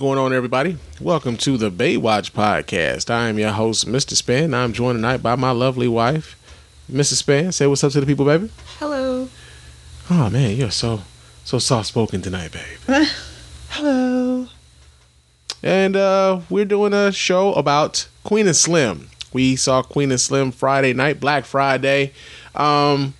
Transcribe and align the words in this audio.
Going 0.00 0.18
on, 0.18 0.32
everybody? 0.32 0.78
Welcome 0.98 1.36
to 1.36 1.58
the 1.58 1.70
Baywatch 1.70 2.32
Podcast. 2.32 3.10
I 3.10 3.28
am 3.28 3.38
your 3.38 3.50
host, 3.50 3.86
Mr. 3.86 4.14
Spann. 4.14 4.54
I'm 4.54 4.72
joined 4.72 4.96
tonight 4.96 5.22
by 5.22 5.36
my 5.36 5.50
lovely 5.50 5.88
wife, 5.88 6.40
Mrs. 6.90 7.22
Spann. 7.22 7.52
Say 7.52 7.66
what's 7.66 7.84
up 7.84 7.92
to 7.92 8.00
the 8.00 8.06
people, 8.06 8.24
baby. 8.24 8.50
Hello. 8.78 9.28
Oh 10.08 10.30
man, 10.30 10.56
you're 10.56 10.70
so 10.70 11.02
so 11.44 11.58
soft 11.58 11.88
spoken 11.88 12.22
tonight, 12.22 12.50
babe. 12.50 13.04
Hello. 13.68 14.46
And 15.62 15.96
uh, 15.96 16.40
we're 16.48 16.64
doing 16.64 16.94
a 16.94 17.12
show 17.12 17.52
about 17.52 18.08
Queen 18.24 18.46
and 18.46 18.56
Slim. 18.56 19.10
We 19.34 19.54
saw 19.54 19.82
Queen 19.82 20.10
and 20.10 20.20
Slim 20.20 20.50
Friday 20.50 20.94
night, 20.94 21.20
Black 21.20 21.44
Friday. 21.44 22.14
Um, 22.54 23.12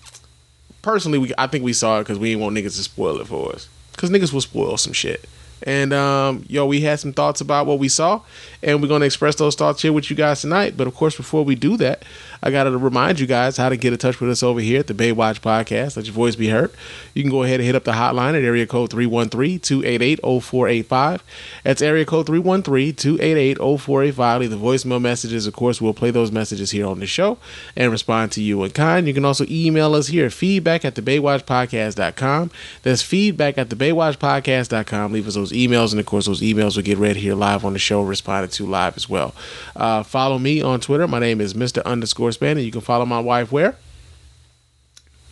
personally, 0.81 1.19
we 1.19 1.33
I 1.37 1.47
think 1.47 1.63
we 1.63 1.75
saw 1.75 1.99
it 1.99 2.05
because 2.05 2.19
we 2.19 2.31
didn't 2.31 2.43
want 2.43 2.57
niggas 2.57 2.77
to 2.77 2.83
spoil 2.85 3.21
it 3.21 3.27
for 3.27 3.53
us. 3.53 3.69
Because 3.93 4.09
niggas 4.09 4.33
will 4.33 4.41
spoil 4.41 4.79
some 4.79 4.95
shit. 4.95 5.29
And 5.63 5.93
um, 5.93 6.45
yo, 6.49 6.67
we 6.67 6.81
had 6.81 7.01
some 7.01 7.13
thoughts 7.13 7.41
about 7.41 7.67
what 7.67 7.79
we 7.79 7.89
saw, 7.89 8.23
and 8.63 8.81
we're 8.83 8.89
gonna 8.89 9.05
express 9.05 9.35
those 9.37 9.55
thoughts 9.55 9.83
here 9.83 9.93
with 9.93 10.11
you 10.11 10.17
guys 10.17 10.41
tonight. 10.41 10.77
But 10.77 10.87
of 10.87 10.95
course, 10.95 11.17
before 11.17 11.45
we 11.45 11.55
do 11.55 11.77
that, 11.79 12.05
I 12.43 12.51
gotta 12.51 12.77
remind 12.77 13.21
you 13.21 13.27
guys 13.27 13.59
how 13.59 13.69
to 13.69 13.77
get 13.77 13.93
in 13.93 13.99
touch 13.99 14.19
with 14.21 14.31
us 14.31 14.43
over 14.43 14.61
here 14.61 14.81
at 14.81 14.87
the 14.87 14.95
Baywatch 14.95 15.41
Podcast. 15.41 15.97
Let 15.97 16.07
your 16.07 16.15
voice 16.15 16.37
be 16.37 16.49
heard. 16.49 16.73
You 17.15 17.23
can 17.23 17.31
go 17.31 17.43
ahead 17.43 17.61
and 17.61 17.67
hit 17.67 17.75
up 17.75 17.85
the 17.85 17.93
hotline 17.93 18.35
at 18.35 18.45
area 18.45 18.67
code 18.67 18.91
313-288-0485. 18.91 21.21
That's 21.65 21.83
area 21.83 22.07
code 22.07 22.29
313-288-0485. 22.29 24.39
Leave 24.41 24.51
the 24.51 24.57
voicemail 24.57 25.01
messages. 25.01 25.47
Of 25.47 25.55
course, 25.55 25.81
we'll 25.81 25.93
play 25.93 26.11
those 26.11 26.33
messages 26.33 26.71
here 26.71 26.87
on 26.87 27.01
the 27.01 27.07
show 27.07 27.37
and 27.77 27.93
respond 27.93 28.33
to 28.33 28.43
you 28.43 28.65
in 28.65 28.71
kind. 28.71 29.07
You 29.07 29.13
can 29.15 29.27
also 29.27 29.45
email 29.49 29.95
us 29.95 30.09
here 30.09 30.31
feedback 30.31 30.85
at 30.85 30.95
the 30.95 31.03
baywatchpodcast.com. 31.03 32.51
That's 32.83 33.03
feedback 33.03 33.59
at 33.59 33.69
the 33.69 33.77
baywatchpodcast.com. 33.77 35.13
Leave 35.13 35.29
us 35.29 35.35
those 35.35 35.53
emails, 35.53 35.91
and 35.91 36.01
of 36.01 36.07
course, 36.07 36.25
those 36.27 36.41
emails 36.41 36.77
will 36.77 36.85
get 36.85 36.97
read 36.97 37.17
here 37.17 37.35
live 37.35 37.67
on 37.67 37.75
the 37.75 37.79
show, 37.79 38.01
responded 38.03 38.51
to 38.53 38.65
live 38.65 38.97
as 38.97 39.07
well. 39.09 39.35
Uh, 39.77 40.03
follow 40.03 40.39
me 40.39 40.63
on 40.63 40.81
Twitter. 40.81 41.07
My 41.07 41.19
name 41.19 41.43
is 41.43 41.53
Mr. 41.55 41.85
Underscore 41.85 42.30
And 42.41 42.61
you 42.61 42.73
can 42.73 42.81
follow 42.81 43.07
my 43.07 43.21
wife 43.21 43.51
where? 43.51 43.77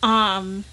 Um, 0.01 0.65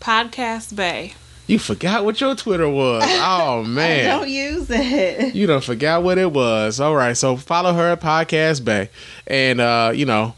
Podcast 0.00 0.74
Bay. 0.74 1.14
You 1.46 1.58
forgot 1.58 2.04
what 2.04 2.20
your 2.20 2.34
Twitter 2.36 2.68
was. 2.68 3.02
Oh 3.22 3.64
man. 3.64 4.04
Don't 4.18 4.28
use 4.28 4.70
it. 4.70 5.34
You 5.34 5.46
don't 5.46 5.64
forgot 5.64 6.02
what 6.02 6.16
it 6.18 6.32
was. 6.32 6.80
All 6.80 6.94
right, 6.94 7.16
so 7.16 7.36
follow 7.36 7.72
her 7.72 7.92
at 7.92 8.00
Podcast 8.00 8.64
Bay, 8.64 8.88
and 9.26 9.60
uh, 9.60 9.92
you 9.94 10.06
know, 10.06 10.34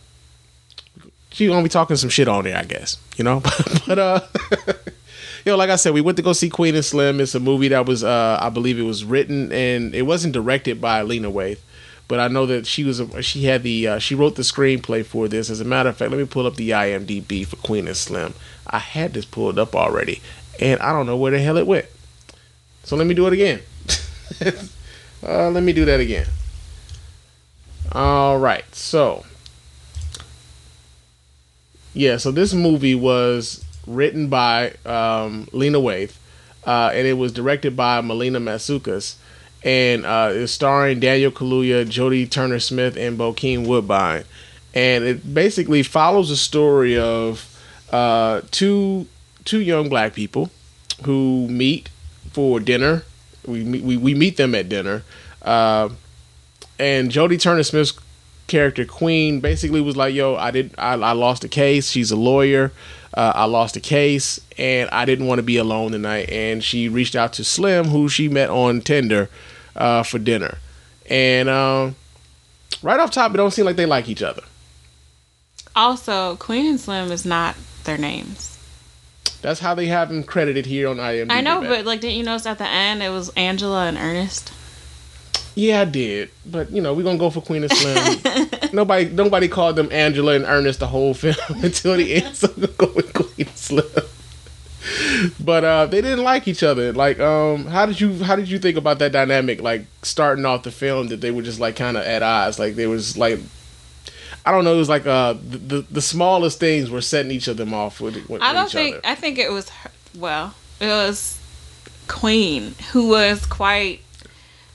she 1.31 1.47
gonna 1.47 1.63
be 1.63 1.69
talking 1.69 1.97
some 1.97 2.11
shit 2.11 2.29
on 2.29 2.45
there, 2.45 2.57
I 2.57 2.65
guess. 2.65 2.97
You 3.17 3.25
know, 3.25 3.41
but 3.87 3.99
uh, 3.99 4.21
you 5.45 5.53
know, 5.53 5.57
like 5.57 5.71
I 5.71 5.77
said, 5.77 5.95
we 5.95 6.01
went 6.01 6.17
to 6.17 6.23
go 6.23 6.33
see 6.33 6.49
Queen 6.49 6.75
and 6.75 6.85
Slim. 6.85 7.21
It's 7.21 7.35
a 7.35 7.41
movie 7.41 7.69
that 7.69 7.87
was, 7.87 8.05
uh, 8.05 8.39
I 8.41 8.49
believe, 8.49 8.79
it 8.79 8.83
was 8.83 9.05
written 9.05 9.53
and 9.53 9.95
it 9.95 10.03
wasn't 10.03 10.33
directed 10.33 10.81
by 10.81 11.03
Lena 11.03 11.31
Waithe, 11.31 11.59
but 12.09 12.21
I 12.21 12.29
know 12.29 12.47
that 12.47 12.67
she 12.67 12.85
was, 12.85 13.01
a, 13.01 13.23
she 13.23 13.45
had 13.45 13.63
the, 13.63 13.89
uh, 13.89 13.99
she 13.99 14.15
wrote 14.15 14.37
the 14.37 14.43
screenplay 14.43 15.05
for 15.05 15.29
this. 15.29 15.51
As 15.51 15.61
a 15.61 15.65
matter 15.65 15.89
of 15.89 15.97
fact, 15.97 16.11
let 16.11 16.19
me 16.19 16.27
pull 16.27 16.47
up 16.47 16.57
the 16.57 16.71
IMDb 16.71 17.47
for 17.47 17.57
Queen 17.57 17.87
and 17.87 17.97
Slim. 17.97 18.35
I 18.67 18.79
had 18.79 19.15
this 19.15 19.25
pulled 19.25 19.59
up 19.59 19.75
already, 19.75 20.21
and 20.61 20.81
I 20.81 20.93
don't 20.93 21.07
know 21.07 21.17
where 21.17 21.33
the 21.33 21.39
hell 21.39 21.57
it 21.57 21.67
went. 21.67 21.87
So 22.85 22.97
let 22.97 23.07
me 23.07 23.15
do 23.15 23.27
it 23.27 23.33
again. 23.33 23.61
uh, 25.23 25.51
let 25.51 25.63
me 25.63 25.73
do 25.73 25.85
that 25.85 26.01
again. 26.01 26.27
All 27.93 28.39
right, 28.39 28.65
so 28.75 29.25
yeah, 31.95 32.17
so 32.17 32.31
this 32.31 32.55
movie 32.55 32.95
was 32.95 33.65
written 33.87 34.29
by 34.29 34.73
um, 34.87 35.49
Lena 35.53 35.79
Waithe, 35.79 36.15
uh, 36.65 36.91
and 36.95 37.07
it 37.07 37.15
was 37.15 37.33
directed 37.33 37.77
by 37.77 38.01
Melina 38.01 38.41
Matsoukas, 38.41 39.17
and 39.65 40.05
uh, 40.05 40.31
it's 40.33 40.53
starring 40.53 41.01
Daniel 41.01 41.31
Kaluuya, 41.31 41.87
Jodie 41.87 42.31
Turner 42.31 42.59
Smith, 42.59 42.97
and 42.97 43.19
Bokeem 43.19 43.67
Woodbine, 43.67 44.25
and 44.75 45.05
it 45.05 45.35
basically 45.35 45.83
follows 45.83 46.29
the 46.29 46.37
story 46.37 46.99
of 46.99 47.49
uh, 47.93 48.41
two 48.51 49.07
two 49.45 49.61
young 49.61 49.89
black 49.89 50.15
people 50.15 50.51
who 51.05 51.49
meet 51.49 51.89
for 52.33 52.61
dinner. 52.61 53.05
We 53.47 53.65
we, 53.65 53.97
we 53.97 54.15
meet 54.15 54.37
them 54.37 54.55
at 54.55 54.69
dinner, 54.69 55.03
uh, 55.43 55.91
and 56.79 57.11
Jodie 57.11 57.41
Turner 57.41 57.63
Smith's 57.63 57.99
character 58.47 58.85
Queen 58.85 59.41
basically 59.41 59.81
was 59.81 59.97
like, 59.97 60.15
"Yo, 60.15 60.37
I 60.37 60.51
did 60.51 60.75
I, 60.79 60.93
I 60.93 61.13
lost 61.13 61.45
a 61.45 61.49
case. 61.49 61.91
She's 61.91 62.11
a 62.11 62.17
lawyer. 62.17 62.73
Uh, 63.15 63.33
I 63.35 63.45
lost 63.45 63.77
a 63.77 63.81
case, 63.81 64.41
and 64.57 64.89
I 64.91 65.05
didn't 65.05 65.27
want 65.27 65.39
to 65.39 65.43
be 65.43 65.57
alone 65.57 65.93
tonight." 65.93 66.31
And 66.31 66.63
she 66.63 66.89
reached 66.89 67.17
out 67.17 67.33
to 67.35 67.45
Slim, 67.45 67.87
who 67.87 68.09
she 68.09 68.29
met 68.29 68.51
on 68.51 68.81
Tinder, 68.81 69.29
uh, 69.77 70.03
for 70.03 70.19
dinner. 70.19 70.59
And 71.09 71.49
um, 71.49 71.97
right 72.83 73.01
off 73.01 73.11
top, 73.11 73.35
it 73.35 73.37
don't 73.37 73.51
seem 73.51 73.65
like 73.65 73.77
they 73.77 73.87
like 73.87 74.09
each 74.09 74.23
other. 74.23 74.43
Also, 75.75 76.37
Queen 76.37 76.67
and 76.67 76.81
Slim 76.81 77.11
is 77.11 77.25
not 77.25 77.57
their 77.85 77.99
names. 77.99 78.59
That's 79.41 79.59
how 79.59 79.75
they 79.75 79.87
have 79.87 80.09
them 80.09 80.23
credited 80.23 80.67
here 80.67 80.89
on 80.89 80.99
IMDb. 80.99 81.33
I 81.33 81.41
know, 81.41 81.61
but 81.61 81.85
like, 81.85 82.01
didn't 82.01 82.17
you 82.17 82.25
notice 82.25 82.47
at 82.47 82.59
the 82.59 82.69
end 82.69 83.03
it 83.03 83.09
was 83.09 83.31
Angela 83.31 83.87
and 83.87 83.99
Ernest? 83.99 84.53
Yeah, 85.55 85.83
I 85.83 85.85
did, 85.85 86.31
but 86.47 86.71
you 86.71 86.81
know 86.81 86.95
we're 86.95 87.03
gonna 87.03 87.19
go 87.19 87.29
for 87.29 87.43
Queen 87.43 87.65
and 87.65 87.73
Slim. 87.73 88.49
nobody, 88.73 89.07
nobody 89.11 89.49
called 89.49 89.77
them 89.77 89.89
Angela 89.93 90.35
and 90.35 90.45
Ernest 90.47 90.81
the 90.81 90.87
whole 90.87 91.13
film 91.13 91.35
until 91.63 91.97
the 91.97 92.23
end, 92.23 92.37
so 92.37 92.49
we're 92.57 92.69
gonna 92.69 92.89
go 92.89 92.93
with 92.95 93.13
Queen 93.13 93.49
and 93.49 93.59
Slim. 93.59 93.85
But 95.41 95.65
uh, 95.65 95.87
they 95.87 96.01
didn't 96.01 96.25
like 96.25 96.49
each 96.49 96.63
other. 96.63 96.93
Like, 96.93 97.21
um, 97.21 97.67
how 97.67 97.87
did 97.87 98.01
you 98.01 98.23
how 98.25 98.37
did 98.37 98.49
you 98.49 98.59
think 98.59 98.77
about 98.77 98.99
that 99.01 99.13
dynamic? 99.13 99.61
Like 99.61 99.87
starting 100.03 100.45
off 100.45 100.63
the 100.63 100.71
film, 100.71 101.09
that 101.09 101.21
they 101.21 101.31
were 101.31 101.43
just 101.43 101.61
like 101.61 101.77
kind 101.77 101.97
of 101.97 102.05
at 102.05 102.23
odds. 102.23 102.59
Like 102.59 102.75
they 102.75 102.87
was 102.87 103.17
like, 103.17 103.39
I 104.45 104.53
don't 104.53 104.65
know. 104.65 104.75
It 104.75 104.79
was 104.79 104.89
like 104.89 105.07
uh, 105.07 105.35
the, 105.35 105.59
the 105.59 105.87
the 105.91 106.03
smallest 106.03 106.59
things 106.61 106.91
were 106.91 107.01
setting 107.01 107.31
each 107.33 107.49
of 107.49 107.57
them 107.57 107.73
off 107.75 108.01
with, 108.01 108.29
with, 108.29 108.43
I 108.43 108.53
don't 108.53 108.71
think. 108.71 108.97
other. 108.97 109.07
I 109.07 109.15
think 109.15 109.39
it 109.39 109.51
was 109.51 109.69
her, 109.69 109.91
well, 110.17 110.55
it 110.81 110.87
was 110.87 111.39
Queen 112.09 112.75
who 112.93 113.09
was 113.09 113.47
quite. 113.47 114.01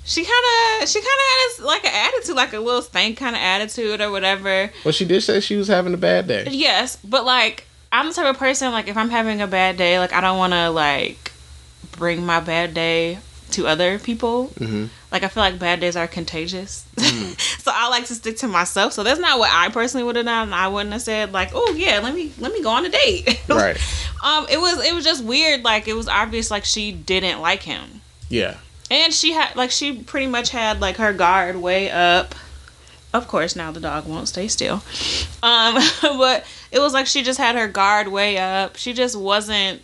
She 0.06 0.24
kind 0.24 0.81
of, 0.81 0.88
she 0.88 1.00
kind 1.00 1.06
of 1.06 1.57
had 1.57 1.66
like 1.66 1.84
an 1.84 1.91
attitude, 1.94 2.35
like 2.35 2.53
a 2.53 2.59
little 2.59 2.81
stank 2.81 3.18
kind 3.18 3.35
of 3.35 3.41
attitude 3.41 4.00
or 4.00 4.09
whatever. 4.09 4.72
Well, 4.85 4.94
she 4.94 5.03
did 5.03 5.22
say 5.22 5.41
she 5.41 5.57
was 5.57 5.68
having 5.68 5.94
a 5.94 5.97
bad 5.97 6.28
day. 6.28 6.47
Yes, 6.50 6.95
but 7.03 7.25
like 7.25 7.67
I'm 7.92 8.08
the 8.08 8.14
type 8.14 8.25
of 8.34 8.38
person 8.38 8.72
like 8.72 8.88
if 8.88 8.98
I'm 8.98 9.09
having 9.09 9.42
a 9.42 9.48
bad 9.48 9.78
day, 9.78 10.00
like 10.00 10.14
I 10.14 10.22
don't 10.22 10.38
want 10.38 10.53
to 10.53 10.70
like 10.70 11.31
bring 11.92 12.25
my 12.25 12.40
bad 12.40 12.74
day 12.74 13.20
to 13.52 13.66
other 13.68 13.98
people. 13.98 14.48
hmm 14.58 14.86
Like 15.12 15.24
I 15.24 15.30
feel 15.30 15.42
like 15.42 15.58
bad 15.58 15.80
days 15.80 15.96
are 15.96 16.08
contagious, 16.08 16.86
so 17.59 17.72
I 17.74 17.88
like 17.90 18.06
to 18.08 18.16
stick 18.16 18.38
to 18.38 18.48
myself. 18.48 18.92
So 18.94 19.03
that's 19.03 19.20
not 19.22 19.40
what 19.40 19.50
I 19.53 19.70
personally 19.70 20.04
would 20.04 20.18
have 20.18 20.25
done. 20.25 20.51
I 20.54 20.68
wouldn't 20.68 20.92
have 20.94 21.01
said 21.01 21.31
like, 21.31 21.51
"Oh 21.54 21.74
yeah, 21.78 22.00
let 22.04 22.13
me 22.13 22.34
let 22.39 22.51
me 22.51 22.62
go 22.62 22.69
on 22.72 22.86
a 22.86 22.89
date." 22.89 23.42
Right. 23.50 23.78
um, 24.24 24.45
it 24.50 24.60
was 24.60 24.86
it 24.86 24.94
was 24.94 25.06
just 25.06 25.24
weird. 25.24 25.63
Like 25.63 25.88
it 25.88 25.94
was 25.94 26.07
obvious 26.10 26.51
like 26.51 26.66
she 26.66 26.92
didn't 26.92 27.39
like 27.42 27.63
him, 27.63 28.01
Yeah. 28.30 28.57
and 28.92 29.13
she 29.13 29.31
had 29.31 29.56
like 29.56 29.72
she 29.72 29.94
pretty 30.04 30.28
much 30.28 30.50
had 30.50 30.81
like 30.81 30.98
her 30.98 31.13
guard 31.13 31.56
way 31.56 31.89
up. 31.89 32.36
Of 33.13 33.30
course, 33.30 33.56
now 33.56 33.72
the 33.72 33.80
dog 33.80 34.06
won't 34.06 34.28
stay 34.28 34.50
still. 34.50 34.84
Um, 35.42 35.81
but 36.01 36.45
it 36.72 36.80
was 36.80 36.94
like 36.94 37.08
she 37.08 37.24
just 37.24 37.40
had 37.40 37.56
her 37.56 37.68
guard 37.68 38.08
way 38.08 38.38
up. 38.38 38.75
She 38.75 38.94
just 38.94 39.16
wasn't 39.16 39.81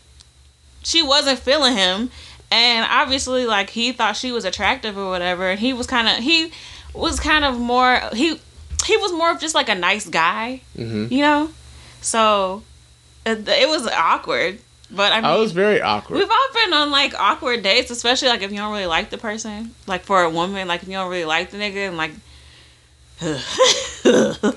she 0.84 1.02
wasn't 1.02 1.40
feeling 1.40 1.76
him. 1.76 2.10
And 2.52 2.86
obviously 2.90 3.46
like 3.46 3.70
he 3.72 3.92
thought 3.92 4.16
she 4.16 4.32
was 4.32 4.46
attractive 4.46 4.98
or 4.98 5.10
whatever. 5.10 5.50
And 5.50 5.60
he 5.60 5.74
was 5.74 5.88
kind 5.88 6.08
of 6.08 6.24
he 6.24 6.52
was 6.94 7.20
kind 7.20 7.46
of 7.46 7.60
more 7.60 8.00
he 8.14 8.40
he 8.86 8.98
was 8.98 9.12
more 9.12 9.32
of 9.32 9.40
just 9.40 9.56
like 9.56 9.70
a 9.70 9.76
nice 9.76 10.08
guy, 10.08 10.62
hmm 10.76 11.08
you 11.10 11.22
know? 11.22 11.50
So 12.02 12.64
it, 13.26 13.48
it 13.48 13.70
was 13.70 13.88
awkward. 13.88 14.60
But 14.92 15.12
I 15.12 15.16
mean 15.16 15.26
I 15.26 15.38
was 15.38 15.54
very 15.54 15.82
awkward. 15.82 16.20
We've 16.20 16.30
all 16.30 16.54
been 16.54 16.74
on 16.74 16.92
like 16.92 17.16
awkward 17.20 17.64
dates, 17.64 17.90
especially 17.90 18.28
like 18.28 18.44
if 18.44 18.52
you 18.52 18.58
don't 18.58 18.72
really 18.72 18.86
like 18.86 19.10
the 19.10 19.18
person. 19.18 19.74
Like 19.88 20.04
for 20.04 20.22
a 20.22 20.30
woman, 20.30 20.68
like 20.68 20.84
if 20.84 20.88
you 20.88 20.94
don't 20.94 21.10
really 21.10 21.26
like 21.26 21.50
the 21.50 21.58
nigga, 21.58 21.88
and 21.88 21.98
like, 21.98 22.12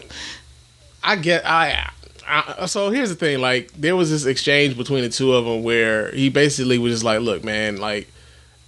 I 1.03 1.17
get 1.17 1.47
I, 1.47 1.91
I 2.27 2.67
so 2.67 2.91
here's 2.91 3.09
the 3.09 3.15
thing 3.15 3.41
like 3.41 3.73
there 3.73 3.97
was 3.97 4.11
this 4.11 4.27
exchange 4.27 4.77
between 4.77 5.03
the 5.03 5.09
two 5.09 5.33
of 5.33 5.45
them 5.45 5.63
where 5.63 6.11
he 6.13 6.29
basically 6.29 6.79
was 6.79 6.95
just 6.95 7.05
like 7.05 7.21
look 7.21 7.45
man 7.45 7.77
like 7.77 8.09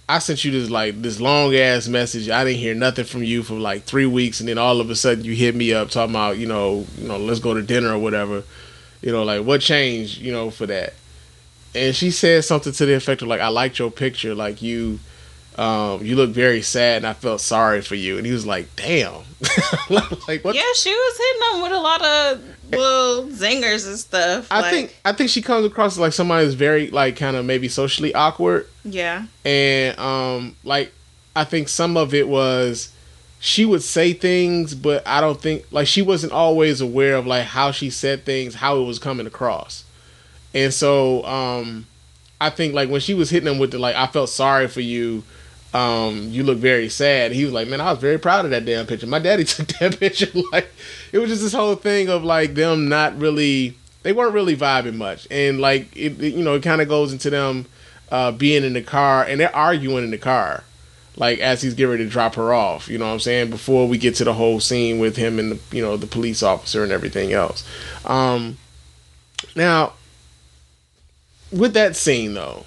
I 0.07 0.17
sent 0.17 0.43
you 0.43 0.51
this 0.51 0.71
like 0.71 0.99
this 1.03 1.21
long 1.21 1.53
ass 1.53 1.87
message. 1.87 2.31
I 2.31 2.43
didn't 2.43 2.57
hear 2.57 2.73
nothing 2.73 3.05
from 3.05 3.23
you 3.23 3.43
for 3.43 3.53
like 3.53 3.83
3 3.83 4.07
weeks 4.07 4.39
and 4.39 4.49
then 4.49 4.57
all 4.57 4.81
of 4.81 4.89
a 4.89 4.95
sudden 4.95 5.23
you 5.23 5.35
hit 5.35 5.55
me 5.55 5.71
up 5.71 5.89
talking 5.89 6.15
about 6.15 6.39
you 6.39 6.47
know 6.47 6.85
you 6.97 7.07
know 7.07 7.17
let's 7.17 7.39
go 7.39 7.53
to 7.53 7.61
dinner 7.61 7.93
or 7.93 7.99
whatever. 7.99 8.43
You 9.01 9.11
know 9.11 9.23
like 9.23 9.43
what 9.43 9.61
changed 9.61 10.17
you 10.17 10.31
know 10.31 10.49
for 10.49 10.65
that? 10.65 10.93
And 11.75 11.95
she 11.95 12.09
said 12.09 12.43
something 12.43 12.73
to 12.73 12.85
the 12.87 12.95
effect 12.95 13.21
of 13.21 13.27
like 13.27 13.41
I 13.41 13.49
liked 13.49 13.77
your 13.77 13.91
picture. 13.91 14.33
Like 14.33 14.63
you 14.63 14.99
um, 15.59 16.05
you 16.05 16.15
look 16.15 16.29
very 16.29 16.61
sad, 16.61 16.97
and 16.97 17.07
I 17.07 17.13
felt 17.13 17.41
sorry 17.41 17.81
for 17.81 17.95
you." 17.95 18.17
And 18.17 18.25
he 18.25 18.31
was 18.31 18.45
like, 18.45 18.75
"Damn, 18.75 19.13
like 20.27 20.43
what?" 20.43 20.55
Yeah, 20.55 20.63
she 20.75 20.91
was 20.91 21.17
hitting 21.17 21.57
him 21.57 21.61
with 21.63 21.71
a 21.71 21.79
lot 21.79 22.05
of 22.05 22.43
little 22.71 23.25
zingers 23.27 23.87
and 23.87 23.97
stuff. 23.97 24.47
I 24.51 24.61
like, 24.61 24.71
think 24.71 24.97
I 25.05 25.11
think 25.11 25.29
she 25.29 25.41
comes 25.41 25.65
across 25.65 25.97
like 25.97 26.13
somebody 26.13 26.45
who's 26.45 26.53
very 26.53 26.89
like 26.89 27.15
kind 27.17 27.35
of 27.35 27.45
maybe 27.45 27.67
socially 27.67 28.13
awkward. 28.13 28.67
Yeah, 28.85 29.25
and 29.43 29.99
um, 29.99 30.55
like 30.63 30.93
I 31.35 31.43
think 31.43 31.67
some 31.67 31.97
of 31.97 32.13
it 32.13 32.27
was 32.27 32.93
she 33.39 33.65
would 33.65 33.81
say 33.81 34.13
things, 34.13 34.75
but 34.75 35.07
I 35.07 35.21
don't 35.21 35.41
think 35.41 35.65
like 35.71 35.87
she 35.87 36.01
wasn't 36.01 36.33
always 36.33 36.81
aware 36.81 37.15
of 37.15 37.25
like 37.25 37.45
how 37.45 37.71
she 37.71 37.89
said 37.89 38.25
things, 38.25 38.55
how 38.55 38.79
it 38.79 38.85
was 38.85 38.99
coming 38.99 39.25
across. 39.25 39.85
And 40.53 40.73
so 40.73 41.23
um 41.25 41.85
I 42.41 42.49
think 42.49 42.73
like 42.73 42.89
when 42.89 43.01
she 43.01 43.13
was 43.13 43.29
hitting 43.29 43.51
him 43.51 43.59
with 43.59 43.71
the 43.71 43.79
like 43.79 43.95
I 43.95 44.07
felt 44.07 44.29
sorry 44.29 44.67
for 44.67 44.81
you, 44.81 45.23
um, 45.73 46.29
you 46.29 46.43
look 46.43 46.57
very 46.57 46.89
sad. 46.89 47.31
He 47.31 47.43
was 47.43 47.53
like, 47.53 47.67
Man, 47.67 47.81
I 47.81 47.91
was 47.91 47.99
very 47.99 48.17
proud 48.17 48.45
of 48.45 48.51
that 48.51 48.65
damn 48.65 48.87
picture. 48.87 49.07
My 49.07 49.19
daddy 49.19 49.43
took 49.45 49.67
that 49.79 49.99
picture. 49.99 50.27
like 50.51 50.69
it 51.11 51.19
was 51.19 51.29
just 51.29 51.41
this 51.41 51.53
whole 51.53 51.75
thing 51.75 52.09
of 52.09 52.23
like 52.23 52.55
them 52.55 52.89
not 52.89 53.17
really 53.17 53.75
they 54.03 54.13
weren't 54.13 54.33
really 54.33 54.55
vibing 54.55 54.95
much. 54.95 55.27
And 55.29 55.59
like 55.59 55.95
it, 55.95 56.21
it 56.21 56.33
you 56.33 56.43
know, 56.43 56.55
it 56.55 56.63
kinda 56.63 56.85
goes 56.85 57.13
into 57.13 57.29
them 57.29 57.65
uh, 58.11 58.31
being 58.31 58.63
in 58.63 58.73
the 58.73 58.81
car 58.81 59.23
and 59.23 59.39
they're 59.39 59.55
arguing 59.55 60.03
in 60.03 60.11
the 60.11 60.17
car 60.17 60.63
like 61.19 61.39
as 61.39 61.61
he's 61.61 61.73
getting 61.73 61.91
ready 61.91 62.03
to 62.05 62.09
drop 62.09 62.35
her 62.35 62.53
off. 62.53 62.87
You 62.87 62.97
know 62.97 63.05
what 63.05 63.13
I'm 63.13 63.19
saying? 63.19 63.49
Before 63.49 63.87
we 63.87 63.97
get 63.97 64.15
to 64.15 64.23
the 64.23 64.33
whole 64.33 64.59
scene 64.59 64.99
with 64.99 65.17
him 65.17 65.37
and 65.37 65.51
the 65.51 65.75
you 65.75 65.83
know 65.83 65.97
the 65.97 66.07
police 66.07 66.41
officer 66.41 66.81
and 66.81 66.91
everything 66.91 67.33
else. 67.33 67.63
Um, 68.05 68.57
now, 69.55 69.93
with 71.51 71.73
that 71.73 71.95
scene 71.95 72.33
though, 72.33 72.65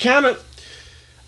kind 0.00 0.26
of. 0.26 0.44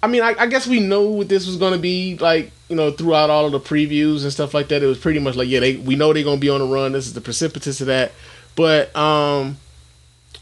I 0.05 0.09
mean, 0.09 0.23
I, 0.23 0.35
I, 0.37 0.47
guess 0.47 0.67
we 0.67 0.81
know 0.81 1.03
what 1.03 1.29
this 1.29 1.47
was 1.47 1.57
going 1.57 1.75
to 1.75 1.79
be 1.79 2.19
like. 2.19 2.51
You 2.69 2.77
know, 2.77 2.91
throughout 2.91 3.29
all 3.29 3.45
of 3.45 3.53
the 3.53 3.61
previews 3.61 4.23
and 4.23 4.33
stuff 4.33 4.55
like 4.55 4.69
that, 4.69 4.83
it 4.83 4.87
was 4.87 4.99
pretty 4.99 5.21
much 5.21 5.37
like, 5.37 5.49
yeah, 5.49 5.61
they 5.61 5.77
we 5.77 5.95
know 5.95 6.13
they're 6.13 6.25
going 6.25 6.39
to 6.39 6.41
be 6.41 6.49
on 6.49 6.61
the 6.61 6.67
run. 6.67 6.93
This 6.93 7.07
is 7.07 7.13
the 7.13 7.21
precipitous 7.21 7.81
of 7.83 7.87
that. 7.89 8.13
But 8.57 8.95
um, 8.97 9.59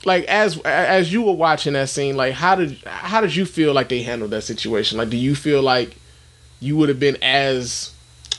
like 0.04 0.24
as 0.24 0.58
as 0.60 1.12
you 1.12 1.22
were 1.22 1.32
watching 1.32 1.74
that 1.74 1.88
scene, 1.88 2.16
like 2.16 2.34
how 2.34 2.54
did 2.54 2.78
how 2.86 3.20
did 3.20 3.34
you 3.34 3.44
feel 3.44 3.72
like 3.72 3.88
they 3.88 4.02
handled 4.02 4.30
that 4.30 4.42
situation? 4.42 4.98
Like, 4.98 5.10
do 5.10 5.16
you 5.16 5.34
feel 5.34 5.62
like 5.62 5.96
you 6.60 6.76
would 6.76 6.88
have 6.88 7.00
been 7.00 7.18
as 7.22 7.92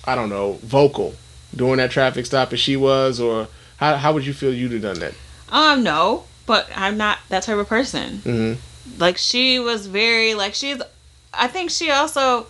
I 0.05 0.15
don't 0.15 0.29
know 0.29 0.53
vocal 0.63 1.15
during 1.55 1.77
that 1.77 1.91
traffic 1.91 2.25
stop 2.25 2.53
as 2.53 2.59
she 2.59 2.75
was, 2.75 3.19
or 3.19 3.47
how 3.77 3.95
how 3.97 4.13
would 4.13 4.25
you 4.25 4.33
feel 4.33 4.53
you'd 4.53 4.71
have 4.71 4.81
done 4.81 4.99
that? 4.99 5.13
Um, 5.49 5.83
no, 5.83 6.23
but 6.45 6.69
I'm 6.75 6.97
not 6.97 7.19
that 7.29 7.43
type 7.43 7.57
of 7.57 7.67
person. 7.67 8.17
Mm-hmm. 8.19 8.59
Like 8.97 9.17
she 9.17 9.59
was 9.59 9.87
very 9.87 10.33
like 10.33 10.53
she's. 10.53 10.81
I 11.33 11.47
think 11.47 11.69
she 11.69 11.89
also 11.91 12.47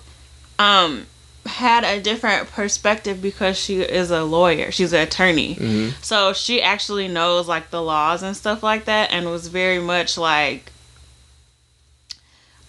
um 0.57 1.06
had 1.45 1.83
a 1.83 2.01
different 2.01 2.50
perspective 2.51 3.22
because 3.22 3.57
she 3.57 3.81
is 3.81 4.12
a 4.12 4.24
lawyer. 4.24 4.72
She's 4.72 4.94
an 4.94 5.01
attorney. 5.01 5.56
Mm-hmm. 5.56 6.01
So 6.01 6.33
she 6.33 6.62
actually 6.62 7.07
knows 7.07 7.48
like 7.48 7.69
the 7.72 7.81
laws 7.81 8.24
and 8.24 8.36
stuff 8.36 8.62
like 8.62 8.86
that 8.86 9.12
and 9.12 9.25
was 9.30 9.48
very 9.48 9.80
much 9.80 10.18
like 10.18 10.72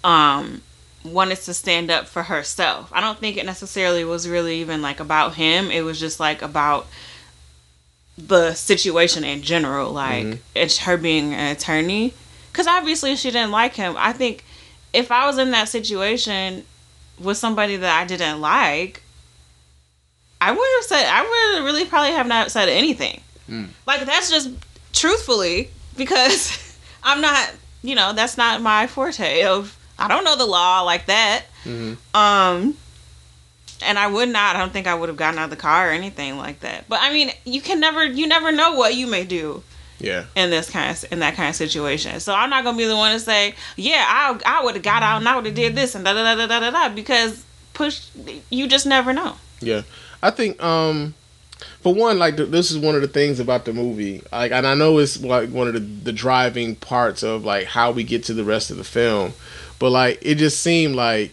um 0.04 0.62
wanted 1.04 1.36
to 1.36 1.54
stand 1.54 1.90
up 1.90 2.06
for 2.06 2.24
herself. 2.24 2.90
I 2.92 3.00
don't 3.00 3.18
think 3.18 3.36
it 3.36 3.44
necessarily 3.44 4.04
was 4.04 4.28
really 4.28 4.60
even 4.60 4.80
like 4.80 5.00
about 5.00 5.34
him. 5.34 5.70
It 5.70 5.82
was 5.82 6.00
just 6.00 6.18
like 6.18 6.42
about 6.42 6.86
the 8.18 8.52
situation 8.54 9.24
in 9.24 9.40
general 9.40 9.90
like 9.90 10.26
mm-hmm. 10.26 10.40
it's 10.54 10.78
her 10.78 10.98
being 10.98 11.32
an 11.32 11.56
attorney 11.56 12.12
cuz 12.52 12.66
obviously 12.66 13.16
she 13.16 13.30
didn't 13.30 13.50
like 13.50 13.74
him. 13.74 13.94
I 13.98 14.12
think 14.12 14.44
if 14.92 15.10
I 15.10 15.26
was 15.26 15.38
in 15.38 15.50
that 15.52 15.68
situation 15.68 16.64
with 17.18 17.36
somebody 17.36 17.76
that 17.76 18.00
I 18.00 18.04
didn't 18.04 18.40
like, 18.40 19.02
I 20.40 20.50
would 20.50 20.68
have 20.76 20.84
said 20.84 21.04
I 21.06 21.22
would 21.56 21.64
really 21.64 21.84
probably 21.84 22.12
have 22.12 22.26
not 22.26 22.50
said 22.50 22.68
anything. 22.68 23.20
Mm. 23.48 23.68
Like 23.86 24.04
that's 24.04 24.30
just 24.30 24.50
truthfully 24.92 25.70
because 25.96 26.76
I'm 27.02 27.20
not, 27.20 27.52
you 27.82 27.94
know, 27.94 28.12
that's 28.12 28.36
not 28.36 28.60
my 28.60 28.86
forte 28.86 29.44
of 29.44 29.76
I 29.98 30.08
don't 30.08 30.24
know 30.24 30.36
the 30.36 30.46
law 30.46 30.82
like 30.82 31.06
that. 31.06 31.44
Mm-hmm. 31.64 32.16
Um 32.16 32.76
and 33.84 33.98
I 33.98 34.06
would 34.06 34.28
not 34.28 34.56
I 34.56 34.58
don't 34.58 34.72
think 34.72 34.86
I 34.86 34.94
would 34.94 35.08
have 35.08 35.16
gotten 35.16 35.38
out 35.38 35.44
of 35.44 35.50
the 35.50 35.56
car 35.56 35.88
or 35.88 35.92
anything 35.92 36.36
like 36.38 36.60
that. 36.60 36.88
But 36.88 37.00
I 37.02 37.12
mean, 37.12 37.30
you 37.44 37.60
can 37.60 37.80
never 37.80 38.04
you 38.04 38.26
never 38.26 38.52
know 38.52 38.74
what 38.74 38.94
you 38.94 39.06
may 39.06 39.24
do 39.24 39.62
yeah. 40.02 40.24
In 40.34 40.50
this 40.50 40.68
kind 40.68 40.90
of 40.90 41.12
in 41.12 41.20
that 41.20 41.34
kind 41.34 41.48
of 41.48 41.54
situation, 41.54 42.18
so 42.20 42.34
I'm 42.34 42.50
not 42.50 42.64
gonna 42.64 42.76
be 42.76 42.84
the 42.84 42.96
one 42.96 43.12
to 43.12 43.20
say, 43.20 43.54
yeah, 43.76 44.04
I 44.06 44.38
I 44.44 44.64
would 44.64 44.74
have 44.74 44.82
got 44.82 45.02
out 45.02 45.18
and 45.18 45.28
I 45.28 45.36
would 45.36 45.46
have 45.46 45.54
did 45.54 45.76
this 45.76 45.94
and 45.94 46.04
da 46.04 46.12
da 46.12 46.34
da 46.34 46.46
da 46.46 46.60
da 46.60 46.70
da 46.70 46.94
because 46.94 47.44
push, 47.72 48.08
you 48.50 48.66
just 48.66 48.84
never 48.84 49.12
know. 49.12 49.36
Yeah, 49.60 49.82
I 50.22 50.30
think 50.30 50.60
um, 50.62 51.14
for 51.82 51.94
one, 51.94 52.18
like 52.18 52.36
this 52.36 52.70
is 52.70 52.78
one 52.78 52.96
of 52.96 53.00
the 53.00 53.08
things 53.08 53.38
about 53.38 53.64
the 53.64 53.72
movie, 53.72 54.22
like, 54.32 54.50
and 54.50 54.66
I 54.66 54.74
know 54.74 54.98
it's 54.98 55.22
like 55.22 55.50
one 55.50 55.68
of 55.68 55.74
the 55.74 55.80
the 55.80 56.12
driving 56.12 56.74
parts 56.74 57.22
of 57.22 57.44
like 57.44 57.66
how 57.66 57.92
we 57.92 58.02
get 58.02 58.24
to 58.24 58.34
the 58.34 58.44
rest 58.44 58.72
of 58.72 58.76
the 58.76 58.84
film, 58.84 59.32
but 59.78 59.90
like 59.90 60.18
it 60.20 60.34
just 60.34 60.60
seemed 60.60 60.96
like 60.96 61.32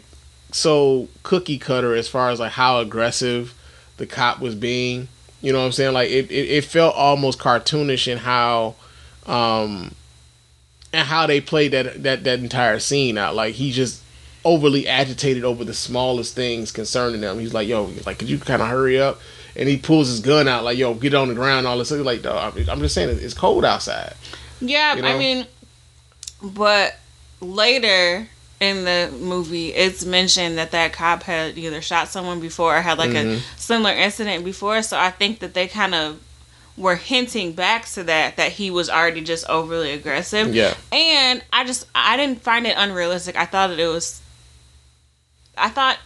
so 0.51 1.07
cookie 1.23 1.57
cutter 1.57 1.95
as 1.95 2.07
far 2.07 2.29
as 2.29 2.39
like 2.39 2.51
how 2.51 2.79
aggressive 2.79 3.53
the 3.97 4.05
cop 4.05 4.39
was 4.39 4.55
being 4.55 5.07
you 5.41 5.53
know 5.53 5.59
what 5.59 5.65
I'm 5.65 5.71
saying? 5.71 5.93
Like 5.93 6.09
it, 6.09 6.31
it, 6.31 6.49
it 6.49 6.65
felt 6.65 6.95
almost 6.95 7.39
cartoonish 7.39 8.07
in 8.07 8.17
how 8.17 8.75
um 9.25 9.93
and 10.91 11.07
how 11.07 11.27
they 11.27 11.39
played 11.41 11.71
that 11.71 12.03
that 12.03 12.23
that 12.23 12.39
entire 12.39 12.79
scene 12.79 13.17
out. 13.17 13.35
Like 13.35 13.55
he 13.55 13.71
just 13.71 14.01
overly 14.45 14.87
agitated 14.87 15.43
over 15.43 15.63
the 15.63 15.73
smallest 15.73 16.35
things 16.35 16.71
concerning 16.71 17.21
them. 17.21 17.39
He's 17.39 17.53
like, 17.53 17.67
"Yo, 17.67 17.91
like, 18.05 18.19
could 18.19 18.29
you 18.29 18.39
kind 18.39 18.61
of 18.61 18.67
hurry 18.67 18.99
up?" 18.99 19.19
And 19.55 19.67
he 19.67 19.77
pulls 19.77 20.07
his 20.07 20.19
gun 20.19 20.47
out, 20.47 20.63
like, 20.63 20.77
"Yo, 20.77 20.93
get 20.93 21.13
on 21.13 21.27
the 21.27 21.35
ground." 21.35 21.67
All 21.67 21.77
this, 21.77 21.91
like, 21.91 22.25
I'm 22.25 22.79
just 22.79 22.95
saying, 22.95 23.09
it's 23.21 23.33
cold 23.33 23.65
outside. 23.65 24.13
Yeah, 24.61 24.95
you 24.95 25.01
know? 25.01 25.07
I 25.07 25.17
mean, 25.17 25.45
but 26.41 26.95
later 27.41 28.27
in 28.59 28.83
the 28.83 29.11
movie, 29.19 29.73
it's 29.73 30.03
mentioned 30.05 30.57
that 30.57 30.71
that 30.71 30.91
cop 30.93 31.23
had 31.23 31.57
either 31.57 31.81
shot 31.81 32.09
someone 32.09 32.39
before 32.39 32.77
or 32.77 32.81
had 32.81 32.97
like 32.97 33.11
mm-hmm. 33.11 33.37
a 33.37 33.57
similar 33.57 33.91
incident 33.91 34.43
before. 34.43 34.81
So 34.81 34.97
I 34.97 35.11
think 35.11 35.39
that 35.39 35.53
they 35.53 35.67
kind 35.67 35.95
of 35.95 36.21
were 36.77 36.95
hinting 36.95 37.53
back 37.53 37.85
to 37.85 38.03
that 38.05 38.37
that 38.37 38.53
he 38.53 38.71
was 38.71 38.89
already 38.89 39.21
just 39.21 39.47
overly 39.49 39.91
aggressive. 39.91 40.53
Yeah. 40.53 40.73
And 40.91 41.43
I 41.51 41.63
just 41.65 41.85
I 41.95 42.17
didn't 42.17 42.41
find 42.41 42.65
it 42.67 42.75
unrealistic. 42.77 43.35
I 43.35 43.45
thought 43.45 43.67
that 43.67 43.79
it 43.79 43.87
was 43.87 44.21
I 45.57 45.69
thought 45.69 45.97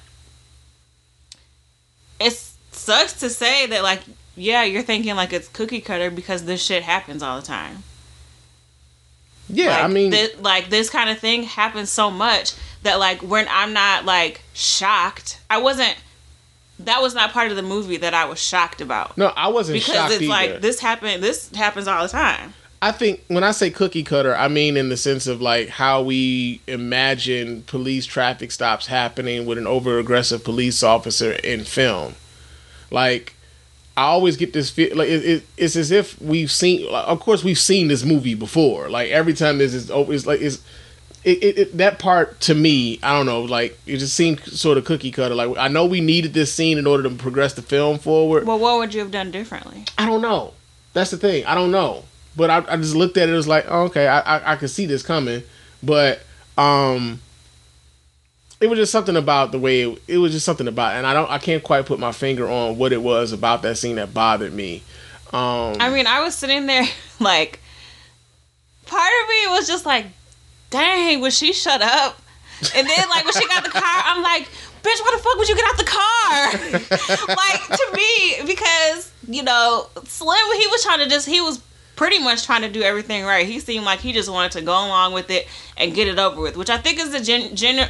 it 2.19 2.33
sucks 2.71 3.13
to 3.19 3.29
say 3.29 3.67
that 3.67 3.83
like 3.83 4.01
yeah, 4.35 4.63
you're 4.63 4.81
thinking 4.81 5.15
like 5.15 5.31
it's 5.31 5.47
cookie 5.47 5.81
cutter 5.81 6.09
because 6.09 6.45
this 6.45 6.63
shit 6.63 6.83
happens 6.83 7.21
all 7.21 7.39
the 7.39 7.45
time. 7.45 7.83
Yeah, 9.49 9.69
like, 9.69 9.83
I 9.83 9.87
mean, 9.87 10.11
th- 10.11 10.39
like 10.39 10.69
this 10.69 10.89
kind 10.89 11.09
of 11.09 11.19
thing 11.19 11.43
happens 11.43 11.89
so 11.89 12.09
much 12.09 12.53
that 12.83 12.99
like 12.99 13.21
when 13.21 13.47
I'm 13.49 13.73
not 13.73 14.05
like 14.05 14.41
shocked, 14.53 15.39
I 15.49 15.57
wasn't. 15.57 15.95
That 16.79 17.01
was 17.01 17.13
not 17.13 17.31
part 17.31 17.49
of 17.51 17.55
the 17.55 17.63
movie 17.63 17.97
that 17.97 18.13
I 18.13 18.25
was 18.25 18.41
shocked 18.41 18.81
about. 18.81 19.17
No, 19.17 19.27
I 19.27 19.47
wasn't 19.47 19.79
because 19.79 20.11
it's 20.11 20.23
either. 20.23 20.29
like 20.29 20.61
this 20.61 20.79
happened. 20.79 21.23
This 21.23 21.53
happens 21.53 21.87
all 21.87 22.01
the 22.03 22.09
time. 22.09 22.53
I 22.81 22.91
think 22.91 23.23
when 23.29 23.45
I 23.45 23.51
say 23.51 23.69
cookie 23.69 24.03
cutter, 24.03 24.35
I 24.35 24.49
mean 24.49 24.75
in 24.75 24.89
the 24.89 24.97
sense 24.97 25.25
of 25.25 25.41
like 25.41 25.69
how 25.69 26.01
we 26.01 26.59
imagine 26.67 27.63
police 27.63 28.05
traffic 28.05 28.51
stops 28.51 28.87
happening 28.87 29.45
with 29.45 29.57
an 29.57 29.67
over 29.67 29.99
aggressive 29.99 30.43
police 30.43 30.83
officer 30.83 31.31
in 31.31 31.63
film. 31.63 32.15
Like 32.91 33.35
I 33.95 34.03
always 34.03 34.37
get 34.37 34.53
this 34.53 34.69
feel 34.71 34.97
like 34.97 35.09
it, 35.09 35.23
it, 35.23 35.43
it's 35.55 35.75
as 35.75 35.91
if 35.91 36.19
we've 36.21 36.51
seen. 36.51 36.91
Like, 36.91 37.07
of 37.07 37.19
course, 37.19 37.43
we've 37.43 37.59
seen 37.59 37.87
this 37.89 38.03
movie 38.03 38.33
before. 38.33 38.89
Like 38.89 39.11
every 39.11 39.33
time 39.33 39.59
this 39.59 39.73
is 39.73 39.91
over, 39.91 40.13
it's 40.13 40.25
like 40.25 40.41
it's 40.41 40.63
it, 41.23 41.57
it, 41.57 41.77
that 41.77 41.99
part 41.99 42.39
to 42.41 42.55
me. 42.55 42.99
I 43.03 43.13
don't 43.15 43.25
know. 43.25 43.41
Like 43.41 43.79
it 43.85 43.97
just 43.97 44.15
seemed 44.15 44.41
sort 44.41 44.77
of 44.77 44.85
cookie 44.85 45.11
cutter. 45.11 45.35
Like 45.35 45.55
I 45.57 45.67
know 45.67 45.85
we 45.85 46.01
needed 46.01 46.33
this 46.33 46.51
scene 46.51 46.77
in 46.77 46.87
order 46.87 47.03
to 47.03 47.15
progress 47.15 47.53
the 47.53 47.61
film 47.61 47.99
forward. 47.99 48.45
Well, 48.45 48.59
what 48.59 48.79
would 48.79 48.93
you 48.93 49.01
have 49.01 49.11
done 49.11 49.31
differently? 49.31 49.85
I 49.97 50.05
don't 50.05 50.21
know. 50.21 50.53
That's 50.93 51.11
the 51.11 51.17
thing. 51.17 51.45
I 51.45 51.55
don't 51.55 51.71
know. 51.71 52.03
But 52.35 52.49
I, 52.49 52.63
I 52.67 52.77
just 52.77 52.95
looked 52.95 53.17
at 53.17 53.29
it. 53.29 53.31
It 53.31 53.35
was 53.35 53.47
like, 53.47 53.65
oh, 53.67 53.83
okay, 53.83 54.07
I, 54.07 54.19
I 54.19 54.53
I 54.53 54.55
could 54.55 54.71
see 54.71 54.85
this 54.87 55.03
coming. 55.03 55.43
But 55.83 56.21
um 56.57 57.19
it 58.59 58.67
was 58.67 58.79
just 58.79 58.91
something 58.91 59.15
about 59.15 59.51
the 59.51 59.59
way 59.59 59.81
it, 59.81 60.01
it, 60.07 60.17
was 60.17 60.31
just 60.31 60.45
something 60.45 60.67
about 60.67 60.95
and 60.95 61.05
I 61.05 61.13
don't 61.13 61.29
I 61.29 61.37
can't 61.37 61.63
quite 61.63 61.85
put 61.85 61.99
my 61.99 62.11
finger 62.11 62.49
on 62.49 62.77
what 62.77 62.93
it 62.93 63.01
was 63.01 63.31
about 63.31 63.61
that 63.63 63.77
scene 63.77 63.97
that 63.97 64.13
bothered 64.13 64.53
me. 64.53 64.83
Um 65.31 65.75
I 65.79 65.89
mean, 65.89 66.07
I 66.07 66.21
was 66.21 66.35
sitting 66.35 66.65
there 66.65 66.85
like 67.19 67.59
part 68.85 69.11
of 69.23 69.29
me 69.29 69.47
was 69.47 69.67
just 69.67 69.85
like, 69.85 70.05
dang, 70.69 71.21
would 71.21 71.33
she 71.33 71.53
shut 71.53 71.81
up? 71.81 72.21
And 72.75 72.87
then 72.87 73.09
like 73.09 73.25
when 73.25 73.33
she 73.33 73.47
got 73.47 73.63
the 73.63 73.69
car, 73.69 73.81
I'm 73.83 74.23
like, 74.23 74.43
bitch, 74.83 75.01
why 75.01 75.15
the 75.15 75.23
fuck 75.23 75.37
would 75.37 75.49
you 75.49 75.55
get 75.55 75.65
out 75.67 75.77
the 75.77 75.83
car? 75.83 77.35
like 77.35 77.67
to 77.77 77.85
me, 77.93 78.47
because, 78.47 79.11
you 79.27 79.43
know, 79.43 79.87
Slim 80.05 80.59
he 80.59 80.67
was 80.67 80.83
trying 80.83 80.99
to 80.99 81.07
just 81.07 81.27
he 81.27 81.41
was 81.41 81.61
pretty 81.95 82.19
much 82.19 82.45
trying 82.45 82.61
to 82.61 82.69
do 82.69 82.81
everything 82.81 83.23
right. 83.23 83.45
He 83.45 83.59
seemed 83.59 83.85
like 83.85 83.99
he 83.99 84.13
just 84.13 84.29
wanted 84.29 84.51
to 84.53 84.61
go 84.61 84.71
along 84.71 85.13
with 85.13 85.29
it 85.29 85.47
and 85.77 85.93
get 85.93 86.07
it 86.07 86.19
over 86.19 86.41
with, 86.41 86.57
which 86.57 86.69
I 86.69 86.77
think 86.77 86.99
is 86.99 87.11
the 87.11 87.19
gen, 87.19 87.55
gen 87.55 87.87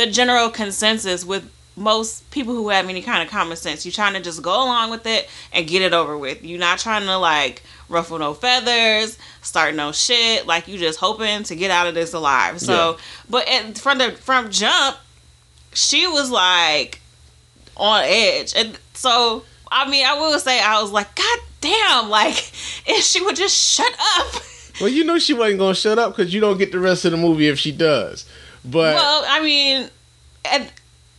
the 0.00 0.10
general 0.10 0.48
consensus 0.48 1.26
with 1.26 1.50
most 1.76 2.30
people 2.30 2.54
who 2.54 2.70
have 2.70 2.88
any 2.88 3.02
kind 3.02 3.22
of 3.22 3.28
common 3.28 3.56
sense. 3.56 3.84
You're 3.84 3.92
trying 3.92 4.14
to 4.14 4.20
just 4.20 4.42
go 4.42 4.50
along 4.64 4.90
with 4.90 5.06
it 5.06 5.28
and 5.52 5.66
get 5.66 5.82
it 5.82 5.92
over 5.92 6.16
with. 6.16 6.42
You're 6.42 6.58
not 6.58 6.78
trying 6.78 7.04
to 7.04 7.18
like 7.18 7.62
ruffle 7.88 8.18
no 8.18 8.32
feathers, 8.32 9.18
start 9.42 9.74
no 9.74 9.92
shit. 9.92 10.46
Like 10.46 10.68
you 10.68 10.78
just 10.78 10.98
hoping 10.98 11.42
to 11.44 11.54
get 11.54 11.70
out 11.70 11.86
of 11.86 11.94
this 11.94 12.14
alive. 12.14 12.60
So, 12.60 12.92
yeah. 12.92 12.96
but 13.28 13.78
from 13.78 13.98
the 13.98 14.12
from 14.12 14.50
jump, 14.50 14.96
she 15.74 16.06
was 16.06 16.30
like 16.30 17.00
on 17.76 18.02
edge, 18.04 18.54
and 18.56 18.78
so 18.94 19.44
I 19.70 19.88
mean, 19.88 20.04
I 20.06 20.14
will 20.14 20.38
say 20.38 20.60
I 20.60 20.80
was 20.80 20.92
like, 20.92 21.14
God 21.14 21.38
damn, 21.60 22.08
like 22.08 22.36
if 22.86 23.04
she 23.04 23.22
would 23.22 23.36
just 23.36 23.56
shut 23.56 23.92
up. 24.16 24.42
Well, 24.80 24.88
you 24.88 25.04
know 25.04 25.18
she 25.18 25.34
wasn't 25.34 25.58
gonna 25.58 25.74
shut 25.74 25.98
up 25.98 26.16
because 26.16 26.32
you 26.32 26.40
don't 26.40 26.56
get 26.56 26.72
the 26.72 26.80
rest 26.80 27.04
of 27.04 27.10
the 27.10 27.18
movie 27.18 27.48
if 27.48 27.58
she 27.58 27.70
does. 27.70 28.24
But 28.64 28.94
well, 28.94 29.24
I 29.26 29.42
mean, 29.42 29.90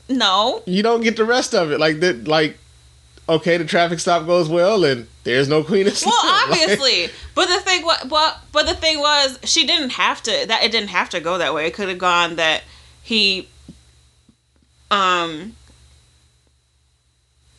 no, 0.09 0.63
you 0.65 0.83
don't 0.83 1.01
get 1.01 1.17
the 1.17 1.25
rest 1.25 1.53
of 1.55 1.71
it. 1.71 1.79
Like 1.79 1.99
that, 2.01 2.27
like 2.27 2.57
okay, 3.31 3.57
the 3.57 3.65
traffic 3.65 3.99
stop 3.99 4.25
goes 4.25 4.49
well, 4.49 4.83
and 4.83 5.07
there's 5.23 5.47
no 5.47 5.63
queen 5.63 5.87
of 5.87 6.01
Well, 6.05 6.13
obviously, 6.23 7.03
like, 7.03 7.13
but 7.35 7.47
the 7.47 7.61
thing, 7.61 7.83
what, 7.83 8.07
but 8.09 8.41
but 8.51 8.65
the 8.65 8.75
thing 8.75 8.99
was, 8.99 9.39
she 9.43 9.65
didn't 9.65 9.91
have 9.91 10.21
to. 10.23 10.45
That 10.47 10.63
it 10.63 10.71
didn't 10.71 10.89
have 10.89 11.09
to 11.09 11.19
go 11.19 11.37
that 11.37 11.53
way. 11.53 11.67
It 11.67 11.73
could 11.73 11.89
have 11.89 11.97
gone 11.97 12.35
that 12.35 12.63
he, 13.01 13.47
um, 14.89 15.55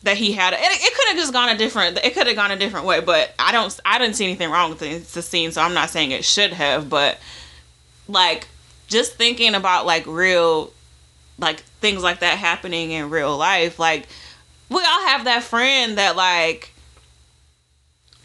that 0.03 0.17
he 0.17 0.33
had. 0.33 0.53
It, 0.53 0.59
it 0.61 0.93
could 0.95 1.07
have 1.09 1.17
just 1.17 1.33
gone 1.33 1.49
a 1.49 1.57
different. 1.57 1.97
It 2.03 2.13
could 2.13 2.27
have 2.27 2.35
gone 2.35 2.51
a 2.51 2.57
different 2.57 2.85
way. 2.85 2.99
But 3.01 3.33
I 3.39 3.51
don't. 3.51 3.77
I 3.85 3.97
didn't 3.97 4.15
see 4.15 4.25
anything 4.25 4.49
wrong 4.49 4.69
with 4.69 4.79
the, 4.79 4.97
the 4.97 5.21
scene, 5.21 5.51
so 5.51 5.61
I'm 5.61 5.73
not 5.73 5.89
saying 5.89 6.11
it 6.11 6.23
should 6.23 6.53
have. 6.53 6.89
But 6.89 7.19
like, 8.07 8.47
just 8.93 9.15
thinking 9.15 9.55
about 9.55 9.85
like 9.85 10.07
real, 10.07 10.71
like 11.37 11.59
things 11.81 12.01
like 12.01 12.19
that 12.19 12.37
happening 12.37 12.91
in 12.91 13.09
real 13.09 13.37
life, 13.37 13.79
like 13.79 14.07
we 14.69 14.77
all 14.77 15.07
have 15.07 15.25
that 15.25 15.43
friend 15.43 15.97
that 15.97 16.15
like 16.15 16.73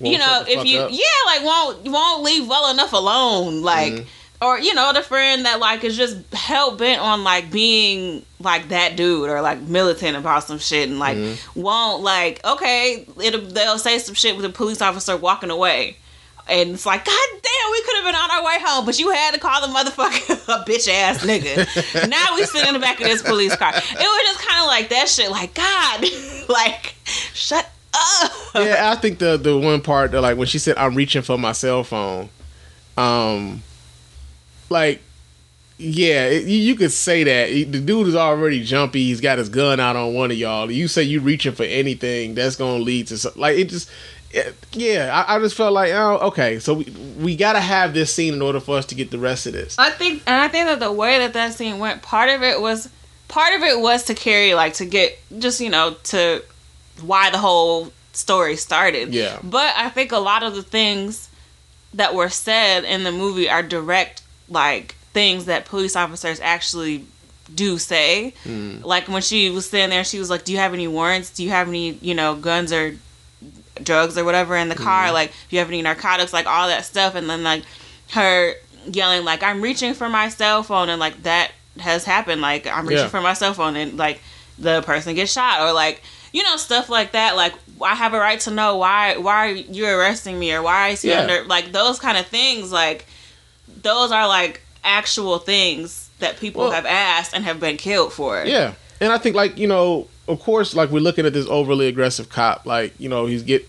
won't 0.01 0.13
you 0.13 0.19
know 0.19 0.45
if 0.47 0.67
you 0.67 0.81
up. 0.81 0.91
yeah 0.91 0.99
like 1.27 1.45
won't 1.45 1.89
won't 1.89 2.23
leave 2.23 2.49
well 2.49 2.71
enough 2.73 2.93
alone 2.93 3.63
like 3.63 3.93
mm-hmm. 3.93 4.45
or 4.45 4.59
you 4.59 4.73
know 4.75 4.93
the 4.93 5.03
friend 5.03 5.45
that 5.45 5.59
like 5.59 5.83
is 5.85 5.97
just 5.97 6.17
hell 6.33 6.77
bent 6.77 7.01
on 7.01 7.25
like 7.25 7.51
being 7.51 8.25
like 8.41 8.69
that 8.69 8.97
dude 8.97 9.29
or 9.29 9.41
like 9.41 9.61
militant 9.63 10.17
about 10.17 10.45
some 10.45 10.59
shit 10.59 10.89
and 10.89 10.99
like 10.99 11.17
mm-hmm. 11.17 11.61
won't 11.61 12.03
like 12.03 12.45
okay 12.45 13.07
it'll 13.23 13.41
they'll 13.41 13.79
say 13.79 13.99
some 13.99 14.15
shit 14.15 14.37
with 14.37 14.45
a 14.45 14.51
police 14.51 14.81
officer 14.81 15.17
walking 15.17 15.51
away 15.51 15.97
and 16.49 16.71
it's 16.71 16.87
like, 16.87 17.05
God 17.05 17.29
damn, 17.31 17.71
we 17.73 17.83
could 17.83 17.97
have 17.97 18.05
been 18.05 18.15
on 18.15 18.31
our 18.31 18.45
way 18.45 18.57
home, 18.61 18.87
but 18.87 18.99
you 18.99 19.11
had 19.11 19.35
to 19.35 19.41
call 19.41 19.61
the 19.61 19.73
motherfucker 19.73 20.33
a 20.49 20.65
bitch 20.65 20.89
ass 20.89 21.25
nigga. 21.25 22.09
now 22.09 22.27
we 22.35 22.45
sit 22.45 22.67
in 22.67 22.75
the 22.75 22.81
back 22.81 23.01
of 23.01 23.07
this 23.07 23.23
police 23.23 23.55
car. 23.57 23.73
It 23.75 23.77
was 23.77 24.37
just 24.37 24.49
kind 24.49 24.63
of 24.63 24.67
like 24.67 24.89
that 24.89 25.09
shit. 25.09 25.31
Like 25.31 25.55
God, 25.55 26.05
like 26.49 26.95
shut 27.35 27.71
up. 27.95 28.33
Yeah, 28.55 28.91
I 28.91 28.97
think 28.97 29.19
the 29.19 29.37
the 29.37 29.59
one 29.59 29.81
part 29.83 30.13
that 30.13 30.21
like 30.21 30.39
when 30.39 30.47
she 30.47 30.59
said 30.59 30.79
I'm 30.79 30.95
reaching 30.95 31.23
for 31.23 31.39
my 31.39 31.53
cell 31.53 31.85
phone, 31.85 32.29
um, 32.97 33.63
like 34.71 35.03
yeah, 35.81 36.27
it, 36.27 36.47
you 36.47 36.75
could 36.75 36.91
say 36.91 37.23
that. 37.23 37.71
The 37.71 37.81
dude 37.81 38.09
is 38.09 38.17
already 38.17 38.65
jumpy. 38.65 39.05
He's 39.05 39.21
got 39.21 39.39
his 39.39 39.49
gun 39.49 39.79
out 39.79 39.95
on 39.95 40.13
one 40.13 40.33
of 40.33 40.37
y'all. 40.37 40.71
You 40.71 40.89
say 40.89 41.05
you 41.05 41.21
reaching 41.21 41.53
for 41.53 41.63
anything, 41.63 42.35
that's 42.35 42.57
gonna 42.57 42.83
lead 42.83 43.07
to 43.09 43.19
some, 43.19 43.33
like 43.37 43.57
it 43.57 43.69
just 43.69 43.89
yeah, 44.73 45.25
I, 45.27 45.37
I, 45.37 45.39
just 45.39 45.57
felt 45.57 45.73
like, 45.73 45.93
oh, 45.93 46.19
okay, 46.29 46.59
so 46.59 46.75
we 46.75 46.85
we 47.19 47.37
got 47.37 47.55
to 47.55 47.61
have 47.61 47.95
this 47.95 48.15
scene 48.15 48.35
in 48.35 48.43
order 48.43 48.61
for 48.61 48.77
us 48.77 48.87
to 48.87 48.95
get 48.95 49.11
the 49.11 49.19
rest 49.19 49.47
of 49.47 49.55
this. 49.55 49.79
I 49.79 49.91
think, 49.91 50.23
and 50.27 50.37
I 50.37 50.49
think 50.49 50.67
that 50.67 50.81
the 50.81 50.93
way 50.93 51.19
that 51.19 51.33
that 51.33 51.55
scene 51.55 51.79
went, 51.79 52.03
part 52.03 52.29
of 52.29 52.43
it 52.43 52.61
was, 52.61 52.89
part 53.29 53.55
of 53.55 53.63
it 53.63 53.81
was 53.81 54.05
to 54.05 54.15
carry, 54.15 54.55
like, 54.55 54.75
to 54.75 54.85
get 54.85 55.19
just 55.39 55.61
you 55.61 55.71
know 55.71 55.97
to 56.05 56.43
why 57.01 57.31
the 57.31 57.39
whole 57.39 57.93
story 58.13 58.57
started. 58.57 59.15
Yeah. 59.15 59.39
But 59.43 59.75
I 59.77 59.89
think 59.89 60.13
a 60.13 60.19
lot 60.19 60.43
of 60.43 60.55
the 60.55 60.63
things 60.63 61.29
that 61.95 62.15
were 62.15 62.29
said 62.29 62.85
in 62.85 63.05
the 63.05 63.13
movie 63.13 63.49
are 63.49 63.63
direct, 63.63 64.23
like 64.49 64.95
things 65.15 65.47
that 65.47 65.65
police 65.65 65.97
officers 65.97 66.39
actually 66.41 67.07
do 67.55 67.79
say. 67.79 68.35
Mm. 68.45 68.85
Like 68.85 69.09
when 69.09 69.23
she 69.23 69.49
was 69.49 69.67
standing 69.67 69.97
there, 69.97 70.05
she 70.05 70.19
was 70.19 70.29
like, 70.29 70.45
"Do 70.45 70.53
you 70.53 70.59
have 70.59 70.75
any 70.75 70.87
warrants? 70.87 71.31
Do 71.31 71.43
you 71.43 71.51
have 71.51 71.69
any, 71.69 71.93
you 72.03 72.15
know, 72.15 72.35
guns 72.35 72.73
or 72.73 72.97
drugs 73.83 74.17
or 74.19 74.25
whatever 74.25 74.57
in 74.57 74.69
the 74.69 74.75
car, 74.75 75.09
mm 75.09 75.13
like 75.13 75.31
if 75.31 75.53
you 75.53 75.59
have 75.59 75.69
any 75.69 75.83
narcotics, 75.83 76.33
like 76.33 76.47
all 76.47 76.69
that 76.69 76.85
stuff, 76.85 77.15
and 77.15 77.29
then 77.29 77.43
like 77.43 77.63
her 78.11 78.55
yelling 78.87 79.25
like 79.25 79.43
I'm 79.43 79.61
reaching 79.61 79.95
for 79.95 80.09
my 80.09 80.29
cell 80.29 80.63
phone, 80.63 80.89
and 80.89 81.01
like 81.01 81.23
that 81.23 81.53
has 81.79 82.05
happened. 82.05 82.41
Like 82.41 82.67
I'm 82.67 82.87
reaching 82.87 83.05
yeah. 83.05 83.09
for 83.09 83.21
my 83.21 83.35
cell 83.35 83.55
phone, 83.55 83.77
and 83.77 83.97
like 83.97 84.21
the 84.59 84.83
person 84.83 85.15
gets 85.15 85.33
shot, 85.33 85.61
or 85.61 85.73
like 85.73 86.03
you 86.33 86.43
know 86.43 86.57
stuff 86.57 86.89
like 86.89 87.13
that. 87.13 87.37
Like 87.37 87.55
I 87.83 87.95
have 87.95 88.15
a 88.15 88.19
right 88.19 88.41
to 88.41 88.51
know 88.51 88.77
why 88.77 89.17
why 89.17 89.49
you 89.49 89.87
arresting 89.87 90.39
me, 90.39 90.53
or 90.53 90.63
why 90.63 90.89
is 90.89 91.03
he 91.03 91.11
yeah. 91.11 91.21
under 91.21 91.45
like 91.45 91.73
those 91.73 91.99
kind 91.99 92.19
of 92.19 92.27
things. 92.27 92.73
Like 92.73 93.07
those 93.83 94.13
are 94.13 94.29
like 94.29 94.63
actual 94.85 95.39
things 95.39 96.11
that 96.19 96.39
people 96.39 96.63
well, 96.63 96.73
have 96.73 96.87
asked 96.87 97.35
and 97.35 97.45
have 97.45 97.61
been 97.61 97.77
killed 97.77 98.13
for. 98.13 98.45
Yeah, 98.45 98.75
and 99.01 99.13
I 99.13 99.19
think 99.19 99.37
like 99.37 99.59
you 99.59 99.67
know 99.67 100.09
of 100.29 100.41
course, 100.41 100.75
like 100.75 100.91
we're 100.91 101.01
looking 101.01 101.27
at 101.27 101.33
this 101.33 101.47
overly 101.49 101.89
aggressive 101.89 102.29
cop, 102.29 102.67
like 102.67 102.93
you 102.99 103.09
know 103.09 103.27
he's 103.27 103.43
get, 103.43 103.69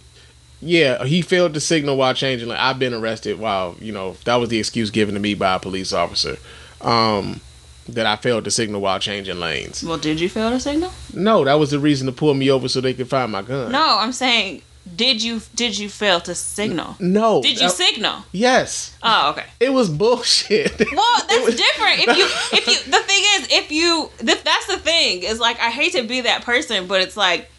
yeah, 0.61 1.03
he 1.05 1.21
failed 1.21 1.53
to 1.53 1.59
signal 1.59 1.97
while 1.97 2.13
changing. 2.13 2.47
Like 2.49 2.59
I've 2.59 2.79
been 2.79 2.93
arrested 2.93 3.39
while 3.39 3.75
you 3.79 3.91
know 3.91 4.17
that 4.25 4.35
was 4.35 4.49
the 4.49 4.59
excuse 4.59 4.89
given 4.89 5.15
to 5.15 5.19
me 5.19 5.33
by 5.33 5.55
a 5.55 5.59
police 5.59 5.93
officer, 5.93 6.37
um, 6.81 7.41
that 7.87 8.05
I 8.05 8.17
failed 8.17 8.43
to 8.43 8.51
signal 8.51 8.81
while 8.81 8.99
changing 8.99 9.39
lanes. 9.39 9.83
Well, 9.83 9.97
did 9.97 10.19
you 10.19 10.29
fail 10.29 10.51
to 10.51 10.59
signal? 10.59 10.91
No, 11.13 11.45
that 11.45 11.55
was 11.55 11.71
the 11.71 11.79
reason 11.79 12.07
to 12.07 12.13
pull 12.13 12.33
me 12.33 12.51
over 12.51 12.67
so 12.67 12.81
they 12.81 12.93
could 12.93 13.09
find 13.09 13.31
my 13.31 13.41
gun. 13.41 13.71
No, 13.71 13.97
I'm 13.99 14.11
saying 14.11 14.61
did 14.95 15.23
you 15.23 15.41
did 15.55 15.77
you 15.77 15.89
fail 15.89 16.19
to 16.21 16.35
signal? 16.35 16.95
No. 16.99 17.41
Did 17.41 17.59
you 17.59 17.67
uh, 17.67 17.69
signal? 17.69 18.23
Yes. 18.31 18.97
Oh, 19.03 19.31
okay. 19.31 19.45
It 19.59 19.71
was 19.71 19.89
bullshit. 19.89 20.81
Well, 20.99 21.25
that's 21.27 21.45
was, 21.45 21.55
different. 21.55 21.99
If 21.99 22.17
you 22.17 22.25
if 22.57 22.67
you 22.67 22.91
the 22.91 22.99
thing 22.99 23.23
is 23.35 23.47
if 23.51 23.71
you 23.71 24.09
that's 24.21 24.67
the 24.67 24.77
thing 24.77 25.23
is 25.23 25.39
like 25.39 25.59
I 25.59 25.69
hate 25.69 25.93
to 25.93 26.03
be 26.03 26.21
that 26.21 26.43
person, 26.43 26.87
but 26.87 27.01
it's 27.01 27.15
like 27.15 27.49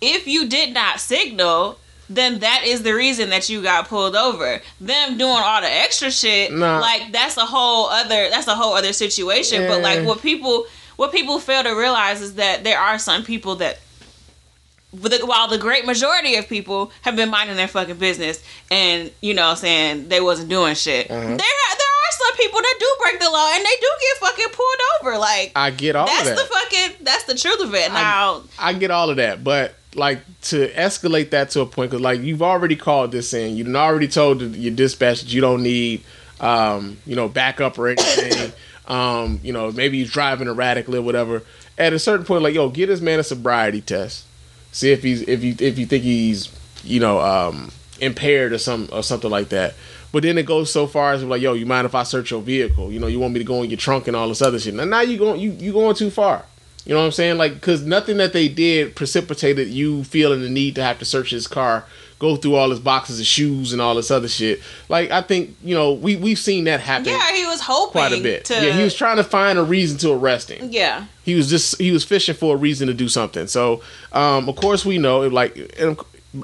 if 0.00 0.26
you 0.26 0.48
did 0.48 0.74
not 0.74 1.00
signal, 1.00 1.78
then 2.08 2.40
that 2.40 2.62
is 2.64 2.82
the 2.82 2.92
reason 2.92 3.30
that 3.30 3.48
you 3.48 3.62
got 3.62 3.88
pulled 3.88 4.16
over. 4.16 4.60
Them 4.80 5.18
doing 5.18 5.30
all 5.36 5.60
the 5.60 5.70
extra 5.70 6.10
shit, 6.10 6.52
nah. 6.52 6.78
like 6.78 7.12
that's 7.12 7.36
a 7.36 7.44
whole 7.46 7.88
other 7.88 8.28
that's 8.30 8.46
a 8.46 8.54
whole 8.54 8.74
other 8.74 8.92
situation. 8.92 9.62
Yeah. 9.62 9.68
But 9.68 9.82
like 9.82 10.06
what 10.06 10.22
people 10.22 10.66
what 10.96 11.12
people 11.12 11.38
fail 11.38 11.62
to 11.62 11.72
realize 11.72 12.20
is 12.22 12.34
that 12.34 12.64
there 12.64 12.78
are 12.78 12.98
some 12.98 13.22
people 13.22 13.56
that 13.56 13.78
while 14.92 15.48
the 15.48 15.58
great 15.58 15.84
majority 15.84 16.36
of 16.36 16.48
people 16.48 16.92
have 17.02 17.16
been 17.16 17.30
minding 17.30 17.56
their 17.56 17.68
fucking 17.68 17.96
business 17.96 18.42
and 18.70 19.10
you 19.20 19.34
know 19.34 19.54
saying 19.54 20.08
they 20.08 20.20
wasn't 20.20 20.48
doing 20.48 20.74
shit. 20.74 21.10
Uh-huh. 21.10 21.20
there, 21.20 21.36
there 21.36 21.36
are 21.38 22.12
some 22.12 22.36
people 22.36 22.60
that 22.60 22.76
do 22.78 22.96
break 23.02 23.20
the 23.20 23.30
law 23.30 23.50
and 23.54 23.64
they 23.64 23.76
do 23.80 23.88
get 24.00 24.28
fucking 24.28 24.46
pulled 24.52 24.80
over 25.00 25.18
like 25.18 25.52
i 25.56 25.70
get 25.70 25.96
all 25.96 26.06
that's 26.06 26.24
that. 26.24 26.36
the 26.36 26.44
fucking 26.44 27.04
that's 27.04 27.24
the 27.24 27.34
truth 27.34 27.60
of 27.60 27.74
it. 27.74 27.92
Now 27.92 28.42
I, 28.58 28.70
I 28.70 28.72
get 28.74 28.90
all 28.90 29.10
of 29.10 29.16
that 29.16 29.42
but 29.42 29.74
like 29.94 30.20
to 30.42 30.68
escalate 30.72 31.30
that 31.30 31.50
to 31.50 31.60
a 31.62 31.66
point 31.66 31.90
because 31.90 32.02
like 32.02 32.20
you've 32.20 32.42
already 32.42 32.76
called 32.76 33.12
this 33.12 33.32
in. 33.32 33.56
You've 33.56 33.74
already 33.74 34.08
told 34.08 34.42
your 34.42 34.74
dispatch 34.74 35.22
that 35.22 35.32
you 35.32 35.40
don't 35.40 35.62
need 35.62 36.04
um 36.40 36.98
you 37.06 37.16
know 37.16 37.28
backup 37.28 37.78
or 37.78 37.88
anything. 37.88 38.52
Um 38.86 39.40
you 39.42 39.52
know 39.52 39.72
maybe 39.72 39.98
he's 39.98 40.12
driving 40.12 40.46
erratically 40.46 40.98
or 40.98 41.02
whatever. 41.02 41.42
At 41.76 41.92
a 41.92 41.98
certain 41.98 42.24
point 42.24 42.44
like 42.44 42.54
yo 42.54 42.68
get 42.68 42.86
this 42.86 43.00
man 43.00 43.18
a 43.18 43.24
sobriety 43.24 43.80
test 43.80 44.25
see 44.76 44.92
if 44.92 45.02
he's 45.02 45.22
if 45.22 45.42
you 45.42 45.56
if 45.58 45.78
you 45.78 45.86
think 45.86 46.04
he's 46.04 46.50
you 46.84 47.00
know 47.00 47.18
um, 47.18 47.70
impaired 47.98 48.52
or 48.52 48.58
some 48.58 48.88
or 48.92 49.02
something 49.02 49.30
like 49.30 49.48
that. 49.48 49.74
But 50.12 50.22
then 50.22 50.38
it 50.38 50.46
goes 50.46 50.70
so 50.70 50.86
far 50.86 51.14
as 51.14 51.24
like, 51.24 51.42
yo, 51.42 51.54
you 51.54 51.66
mind 51.66 51.86
if 51.86 51.94
I 51.94 52.02
search 52.02 52.30
your 52.30 52.42
vehicle? 52.42 52.92
You 52.92 53.00
know, 53.00 53.06
you 53.06 53.18
want 53.18 53.32
me 53.32 53.38
to 53.40 53.44
go 53.44 53.62
in 53.62 53.70
your 53.70 53.78
trunk 53.78 54.06
and 54.06 54.16
all 54.16 54.28
this 54.28 54.42
other 54.42 54.58
shit. 54.58 54.74
Now, 54.74 54.84
now 54.84 55.00
you 55.00 55.16
going 55.16 55.40
you 55.40 55.52
you 55.52 55.72
going 55.72 55.96
too 55.96 56.10
far. 56.10 56.44
You 56.84 56.92
know 56.92 57.00
what 57.00 57.06
I'm 57.06 57.12
saying? 57.12 57.38
Like, 57.38 57.54
because 57.54 57.82
nothing 57.82 58.18
that 58.18 58.32
they 58.32 58.48
did 58.48 58.94
precipitated 58.94 59.68
you 59.68 60.04
feeling 60.04 60.42
the 60.42 60.48
need 60.48 60.76
to 60.76 60.84
have 60.84 61.00
to 61.00 61.04
search 61.04 61.30
his 61.30 61.48
car, 61.48 61.84
go 62.18 62.36
through 62.36 62.54
all 62.54 62.70
his 62.70 62.80
boxes 62.80 63.20
of 63.20 63.26
shoes 63.26 63.72
and 63.72 63.82
all 63.82 63.94
this 63.94 64.10
other 64.10 64.28
shit. 64.28 64.60
Like, 64.88 65.10
I 65.10 65.22
think 65.22 65.56
you 65.62 65.74
know 65.74 65.92
we 65.92 66.16
we've 66.16 66.38
seen 66.38 66.64
that 66.64 66.80
happen. 66.80 67.08
Yeah, 67.08 67.32
he 67.32 67.46
was 67.46 67.60
hoping 67.60 67.92
quite 67.92 68.12
a 68.12 68.22
bit. 68.22 68.46
To... 68.46 68.54
Yeah, 68.54 68.72
he 68.72 68.82
was 68.82 68.94
trying 68.94 69.16
to 69.16 69.24
find 69.24 69.58
a 69.58 69.62
reason 69.62 69.98
to 69.98 70.12
arrest 70.12 70.50
him. 70.50 70.68
Yeah, 70.70 71.06
he 71.22 71.34
was 71.34 71.48
just 71.48 71.78
he 71.78 71.90
was 71.90 72.04
fishing 72.04 72.34
for 72.34 72.54
a 72.54 72.58
reason 72.58 72.88
to 72.88 72.94
do 72.94 73.08
something. 73.08 73.46
So, 73.46 73.82
um, 74.12 74.48
of 74.48 74.56
course, 74.56 74.84
we 74.84 74.98
know 74.98 75.20
like 75.20 75.56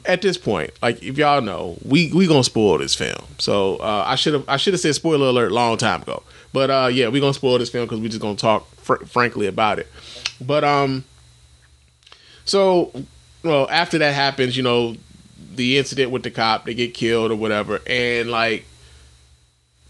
at 0.04 0.22
this 0.22 0.38
point, 0.38 0.70
like 0.80 1.02
if 1.02 1.18
y'all 1.18 1.40
know, 1.40 1.76
we 1.84 2.12
we 2.12 2.26
gonna 2.26 2.44
spoil 2.44 2.78
this 2.78 2.94
film. 2.94 3.24
So 3.38 3.76
uh, 3.76 4.04
I 4.06 4.14
should 4.14 4.34
have 4.34 4.44
I 4.48 4.56
should 4.56 4.74
have 4.74 4.80
said 4.80 4.94
spoiler 4.94 5.28
alert 5.28 5.52
long 5.52 5.76
time 5.76 6.02
ago. 6.02 6.22
But 6.52 6.70
uh, 6.70 6.88
yeah, 6.92 7.08
we 7.08 7.20
gonna 7.20 7.34
spoil 7.34 7.58
this 7.58 7.70
film 7.70 7.86
because 7.86 8.00
we 8.00 8.08
just 8.08 8.20
gonna 8.20 8.36
talk 8.36 8.68
fr- 8.76 9.04
frankly 9.06 9.46
about 9.46 9.78
it. 9.78 9.88
But 10.40 10.64
um, 10.64 11.04
so 12.44 12.92
well 13.42 13.68
after 13.70 13.98
that 13.98 14.14
happens, 14.14 14.56
you 14.56 14.62
know, 14.62 14.96
the 15.56 15.78
incident 15.78 16.10
with 16.10 16.22
the 16.22 16.30
cop, 16.30 16.64
they 16.64 16.74
get 16.74 16.94
killed 16.94 17.30
or 17.30 17.36
whatever, 17.36 17.80
and 17.86 18.30
like 18.30 18.64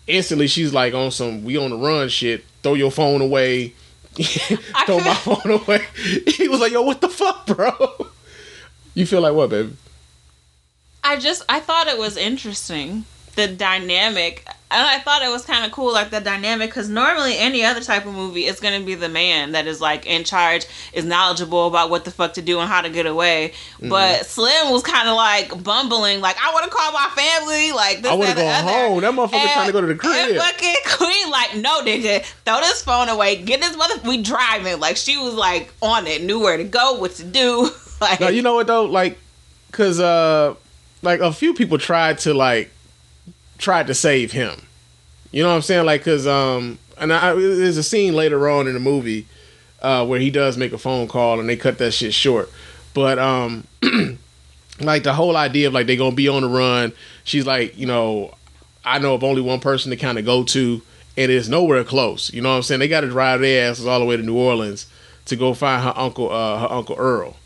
instantly 0.07 0.47
she's 0.47 0.73
like 0.73 0.95
on 0.95 1.11
some 1.11 1.45
we 1.45 1.57
on 1.57 1.71
the 1.71 1.76
run 1.76 2.09
shit. 2.09 2.45
Throw 2.62 2.75
your 2.75 2.90
phone 2.90 3.21
away. 3.21 3.75
throw 4.87 4.99
my 4.99 5.14
phone 5.14 5.50
away. 5.50 5.85
He 6.26 6.49
was 6.49 6.61
like, 6.61 6.73
"Yo, 6.73 6.83
what 6.83 7.00
the 7.00 7.09
fuck, 7.09 7.47
bro?" 7.47 7.73
You 8.95 9.07
feel 9.07 9.21
like 9.21 9.35
what, 9.35 9.50
baby? 9.50 9.76
I 11.02 11.16
just 11.16 11.42
I 11.49 11.61
thought 11.61 11.88
it 11.88 11.99
was 11.99 12.16
interesting 12.16 13.04
the 13.35 13.49
dynamic. 13.49 14.45
And 14.71 14.81
I 14.81 15.01
thought 15.01 15.21
it 15.21 15.29
was 15.29 15.45
kind 15.45 15.67
of 15.67 15.73
cool, 15.73 15.93
like 15.93 16.09
the 16.09 16.21
dynamic, 16.21 16.71
because 16.71 16.89
normally 16.89 17.37
any 17.37 17.62
other 17.62 17.81
type 17.81 18.07
of 18.07 18.15
movie, 18.15 18.47
it's 18.47 18.59
gonna 18.59 18.81
be 18.81 18.95
the 18.95 19.09
man 19.09 19.53
that 19.53 19.67
is 19.67 19.83
like 19.83 20.07
in 20.07 20.25
charge, 20.25 20.65
is 20.95 21.05
knowledgeable 21.05 21.67
about 21.67 21.91
what 21.91 22.07
the 22.07 22.11
fuck 22.11 22.33
to 22.35 22.43
do 22.43 22.59
and 22.59 22.71
how 22.71 22.81
to 22.81 22.89
get 22.89 23.05
away. 23.05 23.53
Mm-hmm. 23.75 23.91
But 23.91 24.25
Slim 24.25 24.71
was 24.71 24.83
kind 24.83 25.09
of 25.09 25.17
like 25.17 25.62
bumbling, 25.62 26.23
like 26.23 26.37
I 26.43 26.53
want 26.55 26.65
to 26.65 26.71
call 26.71 26.91
my 26.91 27.11
family, 27.15 27.73
like 27.73 28.01
this, 28.01 28.11
I 28.11 28.15
want 28.15 28.31
to 28.31 28.37
go 28.37 28.51
home. 28.51 29.01
That 29.03 29.12
motherfucker 29.12 29.35
and, 29.35 29.51
trying 29.51 29.67
to 29.67 29.73
go 29.73 29.81
to 29.83 29.87
the 29.89 29.95
crib. 29.95 30.37
Fucking 30.37 30.77
Queen, 30.87 31.31
like 31.31 31.57
no 31.57 31.83
nigga, 31.83 32.25
throw 32.47 32.61
this 32.61 32.83
phone 32.83 33.11
away, 33.11 33.43
get 33.43 33.61
this 33.61 33.77
mother. 33.77 33.95
We 34.07 34.23
driving, 34.23 34.81
like 34.81 34.97
she 34.97 35.19
was 35.19 35.35
like 35.35 35.71
on 35.83 36.07
it, 36.07 36.23
knew 36.23 36.41
where 36.41 36.57
to 36.57 36.65
go, 36.65 36.95
what 36.95 37.12
to 37.17 37.25
do. 37.25 37.71
like, 38.01 38.21
you 38.21 38.41
know 38.41 38.55
what 38.55 38.69
though, 38.69 38.87
like, 38.87 39.19
cause 39.71 40.01
uh, 40.01 40.55
like 41.03 41.21
a 41.21 41.31
few 41.31 41.53
people 41.53 41.77
tried 41.77 42.17
to 42.21 42.33
like 42.33 42.71
tried 43.62 43.87
to 43.87 43.95
save 43.95 44.33
him. 44.33 44.61
You 45.31 45.42
know 45.42 45.49
what 45.49 45.54
I'm 45.54 45.62
saying? 45.62 45.87
Like, 45.87 46.04
cause 46.04 46.26
um, 46.26 46.78
and 46.99 47.12
I, 47.12 47.33
there's 47.35 47.78
a 47.78 47.83
scene 47.83 48.14
later 48.14 48.50
on 48.50 48.66
in 48.66 48.75
the 48.75 48.81
movie 48.81 49.26
uh, 49.81 50.04
where 50.04 50.21
he 50.21 50.31
does 50.31 50.59
make 50.59 50.73
a 50.73 50.78
phone 50.78 51.09
call 51.09 51.40
and 51.40 51.49
they 51.49 51.57
cut 51.57 51.78
that 51.78 51.92
shit 51.92 52.12
short. 52.12 52.50
But 52.92 53.19
um, 53.19 53.66
like 54.81 55.04
the 55.04 55.14
whole 55.14 55.37
idea 55.37 55.69
of 55.69 55.73
like 55.73 55.87
they're 55.87 55.97
gonna 55.97 56.14
be 56.14 56.28
on 56.28 56.42
the 56.42 56.49
run. 56.49 56.92
She's 57.25 57.47
like, 57.47 57.78
you 57.78 57.87
know, 57.87 58.35
I 58.85 58.99
know 58.99 59.14
of 59.14 59.25
only 59.25 59.40
one 59.40 59.61
person 59.61 59.90
to 59.90 59.97
kind 59.97 60.19
of 60.19 60.26
go 60.26 60.45
to, 60.45 60.83
and 61.16 61.33
it's 61.33 61.49
nowhere 61.49 61.85
close. 61.85 62.33
You 62.33 62.42
know 62.42 62.50
what 62.50 62.57
I'm 62.57 62.62
saying? 62.62 62.81
They 62.81 62.88
got 62.88 63.02
to 63.02 63.09
drive 63.09 63.40
their 63.40 63.71
asses 63.71 63.87
all 63.87 64.00
the 64.00 64.04
way 64.04 64.16
to 64.16 64.23
New 64.23 64.37
Orleans 64.37 64.87
to 65.26 65.37
go 65.37 65.54
find 65.54 65.83
her 65.83 65.95
uncle, 65.97 66.31
uh, 66.31 66.59
her 66.59 66.71
uncle 66.71 66.97
Earl. 66.99 67.37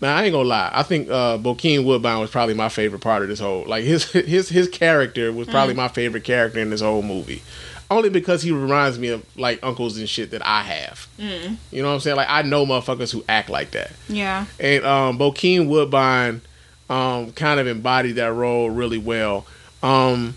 Now 0.00 0.16
I 0.16 0.24
ain't 0.24 0.32
gonna 0.32 0.48
lie. 0.48 0.70
I 0.72 0.82
think 0.82 1.08
uh, 1.10 1.36
Bokeem 1.38 1.84
Woodbine 1.84 2.20
was 2.20 2.30
probably 2.30 2.54
my 2.54 2.68
favorite 2.68 3.00
part 3.00 3.22
of 3.22 3.28
this 3.28 3.38
whole. 3.38 3.64
Like 3.66 3.84
his 3.84 4.04
his 4.12 4.48
his 4.48 4.68
character 4.68 5.32
was 5.32 5.48
probably 5.48 5.74
mm. 5.74 5.78
my 5.78 5.88
favorite 5.88 6.24
character 6.24 6.58
in 6.58 6.70
this 6.70 6.80
whole 6.80 7.02
movie, 7.02 7.42
only 7.90 8.08
because 8.08 8.42
he 8.42 8.50
reminds 8.50 8.98
me 8.98 9.08
of 9.08 9.24
like 9.36 9.58
uncles 9.62 9.98
and 9.98 10.08
shit 10.08 10.30
that 10.30 10.46
I 10.46 10.62
have. 10.62 11.06
Mm. 11.18 11.56
You 11.70 11.82
know 11.82 11.88
what 11.88 11.94
I'm 11.94 12.00
saying? 12.00 12.16
Like 12.16 12.30
I 12.30 12.42
know 12.42 12.64
motherfuckers 12.64 13.12
who 13.12 13.24
act 13.28 13.50
like 13.50 13.72
that. 13.72 13.92
Yeah. 14.08 14.46
And 14.58 14.84
um, 14.86 15.18
Bokeem 15.18 15.68
Woodbine 15.68 16.40
um, 16.88 17.32
kind 17.32 17.60
of 17.60 17.66
embodied 17.66 18.16
that 18.16 18.32
role 18.32 18.70
really 18.70 18.98
well. 18.98 19.46
Um, 19.82 20.34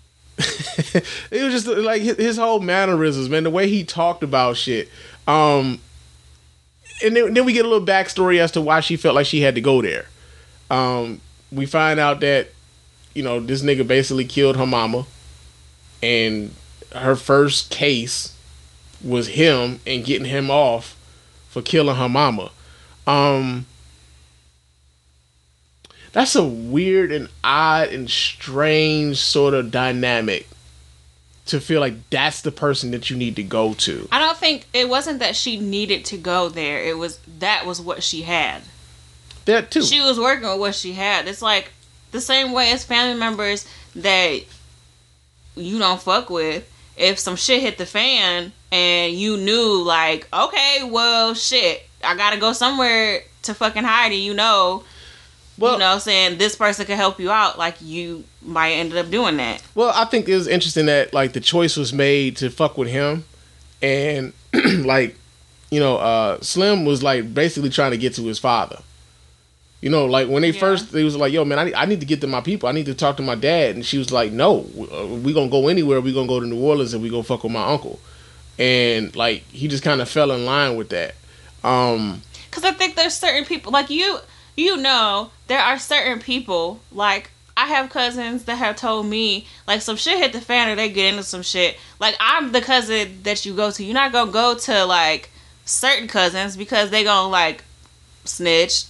it 0.38 1.04
was 1.32 1.52
just 1.52 1.66
like 1.66 2.02
his, 2.02 2.16
his, 2.16 2.36
whole 2.36 2.60
mannerisms, 2.60 3.28
man. 3.28 3.44
The 3.44 3.50
way 3.50 3.68
he 3.68 3.84
talked 3.84 4.22
about 4.22 4.56
shit. 4.56 4.88
Um, 5.26 5.80
and 7.02 7.16
then, 7.16 7.34
then, 7.34 7.44
we 7.44 7.52
get 7.52 7.64
a 7.64 7.68
little 7.68 7.86
backstory 7.86 8.38
as 8.38 8.52
to 8.52 8.60
why 8.60 8.80
she 8.80 8.96
felt 8.96 9.14
like 9.14 9.26
she 9.26 9.40
had 9.40 9.54
to 9.54 9.60
go 9.60 9.82
there. 9.82 10.06
Um, 10.70 11.20
we 11.52 11.66
find 11.66 12.00
out 12.00 12.20
that 12.20 12.48
you 13.14 13.22
know 13.22 13.40
this 13.40 13.62
nigga 13.62 13.86
basically 13.86 14.24
killed 14.24 14.56
her 14.56 14.66
mama, 14.66 15.06
and 16.02 16.54
her 16.94 17.16
first 17.16 17.70
case 17.70 18.34
was 19.04 19.28
him 19.28 19.80
and 19.86 20.04
getting 20.04 20.26
him 20.26 20.50
off 20.50 20.96
for 21.48 21.62
killing 21.62 21.96
her 21.96 22.08
mama. 22.08 22.50
Um, 23.06 23.66
that's 26.12 26.34
a 26.34 26.44
weird 26.44 27.12
and 27.12 27.28
odd 27.44 27.88
and 27.88 28.10
strange 28.10 29.18
sort 29.18 29.54
of 29.54 29.70
dynamic 29.70 30.48
to 31.46 31.60
feel 31.60 31.80
like 31.80 32.10
that's 32.10 32.42
the 32.42 32.52
person 32.52 32.90
that 32.90 33.08
you 33.08 33.16
need 33.16 33.36
to 33.36 33.42
go 33.42 33.74
to. 33.74 34.08
I 34.10 34.18
don't 34.18 34.36
think 34.36 34.66
it 34.72 34.88
wasn't 34.88 35.20
that 35.20 35.36
she 35.36 35.58
needed 35.58 36.04
to 36.06 36.16
go 36.16 36.48
there. 36.48 36.82
It 36.82 36.98
was 36.98 37.18
that 37.38 37.64
was 37.66 37.80
what 37.80 38.02
she 38.02 38.22
had. 38.22 38.62
That 39.44 39.70
too. 39.70 39.82
She 39.82 40.00
was 40.00 40.18
working 40.18 40.48
with 40.48 40.58
what 40.58 40.74
she 40.74 40.92
had. 40.92 41.28
It's 41.28 41.42
like 41.42 41.70
the 42.10 42.20
same 42.20 42.52
way 42.52 42.72
as 42.72 42.84
family 42.84 43.18
members 43.18 43.66
that 43.94 44.40
you 45.54 45.78
don't 45.78 46.02
fuck 46.02 46.30
with. 46.30 46.70
If 46.96 47.18
some 47.18 47.36
shit 47.36 47.62
hit 47.62 47.78
the 47.78 47.86
fan 47.86 48.52
and 48.72 49.12
you 49.12 49.36
knew 49.36 49.82
like, 49.82 50.26
okay, 50.32 50.88
well 50.90 51.34
shit, 51.34 51.88
I 52.02 52.16
gotta 52.16 52.38
go 52.38 52.52
somewhere 52.52 53.22
to 53.42 53.54
fucking 53.54 53.84
hide 53.84 54.12
and 54.12 54.20
you 54.20 54.34
know 54.34 54.82
well, 55.58 55.74
you 55.74 55.78
know, 55.78 55.98
saying 55.98 56.38
this 56.38 56.56
person 56.56 56.86
could 56.86 56.96
help 56.96 57.18
you 57.18 57.30
out, 57.30 57.58
like 57.58 57.76
you 57.80 58.24
might 58.46 58.72
ended 58.72 58.98
up 58.98 59.10
doing 59.10 59.36
that. 59.38 59.62
Well, 59.74 59.92
I 59.94 60.04
think 60.04 60.28
it 60.28 60.34
was 60.34 60.46
interesting 60.46 60.86
that 60.86 61.12
like 61.12 61.32
the 61.32 61.40
choice 61.40 61.76
was 61.76 61.92
made 61.92 62.36
to 62.38 62.50
fuck 62.50 62.78
with 62.78 62.88
him, 62.88 63.24
and 63.82 64.32
like, 64.84 65.16
you 65.70 65.80
know, 65.80 65.96
uh, 65.96 66.40
Slim 66.40 66.84
was 66.84 67.02
like 67.02 67.32
basically 67.34 67.70
trying 67.70 67.90
to 67.92 67.98
get 67.98 68.14
to 68.14 68.22
his 68.22 68.38
father. 68.38 68.80
You 69.82 69.90
know, 69.90 70.06
like 70.06 70.28
when 70.28 70.42
they 70.42 70.50
yeah. 70.50 70.60
first, 70.60 70.92
they 70.92 71.04
was 71.04 71.16
like, 71.16 71.32
"Yo, 71.32 71.44
man, 71.44 71.58
I 71.58 71.64
need, 71.64 71.74
I 71.74 71.84
need 71.84 72.00
to 72.00 72.06
get 72.06 72.20
to 72.22 72.26
my 72.26 72.40
people. 72.40 72.68
I 72.68 72.72
need 72.72 72.86
to 72.86 72.94
talk 72.94 73.16
to 73.18 73.22
my 73.22 73.34
dad." 73.34 73.74
And 73.74 73.84
she 73.84 73.98
was 73.98 74.10
like, 74.10 74.32
"No, 74.32 74.66
uh, 74.92 75.06
we 75.06 75.32
gonna 75.32 75.50
go 75.50 75.68
anywhere. 75.68 76.00
We 76.00 76.14
gonna 76.14 76.26
go 76.26 76.40
to 76.40 76.46
New 76.46 76.60
Orleans 76.60 76.94
and 76.94 77.02
we 77.02 77.10
gonna 77.10 77.22
fuck 77.22 77.44
with 77.44 77.52
my 77.52 77.64
uncle." 77.64 78.00
And 78.58 79.14
like 79.14 79.42
he 79.50 79.68
just 79.68 79.82
kind 79.82 80.00
of 80.00 80.08
fell 80.08 80.30
in 80.32 80.46
line 80.46 80.76
with 80.76 80.88
that. 80.88 81.14
Um, 81.62 82.22
Cause 82.50 82.64
I 82.64 82.72
think 82.72 82.96
there's 82.96 83.14
certain 83.14 83.44
people 83.44 83.70
like 83.70 83.90
you 83.90 84.18
you 84.56 84.76
know, 84.78 85.30
there 85.48 85.60
are 85.60 85.78
certain 85.78 86.18
people 86.18 86.80
like 86.90 87.30
I 87.56 87.66
have 87.66 87.88
cousins 87.88 88.44
that 88.44 88.56
have 88.56 88.76
told 88.76 89.06
me 89.06 89.46
like 89.66 89.80
some 89.80 89.96
shit 89.96 90.18
hit 90.18 90.32
the 90.32 90.40
fan 90.40 90.68
or 90.68 90.76
they 90.76 90.90
get 90.90 91.12
into 91.12 91.22
some 91.22 91.42
shit. 91.42 91.78
Like 91.98 92.14
I'm 92.20 92.52
the 92.52 92.60
cousin 92.60 93.22
that 93.22 93.46
you 93.46 93.54
go 93.54 93.70
to. 93.70 93.82
You're 93.82 93.94
not 93.94 94.12
gonna 94.12 94.30
go 94.30 94.54
to 94.54 94.84
like 94.84 95.30
certain 95.64 96.06
cousins 96.06 96.56
because 96.56 96.90
they 96.90 97.02
gonna 97.02 97.28
like 97.28 97.64
snitch, 98.24 98.84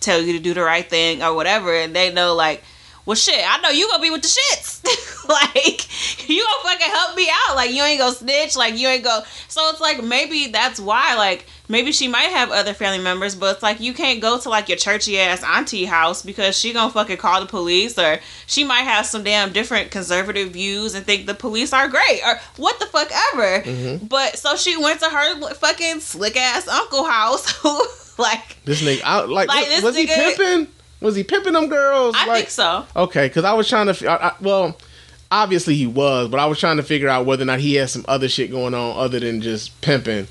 tell 0.00 0.20
you 0.20 0.34
to 0.34 0.38
do 0.38 0.52
the 0.52 0.62
right 0.62 0.88
thing 0.88 1.22
or 1.22 1.34
whatever, 1.34 1.74
and 1.74 1.96
they 1.96 2.12
know 2.12 2.34
like 2.34 2.62
well 3.06 3.14
shit, 3.14 3.42
I 3.46 3.58
know 3.60 3.70
you 3.70 3.88
gonna 3.88 4.02
be 4.02 4.10
with 4.10 4.22
the 4.22 4.28
shits. 4.28 4.84
like 5.28 6.28
you 6.28 6.44
gonna 6.44 6.76
fucking 6.76 6.94
help 6.94 7.16
me 7.16 7.28
out. 7.48 7.56
Like 7.56 7.70
you 7.70 7.82
ain't 7.82 8.00
gonna 8.00 8.14
snitch, 8.14 8.54
like 8.54 8.76
you 8.76 8.88
ain't 8.88 9.04
go 9.04 9.22
so 9.48 9.70
it's 9.70 9.80
like 9.80 10.02
maybe 10.02 10.48
that's 10.48 10.78
why, 10.78 11.14
like 11.14 11.46
maybe 11.68 11.92
she 11.92 12.08
might 12.08 12.30
have 12.30 12.50
other 12.50 12.74
family 12.74 13.02
members, 13.02 13.34
but 13.34 13.54
it's 13.54 13.62
like 13.62 13.80
you 13.80 13.94
can't 13.94 14.20
go 14.20 14.38
to 14.38 14.48
like 14.48 14.68
your 14.68 14.78
churchy 14.78 15.18
ass 15.18 15.42
auntie 15.42 15.84
house 15.84 16.22
because 16.22 16.58
she 16.58 16.72
gonna 16.72 16.90
fucking 16.90 17.16
call 17.16 17.40
the 17.40 17.46
police 17.46 17.98
or 17.98 18.20
she 18.46 18.64
might 18.64 18.82
have 18.82 19.06
some 19.06 19.24
damn 19.24 19.52
different 19.52 19.90
conservative 19.90 20.50
views 20.50 20.94
and 20.94 21.04
think 21.04 21.26
the 21.26 21.34
police 21.34 21.72
are 21.72 21.88
great 21.88 22.20
or 22.24 22.38
what 22.56 22.78
the 22.78 22.86
fuck 22.86 23.10
ever. 23.32 23.62
Mm-hmm. 23.62 24.06
But 24.06 24.38
so 24.38 24.56
she 24.56 24.76
went 24.76 25.00
to 25.00 25.08
her 25.08 25.54
fucking 25.54 26.00
slick 26.00 26.36
ass 26.36 26.68
uncle 26.68 27.04
house 27.04 27.64
like 28.18 28.62
this 28.64 28.82
nigga 28.82 29.02
out 29.04 29.28
like, 29.28 29.48
like 29.48 29.68
was, 29.68 29.82
was 29.82 29.96
nigga, 29.96 30.00
he 30.00 30.36
pimping? 30.36 30.72
Was 31.00 31.16
he 31.16 31.22
pimping 31.22 31.52
them 31.52 31.68
girls? 31.68 32.14
I 32.16 32.26
like, 32.26 32.36
think 32.38 32.50
so. 32.50 32.86
Okay, 32.96 33.28
because 33.28 33.44
I 33.44 33.52
was 33.52 33.68
trying 33.68 33.92
to. 33.92 34.06
I, 34.06 34.28
I, 34.28 34.34
well, 34.40 34.78
obviously 35.30 35.74
he 35.74 35.86
was, 35.86 36.28
but 36.28 36.40
I 36.40 36.46
was 36.46 36.58
trying 36.58 36.78
to 36.78 36.82
figure 36.82 37.08
out 37.08 37.26
whether 37.26 37.42
or 37.42 37.46
not 37.46 37.60
he 37.60 37.74
had 37.74 37.90
some 37.90 38.04
other 38.08 38.28
shit 38.28 38.50
going 38.50 38.72
on 38.72 38.96
other 38.96 39.20
than 39.20 39.42
just 39.42 39.78
pimping. 39.82 40.28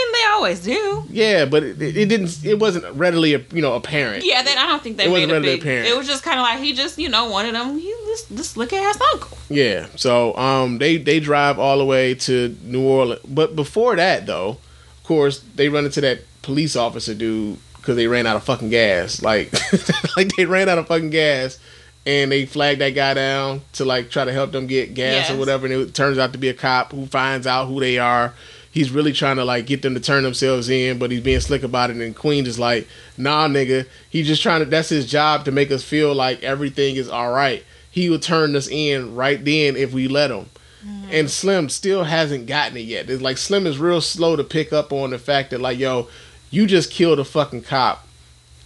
I 0.00 0.12
mean, 0.12 0.12
they 0.12 0.26
always 0.32 0.60
do. 0.60 1.04
Yeah, 1.10 1.44
but 1.44 1.62
it, 1.62 1.80
it 1.82 2.08
didn't. 2.08 2.44
It 2.44 2.58
wasn't 2.58 2.84
readily, 2.96 3.30
you 3.52 3.62
know, 3.62 3.74
apparent. 3.74 4.24
Yeah, 4.24 4.42
then 4.42 4.58
I 4.58 4.66
don't 4.66 4.82
think 4.82 4.96
they 4.96 5.06
it 5.06 5.10
made 5.10 5.28
wasn't 5.28 5.44
it 5.44 5.48
big. 5.48 5.60
Apparent. 5.60 5.88
It 5.88 5.96
was 5.96 6.06
just 6.06 6.22
kind 6.22 6.38
of 6.38 6.44
like 6.44 6.60
he 6.60 6.72
just, 6.72 6.98
you 6.98 7.08
know, 7.08 7.28
wanted 7.28 7.54
them. 7.54 7.78
He 7.78 7.94
this 8.06 8.22
this 8.24 8.50
slick 8.50 8.72
ass 8.72 8.98
uncle. 9.14 9.38
Yeah. 9.48 9.86
So 9.96 10.36
um, 10.36 10.78
they 10.78 10.96
they 10.96 11.20
drive 11.20 11.58
all 11.58 11.78
the 11.78 11.84
way 11.84 12.14
to 12.14 12.56
New 12.62 12.86
Orleans, 12.86 13.22
but 13.26 13.56
before 13.56 13.96
that 13.96 14.26
though, 14.26 14.50
of 14.50 15.04
course, 15.04 15.40
they 15.54 15.68
run 15.68 15.84
into 15.84 16.00
that 16.00 16.20
police 16.42 16.76
officer 16.76 17.14
dude 17.14 17.58
because 17.76 17.96
they 17.96 18.06
ran 18.06 18.26
out 18.26 18.36
of 18.36 18.44
fucking 18.44 18.70
gas. 18.70 19.22
Like, 19.22 19.52
like 20.16 20.34
they 20.36 20.44
ran 20.44 20.68
out 20.68 20.78
of 20.78 20.86
fucking 20.86 21.10
gas, 21.10 21.58
and 22.06 22.30
they 22.30 22.46
flagged 22.46 22.80
that 22.80 22.90
guy 22.90 23.14
down 23.14 23.62
to 23.74 23.84
like 23.84 24.10
try 24.10 24.24
to 24.24 24.32
help 24.32 24.52
them 24.52 24.66
get 24.66 24.94
gas 24.94 25.28
yes. 25.28 25.30
or 25.30 25.38
whatever. 25.38 25.66
And 25.66 25.74
it 25.74 25.94
turns 25.94 26.18
out 26.18 26.32
to 26.32 26.38
be 26.38 26.48
a 26.48 26.54
cop 26.54 26.92
who 26.92 27.06
finds 27.06 27.46
out 27.46 27.66
who 27.66 27.80
they 27.80 27.98
are. 27.98 28.34
He's 28.72 28.90
really 28.90 29.12
trying 29.12 29.36
to 29.36 29.44
like 29.44 29.66
get 29.66 29.82
them 29.82 29.94
to 29.94 30.00
turn 30.00 30.22
themselves 30.22 30.68
in, 30.68 30.98
but 30.98 31.10
he's 31.10 31.20
being 31.20 31.40
slick 31.40 31.64
about 31.64 31.90
it. 31.90 31.96
And 31.96 32.14
Queen 32.14 32.46
is 32.46 32.58
like, 32.58 32.86
"Nah, 33.16 33.48
nigga, 33.48 33.86
he's 34.08 34.28
just 34.28 34.42
trying 34.42 34.60
to. 34.60 34.64
That's 34.64 34.88
his 34.88 35.10
job 35.10 35.44
to 35.44 35.52
make 35.52 35.72
us 35.72 35.82
feel 35.82 36.14
like 36.14 36.42
everything 36.42 36.96
is 36.96 37.08
all 37.08 37.32
right. 37.32 37.64
He 37.90 38.08
will 38.08 38.20
turn 38.20 38.54
us 38.54 38.68
in 38.68 39.16
right 39.16 39.44
then 39.44 39.76
if 39.76 39.92
we 39.92 40.06
let 40.06 40.30
him." 40.30 40.46
Mm-hmm. 40.86 41.10
And 41.12 41.30
Slim 41.30 41.68
still 41.68 42.04
hasn't 42.04 42.46
gotten 42.46 42.76
it 42.76 42.82
yet. 42.82 43.10
It's 43.10 43.22
like 43.22 43.38
Slim 43.38 43.66
is 43.66 43.78
real 43.78 44.00
slow 44.00 44.36
to 44.36 44.44
pick 44.44 44.72
up 44.72 44.92
on 44.92 45.10
the 45.10 45.18
fact 45.18 45.50
that 45.50 45.60
like, 45.60 45.78
yo, 45.78 46.08
you 46.50 46.66
just 46.66 46.90
killed 46.90 47.18
a 47.18 47.24
fucking 47.24 47.62
cop. 47.62 48.06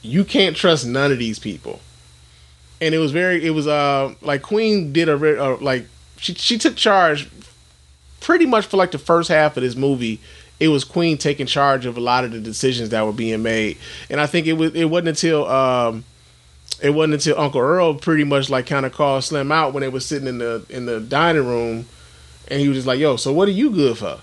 You 0.03 0.25
can't 0.25 0.57
trust 0.57 0.87
none 0.87 1.13
of 1.13 1.19
these 1.19 1.39
people. 1.39 1.81
And 2.81 2.95
it 2.95 2.99
was 2.99 3.11
very, 3.11 3.45
it 3.45 3.51
was 3.51 3.67
uh 3.67 4.15
like 4.21 4.43
Queen 4.43 4.93
did 4.93 5.09
a 5.09 5.15
uh, 5.15 5.57
like 5.61 5.87
she 6.19 6.35
she 6.35 6.59
took 6.59 6.77
charge 6.77 7.29
pretty 8.25 8.47
much 8.47 8.67
for 8.67 8.77
like 8.77 8.91
the 8.91 8.99
first 8.99 9.29
half 9.29 9.57
of 9.57 9.63
this 9.63 9.77
movie. 9.77 10.19
It 10.59 10.69
was 10.69 10.85
Queen 10.85 11.19
taking 11.19 11.47
charge 11.47 11.85
of 11.85 11.97
a 11.97 12.01
lot 12.01 12.25
of 12.25 12.33
the 12.33 12.41
decisions 12.41 12.89
that 12.91 13.05
were 13.05 13.13
being 13.13 13.43
made, 13.43 13.77
and 14.09 14.21
I 14.21 14.27
think 14.27 14.47
it 14.47 14.55
was 14.55 14.75
it 14.75 14.87
wasn't 14.87 15.09
until 15.09 15.47
um 15.49 16.05
it 16.83 16.91
wasn't 16.91 17.15
until 17.15 17.39
Uncle 17.39 17.61
Earl 17.61 17.95
pretty 17.95 18.25
much 18.25 18.51
like 18.51 18.67
kind 18.67 18.87
of 18.87 18.93
called 18.93 19.25
Slim 19.25 19.53
out 19.53 19.73
when 19.73 19.83
they 19.83 19.89
were 19.89 20.01
sitting 20.01 20.29
in 20.29 20.39
the 20.39 20.65
in 20.71 20.87
the 20.87 21.01
dining 21.01 21.47
room, 21.47 21.87
and 22.49 22.61
he 22.61 22.69
was 22.69 22.79
just 22.79 22.87
like, 22.87 22.99
"Yo, 22.99 23.17
so 23.17 23.33
what 23.33 23.49
are 23.49 23.53
you 23.53 23.71
good 23.71 23.99
for?" 23.99 24.21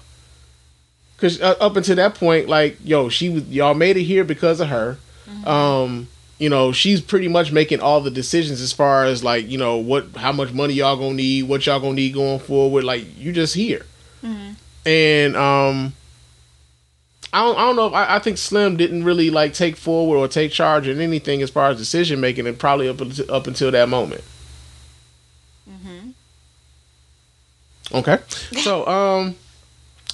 Because 1.16 1.40
uh, 1.40 1.56
up 1.60 1.76
until 1.76 1.98
that 1.98 2.16
point, 2.16 2.50
like, 2.50 2.78
yo, 2.84 3.10
she 3.10 3.30
was 3.30 3.48
y'all 3.48 3.76
made 3.76 3.98
it 3.98 4.04
here 4.04 4.24
because 4.24 4.60
of 4.60 4.70
her. 4.70 4.98
Um, 5.46 6.08
you 6.40 6.50
know, 6.50 6.72
she's 6.72 7.02
pretty 7.02 7.28
much 7.28 7.52
making 7.52 7.82
all 7.82 8.02
the 8.02 8.10
decisions 8.10 8.62
as 8.62 8.74
far 8.74 9.06
as 9.06 9.24
like, 9.24 9.48
you 9.48 9.60
know, 9.60 9.78
what 9.78 10.08
how 10.16 10.32
much 10.32 10.52
money 10.52 10.74
y'all 10.74 10.98
gonna 10.98 11.14
need, 11.14 11.44
what 11.44 11.68
y'all 11.68 11.80
gonna 11.80 11.94
need 11.94 12.16
going 12.16 12.40
forward. 12.40 12.84
Like, 12.84 13.06
you 13.16 13.32
just 13.32 13.54
here, 13.54 13.86
and 14.86 15.36
um. 15.36 15.94
I 17.34 17.46
don't, 17.46 17.58
I 17.58 17.62
don't 17.62 17.78
know 17.78 17.88
if 17.88 17.94
I, 17.94 18.18
I 18.18 18.20
think 18.20 18.38
Slim 18.38 18.76
didn't 18.76 19.06
really 19.06 19.30
like 19.30 19.54
take 19.54 19.78
forward 19.78 20.18
or 20.18 20.28
take 20.28 20.52
charge 20.52 20.86
in 20.86 21.00
anything 21.00 21.42
as 21.42 21.50
far 21.50 21.70
as 21.70 21.78
decision 21.78 22.20
making, 22.20 22.46
and 22.46 22.60
probably 22.60 22.90
up 22.90 23.00
until, 23.00 23.34
up 23.34 23.48
until 23.48 23.72
that 23.72 23.88
moment. 23.88 24.22
Okay, 27.94 28.20
so 28.62 28.86
um, 28.88 29.36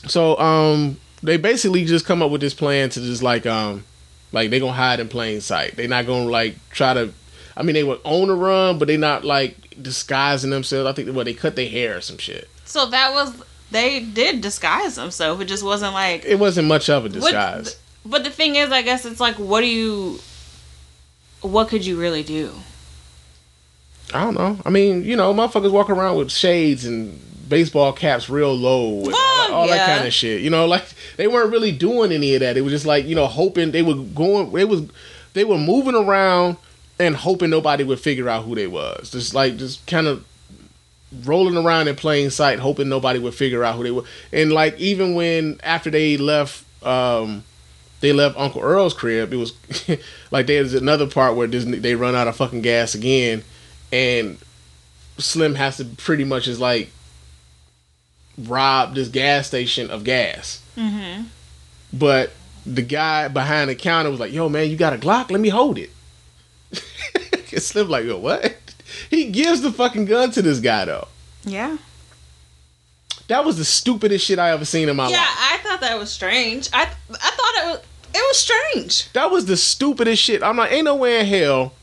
so 0.07 0.37
um, 0.39 0.99
they 1.23 1.37
basically 1.37 1.85
just 1.85 2.05
come 2.05 2.21
up 2.21 2.31
with 2.31 2.41
this 2.41 2.53
plan 2.53 2.89
to 2.89 3.01
just 3.01 3.23
like 3.23 3.45
um, 3.45 3.83
like 4.31 4.49
they 4.49 4.59
gonna 4.59 4.73
hide 4.73 4.99
in 4.99 5.07
plain 5.07 5.41
sight. 5.41 5.75
They 5.75 5.87
not 5.87 6.05
gonna 6.05 6.29
like 6.29 6.55
try 6.69 6.93
to. 6.93 7.13
I 7.55 7.63
mean, 7.63 7.73
they 7.73 7.83
would 7.83 7.99
own 8.05 8.29
a 8.29 8.35
run, 8.35 8.77
but 8.77 8.87
they 8.87 8.97
not 8.97 9.23
like 9.23 9.81
disguising 9.81 10.51
themselves. 10.51 10.87
I 10.87 10.93
think 10.93 11.15
well, 11.15 11.25
they 11.25 11.33
cut 11.33 11.55
their 11.55 11.69
hair 11.69 11.97
or 11.97 12.01
some 12.01 12.17
shit. 12.17 12.49
So 12.65 12.85
that 12.87 13.13
was 13.13 13.43
they 13.71 13.99
did 13.99 14.41
disguise 14.41 14.95
themselves. 14.95 15.41
It 15.41 15.45
just 15.45 15.63
wasn't 15.63 15.93
like 15.93 16.23
It 16.25 16.39
wasn't 16.39 16.67
much 16.67 16.89
of 16.89 17.03
a 17.03 17.07
What- 17.07 17.13
disguise. 17.13 17.75
But 18.05 18.23
the 18.23 18.29
thing 18.29 18.55
is, 18.55 18.71
I 18.71 18.81
guess 18.83 19.05
it's 19.05 19.19
like, 19.19 19.35
what 19.35 19.59
do 19.61 19.67
you, 19.67 20.19
what 21.41 21.67
could 21.67 21.85
you 21.85 21.99
really 21.99 22.23
do? 22.23 22.51
I 24.13 24.23
don't 24.23 24.35
know. 24.35 24.57
I 24.65 24.69
mean, 24.69 25.03
you 25.03 25.15
know, 25.17 25.33
motherfuckers 25.33 25.71
walk 25.71 25.89
around 25.89 26.17
with 26.17 26.31
shades 26.31 26.85
and 26.85 27.19
baseball 27.49 27.91
caps 27.91 28.29
real 28.29 28.53
low 28.55 28.99
and 29.03 29.07
all, 29.07 29.11
that- 29.11 29.47
Well, 29.49 29.53
all 29.59 29.67
that 29.67 29.85
kind 29.97 30.07
of 30.07 30.13
shit. 30.13 30.41
You 30.41 30.49
know, 30.49 30.65
like 30.75 30.85
they 31.17 31.27
weren't 31.27 31.51
really 31.51 31.71
doing 31.71 32.11
any 32.11 32.33
of 32.35 32.39
that. 32.41 32.55
It 32.57 32.61
was 32.61 32.71
just 32.71 32.85
like 32.85 33.05
you 33.05 33.15
know, 33.15 33.27
hoping 33.27 33.71
they 33.71 33.81
were 33.81 33.95
going. 33.95 34.51
They 34.53 34.65
was 34.65 34.83
they 35.33 35.43
were 35.43 35.57
moving 35.57 35.95
around 35.95 36.57
and 36.99 37.15
hoping 37.15 37.49
nobody 37.49 37.83
would 37.83 37.99
figure 37.99 38.29
out 38.29 38.45
who 38.45 38.55
they 38.55 38.67
was. 38.67 39.11
Just 39.11 39.33
like 39.33 39.57
just 39.57 39.85
kind 39.87 40.07
of 40.07 40.25
rolling 41.23 41.57
around 41.57 41.87
in 41.87 41.95
plain 41.95 42.29
sight, 42.29 42.59
hoping 42.59 42.89
nobody 42.89 43.19
would 43.19 43.33
figure 43.33 43.63
out 43.63 43.75
who 43.75 43.83
they 43.83 43.91
were. 43.91 44.03
And 44.31 44.51
like 44.51 44.77
even 44.79 45.15
when 45.15 45.59
after 45.63 45.89
they 45.89 46.17
left. 46.17 46.63
um 46.83 47.43
they 47.99 48.13
left 48.13 48.37
Uncle 48.37 48.61
Earl's 48.61 48.93
crib. 48.93 49.33
It 49.33 49.37
was 49.37 49.53
like 50.31 50.47
there's 50.47 50.73
another 50.73 51.07
part 51.07 51.35
where 51.35 51.47
Disney 51.47 51.79
they 51.79 51.95
run 51.95 52.15
out 52.15 52.27
of 52.27 52.35
fucking 52.35 52.61
gas 52.61 52.93
again, 52.93 53.43
and 53.91 54.37
Slim 55.17 55.55
has 55.55 55.77
to 55.77 55.85
pretty 55.85 56.23
much 56.23 56.47
is 56.47 56.59
like 56.59 56.91
rob 58.37 58.95
this 58.95 59.07
gas 59.07 59.47
station 59.47 59.89
of 59.89 60.03
gas. 60.03 60.61
Mm-hmm. 60.75 61.23
But 61.93 62.33
the 62.65 62.81
guy 62.81 63.27
behind 63.29 63.69
the 63.69 63.75
counter 63.75 64.11
was 64.11 64.19
like, 64.19 64.31
"Yo, 64.31 64.49
man, 64.49 64.69
you 64.69 64.77
got 64.77 64.93
a 64.93 64.97
Glock? 64.97 65.31
Let 65.31 65.41
me 65.41 65.49
hold 65.49 65.77
it." 65.77 65.89
and 67.51 67.63
Slim 67.63 67.89
like, 67.89 68.05
"Yo, 68.05 68.19
what?" 68.19 68.55
He 69.09 69.25
gives 69.31 69.61
the 69.61 69.71
fucking 69.71 70.05
gun 70.05 70.31
to 70.31 70.41
this 70.41 70.59
guy 70.59 70.85
though. 70.85 71.07
Yeah. 71.43 71.77
That 73.27 73.43
was 73.43 73.57
the 73.57 73.65
stupidest 73.65 74.25
shit 74.25 74.39
I 74.39 74.51
ever 74.51 74.65
seen 74.65 74.87
in 74.89 74.95
my 74.95 75.09
Yeah, 75.09 75.17
life. 75.17 75.27
Yeah, 75.27 75.35
I 75.55 75.57
thought 75.63 75.81
that 75.81 75.97
was 75.99 76.11
strange. 76.11 76.69
I 76.73 76.83
I 76.83 76.85
thought 77.31 77.53
it 77.63 77.67
was 77.67 77.79
it 78.15 78.19
was 78.19 78.37
strange. 78.37 79.11
That 79.13 79.29
was 79.31 79.45
the 79.45 79.57
stupidest 79.57 80.21
shit. 80.23 80.41
I'm 80.41 80.57
like, 80.57 80.71
ain't 80.71 80.85
no 80.85 80.95
way 80.95 81.19
in 81.19 81.25
hell. 81.25 81.73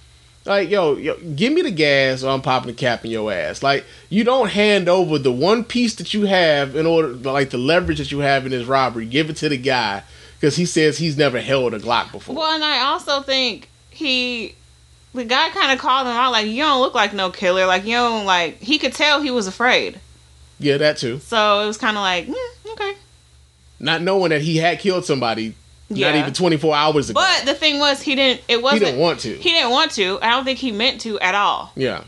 Like, 0.46 0.68
yo, 0.68 0.96
yo, 0.96 1.16
give 1.36 1.52
me 1.54 1.62
the 1.62 1.70
gas 1.70 2.22
or 2.22 2.30
I'm 2.30 2.42
popping 2.42 2.68
the 2.68 2.74
cap 2.74 3.04
in 3.04 3.10
your 3.10 3.32
ass. 3.32 3.62
Like, 3.62 3.84
you 4.10 4.24
don't 4.24 4.50
hand 4.50 4.88
over 4.90 5.18
the 5.18 5.32
one 5.32 5.64
piece 5.64 5.94
that 5.94 6.12
you 6.12 6.26
have 6.26 6.76
in 6.76 6.84
order, 6.86 7.08
like 7.08 7.48
the 7.50 7.56
leverage 7.58 7.96
that 7.98 8.12
you 8.12 8.18
have 8.18 8.44
in 8.44 8.50
this 8.52 8.66
robbery, 8.66 9.06
give 9.06 9.30
it 9.30 9.36
to 9.36 9.48
the 9.48 9.56
guy 9.56 10.02
because 10.38 10.56
he 10.56 10.66
says 10.66 10.98
he's 10.98 11.16
never 11.16 11.40
held 11.40 11.72
a 11.72 11.78
Glock 11.78 12.12
before. 12.12 12.36
Well, 12.36 12.52
and 12.52 12.62
I 12.64 12.80
also 12.80 13.22
think 13.22 13.70
he, 13.88 14.54
the 15.14 15.24
guy 15.24 15.50
kind 15.50 15.72
of 15.72 15.78
called 15.78 16.06
him 16.06 16.12
out 16.12 16.32
like, 16.32 16.46
"You 16.46 16.62
don't 16.62 16.80
look 16.80 16.94
like 16.94 17.12
no 17.12 17.30
killer. 17.30 17.66
Like 17.66 17.84
you 17.84 17.92
don't 17.92 18.26
like." 18.26 18.58
He 18.58 18.78
could 18.78 18.92
tell 18.92 19.22
he 19.22 19.30
was 19.30 19.46
afraid. 19.46 20.00
Yeah, 20.58 20.76
that 20.78 20.96
too. 20.96 21.18
So 21.20 21.60
it 21.62 21.66
was 21.66 21.78
kind 21.78 21.96
of 21.96 22.02
like, 22.02 22.26
mm, 22.26 22.72
okay. 22.72 22.94
Not 23.80 24.02
knowing 24.02 24.30
that 24.30 24.40
he 24.42 24.56
had 24.56 24.78
killed 24.78 25.04
somebody 25.04 25.54
not 25.90 26.14
even 26.14 26.32
24 26.32 26.74
hours 26.74 27.10
ago. 27.10 27.20
But 27.20 27.44
the 27.44 27.54
thing 27.54 27.78
was, 27.78 28.02
he 28.02 28.14
didn't. 28.14 28.42
It 28.48 28.62
wasn't. 28.62 28.82
He 28.82 28.86
didn't 28.86 29.00
want 29.00 29.20
to. 29.20 29.34
He 29.36 29.50
didn't 29.50 29.70
want 29.70 29.90
to. 29.92 30.18
I 30.22 30.30
don't 30.30 30.44
think 30.44 30.58
he 30.58 30.72
meant 30.72 31.00
to 31.02 31.18
at 31.20 31.34
all. 31.34 31.72
yeah. 31.74 32.04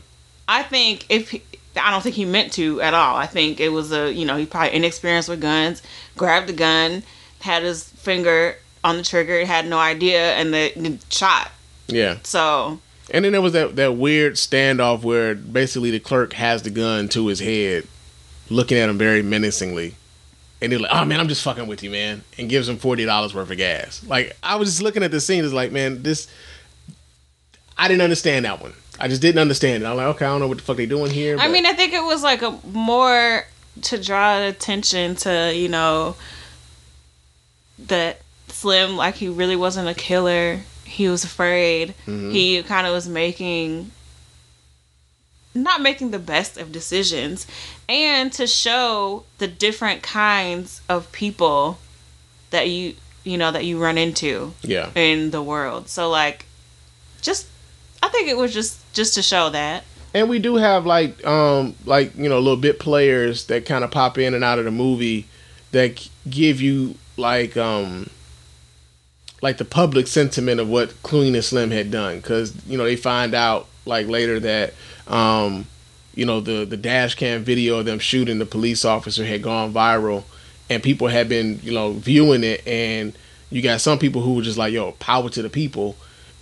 I 0.49 0.63
think 0.63 1.05
if 1.09 1.31
he, 1.31 1.43
I 1.75 1.91
don't 1.91 2.01
think 2.01 2.15
he 2.15 2.23
meant 2.23 2.53
to 2.53 2.79
at 2.81 2.93
all. 2.93 3.17
I 3.17 3.25
think 3.25 3.59
it 3.59 3.69
was 3.69 3.91
a 3.91 4.13
you 4.13 4.25
know 4.25 4.37
he 4.37 4.45
probably 4.45 4.73
inexperienced 4.73 5.27
with 5.27 5.41
guns, 5.41 5.81
grabbed 6.15 6.47
the 6.47 6.53
gun, 6.53 7.03
had 7.41 7.63
his 7.63 7.83
finger 7.83 8.55
on 8.81 8.95
the 8.95 9.03
trigger, 9.03 9.45
had 9.45 9.67
no 9.67 9.77
idea, 9.77 10.33
and 10.35 10.53
the 10.53 10.97
shot. 11.09 11.51
Yeah. 11.87 12.19
So 12.23 12.79
And 13.11 13.23
then 13.23 13.31
there 13.31 13.41
was 13.41 13.53
that, 13.53 13.75
that 13.77 13.95
weird 13.95 14.33
standoff 14.33 15.03
where 15.03 15.33
basically 15.35 15.91
the 15.91 15.99
clerk 15.99 16.33
has 16.33 16.63
the 16.63 16.69
gun 16.69 17.07
to 17.09 17.27
his 17.27 17.39
head, 17.39 17.87
looking 18.49 18.77
at 18.77 18.89
him 18.89 18.97
very 18.97 19.21
menacingly. 19.21 19.95
And 20.61 20.71
they're 20.71 20.79
like, 20.79 20.91
oh 20.93 21.05
man, 21.05 21.19
I'm 21.19 21.27
just 21.27 21.43
fucking 21.43 21.67
with 21.67 21.83
you, 21.83 21.89
man. 21.89 22.23
And 22.37 22.49
gives 22.49 22.67
him 22.67 22.77
$40 22.77 23.33
worth 23.33 23.51
of 23.51 23.57
gas. 23.57 24.03
Like, 24.05 24.35
I 24.41 24.55
was 24.55 24.69
just 24.69 24.81
looking 24.81 25.03
at 25.03 25.11
the 25.11 25.21
scene, 25.21 25.43
it's 25.45 25.53
like, 25.53 25.71
man, 25.71 26.03
this. 26.03 26.27
I 27.77 27.87
didn't 27.87 28.01
understand 28.01 28.45
that 28.45 28.59
one. 28.59 28.73
I 28.99 29.07
just 29.07 29.21
didn't 29.21 29.39
understand 29.39 29.83
it. 29.83 29.85
I'm 29.85 29.95
like, 29.95 30.07
okay, 30.15 30.25
I 30.25 30.29
don't 30.29 30.39
know 30.39 30.47
what 30.47 30.57
the 30.57 30.63
fuck 30.63 30.77
they 30.77 30.87
doing 30.87 31.11
here. 31.11 31.37
I 31.37 31.47
mean, 31.47 31.65
I 31.65 31.73
think 31.73 31.93
it 31.93 32.03
was 32.03 32.23
like 32.23 32.41
a 32.41 32.57
more 32.73 33.45
to 33.83 34.03
draw 34.03 34.39
attention 34.39 35.15
to 35.15 35.53
you 35.53 35.69
know 35.69 36.15
that 37.77 38.21
Slim 38.47 38.97
like 38.97 39.15
he 39.15 39.29
really 39.29 39.55
wasn't 39.55 39.87
a 39.87 39.93
killer. 39.93 40.61
He 40.87 41.07
was 41.07 41.23
afraid. 41.23 41.89
Mm-hmm. 42.05 42.31
He 42.31 42.63
kind 42.63 42.87
of 42.87 42.93
was 42.93 43.07
making 43.07 43.91
not 45.53 45.81
making 45.81 46.11
the 46.11 46.19
best 46.19 46.57
of 46.57 46.71
decisions 46.71 47.47
and 47.89 48.31
to 48.31 48.45
show 48.45 49.23
the 49.39 49.47
different 49.47 50.03
kinds 50.03 50.81
of 50.87 51.11
people 51.11 51.79
that 52.51 52.69
you 52.69 52.95
you 53.23 53.37
know 53.37 53.51
that 53.51 53.65
you 53.65 53.81
run 53.81 53.97
into 53.97 54.53
yeah. 54.61 54.89
in 54.95 55.31
the 55.31 55.41
world. 55.41 55.89
So 55.89 56.09
like 56.09 56.45
just 57.21 57.47
I 58.01 58.09
think 58.09 58.29
it 58.29 58.37
was 58.37 58.53
just 58.53 58.81
just 58.93 59.13
to 59.15 59.21
show 59.21 59.49
that. 59.49 59.83
And 60.13 60.29
we 60.29 60.39
do 60.39 60.55
have 60.55 60.85
like 60.85 61.25
um 61.25 61.75
like 61.85 62.15
you 62.15 62.29
know 62.29 62.39
little 62.39 62.55
bit 62.55 62.79
players 62.79 63.47
that 63.47 63.65
kind 63.65 63.83
of 63.83 63.91
pop 63.91 64.17
in 64.17 64.33
and 64.33 64.43
out 64.43 64.59
of 64.59 64.65
the 64.65 64.71
movie 64.71 65.27
that 65.71 66.07
give 66.29 66.61
you 66.61 66.95
like 67.17 67.57
um 67.57 68.09
like 69.41 69.57
the 69.57 69.65
public 69.65 70.07
sentiment 70.07 70.59
of 70.59 70.67
what 70.67 71.01
Queen 71.03 71.35
and 71.35 71.43
Slim 71.43 71.71
had 71.71 71.91
done 71.91 72.17
because 72.17 72.53
you 72.65 72.77
know 72.77 72.83
they 72.83 72.95
find 72.95 73.33
out 73.33 73.67
like 73.85 74.07
later 74.07 74.39
that 74.39 74.73
um 75.07 75.65
you 76.15 76.25
know 76.25 76.41
the 76.41 76.65
the 76.65 76.77
dash 76.77 77.15
cam 77.15 77.43
video 77.43 77.79
of 77.79 77.85
them 77.85 77.99
shooting 77.99 78.39
the 78.39 78.45
police 78.45 78.83
officer 78.83 79.23
had 79.23 79.41
gone 79.41 79.73
viral 79.73 80.23
and 80.69 80.81
people 80.83 81.07
had 81.07 81.29
been 81.29 81.59
you 81.63 81.71
know 81.71 81.91
viewing 81.91 82.43
it 82.43 82.65
and 82.67 83.17
you 83.49 83.61
got 83.61 83.79
some 83.79 83.99
people 83.99 84.21
who 84.21 84.35
were 84.35 84.41
just 84.41 84.57
like 84.57 84.73
yo 84.73 84.91
power 84.93 85.29
to 85.29 85.41
the 85.41 85.49
people 85.49 85.95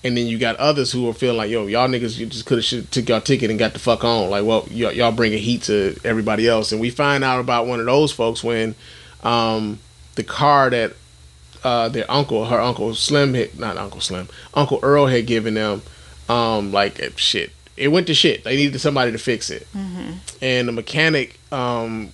and 0.05 0.15
then 0.15 0.27
you 0.27 0.37
got 0.37 0.55
others 0.57 0.91
who 0.91 1.09
are 1.09 1.13
feeling 1.15 1.37
like, 1.37 1.49
yo, 1.49 1.65
y'all 1.65 1.87
niggas 1.87 2.19
you 2.19 2.27
just 2.27 2.45
could 2.45 2.63
have 2.63 2.91
took 2.91 3.09
y'all 3.09 3.19
ticket 3.19 3.49
and 3.49 3.57
got 3.57 3.73
the 3.73 3.79
fuck 3.79 4.03
on. 4.03 4.29
Like, 4.29 4.45
well, 4.45 4.67
y'all, 4.69 4.91
y'all 4.91 5.11
bringing 5.11 5.39
heat 5.39 5.63
to 5.63 5.97
everybody 6.05 6.47
else. 6.47 6.71
And 6.71 6.79
we 6.79 6.91
find 6.91 7.23
out 7.23 7.39
about 7.39 7.65
one 7.65 7.79
of 7.79 7.87
those 7.87 8.11
folks 8.11 8.43
when 8.43 8.75
um, 9.23 9.79
the 10.13 10.23
car 10.23 10.69
that 10.69 10.93
uh, 11.65 11.89
their 11.89 12.09
uncle, 12.09 12.45
her 12.45 12.61
uncle 12.61 12.93
Slim, 12.95 13.33
had, 13.33 13.59
not 13.59 13.75
Uncle 13.77 13.99
Slim, 13.99 14.29
Uncle 14.53 14.79
Earl 14.83 15.07
had 15.07 15.25
given 15.25 15.55
them, 15.55 15.81
um, 16.29 16.71
like 16.71 17.01
shit. 17.17 17.51
It 17.75 17.89
went 17.89 18.07
to 18.07 18.13
shit. 18.13 18.43
They 18.45 18.55
needed 18.55 18.79
somebody 18.79 19.11
to 19.11 19.17
fix 19.17 19.49
it. 19.49 19.67
And 20.41 20.67
the 20.67 20.71
mechanic, 20.71 21.37
um, 21.51 22.11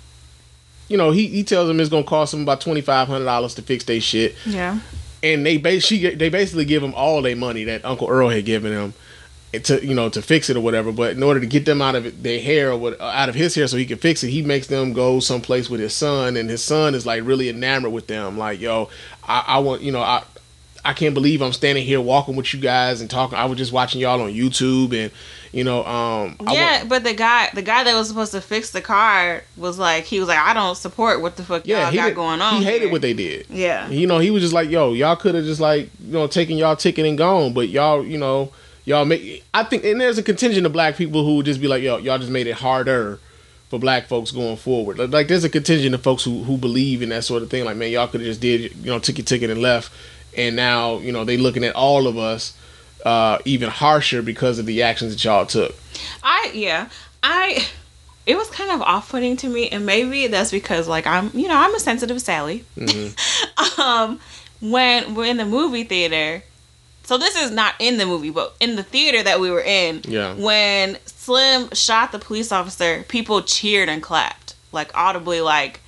you 0.87 0.97
know, 0.97 1.11
he, 1.11 1.27
he 1.27 1.43
tells 1.43 1.67
them 1.67 1.79
it's 1.79 1.89
gonna 1.89 2.03
cost 2.03 2.31
them 2.31 2.41
about 2.41 2.61
twenty 2.61 2.81
five 2.81 3.07
hundred 3.07 3.25
dollars 3.25 3.53
to 3.55 3.61
fix 3.61 3.83
their 3.83 4.01
shit 4.01 4.35
Yeah. 4.45 4.79
and 5.23 5.45
they 5.45 5.57
bas- 5.57 5.85
she, 5.85 6.15
they 6.15 6.29
basically 6.29 6.65
give 6.65 6.81
them 6.81 6.93
all 6.95 7.21
their 7.21 7.35
money 7.35 7.63
that 7.65 7.85
Uncle 7.85 8.07
Earl 8.09 8.29
had 8.29 8.43
given 8.45 8.71
him 8.71 8.93
to 9.53 9.85
you 9.85 9.93
know 9.93 10.09
to 10.09 10.21
fix 10.21 10.49
it 10.49 10.55
or 10.57 10.61
whatever. 10.61 10.91
But 10.91 11.15
in 11.15 11.23
order 11.23 11.39
to 11.39 11.45
get 11.45 11.65
them 11.65 11.81
out 11.81 11.95
of 11.95 12.23
their 12.23 12.39
hair 12.41 12.71
or 12.71 12.77
what, 12.77 12.99
out 13.01 13.29
of 13.29 13.35
his 13.35 13.53
hair 13.55 13.67
so 13.67 13.77
he 13.77 13.85
can 13.85 13.97
fix 13.97 14.23
it, 14.23 14.29
he 14.29 14.41
makes 14.41 14.67
them 14.67 14.93
go 14.93 15.19
someplace 15.19 15.69
with 15.69 15.79
his 15.81 15.93
son, 15.93 16.37
and 16.37 16.49
his 16.49 16.63
son 16.63 16.95
is 16.95 17.05
like 17.05 17.23
really 17.25 17.49
enamored 17.49 17.91
with 17.91 18.07
them. 18.07 18.37
Like 18.37 18.59
yo, 18.59 18.89
I, 19.27 19.43
I 19.47 19.59
want 19.59 19.81
you 19.81 19.91
know 19.91 20.01
I. 20.01 20.23
I 20.83 20.93
can't 20.93 21.13
believe 21.13 21.43
I'm 21.43 21.53
standing 21.53 21.85
here 21.85 22.01
walking 22.01 22.35
with 22.35 22.55
you 22.55 22.59
guys 22.59 23.01
and 23.01 23.09
talking. 23.09 23.37
I 23.37 23.45
was 23.45 23.59
just 23.59 23.71
watching 23.71 24.01
y'all 24.01 24.19
on 24.19 24.33
YouTube, 24.33 24.95
and 24.95 25.11
you 25.51 25.63
know, 25.63 25.85
um, 25.85 26.35
yeah, 26.49 26.77
want- 26.79 26.89
but 26.89 27.03
the 27.03 27.13
guy, 27.13 27.49
the 27.53 27.61
guy 27.61 27.83
that 27.83 27.93
was 27.93 28.07
supposed 28.07 28.31
to 28.31 28.41
fix 28.41 28.71
the 28.71 28.81
car, 28.81 29.43
was 29.57 29.77
like, 29.77 30.05
he 30.05 30.17
was 30.19 30.27
like, 30.27 30.39
I 30.39 30.55
don't 30.55 30.75
support 30.75 31.21
what 31.21 31.35
the 31.35 31.43
fuck 31.43 31.67
yeah, 31.67 31.85
y'all 31.91 31.93
got 31.95 32.05
did- 32.07 32.15
going 32.15 32.41
on. 32.41 32.55
He 32.57 32.63
hated 32.63 32.81
here." 32.85 32.91
what 32.91 33.03
they 33.03 33.13
did. 33.13 33.45
Yeah, 33.51 33.89
You 33.89 34.07
know, 34.07 34.17
he 34.17 34.31
was 34.31 34.41
just 34.41 34.53
like, 34.55 34.71
yo, 34.71 34.93
y'all 34.93 35.15
could 35.15 35.35
have 35.35 35.43
just 35.45 35.61
like, 35.61 35.87
you 36.03 36.13
know, 36.13 36.25
taken 36.25 36.57
y'all 36.57 36.75
ticket 36.75 37.05
and 37.05 37.15
gone, 37.15 37.53
but 37.53 37.69
y'all, 37.69 38.03
you 38.03 38.17
know, 38.17 38.51
y'all 38.85 39.05
make. 39.05 39.43
I 39.53 39.63
think, 39.63 39.83
and 39.83 39.99
there's 39.99 40.17
a 40.17 40.23
contingent 40.23 40.65
of 40.65 40.73
black 40.73 40.95
people 40.95 41.25
who 41.25 41.37
would 41.37 41.45
just 41.45 41.61
be 41.61 41.67
like, 41.67 41.83
yo, 41.83 41.97
y'all 41.97 42.17
just 42.17 42.31
made 42.31 42.47
it 42.47 42.55
harder 42.55 43.19
for 43.69 43.79
black 43.79 44.07
folks 44.07 44.31
going 44.31 44.57
forward. 44.57 44.99
Like, 44.99 45.09
like 45.11 45.27
there's 45.27 45.43
a 45.43 45.49
contingent 45.49 45.95
of 45.95 46.01
folks 46.01 46.23
who 46.23 46.43
who 46.43 46.57
believe 46.57 47.01
in 47.01 47.09
that 47.09 47.23
sort 47.23 47.43
of 47.43 47.49
thing. 47.49 47.65
Like, 47.65 47.77
man, 47.77 47.91
y'all 47.91 48.07
could 48.07 48.21
have 48.21 48.27
just 48.27 48.41
did, 48.41 48.75
you 48.75 48.91
know, 48.91 48.99
took 48.99 49.17
your 49.17 49.25
ticket 49.25 49.49
and 49.49 49.61
left, 49.61 49.91
and 50.37 50.55
now 50.55 50.97
you 50.97 51.11
know 51.11 51.25
they 51.25 51.37
looking 51.37 51.63
at 51.63 51.75
all 51.75 52.07
of 52.07 52.17
us 52.17 52.57
uh, 53.05 53.39
even 53.45 53.69
harsher 53.69 54.21
because 54.21 54.59
of 54.59 54.65
the 54.65 54.83
actions 54.83 55.13
that 55.13 55.23
y'all 55.23 55.45
took. 55.45 55.75
I 56.23 56.51
yeah, 56.53 56.89
I 57.23 57.65
it 58.25 58.37
was 58.37 58.49
kind 58.49 58.71
of 58.71 58.81
off 58.81 59.09
putting 59.09 59.37
to 59.37 59.49
me, 59.49 59.69
and 59.69 59.85
maybe 59.85 60.27
that's 60.27 60.51
because 60.51 60.87
like 60.87 61.07
I'm 61.07 61.31
you 61.33 61.47
know 61.47 61.57
I'm 61.57 61.73
a 61.73 61.79
sensitive 61.79 62.21
Sally. 62.21 62.63
Mm-hmm. 62.77 63.81
um, 63.81 64.19
when 64.61 65.15
we're 65.15 65.25
in 65.25 65.37
the 65.37 65.45
movie 65.45 65.83
theater. 65.83 66.43
So 67.11 67.17
this 67.17 67.35
is 67.35 67.51
not 67.51 67.75
in 67.77 67.97
the 67.97 68.05
movie, 68.05 68.29
but 68.29 68.55
in 68.61 68.77
the 68.77 68.83
theater 68.83 69.21
that 69.21 69.41
we 69.41 69.51
were 69.51 69.59
in, 69.59 69.99
Yeah. 70.07 70.33
when 70.33 70.97
Slim 71.05 71.69
shot 71.73 72.13
the 72.13 72.19
police 72.19 72.53
officer, 72.53 73.03
people 73.09 73.41
cheered 73.41 73.89
and 73.89 74.01
clapped, 74.01 74.53
like 74.71 74.91
audibly, 74.95 75.41
like 75.41 75.81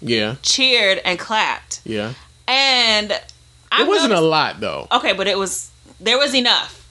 Yeah, 0.00 0.36
cheered 0.40 1.02
and 1.04 1.18
clapped. 1.18 1.80
yeah. 1.84 2.14
And 2.48 3.12
I 3.70 3.82
It 3.82 3.86
wasn't 3.86 4.14
a 4.14 4.22
lot 4.22 4.60
though. 4.60 4.88
okay, 4.90 5.12
but 5.12 5.26
it 5.26 5.36
was 5.36 5.68
there 6.00 6.16
was 6.16 6.34
enough. 6.34 6.82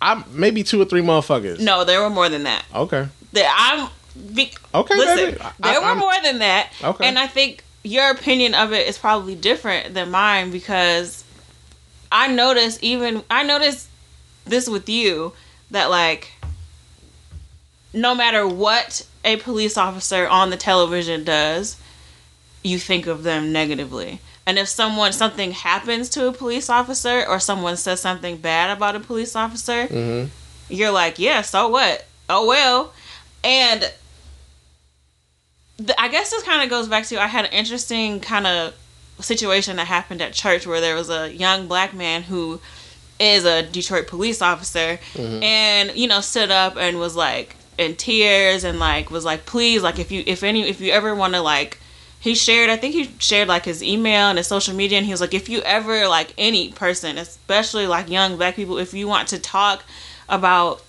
I 0.00 0.24
maybe 0.30 0.62
two 0.62 0.80
or 0.80 0.86
three 0.86 1.02
motherfuckers. 1.02 1.58
No, 1.58 1.84
there 1.84 2.00
were 2.00 2.08
more 2.08 2.30
than 2.30 2.44
that. 2.44 2.64
Okay. 2.74 3.08
There, 3.34 3.50
I'm 3.54 3.90
be, 4.32 4.52
Okay, 4.74 4.94
listen. 4.94 5.38
I- 5.42 5.52
there 5.70 5.80
were 5.82 5.88
I'm- 5.88 5.98
more 5.98 6.14
than 6.22 6.38
that. 6.38 6.70
Okay. 6.82 7.06
and 7.06 7.18
I 7.18 7.26
think 7.26 7.62
your 7.84 8.08
opinion 8.10 8.54
of 8.54 8.72
it 8.72 8.88
is 8.88 8.96
probably 8.96 9.34
different 9.34 9.92
than 9.92 10.10
mine 10.10 10.50
because 10.50 11.24
I 12.10 12.28
noticed 12.28 12.82
even 12.82 13.22
I 13.30 13.42
noticed 13.42 13.88
this 14.44 14.68
with 14.68 14.88
you 14.88 15.32
that 15.70 15.90
like 15.90 16.32
no 17.92 18.14
matter 18.14 18.46
what 18.46 19.06
a 19.24 19.36
police 19.36 19.76
officer 19.76 20.26
on 20.28 20.50
the 20.50 20.56
television 20.56 21.24
does, 21.24 21.76
you 22.62 22.78
think 22.78 23.06
of 23.06 23.22
them 23.22 23.52
negatively. 23.52 24.20
And 24.46 24.58
if 24.58 24.68
someone 24.68 25.12
something 25.12 25.52
happens 25.52 26.08
to 26.10 26.26
a 26.28 26.32
police 26.32 26.70
officer 26.70 27.24
or 27.26 27.38
someone 27.40 27.76
says 27.76 28.00
something 28.00 28.36
bad 28.38 28.74
about 28.76 28.96
a 28.96 29.00
police 29.00 29.36
officer, 29.36 29.86
Mhm. 29.86 30.28
you're 30.70 30.90
like, 30.90 31.18
yeah, 31.18 31.42
so 31.42 31.68
what? 31.68 32.06
Oh 32.30 32.46
well. 32.46 32.92
And 33.44 33.80
th- 35.78 35.94
I 35.98 36.08
guess 36.08 36.30
this 36.30 36.42
kind 36.42 36.62
of 36.62 36.70
goes 36.70 36.88
back 36.88 37.06
to 37.06 37.20
I 37.20 37.26
had 37.26 37.44
an 37.46 37.52
interesting 37.52 38.20
kind 38.20 38.46
of 38.46 38.74
situation 39.20 39.76
that 39.76 39.86
happened 39.86 40.22
at 40.22 40.32
church 40.32 40.66
where 40.66 40.80
there 40.80 40.94
was 40.94 41.10
a 41.10 41.32
young 41.32 41.68
black 41.68 41.94
man 41.94 42.22
who 42.22 42.60
is 43.18 43.44
a 43.44 43.62
Detroit 43.62 44.06
police 44.06 44.40
officer 44.40 44.98
mm-hmm. 45.14 45.42
and 45.42 45.96
you 45.96 46.06
know 46.06 46.20
stood 46.20 46.50
up 46.50 46.76
and 46.76 46.98
was 46.98 47.16
like 47.16 47.56
in 47.78 47.94
tears 47.94 48.64
and 48.64 48.78
like 48.78 49.10
was 49.10 49.24
like 49.24 49.46
please 49.46 49.82
like 49.82 49.98
if 49.98 50.10
you 50.10 50.22
if 50.26 50.42
any 50.42 50.68
if 50.68 50.80
you 50.80 50.90
ever 50.92 51.14
want 51.14 51.34
to 51.34 51.40
like 51.40 51.78
he 52.20 52.34
shared 52.34 52.68
i 52.68 52.76
think 52.76 52.92
he 52.92 53.08
shared 53.18 53.46
like 53.46 53.64
his 53.64 53.82
email 53.82 54.28
and 54.28 54.38
his 54.38 54.48
social 54.48 54.74
media 54.74 54.98
and 54.98 55.06
he 55.06 55.12
was 55.12 55.20
like 55.20 55.32
if 55.32 55.48
you 55.48 55.60
ever 55.60 56.08
like 56.08 56.34
any 56.36 56.72
person 56.72 57.16
especially 57.16 57.86
like 57.86 58.10
young 58.10 58.36
black 58.36 58.56
people 58.56 58.78
if 58.78 58.92
you 58.92 59.06
want 59.06 59.28
to 59.28 59.38
talk 59.38 59.84
about 60.28 60.82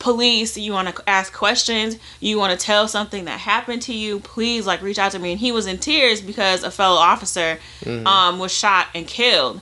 police 0.00 0.56
you 0.56 0.72
want 0.72 0.88
to 0.88 1.08
ask 1.08 1.32
questions 1.32 1.96
you 2.20 2.36
want 2.38 2.58
to 2.58 2.66
tell 2.66 2.88
something 2.88 3.26
that 3.26 3.38
happened 3.38 3.82
to 3.82 3.94
you 3.94 4.18
please 4.20 4.66
like 4.66 4.82
reach 4.82 4.98
out 4.98 5.12
to 5.12 5.18
me. 5.18 5.32
And 5.32 5.40
he 5.40 5.52
was 5.52 5.66
in 5.66 5.78
tears 5.78 6.20
because 6.20 6.64
a 6.64 6.70
fellow 6.70 6.98
officer 6.98 7.58
um 8.06 8.38
was 8.40 8.50
shot 8.52 8.88
and 8.94 9.06
killed. 9.06 9.60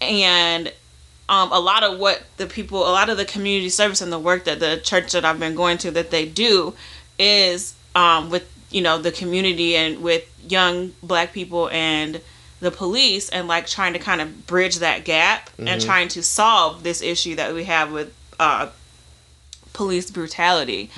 And 0.00 0.72
um, 1.28 1.52
a 1.52 1.58
lot 1.60 1.82
of 1.84 1.98
what 1.98 2.22
the 2.36 2.46
people, 2.46 2.80
a 2.80 2.92
lot 2.92 3.08
of 3.08 3.16
the 3.16 3.24
community 3.24 3.70
service 3.70 4.00
and 4.02 4.12
the 4.12 4.18
work 4.18 4.44
that 4.44 4.60
the 4.60 4.78
church 4.82 5.12
that 5.12 5.24
I've 5.24 5.38
been 5.40 5.54
going 5.54 5.78
to 5.78 5.90
that 5.92 6.10
they 6.10 6.26
do 6.26 6.74
is 7.18 7.74
um, 7.94 8.28
with 8.28 8.44
you 8.70 8.82
know 8.82 8.98
the 8.98 9.12
community 9.12 9.76
and 9.76 10.02
with 10.02 10.24
young 10.50 10.92
black 11.02 11.32
people 11.32 11.70
and 11.70 12.20
the 12.60 12.70
police 12.70 13.28
and 13.30 13.48
like 13.48 13.66
trying 13.66 13.92
to 13.94 13.98
kind 13.98 14.20
of 14.20 14.46
bridge 14.46 14.76
that 14.80 15.04
gap 15.04 15.48
and 15.58 15.80
trying 15.80 16.08
to 16.08 16.22
solve 16.22 16.82
this 16.82 17.00
issue 17.02 17.36
that 17.36 17.54
we 17.54 17.64
have 17.64 17.92
with 17.92 18.12
uh, 18.40 18.68
police 19.74 20.10
brutality. 20.10 20.90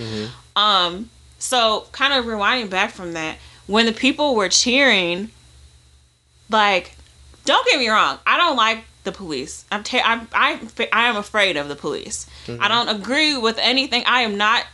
Um, 0.55 1.11
so 1.39 1.87
kind 1.93 2.13
of 2.15 2.25
rewinding 2.27 2.71
back 2.71 2.93
from 2.93 3.13
that, 3.15 3.39
when 3.67 3.87
the 3.87 3.93
people 3.93 4.37
were 4.37 4.49
cheering, 4.49 5.31
like, 6.49 6.95
don't 7.45 7.67
get 7.69 7.79
me 7.81 7.89
wrong, 7.89 8.19
I 8.27 8.37
don't 8.37 8.57
like 8.57 8.85
the 9.05 9.13
police. 9.13 9.65
I'm 9.71 9.83
ter- 9.83 10.03
I'm 10.05 10.29
I 10.33 10.61
I 10.93 11.09
am 11.09 11.17
afraid 11.17 11.57
of 11.57 11.69
the 11.69 11.77
police. 11.77 12.27
I 12.49 12.69
don't 12.69 12.89
agree 12.89 13.37
with 13.37 13.59
anything. 13.59 14.03
I 14.07 14.23
am 14.23 14.37
not 14.37 14.65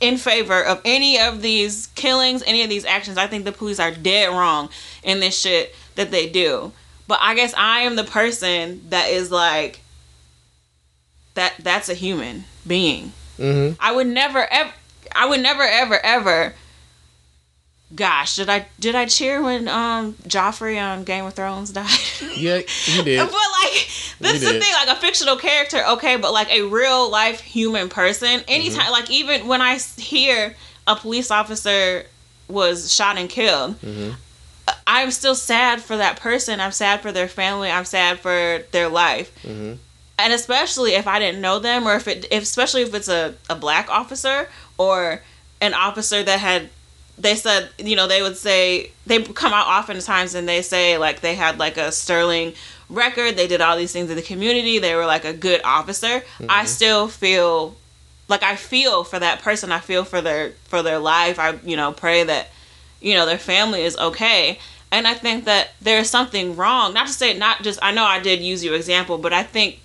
in 0.00 0.16
favor 0.16 0.62
of 0.62 0.80
any 0.84 1.18
of 1.18 1.42
these 1.42 1.88
killings, 1.88 2.42
any 2.46 2.62
of 2.62 2.68
these 2.70 2.84
actions. 2.84 3.18
I 3.18 3.26
think 3.26 3.44
the 3.44 3.52
police 3.52 3.80
are 3.80 3.90
dead 3.90 4.28
wrong 4.30 4.68
in 5.02 5.20
this 5.20 5.38
shit 5.38 5.74
that 5.96 6.10
they 6.10 6.28
do. 6.28 6.72
But 7.06 7.18
I 7.20 7.34
guess 7.34 7.52
I 7.56 7.80
am 7.80 7.96
the 7.96 8.04
person 8.04 8.82
that 8.90 9.08
is 9.10 9.30
like 9.30 9.80
that 11.34 11.54
that's 11.58 11.88
a 11.88 11.94
human 11.94 12.44
being. 12.66 13.12
Mhm. 13.38 13.76
I 13.80 13.92
would 13.92 14.06
never 14.06 14.46
ever 14.50 14.72
I 15.14 15.26
would 15.26 15.40
never 15.40 15.62
ever 15.62 15.98
ever 16.04 16.54
Gosh, 17.94 18.36
did 18.36 18.50
I 18.50 18.66
did 18.78 18.94
I 18.94 19.06
cheer 19.06 19.42
when 19.42 19.66
um 19.66 20.12
Joffrey 20.28 20.78
on 20.78 21.04
Game 21.04 21.24
of 21.24 21.32
Thrones 21.32 21.70
died? 21.72 21.88
Yeah, 22.36 22.60
you 22.84 23.02
did. 23.02 23.18
But 23.18 23.32
like 23.32 23.88
this 24.20 24.34
is 24.34 24.40
the 24.42 24.60
thing, 24.60 24.72
like 24.86 24.94
a 24.94 25.00
fictional 25.00 25.36
character, 25.36 25.82
okay, 25.92 26.16
but 26.16 26.32
like 26.34 26.50
a 26.50 26.62
real 26.62 27.10
life 27.10 27.40
human 27.40 27.88
person. 27.88 28.42
Anytime, 28.46 28.80
Mm-hmm. 28.82 28.92
like 28.92 29.10
even 29.10 29.46
when 29.46 29.62
I 29.62 29.78
hear 29.96 30.54
a 30.86 30.96
police 30.96 31.30
officer 31.30 32.04
was 32.46 32.92
shot 32.92 33.16
and 33.16 33.30
killed, 33.30 33.80
Mm-hmm. 33.80 34.10
I'm 34.86 35.10
still 35.10 35.34
sad 35.34 35.80
for 35.80 35.96
that 35.96 36.20
person. 36.20 36.60
I'm 36.60 36.72
sad 36.72 37.00
for 37.00 37.10
their 37.10 37.26
family. 37.28 37.70
I'm 37.70 37.86
sad 37.86 38.20
for 38.20 38.62
their 38.70 38.90
life. 38.90 39.32
Mm-hmm. 39.42 39.74
And 40.18 40.32
especially 40.32 40.94
if 40.94 41.06
I 41.06 41.20
didn't 41.20 41.40
know 41.40 41.60
them, 41.60 41.86
or 41.86 41.94
if 41.94 42.08
it, 42.08 42.26
if, 42.30 42.42
especially 42.42 42.82
if 42.82 42.92
it's 42.92 43.08
a, 43.08 43.34
a 43.48 43.54
black 43.54 43.88
officer 43.88 44.48
or 44.76 45.22
an 45.60 45.74
officer 45.74 46.22
that 46.22 46.40
had 46.40 46.70
they 47.18 47.34
said 47.34 47.68
you 47.78 47.96
know 47.96 48.06
they 48.06 48.22
would 48.22 48.36
say 48.36 48.92
they 49.06 49.22
come 49.22 49.52
out 49.52 49.66
oftentimes 49.66 50.34
and 50.34 50.48
they 50.48 50.62
say 50.62 50.98
like 50.98 51.20
they 51.20 51.34
had 51.34 51.58
like 51.58 51.76
a 51.76 51.90
sterling 51.90 52.52
record 52.88 53.36
they 53.36 53.46
did 53.46 53.60
all 53.60 53.76
these 53.76 53.92
things 53.92 54.08
in 54.08 54.16
the 54.16 54.22
community 54.22 54.78
they 54.78 54.94
were 54.94 55.06
like 55.06 55.24
a 55.24 55.32
good 55.32 55.60
officer. 55.64 56.06
I 56.06 56.20
mm-hmm. 56.40 56.66
still 56.66 57.08
feel 57.08 57.76
like 58.28 58.42
i 58.42 58.56
feel 58.56 59.04
for 59.04 59.18
that 59.18 59.40
person. 59.42 59.72
I 59.72 59.80
feel 59.80 60.04
for 60.04 60.20
their 60.20 60.50
for 60.64 60.82
their 60.82 60.98
life. 60.98 61.38
I 61.38 61.58
you 61.64 61.76
know 61.76 61.92
pray 61.92 62.24
that 62.24 62.50
you 63.00 63.14
know 63.14 63.26
their 63.26 63.38
family 63.38 63.82
is 63.82 63.96
okay. 63.96 64.58
And 64.90 65.06
i 65.06 65.14
think 65.14 65.44
that 65.44 65.70
there's 65.82 66.08
something 66.08 66.56
wrong. 66.56 66.94
Not 66.94 67.08
to 67.08 67.12
say 67.12 67.36
not 67.36 67.62
just 67.62 67.78
i 67.82 67.92
know 67.92 68.04
i 68.04 68.20
did 68.20 68.40
use 68.40 68.64
your 68.64 68.74
example 68.74 69.18
but 69.18 69.32
i 69.32 69.42
think 69.42 69.80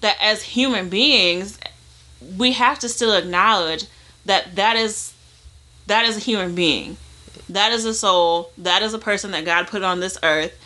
that 0.00 0.16
as 0.20 0.42
human 0.42 0.88
beings 0.88 1.58
we 2.36 2.52
have 2.52 2.78
to 2.80 2.88
still 2.88 3.14
acknowledge 3.14 3.84
that 4.26 4.56
that 4.56 4.76
is 4.76 5.14
that 5.86 6.04
is 6.04 6.16
a 6.16 6.20
human 6.20 6.54
being. 6.54 6.96
That 7.48 7.72
is 7.72 7.84
a 7.84 7.94
soul. 7.94 8.52
That 8.58 8.82
is 8.82 8.94
a 8.94 8.98
person 8.98 9.32
that 9.32 9.44
god 9.44 9.66
put 9.66 9.82
on 9.82 10.00
this 10.00 10.18
earth. 10.22 10.56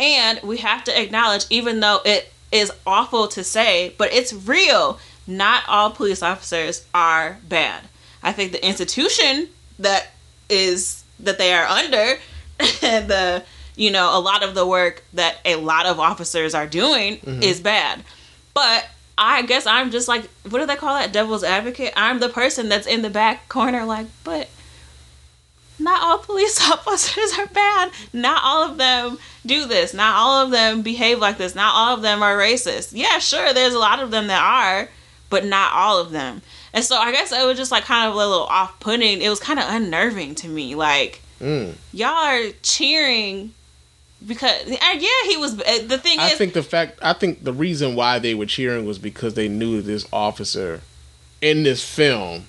And 0.00 0.40
we 0.42 0.58
have 0.58 0.84
to 0.84 1.00
acknowledge 1.00 1.44
even 1.50 1.80
though 1.80 2.00
it 2.04 2.32
is 2.50 2.72
awful 2.86 3.28
to 3.28 3.44
say 3.44 3.94
but 3.98 4.12
it's 4.12 4.32
real. 4.32 4.98
Not 5.26 5.62
all 5.68 5.90
police 5.90 6.22
officers 6.22 6.86
are 6.94 7.38
bad. 7.48 7.82
I 8.22 8.32
think 8.32 8.52
the 8.52 8.66
institution 8.66 9.48
that 9.78 10.08
is 10.48 11.04
that 11.20 11.38
they 11.38 11.52
are 11.52 11.66
under 11.66 12.18
and 12.82 13.08
the 13.08 13.44
you 13.76 13.90
know 13.90 14.16
a 14.16 14.20
lot 14.20 14.42
of 14.42 14.54
the 14.54 14.66
work 14.66 15.04
that 15.12 15.38
a 15.44 15.56
lot 15.56 15.86
of 15.86 16.00
officers 16.00 16.54
are 16.54 16.66
doing 16.66 17.18
mm-hmm. 17.18 17.42
is 17.42 17.60
bad 17.60 18.02
but 18.54 18.86
I 19.18 19.42
guess 19.42 19.66
I'm 19.66 19.90
just 19.90 20.08
like, 20.08 20.28
what 20.48 20.58
do 20.60 20.66
they 20.66 20.76
call 20.76 20.94
that? 20.98 21.12
Devil's 21.12 21.44
advocate. 21.44 21.92
I'm 21.96 22.18
the 22.18 22.28
person 22.28 22.68
that's 22.68 22.86
in 22.86 23.02
the 23.02 23.10
back 23.10 23.48
corner, 23.48 23.84
like, 23.84 24.06
but 24.24 24.48
not 25.78 26.02
all 26.02 26.18
police 26.18 26.60
officers 26.70 27.38
are 27.38 27.46
bad. 27.46 27.90
Not 28.12 28.42
all 28.44 28.70
of 28.70 28.78
them 28.78 29.18
do 29.44 29.66
this. 29.66 29.92
Not 29.94 30.16
all 30.16 30.44
of 30.44 30.50
them 30.50 30.82
behave 30.82 31.18
like 31.18 31.38
this. 31.38 31.54
Not 31.54 31.74
all 31.74 31.94
of 31.96 32.02
them 32.02 32.22
are 32.22 32.36
racist. 32.36 32.92
Yeah, 32.94 33.18
sure, 33.18 33.52
there's 33.52 33.74
a 33.74 33.78
lot 33.78 34.00
of 34.00 34.10
them 34.10 34.28
that 34.28 34.42
are, 34.42 34.88
but 35.30 35.44
not 35.44 35.72
all 35.72 35.98
of 36.00 36.10
them. 36.10 36.42
And 36.72 36.84
so 36.84 36.96
I 36.96 37.12
guess 37.12 37.32
it 37.32 37.46
was 37.46 37.58
just 37.58 37.70
like 37.72 37.84
kind 37.84 38.08
of 38.08 38.14
a 38.14 38.16
little 38.16 38.44
off 38.44 38.78
putting. 38.80 39.20
It 39.20 39.28
was 39.28 39.40
kind 39.40 39.58
of 39.58 39.66
unnerving 39.68 40.34
to 40.36 40.48
me. 40.48 40.74
Like, 40.74 41.20
Mm. 41.40 41.74
y'all 41.92 42.08
are 42.10 42.50
cheering 42.62 43.52
because, 44.26 44.66
yeah, 44.68 45.08
he 45.26 45.36
was. 45.36 45.58
uh, 45.60 45.78
The 45.86 45.98
thing 45.98 46.18
I 46.18 46.28
is, 46.30 46.38
think 46.38 46.52
the 46.52 46.62
fact 46.62 46.98
I 47.02 47.12
think 47.12 47.44
the 47.44 47.52
reason 47.52 47.94
why 47.94 48.18
they 48.18 48.34
were 48.34 48.46
cheering 48.46 48.86
was 48.86 48.98
because 48.98 49.34
they 49.34 49.48
knew 49.48 49.82
this 49.82 50.06
officer 50.12 50.80
in 51.40 51.62
this 51.62 51.84
film. 51.84 52.44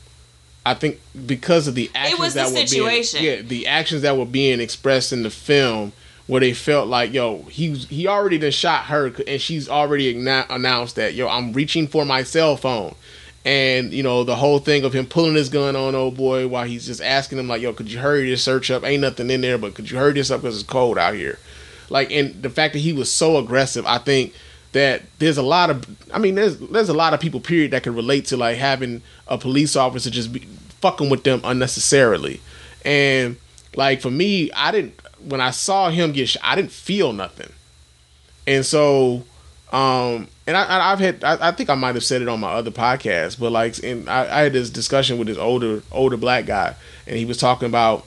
I 0.65 0.73
think 0.75 0.99
because 1.25 1.67
of 1.67 1.75
the 1.75 1.91
actions 1.93 2.19
was 2.19 2.33
the 2.35 2.41
that 2.43 2.51
were 2.51 2.67
situation. 2.67 3.19
being 3.21 3.37
yeah, 3.37 3.41
the 3.41 3.67
actions 3.67 4.01
that 4.03 4.17
were 4.17 4.25
being 4.25 4.61
expressed 4.61 5.11
in 5.11 5.23
the 5.23 5.29
film 5.29 5.91
where 6.27 6.39
they 6.39 6.53
felt 6.53 6.87
like 6.87 7.11
yo 7.11 7.41
he 7.49 7.73
he 7.73 8.07
already 8.07 8.37
done 8.37 8.51
shot 8.51 8.85
her 8.85 9.11
and 9.27 9.41
she's 9.41 9.67
already 9.67 10.15
announced 10.17 10.95
that 10.95 11.15
yo 11.15 11.27
I'm 11.27 11.51
reaching 11.51 11.85
for 11.85 12.05
my 12.05 12.23
cell 12.23 12.55
phone 12.55 12.95
and 13.43 13.91
you 13.91 14.03
know 14.03 14.23
the 14.23 14.37
whole 14.37 14.59
thing 14.59 14.85
of 14.85 14.93
him 14.93 15.05
pulling 15.05 15.35
his 15.35 15.49
gun 15.49 15.75
on 15.75 15.95
old 15.95 16.15
boy 16.15 16.47
while 16.47 16.63
he's 16.63 16.85
just 16.85 17.01
asking 17.01 17.39
him 17.39 17.49
like 17.49 17.61
yo 17.61 17.73
could 17.73 17.91
you 17.91 17.99
hurry 17.99 18.29
this 18.29 18.41
search 18.41 18.71
up 18.71 18.85
ain't 18.85 19.01
nothing 19.01 19.29
in 19.29 19.41
there 19.41 19.57
but 19.57 19.73
could 19.73 19.91
you 19.91 19.97
hurry 19.97 20.13
this 20.13 20.31
up 20.31 20.39
because 20.41 20.57
it's 20.61 20.69
cold 20.69 20.97
out 20.97 21.13
here 21.13 21.37
like 21.93 22.11
and 22.11 22.41
the 22.41 22.49
fact 22.49 22.73
that 22.73 22.79
he 22.79 22.91
was 22.91 23.09
so 23.09 23.37
aggressive 23.37 23.85
i 23.85 23.99
think 23.99 24.33
that 24.73 25.03
there's 25.19 25.37
a 25.37 25.43
lot 25.43 25.69
of 25.69 25.85
i 26.13 26.17
mean 26.17 26.35
there's 26.35 26.57
there's 26.57 26.89
a 26.89 26.93
lot 26.93 27.13
of 27.13 27.19
people 27.19 27.39
period 27.39 27.71
that 27.71 27.83
can 27.83 27.95
relate 27.95 28.25
to 28.25 28.35
like 28.35 28.57
having 28.57 29.01
a 29.27 29.37
police 29.37 29.75
officer 29.75 30.09
just 30.09 30.33
be 30.33 30.39
fucking 30.81 31.09
with 31.09 31.23
them 31.23 31.39
unnecessarily. 31.45 32.41
And 32.83 33.37
like 33.75 34.01
for 34.01 34.11
me 34.11 34.51
i 34.51 34.71
didn't 34.71 34.99
when 35.23 35.39
i 35.39 35.51
saw 35.51 35.89
him 35.89 36.11
get 36.11 36.35
i 36.43 36.55
didn't 36.55 36.71
feel 36.71 37.13
nothing. 37.13 37.51
And 38.45 38.65
so 38.65 39.23
um 39.71 40.27
and 40.45 40.57
I, 40.57 40.91
I've 40.91 40.99
had, 40.99 41.23
I, 41.23 41.49
I, 41.49 41.51
think 41.51 41.69
I 41.69 41.75
might 41.75 41.95
have 41.95 42.03
said 42.03 42.21
it 42.21 42.27
on 42.27 42.41
my 42.41 42.51
other 42.51 42.69
podcast, 42.69 43.39
but 43.39 43.53
like, 43.53 43.79
in, 43.79 44.09
I, 44.09 44.39
I, 44.39 44.41
had 44.41 44.51
this 44.51 44.69
discussion 44.69 45.17
with 45.17 45.29
this 45.29 45.37
older, 45.37 45.81
older 45.89 46.17
black 46.17 46.45
guy, 46.45 46.75
and 47.07 47.15
he 47.15 47.23
was 47.23 47.37
talking 47.37 47.69
about, 47.69 48.05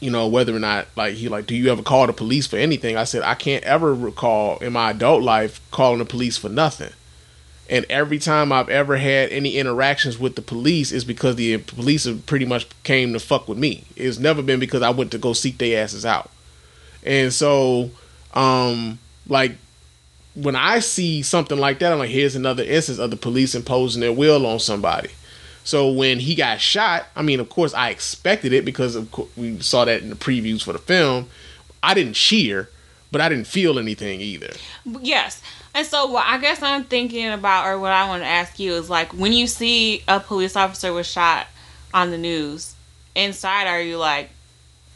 you 0.00 0.10
know, 0.10 0.28
whether 0.28 0.54
or 0.54 0.60
not, 0.60 0.86
like, 0.96 1.14
he 1.14 1.28
like, 1.28 1.46
do 1.46 1.54
you 1.54 1.70
ever 1.70 1.82
call 1.82 2.06
the 2.06 2.12
police 2.12 2.46
for 2.46 2.56
anything? 2.56 2.96
I 2.96 3.04
said, 3.04 3.22
I 3.22 3.34
can't 3.34 3.64
ever 3.64 3.94
recall 3.94 4.58
in 4.58 4.72
my 4.72 4.90
adult 4.90 5.22
life 5.22 5.60
calling 5.70 5.98
the 5.98 6.04
police 6.04 6.36
for 6.36 6.48
nothing. 6.48 6.92
And 7.70 7.84
every 7.90 8.18
time 8.18 8.50
I've 8.50 8.70
ever 8.70 8.96
had 8.96 9.30
any 9.30 9.56
interactions 9.56 10.18
with 10.18 10.36
the 10.36 10.42
police 10.42 10.90
is 10.90 11.04
because 11.04 11.36
the 11.36 11.58
police 11.58 12.04
have 12.04 12.24
pretty 12.24 12.46
much 12.46 12.66
came 12.82 13.12
to 13.12 13.20
fuck 13.20 13.46
with 13.46 13.58
me. 13.58 13.84
It's 13.94 14.18
never 14.18 14.42
been 14.42 14.58
because 14.58 14.82
I 14.82 14.90
went 14.90 15.10
to 15.12 15.18
go 15.18 15.34
seek 15.34 15.58
their 15.58 15.82
asses 15.82 16.06
out. 16.06 16.30
And 17.04 17.32
so, 17.32 17.90
um, 18.32 18.98
like 19.26 19.52
when 20.34 20.56
I 20.56 20.78
see 20.78 21.22
something 21.22 21.58
like 21.58 21.80
that, 21.80 21.92
I'm 21.92 21.98
like, 21.98 22.10
here's 22.10 22.36
another 22.36 22.62
instance 22.62 22.98
of 22.98 23.10
the 23.10 23.16
police 23.16 23.54
imposing 23.54 24.00
their 24.00 24.12
will 24.12 24.46
on 24.46 24.60
somebody. 24.60 25.10
So 25.68 25.90
when 25.90 26.18
he 26.18 26.34
got 26.34 26.62
shot, 26.62 27.08
I 27.14 27.20
mean, 27.20 27.40
of 27.40 27.50
course, 27.50 27.74
I 27.74 27.90
expected 27.90 28.54
it 28.54 28.64
because 28.64 28.94
of 28.94 29.10
course, 29.10 29.28
we 29.36 29.60
saw 29.60 29.84
that 29.84 30.00
in 30.00 30.08
the 30.08 30.16
previews 30.16 30.62
for 30.62 30.72
the 30.72 30.78
film. 30.78 31.28
I 31.82 31.92
didn't 31.92 32.14
cheer, 32.14 32.70
but 33.12 33.20
I 33.20 33.28
didn't 33.28 33.48
feel 33.48 33.78
anything 33.78 34.22
either. 34.22 34.48
Yes. 35.02 35.42
And 35.74 35.86
so 35.86 36.06
what 36.06 36.24
I 36.24 36.38
guess 36.38 36.62
I'm 36.62 36.84
thinking 36.84 37.28
about 37.28 37.66
or 37.66 37.78
what 37.78 37.92
I 37.92 38.08
want 38.08 38.22
to 38.22 38.26
ask 38.26 38.58
you 38.58 38.76
is 38.76 38.88
like 38.88 39.12
when 39.12 39.34
you 39.34 39.46
see 39.46 40.02
a 40.08 40.20
police 40.20 40.56
officer 40.56 40.90
was 40.90 41.06
shot 41.06 41.48
on 41.92 42.12
the 42.12 42.16
news, 42.16 42.74
inside 43.14 43.66
are 43.66 43.82
you 43.82 43.98
like, 43.98 44.30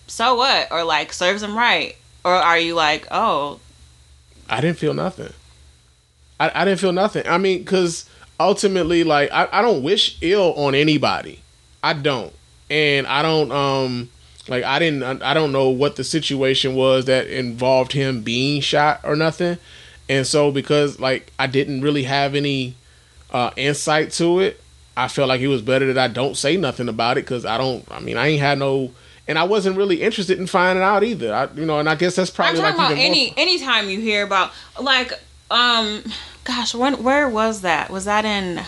so 0.07 0.37
what? 0.37 0.73
Or 0.73 0.85
like 0.85 1.13
serves 1.13 1.43
him 1.43 1.55
right? 1.55 1.97
Or 2.25 2.33
are 2.33 2.59
you 2.59 2.75
like, 2.75 3.07
oh, 3.11 3.61
I 4.49 4.63
didn't 4.63 4.79
feel 4.79 4.95
nothing. 4.95 5.35
I, 6.41 6.51
I 6.55 6.65
didn't 6.65 6.81
feel 6.81 6.93
nothing. 6.93 7.27
I 7.27 7.37
mean, 7.37 7.59
because 7.59 8.09
ultimately, 8.39 9.05
like, 9.05 9.31
I, 9.33 9.49
I 9.53 9.63
don't 9.63 9.83
wish 9.83 10.19
ill 10.21 10.53
on 10.55 10.75
anybody. 10.75 11.41
I 11.83 11.93
don't. 11.95 12.33
And 12.71 13.07
I 13.07 13.23
don't, 13.23 13.53
um, 13.53 14.09
like, 14.49 14.65
I 14.65 14.79
didn't, 14.79 15.23
I 15.23 15.35
don't 15.35 15.53
know 15.53 15.69
what 15.69 15.97
the 15.97 16.05
situation 16.05 16.75
was 16.75 17.05
that 17.07 17.27
involved 17.27 17.93
him 17.93 18.23
being 18.23 18.61
shot 18.61 19.01
or 19.05 19.17
nothing. 19.17 19.59
And 20.09 20.27
so, 20.27 20.51
because, 20.51 20.99
like, 20.99 21.33
I 21.39 21.47
didn't 21.47 21.83
really 21.83 22.05
have 22.05 22.35
any 22.35 22.75
uh, 23.31 23.51
insight 23.57 24.11
to 24.13 24.41
it, 24.41 24.61
I 24.97 25.09
felt 25.09 25.29
like 25.29 25.41
it 25.41 25.49
was 25.49 25.63
better 25.63 25.93
that 25.93 25.99
I 25.99 26.13
don't 26.13 26.37
say 26.37 26.57
nothing 26.57 26.89
about 26.89 27.17
it 27.17 27.25
because 27.25 27.47
I 27.47 27.57
don't, 27.57 27.85
I 27.91 28.01
mean, 28.01 28.17
I 28.17 28.29
ain't 28.29 28.41
had 28.41 28.59
no 28.59 28.93
and 29.29 29.39
I 29.39 29.45
wasn't 29.45 29.77
really 29.77 30.03
interested 30.03 30.39
in 30.39 30.47
finding 30.47 30.83
out 30.83 31.05
either. 31.05 31.33
I, 31.33 31.49
you 31.55 31.65
know, 31.65 31.79
and 31.79 31.89
I 31.89 31.95
guess 31.95 32.17
that's 32.17 32.31
probably 32.31 32.61
I'm 32.61 32.75
talking 32.75 32.79
like 32.79 32.93
about 32.93 32.99
any 32.99 33.27
more... 33.27 33.35
anytime 33.37 33.89
you 33.89 34.01
hear 34.01 34.25
about 34.25 34.53
like 34.81 35.13
um, 35.53 36.05
gosh, 36.45 36.75
when 36.75 37.03
where 37.03 37.29
was 37.29 37.61
that? 37.61 37.91
Was 37.91 38.05
that 38.07 38.25
in 38.25 38.63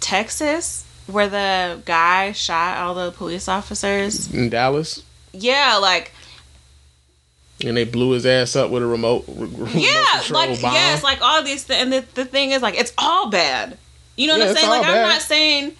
Texas 0.00 0.84
where 1.06 1.28
the 1.28 1.80
guy 1.84 2.32
shot 2.32 2.78
all 2.78 2.94
the 2.94 3.12
police 3.12 3.48
officers 3.48 4.32
in 4.32 4.48
Dallas? 4.48 5.02
Yeah, 5.32 5.78
like. 5.80 6.12
And 7.64 7.76
they 7.76 7.84
blew 7.84 8.10
his 8.10 8.26
ass 8.26 8.54
up 8.54 8.70
with 8.70 8.82
a 8.82 8.86
remote. 8.86 9.24
remote 9.28 9.68
yeah, 9.74 10.22
like 10.30 10.60
bomb. 10.60 10.74
yes, 10.74 11.02
like 11.02 11.22
all 11.22 11.42
these. 11.42 11.64
Th- 11.64 11.80
and 11.80 11.90
the, 11.90 12.04
the 12.14 12.26
thing 12.26 12.50
is, 12.50 12.60
like, 12.60 12.78
it's 12.78 12.92
all 12.98 13.30
bad. 13.30 13.78
You 14.16 14.26
know 14.26 14.38
what 14.38 14.48
I'm 14.48 14.54
saying? 14.54 14.68
Like, 14.68 14.82
bad. 14.82 14.96
I'm 14.96 15.08
not 15.08 15.22
saying 15.22 15.72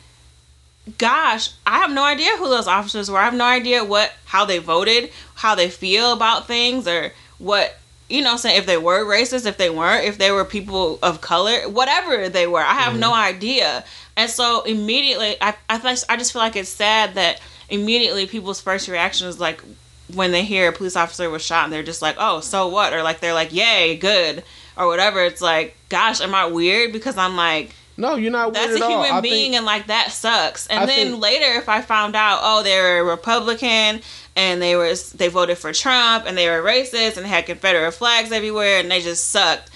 gosh, 0.99 1.51
I 1.67 1.79
have 1.79 1.91
no 1.91 2.05
idea 2.05 2.37
who 2.37 2.49
those 2.49 2.67
officers 2.67 3.11
were. 3.11 3.19
I 3.19 3.25
have 3.25 3.35
no 3.35 3.45
idea 3.45 3.85
what 3.85 4.13
how 4.27 4.45
they 4.45 4.59
voted, 4.59 5.11
how 5.35 5.55
they 5.55 5.69
feel 5.69 6.13
about 6.13 6.47
things, 6.47 6.87
or 6.87 7.13
what 7.39 7.77
you 8.09 8.23
know. 8.23 8.37
Saying 8.37 8.59
if 8.59 8.67
they 8.67 8.79
were 8.79 9.05
racist, 9.05 9.47
if 9.47 9.57
they 9.57 9.71
weren't, 9.71 10.05
if 10.05 10.19
they 10.19 10.31
were 10.31 10.45
people 10.45 10.99
of 11.03 11.21
color, 11.21 11.69
whatever 11.69 12.29
they 12.29 12.47
were, 12.47 12.61
I 12.61 12.75
have 12.75 12.93
mm-hmm. 12.93 13.01
no 13.01 13.15
idea. 13.15 13.85
And 14.17 14.31
so 14.31 14.63
immediately, 14.63 15.37
I 15.41 15.55
I 15.69 15.97
I 16.09 16.17
just 16.17 16.33
feel 16.33 16.43
like 16.43 16.57
it's 16.57 16.69
sad 16.69 17.15
that 17.15 17.41
immediately 17.69 18.27
people's 18.27 18.61
first 18.61 18.89
reaction 18.89 19.29
is 19.29 19.41
like 19.41 19.61
when 20.15 20.31
they 20.31 20.45
hear 20.45 20.69
a 20.69 20.73
police 20.73 20.97
officer 20.97 21.29
was 21.29 21.43
shot 21.43 21.65
and 21.65 21.73
they're 21.73 21.83
just 21.83 22.03
like, 22.03 22.17
oh, 22.19 22.41
so 22.41 22.69
what? 22.69 22.93
Or 22.93 23.03
like 23.03 23.21
they're 23.21 23.35
like, 23.35 23.53
yay, 23.53 23.97
good, 23.97 24.45
or 24.77 24.87
whatever. 24.87 25.25
It's 25.25 25.43
like, 25.43 25.77
gosh, 25.89 26.21
am 26.21 26.35
I 26.35 26.47
weird 26.47 26.93
because 26.93 27.17
I'm 27.17 27.37
like 27.37 27.75
no, 27.97 28.17
you're 28.17 28.31
not. 28.31 28.53
That's 28.53 28.81
a 28.81 28.87
human 28.87 29.23
being, 29.23 29.53
think, 29.53 29.55
and 29.57 29.67
like 29.67 29.87
that 29.87 30.13
sucks. 30.13 30.67
And 30.67 30.81
I 30.81 30.87
then 30.87 31.09
think, 31.09 31.23
later, 31.23 31.53
if 31.59 31.69
I 31.69 31.81
found 31.81 32.15
out, 32.15 32.41
oh, 32.43 32.63
they 32.63 32.79
were 32.79 32.99
a 32.99 33.05
Republican 33.05 34.03
and 34.35 34.61
they 34.61 34.77
were 34.77 34.95
they 35.15 35.29
voted 35.29 35.59
for 35.59 35.73
Trump 35.73 36.25
and 36.27 36.37
they 36.37 36.49
were 36.49 36.63
racist 36.63 37.17
and 37.17 37.25
they 37.25 37.31
had 37.31 37.47
Confederate 37.47 37.93
flags 37.93 38.33
everywhere 38.33 38.81
and 38.81 38.91
they 38.91 39.01
just 39.01 39.31
sucked, 39.31 39.71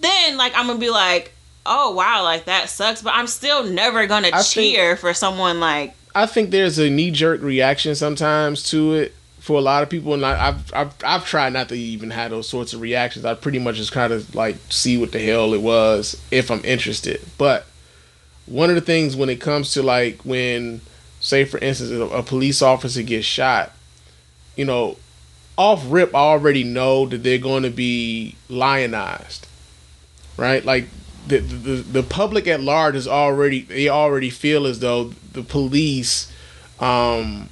then 0.00 0.36
like 0.36 0.52
I'm 0.56 0.66
gonna 0.66 0.78
be 0.78 0.90
like, 0.90 1.32
oh 1.64 1.92
wow, 1.92 2.24
like 2.24 2.46
that 2.46 2.68
sucks. 2.68 3.02
But 3.02 3.14
I'm 3.14 3.28
still 3.28 3.64
never 3.64 4.06
gonna 4.06 4.30
I 4.32 4.42
cheer 4.42 4.90
think, 4.90 5.00
for 5.00 5.14
someone 5.14 5.60
like. 5.60 5.94
I 6.14 6.26
think 6.26 6.50
there's 6.50 6.78
a 6.78 6.90
knee 6.90 7.10
jerk 7.10 7.40
reaction 7.40 7.94
sometimes 7.94 8.68
to 8.70 8.94
it 8.94 9.14
for 9.42 9.58
a 9.58 9.60
lot 9.60 9.82
of 9.82 9.90
people, 9.90 10.14
and 10.14 10.24
I, 10.24 10.50
I've, 10.50 10.72
I've 10.72 10.94
I've 11.04 11.26
tried 11.26 11.52
not 11.52 11.68
to 11.70 11.74
even 11.74 12.10
have 12.10 12.30
those 12.30 12.48
sorts 12.48 12.74
of 12.74 12.80
reactions. 12.80 13.24
I 13.24 13.34
pretty 13.34 13.58
much 13.58 13.74
just 13.74 13.90
kind 13.90 14.12
of 14.12 14.36
like 14.36 14.56
see 14.68 14.96
what 14.96 15.10
the 15.10 15.18
hell 15.18 15.52
it 15.52 15.60
was 15.60 16.22
if 16.30 16.48
I'm 16.48 16.64
interested. 16.64 17.20
But 17.38 17.66
one 18.46 18.68
of 18.68 18.76
the 18.76 18.80
things 18.80 19.16
when 19.16 19.28
it 19.28 19.40
comes 19.40 19.72
to 19.72 19.82
like 19.82 20.20
when, 20.22 20.80
say 21.18 21.44
for 21.44 21.58
instance, 21.58 21.90
a, 21.90 22.02
a 22.02 22.22
police 22.22 22.62
officer 22.62 23.02
gets 23.02 23.26
shot, 23.26 23.72
you 24.54 24.64
know, 24.64 24.96
off 25.58 25.82
rip, 25.88 26.14
I 26.14 26.18
already 26.18 26.62
know 26.62 27.06
that 27.06 27.24
they're 27.24 27.38
going 27.38 27.64
to 27.64 27.70
be 27.70 28.36
lionized, 28.48 29.48
right? 30.36 30.64
Like 30.64 30.86
the, 31.26 31.38
the 31.38 31.74
the 31.82 32.02
public 32.04 32.46
at 32.46 32.60
large 32.60 32.94
is 32.94 33.08
already 33.08 33.62
they 33.62 33.88
already 33.88 34.30
feel 34.30 34.68
as 34.68 34.78
though 34.78 35.06
the 35.32 35.42
police 35.42 36.32
um 36.78 37.48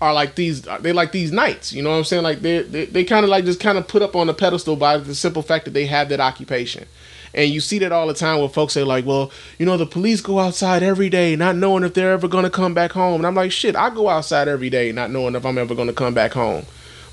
are 0.00 0.14
like 0.14 0.34
these 0.34 0.62
they 0.80 0.92
like 0.92 1.12
these 1.12 1.30
knights 1.30 1.72
you 1.72 1.82
know 1.82 1.90
what 1.90 1.96
i'm 1.96 2.04
saying? 2.04 2.22
Like 2.22 2.40
they 2.40 2.62
they, 2.62 2.86
they 2.86 3.04
kind 3.04 3.24
of 3.24 3.30
like 3.30 3.44
just 3.44 3.60
kind 3.60 3.76
of 3.78 3.86
put 3.86 4.02
up 4.02 4.16
on 4.16 4.28
a 4.28 4.34
pedestal 4.34 4.76
by 4.76 4.96
the 4.96 5.14
simple 5.14 5.42
fact 5.42 5.66
that 5.66 5.72
they 5.72 5.86
have 5.86 6.08
that 6.08 6.20
occupation. 6.20 6.86
And 7.32 7.48
you 7.50 7.60
see 7.60 7.78
that 7.78 7.92
all 7.92 8.08
the 8.08 8.14
time 8.14 8.40
where 8.40 8.48
folks 8.48 8.72
say 8.72 8.82
like 8.82 9.04
well 9.06 9.30
you 9.58 9.66
know 9.66 9.76
the 9.76 9.86
police 9.86 10.20
go 10.20 10.38
outside 10.38 10.82
every 10.82 11.08
day 11.08 11.36
not 11.36 11.56
knowing 11.56 11.84
if 11.84 11.94
they're 11.94 12.12
ever 12.12 12.28
going 12.28 12.44
to 12.44 12.50
come 12.50 12.74
back 12.74 12.92
home. 12.92 13.20
And 13.20 13.26
i'm 13.26 13.34
like 13.34 13.52
shit 13.52 13.76
i 13.76 13.90
go 13.90 14.08
outside 14.08 14.48
every 14.48 14.70
day 14.70 14.90
not 14.92 15.10
knowing 15.10 15.34
if 15.34 15.44
i'm 15.44 15.58
ever 15.58 15.74
going 15.74 15.88
to 15.88 15.94
come 15.94 16.14
back 16.14 16.32
home. 16.32 16.64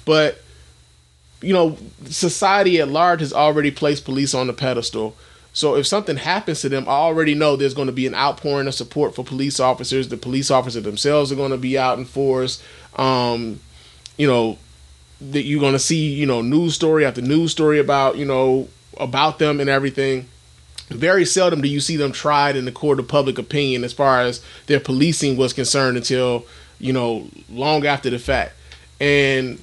But 0.05 0.41
you 1.41 1.53
know 1.53 1.77
society 2.05 2.79
at 2.79 2.87
large 2.87 3.19
has 3.19 3.33
already 3.33 3.71
placed 3.71 4.05
police 4.05 4.33
on 4.33 4.47
the 4.47 4.53
pedestal 4.53 5.15
so 5.57 5.73
if 5.73 5.87
something 5.87 6.17
happens 6.17 6.61
to 6.61 6.69
them, 6.69 6.87
I 6.87 6.91
already 6.91 7.33
know 7.33 7.55
there's 7.55 7.73
going 7.73 7.87
to 7.87 7.91
be 7.91 8.05
an 8.05 8.13
outpouring 8.13 8.67
of 8.67 8.75
support 8.75 9.15
for 9.15 9.25
police 9.25 9.59
officers. 9.59 10.07
The 10.07 10.15
police 10.15 10.51
officers 10.51 10.83
themselves 10.83 11.31
are 11.31 11.35
going 11.35 11.49
to 11.49 11.57
be 11.57 11.79
out 11.79 11.97
in 11.97 12.05
force. 12.05 12.61
Um, 12.95 13.59
you 14.17 14.27
know, 14.27 14.59
that 15.19 15.45
you're 15.45 15.59
going 15.59 15.73
to 15.73 15.79
see, 15.79 16.13
you 16.13 16.27
know, 16.27 16.43
news 16.43 16.75
story 16.75 17.07
after 17.07 17.23
news 17.23 17.53
story 17.53 17.79
about, 17.79 18.17
you 18.17 18.25
know, 18.25 18.67
about 18.99 19.39
them 19.39 19.59
and 19.59 19.67
everything. 19.67 20.29
Very 20.89 21.25
seldom 21.25 21.61
do 21.61 21.67
you 21.67 21.79
see 21.79 21.97
them 21.97 22.11
tried 22.11 22.55
in 22.55 22.65
the 22.65 22.71
court 22.71 22.99
of 22.99 23.07
public 23.07 23.39
opinion 23.39 23.83
as 23.83 23.93
far 23.93 24.21
as 24.21 24.45
their 24.67 24.79
policing 24.79 25.37
was 25.37 25.53
concerned 25.53 25.97
until, 25.97 26.45
you 26.77 26.93
know, 26.93 27.29
long 27.49 27.83
after 27.83 28.11
the 28.11 28.19
fact. 28.19 28.53
And 29.01 29.59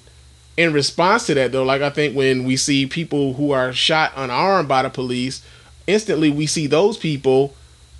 in 0.56 0.72
response 0.72 1.26
to 1.26 1.34
that, 1.34 1.52
though, 1.52 1.62
like 1.62 1.82
I 1.82 1.90
think 1.90 2.16
when 2.16 2.42
we 2.42 2.56
see 2.56 2.84
people 2.86 3.34
who 3.34 3.52
are 3.52 3.72
shot 3.72 4.10
unarmed 4.16 4.66
by 4.66 4.82
the 4.82 4.90
police, 4.90 5.40
instantly 5.86 6.30
we 6.30 6.46
see 6.46 6.66
those 6.66 6.96
people 6.96 7.54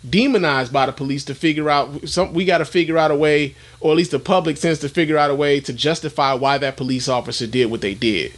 demonized 0.09 0.73
by 0.73 0.85
the 0.87 0.93
police 0.93 1.25
to 1.25 1.35
figure 1.35 1.71
out 1.71 2.07
some 2.09 2.35
we 2.35 2.45
got 2.45 2.59
to 2.59 2.65
figure 2.65 2.99
out 2.99 3.11
a 3.11 3.15
way 3.15 3.55
or 3.81 3.93
at 3.93 3.97
least 3.97 4.11
the 4.11 4.19
public 4.19 4.57
tends 4.59 4.81
to 4.81 4.89
figure 4.89 5.17
out 5.17 5.31
a 5.31 5.35
way 5.35 5.61
to 5.61 5.73
justify 5.73 6.35
why 6.35 6.59
that 6.59 6.77
police 6.77 7.09
officer 7.09 7.47
did 7.47 7.71
what 7.71 7.81
they 7.81 7.95
did. 7.95 8.33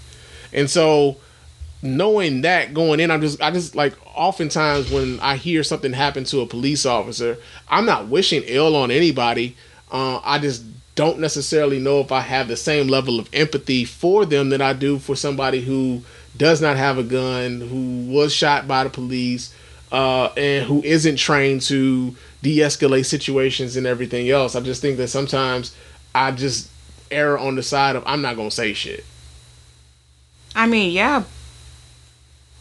And 0.53 0.71
so 0.71 1.17
knowing 1.83 2.41
that 2.41 2.73
going 2.73 2.99
in 3.01 3.11
i'm 3.11 3.21
just 3.21 3.41
i 3.43 3.51
just 3.51 3.77
like 3.77 3.95
oftentimes 4.17 4.91
when 4.91 5.21
i 5.21 5.37
hear 5.37 5.63
something 5.63 5.93
happen 5.93 6.25
to 6.25 6.41
a 6.41 6.47
police 6.47 6.87
officer 6.87 7.37
i'm 7.69 7.85
not 7.85 8.09
wishing 8.09 8.43
ill 8.47 8.75
on 8.75 8.91
anybody. 8.91 9.55
Uh, 9.93 10.19
i 10.25 10.39
just 10.39 10.65
don't 10.97 11.21
necessarily 11.21 11.79
know 11.79 12.01
if 12.01 12.11
I 12.11 12.21
have 12.21 12.49
the 12.49 12.57
same 12.57 12.89
level 12.89 13.21
of 13.21 13.29
empathy 13.33 13.85
for 13.85 14.25
them 14.25 14.49
that 14.49 14.63
I 14.63 14.73
do 14.73 14.99
for 14.99 15.15
somebody 15.15 15.61
who 15.61 16.03
does 16.37 16.61
not 16.61 16.77
have 16.77 16.99
a 16.99 17.03
gun, 17.03 17.61
who 17.61 18.07
was 18.13 18.33
shot 18.35 18.67
by 18.69 18.85
the 18.85 18.91
police, 18.91 19.55
uh, 19.93 20.27
and 20.37 20.65
who 20.67 20.83
isn't 20.83 21.17
trained 21.17 21.63
to 21.63 22.15
de-escalate 22.43 23.07
situations 23.07 23.77
and 23.77 23.87
everything 23.87 24.29
else. 24.31 24.55
I 24.55 24.61
just 24.61 24.81
think 24.83 24.97
that 24.99 25.09
sometimes 25.09 25.75
I 26.15 26.31
just 26.33 26.69
err 27.11 27.39
on 27.39 27.55
the 27.57 27.63
side 27.63 27.97
of 27.97 28.03
I'm 28.07 28.23
not 28.23 28.37
gonna 28.37 28.51
say 28.51 28.73
shit. 28.75 29.05
I 30.55 30.67
mean, 30.67 30.93
yeah, 30.93 31.25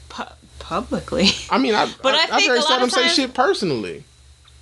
pu- 0.10 0.24
publicly. 0.60 1.28
I 1.50 1.58
mean, 1.58 1.74
I 1.76 1.92
But 2.02 2.16
I, 2.16 2.20
I 2.32 2.38
I 2.38 2.48
very 2.48 2.62
seldom 2.62 2.84
of 2.86 2.92
say 2.92 3.02
times- 3.04 3.14
shit 3.16 3.34
personally. 3.34 4.04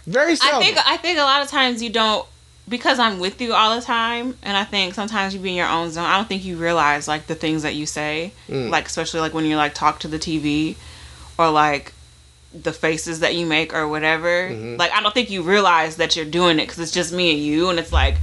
Very 0.05 0.35
seldom. 0.35 0.59
I 0.61 0.63
think 0.63 0.77
I 0.85 0.97
think 0.97 1.17
a 1.19 1.23
lot 1.23 1.41
of 1.41 1.49
times 1.49 1.81
you 1.81 1.89
don't 1.89 2.27
because 2.67 2.97
I'm 2.99 3.19
with 3.19 3.41
you 3.41 3.53
all 3.53 3.75
the 3.75 3.81
time, 3.81 4.37
and 4.43 4.55
I 4.55 4.63
think 4.63 4.93
sometimes 4.93 5.33
you 5.33 5.39
be 5.39 5.49
in 5.49 5.55
your 5.55 5.67
own 5.67 5.91
zone. 5.91 6.05
I 6.05 6.15
don't 6.17 6.27
think 6.27 6.45
you 6.45 6.55
realize 6.57 7.07
like 7.07 7.27
the 7.27 7.35
things 7.35 7.63
that 7.63 7.75
you 7.75 7.85
say, 7.85 8.31
Mm. 8.49 8.69
like 8.69 8.85
especially 8.87 9.19
like 9.19 9.33
when 9.33 9.45
you 9.45 9.55
like 9.57 9.73
talk 9.73 9.99
to 9.99 10.07
the 10.07 10.17
TV, 10.19 10.75
or 11.37 11.49
like 11.49 11.93
the 12.53 12.71
faces 12.71 13.19
that 13.21 13.35
you 13.35 13.45
make 13.45 13.73
or 13.73 13.87
whatever. 13.87 14.49
Mhm. 14.49 14.77
Like 14.77 14.91
I 14.91 15.01
don't 15.01 15.13
think 15.13 15.29
you 15.29 15.41
realize 15.41 15.95
that 15.97 16.15
you're 16.15 16.23
doing 16.25 16.59
it 16.59 16.63
because 16.67 16.79
it's 16.79 16.91
just 16.91 17.11
me 17.11 17.31
and 17.31 17.39
you, 17.43 17.69
and 17.69 17.79
it's 17.79 17.91
like 17.91 18.15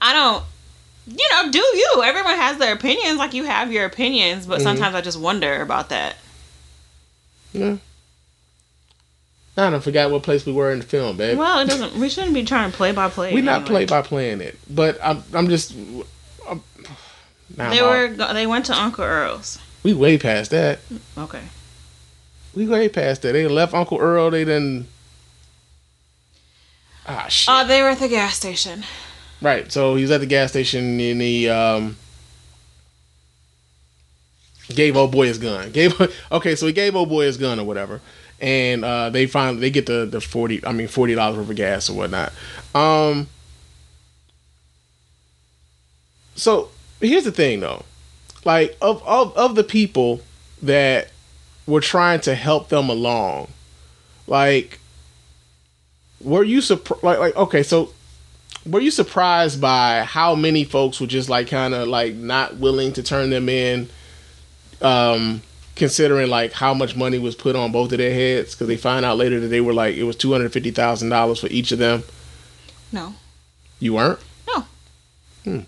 I 0.00 0.12
don't. 0.12 0.44
You 1.08 1.28
know, 1.30 1.50
do 1.52 1.58
you? 1.58 2.02
Everyone 2.04 2.34
has 2.36 2.56
their 2.58 2.72
opinions. 2.74 3.18
Like 3.18 3.32
you 3.34 3.44
have 3.44 3.70
your 3.72 3.84
opinions, 3.84 4.44
but 4.46 4.58
Mhm. 4.60 4.64
sometimes 4.64 4.94
I 4.94 5.00
just 5.00 5.18
wonder 5.20 5.60
about 5.62 5.88
that. 5.90 6.16
Yeah. 7.52 7.76
I 9.58 9.70
don't 9.70 9.80
forgot 9.82 10.10
what 10.10 10.22
place 10.22 10.44
we 10.44 10.52
were 10.52 10.70
in 10.70 10.80
the 10.80 10.84
film, 10.84 11.16
babe. 11.16 11.38
Well, 11.38 11.60
it 11.60 11.68
doesn't. 11.68 11.94
We 11.94 12.10
shouldn't 12.10 12.34
be 12.34 12.44
trying 12.44 12.70
to 12.70 12.76
play 12.76 12.92
by 12.92 13.08
play. 13.08 13.32
We're 13.32 13.42
not 13.42 13.62
anyway. 13.62 13.68
play 13.68 13.84
by 13.86 14.02
playing 14.02 14.40
it, 14.42 14.58
but 14.68 14.98
I'm 15.02 15.22
I'm 15.32 15.48
just. 15.48 15.74
I'm, 16.46 16.62
now 17.56 17.70
They 17.70 17.80
were. 17.80 18.08
They 18.08 18.46
went 18.46 18.66
to 18.66 18.74
Uncle 18.74 19.04
Earl's. 19.04 19.58
we 19.82 19.94
way 19.94 20.18
past 20.18 20.50
that. 20.50 20.80
Okay. 21.16 21.42
We 22.54 22.66
way 22.66 22.88
past 22.88 23.22
that. 23.22 23.32
They 23.32 23.46
left 23.48 23.72
Uncle 23.72 23.98
Earl. 23.98 24.30
They 24.30 24.44
didn't. 24.44 24.88
Ah 27.06 27.26
shit. 27.28 27.48
Oh, 27.54 27.66
they 27.66 27.82
were 27.82 27.88
at 27.88 27.98
the 27.98 28.08
gas 28.08 28.36
station. 28.36 28.82
right. 29.40 29.72
So 29.72 29.94
he 29.94 30.02
was 30.02 30.10
at 30.10 30.20
the 30.20 30.26
gas 30.26 30.50
station 30.50 31.00
and 31.00 31.20
he 31.20 31.48
um 31.48 31.96
gave 34.74 34.96
old 34.96 35.12
boy 35.12 35.26
his 35.28 35.38
gun. 35.38 35.70
Gave 35.70 35.98
okay. 36.32 36.56
So 36.56 36.66
he 36.66 36.72
gave 36.72 36.94
old 36.96 37.08
boy 37.08 37.24
his 37.24 37.36
gun 37.36 37.60
or 37.60 37.64
whatever, 37.64 38.00
and 38.40 38.84
uh, 38.84 39.10
they 39.10 39.26
finally 39.26 39.60
they 39.60 39.70
get 39.70 39.86
the 39.86 40.06
the 40.06 40.20
forty. 40.20 40.64
I 40.64 40.72
mean 40.72 40.88
forty 40.88 41.14
dollars 41.14 41.38
worth 41.38 41.50
of 41.50 41.56
gas 41.56 41.90
or 41.90 41.96
whatnot. 41.96 42.32
Um. 42.74 43.28
So 46.34 46.70
here's 47.00 47.24
the 47.24 47.32
thing 47.32 47.60
though, 47.60 47.84
like 48.44 48.76
of 48.80 49.02
of 49.06 49.36
of 49.36 49.54
the 49.54 49.64
people 49.64 50.20
that 50.62 51.10
were 51.66 51.80
trying 51.80 52.20
to 52.20 52.34
help 52.34 52.68
them 52.68 52.88
along, 52.88 53.48
like 54.26 54.78
were 56.20 56.44
you 56.44 56.60
surprised? 56.60 57.02
Like 57.02 57.18
like 57.18 57.36
okay, 57.36 57.62
so 57.62 57.92
were 58.66 58.80
you 58.80 58.90
surprised 58.90 59.60
by 59.60 60.02
how 60.02 60.34
many 60.34 60.64
folks 60.64 61.00
were 61.00 61.06
just 61.06 61.28
like 61.28 61.48
kind 61.48 61.74
of 61.74 61.88
like 61.88 62.14
not 62.14 62.56
willing 62.56 62.92
to 62.94 63.02
turn 63.02 63.30
them 63.30 63.48
in? 63.48 63.88
Um, 64.80 65.42
considering 65.76 66.28
like 66.28 66.52
how 66.52 66.74
much 66.74 66.96
money 66.96 67.18
was 67.18 67.34
put 67.36 67.54
on 67.54 67.70
both 67.70 67.92
of 67.92 67.98
their 67.98 68.12
heads 68.12 68.54
because 68.54 68.66
they 68.66 68.76
find 68.76 69.04
out 69.04 69.16
later 69.18 69.38
that 69.40 69.48
they 69.48 69.60
were 69.60 69.74
like 69.74 69.94
it 69.96 70.02
was 70.04 70.16
two 70.16 70.32
hundred 70.32 70.52
fifty 70.52 70.70
thousand 70.72 71.10
dollars 71.10 71.38
for 71.40 71.46
each 71.48 71.70
of 71.72 71.78
them. 71.78 72.02
No, 72.92 73.14
You 73.78 73.94
weren't. 73.94 74.18
Hmm. 75.44 75.60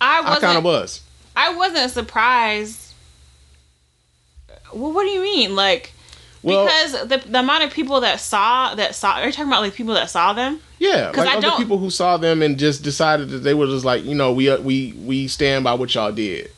I 0.00 0.18
I 0.18 0.20
wasn't. 0.20 0.40
kind 0.42 0.58
of 0.58 0.64
was. 0.64 1.00
I 1.34 1.54
wasn't 1.56 1.90
surprised. 1.90 2.92
Well, 4.72 4.92
what 4.92 5.04
do 5.04 5.10
you 5.10 5.20
mean? 5.22 5.56
Like 5.56 5.92
Well, 6.42 6.64
because 6.66 7.08
the 7.08 7.18
the 7.28 7.40
amount 7.40 7.64
of 7.64 7.72
people 7.72 8.00
that 8.00 8.20
saw 8.20 8.74
that 8.76 8.94
saw. 8.94 9.14
Are 9.14 9.26
you 9.26 9.32
talking 9.32 9.48
about 9.48 9.62
like 9.62 9.74
people 9.74 9.94
that 9.94 10.10
saw 10.10 10.32
them? 10.32 10.60
yeah, 10.78 11.12
like 11.16 11.28
I 11.28 11.32
other 11.32 11.40
don't- 11.48 11.58
people 11.58 11.78
who 11.78 11.90
saw 11.90 12.16
them 12.16 12.42
and 12.42 12.58
just 12.58 12.82
decided 12.82 13.30
that 13.30 13.38
they 13.38 13.54
were 13.54 13.66
just 13.66 13.84
like, 13.84 14.04
you 14.04 14.14
know, 14.14 14.32
we 14.32 14.54
we 14.58 14.92
we 15.04 15.26
stand 15.28 15.64
by 15.64 15.74
what 15.74 15.94
y'all 15.94 16.12
did, 16.12 16.50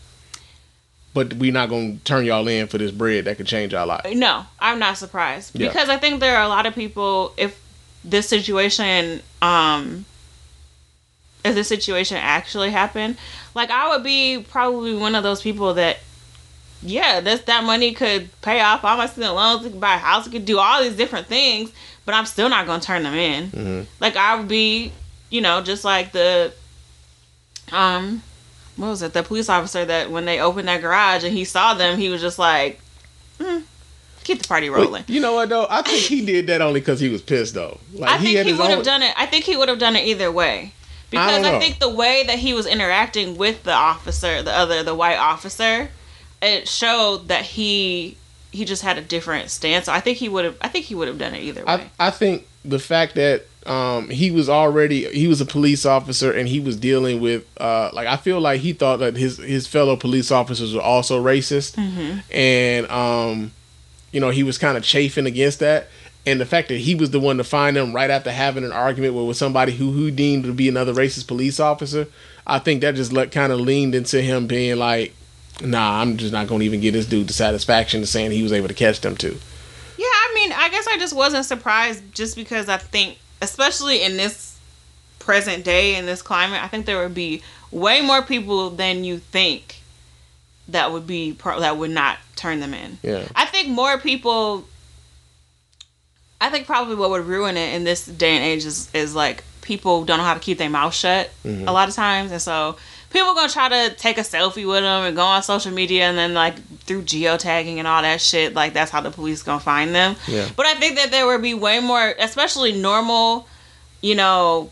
but 1.16 1.32
we're 1.32 1.50
not 1.50 1.70
gonna 1.70 1.96
turn 2.04 2.26
y'all 2.26 2.46
in 2.46 2.66
for 2.66 2.76
this 2.76 2.90
bread 2.90 3.24
that 3.24 3.38
could 3.38 3.46
change 3.46 3.72
our 3.72 3.86
life. 3.86 4.04
No, 4.14 4.44
I'm 4.60 4.78
not 4.78 4.98
surprised 4.98 5.58
Yeah. 5.58 5.66
because 5.68 5.88
I 5.88 5.96
think 5.96 6.20
there 6.20 6.36
are 6.36 6.42
a 6.44 6.48
lot 6.48 6.66
of 6.66 6.74
people. 6.74 7.32
If 7.38 7.58
this 8.04 8.28
situation, 8.28 9.22
um, 9.40 10.04
if 11.42 11.54
this 11.54 11.68
situation 11.68 12.18
actually 12.18 12.70
happened, 12.70 13.16
like 13.54 13.70
I 13.70 13.88
would 13.88 14.04
be 14.04 14.44
probably 14.50 14.94
one 14.94 15.14
of 15.14 15.22
those 15.22 15.40
people 15.40 15.72
that, 15.74 16.00
yeah, 16.82 17.20
this 17.20 17.40
that 17.44 17.64
money 17.64 17.94
could 17.94 18.28
pay 18.42 18.60
off 18.60 18.84
all 18.84 18.98
my 18.98 19.06
student 19.06 19.34
loans. 19.34 19.62
Could 19.62 19.80
buy 19.80 19.94
a 19.94 19.98
house. 19.98 20.28
Could 20.28 20.44
do 20.44 20.58
all 20.58 20.82
these 20.82 20.96
different 20.96 21.28
things, 21.28 21.72
but 22.04 22.14
I'm 22.14 22.26
still 22.26 22.50
not 22.50 22.66
gonna 22.66 22.82
turn 22.82 23.04
them 23.04 23.14
in. 23.14 23.48
hmm 23.48 23.80
Like 24.00 24.16
I 24.16 24.36
would 24.36 24.48
be, 24.48 24.92
you 25.30 25.40
know, 25.40 25.62
just 25.62 25.82
like 25.82 26.12
the, 26.12 26.52
um, 27.72 28.22
what 28.76 28.88
was 28.88 29.02
it? 29.02 29.12
The 29.12 29.22
police 29.22 29.48
officer 29.48 29.84
that 29.84 30.10
when 30.10 30.24
they 30.24 30.40
opened 30.40 30.68
that 30.68 30.80
garage 30.80 31.24
and 31.24 31.32
he 31.32 31.44
saw 31.44 31.74
them, 31.74 31.98
he 31.98 32.08
was 32.08 32.20
just 32.20 32.38
like, 32.38 32.80
mm, 33.38 33.62
keep 34.24 34.40
the 34.42 34.48
party 34.48 34.68
rolling. 34.68 35.04
You 35.06 35.20
know 35.20 35.34
what 35.34 35.48
though? 35.48 35.66
I 35.68 35.82
think 35.82 36.00
he 36.00 36.24
did 36.24 36.46
that 36.48 36.60
only 36.60 36.80
because 36.80 37.00
he 37.00 37.08
was 37.08 37.22
pissed 37.22 37.54
though. 37.54 37.78
Like 37.94 38.10
I 38.10 38.18
think 38.18 38.38
he, 38.38 38.50
his 38.50 38.58
would 38.58 38.70
have 38.70 38.80
own- 38.80 38.84
done 38.84 39.02
it. 39.02 39.14
I 39.16 39.26
think 39.26 39.44
he 39.44 39.56
would 39.56 39.68
have 39.68 39.78
done 39.78 39.96
it 39.96 40.04
either 40.06 40.30
way. 40.30 40.72
Because 41.10 41.42
don't 41.42 41.54
I, 41.54 41.60
think 41.60 41.78
the 41.78 41.88
way 41.88 42.24
that 42.26 42.38
he 42.38 42.52
was 42.52 42.66
interacting 42.66 43.36
with 43.36 43.62
the 43.62 43.72
officer, 43.72 44.42
the 44.42 44.52
other, 44.52 44.82
the 44.82 44.94
white 44.94 45.16
officer, 45.16 45.88
it 46.42 46.68
showed 46.68 47.28
that 47.28 47.42
he 47.44 48.16
he 48.50 48.64
just 48.64 48.82
had 48.82 48.98
a 48.98 49.02
different 49.02 49.50
stance. 49.50 49.86
So 49.86 49.92
I 49.92 50.00
think 50.00 50.18
he 50.18 50.28
would 50.28 50.44
have. 50.44 50.56
I 50.60 50.68
think 50.68 50.86
he 50.86 50.94
would 50.96 51.06
have 51.08 51.18
done 51.18 51.34
it 51.34 51.42
either 51.42 51.64
way. 51.64 51.88
I, 51.98 52.08
I 52.08 52.10
think 52.10 52.46
the 52.64 52.80
fact 52.80 53.14
that 53.14 53.46
um, 53.66 54.08
he 54.10 54.30
was 54.30 54.48
already 54.48 55.04
he 55.12 55.26
was 55.28 55.40
a 55.40 55.44
police 55.46 55.84
officer 55.84 56.32
and 56.32 56.48
he 56.48 56.60
was 56.60 56.76
dealing 56.76 57.20
with 57.20 57.44
uh, 57.60 57.90
like 57.92 58.06
I 58.06 58.16
feel 58.16 58.40
like 58.40 58.60
he 58.60 58.72
thought 58.72 58.98
that 58.98 59.16
his 59.16 59.38
his 59.38 59.66
fellow 59.66 59.96
police 59.96 60.30
officers 60.30 60.74
were 60.74 60.80
also 60.80 61.22
racist. 61.22 61.74
Hmm 61.74 62.18
and 62.32 62.86
um, 62.90 63.52
you 64.12 64.20
know 64.20 64.30
he 64.30 64.42
was 64.42 64.58
kind 64.58 64.76
of 64.76 64.82
chafing 64.84 65.26
against 65.26 65.60
that. 65.60 65.88
And 66.24 66.40
the 66.40 66.46
fact 66.46 66.68
that 66.68 66.78
he 66.78 66.96
was 66.96 67.10
the 67.10 67.20
one 67.20 67.36
to 67.36 67.44
find 67.44 67.76
them 67.76 67.94
right 67.94 68.10
after 68.10 68.32
having 68.32 68.64
an 68.64 68.72
argument 68.72 69.14
with, 69.14 69.26
with 69.28 69.36
somebody 69.36 69.72
who 69.72 69.92
who 69.92 70.10
deemed 70.10 70.44
to 70.44 70.52
be 70.52 70.68
another 70.68 70.92
racist 70.92 71.26
police 71.28 71.60
officer 71.60 72.06
I 72.46 72.58
think 72.58 72.80
that 72.80 72.94
just 72.94 73.12
like 73.12 73.32
kind 73.32 73.52
of 73.52 73.60
leaned 73.60 73.94
into 73.94 74.20
him 74.22 74.46
being 74.46 74.76
like 74.76 75.14
nah 75.60 76.00
I'm 76.00 76.16
just 76.16 76.32
not 76.32 76.46
gonna 76.48 76.64
even 76.64 76.80
give 76.80 76.94
this 76.94 77.06
dude 77.06 77.28
the 77.28 77.32
satisfaction 77.32 78.02
of 78.02 78.08
saying 78.08 78.30
he 78.30 78.42
was 78.42 78.52
able 78.52 78.68
to 78.68 78.74
catch 78.74 79.00
them 79.00 79.16
too. 79.16 79.38
Yeah, 79.98 80.04
I 80.04 80.32
mean, 80.34 80.52
I 80.52 80.68
guess 80.68 80.86
I 80.86 80.98
just 80.98 81.14
wasn't 81.16 81.46
surprised 81.46 82.02
just 82.14 82.36
because 82.36 82.68
I 82.68 82.76
think, 82.76 83.16
especially 83.42 84.02
in 84.02 84.16
this 84.16 84.56
present 85.18 85.64
day, 85.64 85.96
in 85.96 86.06
this 86.06 86.22
climate, 86.22 86.62
I 86.62 86.68
think 86.68 86.86
there 86.86 86.98
would 87.02 87.14
be 87.14 87.42
way 87.70 88.00
more 88.00 88.22
people 88.22 88.70
than 88.70 89.04
you 89.04 89.18
think 89.18 89.82
that 90.68 90.92
would 90.92 91.06
be 91.06 91.32
pro- 91.32 91.60
that 91.60 91.76
would 91.76 91.90
not 91.90 92.18
turn 92.36 92.60
them 92.60 92.74
in. 92.74 92.98
yeah 93.02 93.26
I 93.34 93.46
think 93.46 93.68
more 93.68 93.98
people. 93.98 94.66
I 96.40 96.50
think 96.50 96.66
probably 96.66 96.96
what 96.96 97.10
would 97.10 97.24
ruin 97.26 97.56
it 97.56 97.74
in 97.74 97.84
this 97.84 98.04
day 98.04 98.32
and 98.36 98.44
age 98.44 98.64
is, 98.66 98.90
is 98.94 99.14
like 99.14 99.42
people 99.62 100.04
don't 100.04 100.18
know 100.18 100.24
how 100.24 100.34
to 100.34 100.40
keep 100.40 100.58
their 100.58 100.68
mouth 100.70 100.94
shut 100.94 101.30
Mhm. 101.44 101.66
a 101.66 101.72
lot 101.72 101.88
of 101.88 101.94
times, 101.94 102.30
and 102.30 102.42
so 102.42 102.76
people 103.10 103.34
gonna 103.34 103.48
try 103.50 103.68
to 103.68 103.94
take 103.96 104.18
a 104.18 104.22
selfie 104.22 104.66
with 104.68 104.82
them 104.82 105.04
and 105.04 105.16
go 105.16 105.22
on 105.24 105.42
social 105.42 105.72
media, 105.72 106.04
and 106.08 106.18
then 106.18 106.34
like 106.34 106.56
through 106.86 107.02
geotagging 107.02 107.76
and 107.78 107.86
all 107.86 108.02
that 108.02 108.20
shit, 108.20 108.54
like 108.54 108.72
that's 108.72 108.90
how 108.90 109.00
the 109.00 109.10
police 109.10 109.42
gonna 109.42 109.60
find 109.60 109.94
them. 109.94 110.16
yeah 110.26 110.48
But 110.56 110.66
I 110.66 110.74
think 110.74 110.96
that 110.96 111.10
there 111.10 111.26
would 111.26 111.42
be 111.42 111.54
way 111.54 111.80
more, 111.80 112.14
especially 112.18 112.72
normal, 112.72 113.48
you 114.02 114.14
know, 114.14 114.70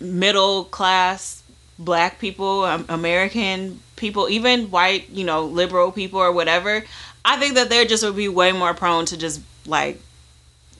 middle 0.00 0.64
class 0.64 1.42
black 1.78 2.18
people, 2.18 2.64
um, 2.64 2.84
American 2.88 3.80
people, 3.96 4.28
even 4.28 4.70
white, 4.70 5.10
you 5.10 5.24
know, 5.24 5.44
liberal 5.44 5.92
people 5.92 6.20
or 6.20 6.32
whatever. 6.32 6.84
I 7.24 7.36
think 7.38 7.54
that 7.54 7.70
they 7.70 7.86
just 7.86 8.04
would 8.04 8.16
be 8.16 8.28
way 8.28 8.52
more 8.52 8.74
prone 8.74 9.06
to 9.06 9.16
just 9.16 9.40
like, 9.66 10.00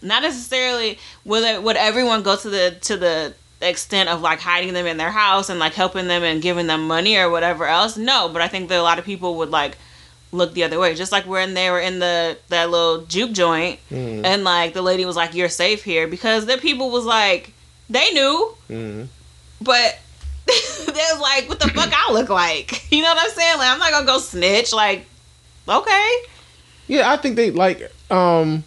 not 0.03 0.23
necessarily 0.23 0.99
would 1.25 1.43
it, 1.43 1.63
would 1.63 1.77
everyone 1.77 2.23
go 2.23 2.37
to 2.37 2.51
the 2.51 2.77
to 2.83 2.97
the 2.97 3.35
extent 3.69 4.09
of 4.09 4.21
like 4.21 4.41
hiding 4.41 4.73
them 4.75 4.87
in 4.87 4.97
their 4.97 5.11
house 5.11 5.49
and 5.49 5.59
like 5.59 5.75
helping 5.75 6.07
them 6.09 6.23
and 6.23 6.41
giving 6.43 6.67
them 6.67 6.87
money 6.87 7.17
or 7.17 7.31
whatever 7.31 7.67
else. 7.67 7.97
No, 7.97 8.29
but 8.29 8.43
I 8.43 8.49
think 8.49 8.69
that 8.69 8.79
a 8.79 8.83
lot 8.83 8.99
of 8.99 9.05
people 9.05 9.37
would 9.39 9.51
like 9.51 9.77
look 10.33 10.53
the 10.55 10.65
other 10.65 10.79
way. 10.81 10.95
Just 10.95 11.13
like 11.13 11.27
when 11.27 11.55
they 11.55 11.71
were 11.71 11.81
in 11.81 11.99
the 12.01 12.37
that 12.49 12.71
little 12.71 13.05
juke 13.07 13.33
joint 13.33 13.79
Mhm. 13.93 14.25
and 14.25 14.45
like 14.45 14.75
the 14.75 14.83
lady 14.83 15.05
was 15.05 15.17
like, 15.17 15.35
"You're 15.35 15.49
safe 15.49 15.85
here," 15.85 16.07
because 16.09 16.47
the 16.47 16.59
people 16.59 16.91
was 16.91 17.05
like, 17.05 17.53
they 17.89 18.11
knew, 18.13 18.55
Mhm. 18.71 19.09
but 19.61 19.99
they 20.47 20.53
was 21.13 21.21
like, 21.21 21.49
"What 21.49 21.61
the 21.61 21.69
fuck 21.69 21.93
I 21.93 22.13
look 22.13 22.29
like?" 22.31 22.83
You 22.91 23.03
know 23.03 23.15
what 23.15 23.25
I'm 23.25 23.31
saying? 23.31 23.59
Like, 23.59 23.69
I'm 23.71 23.79
not 23.79 23.91
gonna 23.93 24.07
go 24.07 24.19
snitch. 24.19 24.73
Like, 24.73 25.07
okay, 25.69 26.11
Yeah, 26.89 27.11
I 27.11 27.17
think 27.17 27.37
they 27.37 27.51
like 27.51 27.91
um 28.11 28.65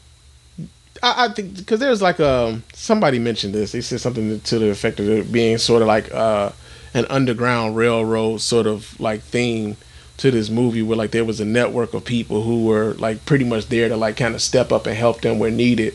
I, 1.04 1.26
I 1.26 1.34
think 1.34 1.58
because 1.58 1.80
there's 1.80 2.02
like 2.02 2.20
um 2.20 2.64
somebody 2.74 3.20
mentioned 3.20 3.54
this. 3.54 3.72
They 3.72 3.82
said 3.82 4.00
something 4.00 4.40
to 4.40 4.60
the 4.60 4.70
effect 4.70 5.00
of 5.00 5.10
it 5.10 5.32
being 5.32 5.58
sort 5.58 5.82
of 5.82 5.88
like 5.88 6.14
uh 6.14 6.52
an 6.94 7.06
underground 7.10 7.76
railroad 7.76 8.42
sort 8.42 8.68
of 8.68 9.00
like 9.00 9.22
theme 9.22 9.78
to 10.18 10.32
this 10.32 10.50
movie 10.50 10.82
where 10.82 10.98
like 10.98 11.12
there 11.12 11.26
was 11.26 11.40
a 11.40 11.46
network 11.46 11.94
of 11.94 12.04
people 12.04 12.42
who 12.42 12.66
were 12.66 12.94
like 12.96 13.24
pretty 13.26 13.46
much 13.46 13.68
there 13.68 13.88
to 13.88 13.96
like 13.96 14.18
kind 14.18 14.34
of 14.34 14.42
step 14.42 14.72
up 14.72 14.88
and 14.88 14.98
help 14.98 15.22
them 15.22 15.40
where 15.40 15.52
needed. 15.52 15.94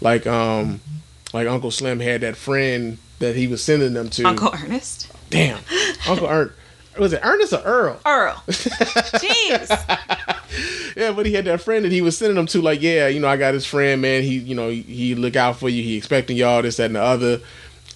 Like 0.00 0.26
um 0.26 0.80
like 1.32 1.48
Uncle 1.48 1.70
Slim 1.70 2.00
had 2.00 2.20
that 2.20 2.36
friend 2.36 2.98
that 3.18 3.34
he 3.34 3.46
was 3.46 3.62
sending 3.62 3.94
them 3.94 4.08
to. 4.10 4.24
Uncle 4.24 4.52
Ernest. 4.54 5.10
Damn. 5.30 5.58
Uncle 6.08 6.28
Ernest. 6.28 6.56
Was 6.98 7.12
it 7.12 7.20
Ernest 7.22 7.52
or 7.52 7.62
Earl? 7.64 8.00
Earl. 8.06 8.42
Jeez. 8.48 9.68
yeah, 10.96 11.12
but 11.12 11.26
he 11.26 11.34
had 11.34 11.44
that 11.46 11.60
friend 11.60 11.84
that 11.84 11.92
he 11.92 12.00
was 12.02 12.16
sending 12.16 12.36
them 12.36 12.46
to. 12.46 12.62
Like, 12.62 12.80
yeah, 12.82 13.08
you 13.08 13.20
know, 13.20 13.28
I 13.28 13.36
got 13.36 13.54
his 13.54 13.66
friend, 13.66 14.00
man. 14.00 14.22
He, 14.22 14.38
you 14.38 14.54
know, 14.54 14.68
he, 14.68 14.82
he 14.82 15.14
look 15.14 15.36
out 15.36 15.56
for 15.56 15.68
you. 15.68 15.82
He 15.82 15.96
expecting 15.96 16.36
y'all 16.36 16.62
this, 16.62 16.76
that, 16.76 16.86
and 16.86 16.96
the 16.96 17.02
other. 17.02 17.40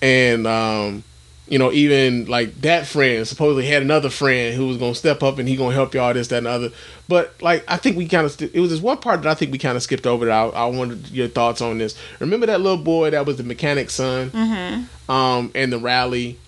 And 0.01 0.47
um, 0.47 1.05
you 1.49 1.59
know, 1.59 1.73
even 1.73 2.27
like 2.27 2.61
that 2.61 2.87
friend 2.87 3.27
supposedly 3.27 3.67
had 3.67 3.83
another 3.83 4.11
friend 4.11 4.55
who 4.55 4.69
was 4.69 4.77
gonna 4.77 4.95
step 4.95 5.23
up 5.23 5.39
and 5.39 5.49
he 5.49 5.57
gonna 5.57 5.75
help 5.75 5.95
y'all 5.95 6.13
this, 6.13 6.29
that, 6.29 6.39
and 6.39 6.47
the 6.47 6.51
other. 6.51 6.71
But 7.09 7.41
like, 7.41 7.65
I 7.69 7.77
think 7.77 7.97
we 7.97 8.07
kind 8.07 8.27
of 8.27 8.33
st- 8.33 8.55
it 8.55 8.61
was 8.61 8.71
this 8.71 8.81
one 8.81 8.99
part 8.99 9.23
that 9.23 9.31
I 9.31 9.35
think 9.35 9.53
we 9.53 9.59
kind 9.59 9.77
of 9.77 9.83
skipped 9.83 10.07
over. 10.07 10.27
That 10.27 10.33
I, 10.35 10.49
I 10.49 10.67
wanted 10.67 11.09
your 11.11 11.29
thoughts 11.29 11.61
on 11.61 11.79
this. 11.79 11.97
Remember 12.21 12.47
that 12.47 12.61
little 12.61 12.83
boy 12.83 13.11
that 13.11 13.27
was 13.27 13.37
the 13.37 13.45
mechanic's 13.45 13.95
son, 13.95 14.31
mm-hmm. 14.31 15.11
um, 15.11 15.51
and 15.55 15.73
the 15.73 15.79
rally 15.79 16.39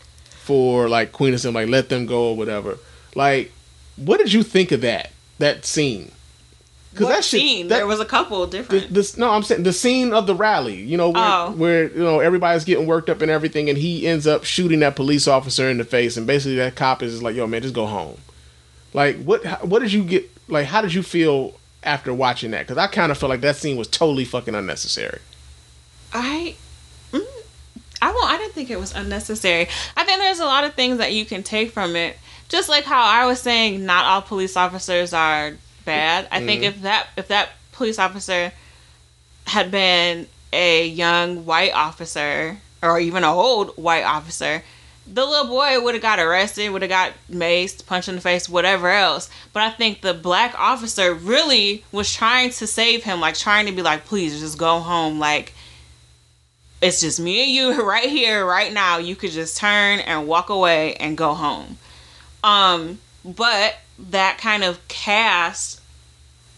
for 0.41 0.88
like 0.88 1.12
Queen 1.12 1.34
of 1.34 1.41
Slim, 1.41 1.55
like 1.55 1.68
let 1.68 1.88
them 1.88 2.07
go 2.07 2.30
or 2.30 2.36
whatever. 2.36 2.78
Like, 3.14 3.53
what 3.97 4.18
did 4.18 4.32
you 4.32 4.43
think 4.43 4.72
of 4.72 4.80
that 4.80 5.12
that 5.38 5.64
scene? 5.64 6.11
Because 6.93 7.09
that 7.09 7.24
shit, 7.24 7.41
scene? 7.41 7.68
That, 7.68 7.76
there 7.76 7.86
was 7.86 8.01
a 8.01 8.05
couple 8.05 8.45
different. 8.47 8.93
This, 8.93 9.16
no, 9.16 9.30
I'm 9.30 9.45
saying 9.45 9.62
the 9.62 9.72
scene 9.72 10.12
of 10.12 10.26
the 10.26 10.34
rally. 10.34 10.76
You 10.76 10.97
know, 10.97 11.11
where, 11.11 11.24
oh. 11.24 11.53
where 11.53 11.91
you 11.91 12.03
know 12.03 12.18
everybody's 12.18 12.64
getting 12.64 12.86
worked 12.86 13.09
up 13.09 13.22
and 13.22 13.30
everything, 13.30 13.68
and 13.68 13.78
he 13.78 14.07
ends 14.07 14.26
up 14.26 14.45
shooting 14.45 14.80
that 14.80 14.97
police 14.97 15.28
officer 15.28 15.68
in 15.68 15.78
the 15.78 15.84
face, 15.84 16.16
and 16.16 16.26
basically 16.26 16.57
that 16.57 16.74
cop 16.74 17.03
is 17.03 17.22
like, 17.22 17.36
"Yo, 17.36 17.47
man, 17.47 17.62
just 17.62 17.74
go 17.74 17.86
home." 17.86 18.18
Like, 18.93 19.22
what? 19.22 19.45
What 19.64 19.80
did 19.80 19.93
you 19.93 20.03
get? 20.03 20.28
Like, 20.49 20.66
how 20.66 20.80
did 20.80 20.93
you 20.93 21.03
feel 21.03 21.55
after 21.84 22.12
watching 22.12 22.51
that? 22.51 22.66
Because 22.66 22.78
I 22.78 22.88
kind 22.88 23.12
of 23.12 23.18
felt 23.18 23.30
like 23.30 23.43
that 23.43 23.57
scene 23.57 23.76
was 23.76 23.86
totally 23.86 24.24
fucking 24.24 24.55
unnecessary. 24.55 25.20
I. 26.12 26.57
Mm, 28.01 28.09
I 28.09 28.12
won't. 28.12 28.30
I 28.30 28.38
didn't 28.38 28.53
think 28.53 28.70
it 28.70 28.78
was 28.78 28.94
unnecessary. 28.94 29.68
I 29.96 30.05
think 30.05 30.18
there's 30.20 30.40
a 30.40 30.44
lot 30.44 30.64
of 30.64 30.74
things 30.74 30.98
that 30.98 31.12
you 31.12 31.24
can 31.24 31.42
take 31.42 31.72
from 31.72 31.96
it. 31.96 32.16
Just 32.48 32.68
like 32.68 32.84
how 32.84 33.03
I 33.03 33.26
was 33.26 33.40
saying, 33.40 33.84
not 33.84 34.05
all 34.05 34.22
police 34.22 34.57
officers 34.57 35.12
are 35.12 35.53
bad. 35.84 36.28
I 36.30 36.38
mm-hmm. 36.38 36.46
think 36.46 36.62
if 36.64 36.82
that 36.82 37.09
if 37.16 37.28
that 37.28 37.51
police 37.72 37.98
officer 37.98 38.53
had 39.46 39.70
been 39.70 40.26
a 40.53 40.86
young 40.86 41.46
white 41.46 41.72
officer 41.72 42.59
or 42.82 42.98
even 42.98 43.24
an 43.24 43.30
old 43.30 43.76
white 43.76 44.05
officer, 44.05 44.62
the 45.12 45.24
little 45.24 45.46
boy 45.46 45.80
would 45.82 45.94
have 45.94 46.03
got 46.03 46.18
arrested, 46.18 46.70
would 46.70 46.82
have 46.82 46.88
got 46.88 47.12
maced, 47.30 47.86
punched 47.86 48.09
in 48.09 48.14
the 48.16 48.20
face, 48.20 48.48
whatever 48.48 48.88
else. 48.88 49.28
But 49.53 49.62
I 49.62 49.70
think 49.70 50.01
the 50.01 50.14
black 50.14 50.55
officer 50.59 51.12
really 51.14 51.84
was 51.90 52.12
trying 52.12 52.51
to 52.51 52.66
save 52.66 53.05
him, 53.05 53.20
like 53.20 53.36
trying 53.36 53.66
to 53.66 53.72
be 53.72 53.82
like, 53.82 54.05
please 54.05 54.40
just 54.40 54.59
go 54.59 54.78
home. 54.78 55.18
Like, 55.18 55.53
it's 56.80 57.00
just 57.00 57.20
me 57.20 57.42
and 57.42 57.50
you 57.50 57.82
right 57.88 58.08
here, 58.08 58.44
right 58.44 58.72
now. 58.72 58.98
You 58.98 59.16
could 59.16 59.30
just 59.30 59.56
turn 59.56 60.00
and 60.00 60.26
walk 60.26 60.48
away 60.48 60.94
and 60.94 61.16
go 61.16 61.34
home. 61.34 61.78
Um, 62.42 62.98
but 63.24 63.76
that 64.10 64.38
kind 64.38 64.64
of 64.64 64.86
cast 64.88 65.80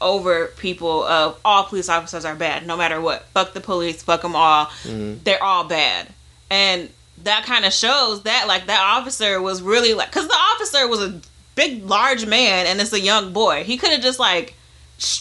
over 0.01 0.47
people 0.57 1.05
of 1.05 1.39
all 1.45 1.65
police 1.65 1.89
officers 1.89 2.25
are 2.25 2.35
bad, 2.35 2.67
no 2.67 2.77
matter 2.77 3.01
what. 3.01 3.25
Fuck 3.29 3.53
the 3.55 3.61
police, 3.61 4.03
fuck 4.03 4.23
them 4.23 4.37
all. 4.37 4.67
Mm-hmm. 4.67 5.23
They're 5.25 5.43
all 5.43 5.65
bad. 5.65 6.09
And 6.51 6.91
that 7.23 7.45
kind 7.45 7.65
of 7.65 7.73
shows 7.73 8.25
that, 8.25 8.47
like, 8.49 8.67
that 8.67 8.81
officer 8.81 9.41
was 9.41 9.63
really 9.63 9.95
like, 9.95 10.11
because 10.11 10.29
the 10.29 10.35
officer 10.35 10.87
was 10.89 11.03
a 11.03 11.21
big, 11.55 11.85
large 11.85 12.27
man 12.27 12.67
and 12.67 12.81
it's 12.81 12.93
a 12.93 13.01
young 13.01 13.33
boy. 13.33 13.65
He 13.65 13.77
could 13.77 13.91
have 13.91 14.03
just, 14.03 14.19
like, 14.19 14.55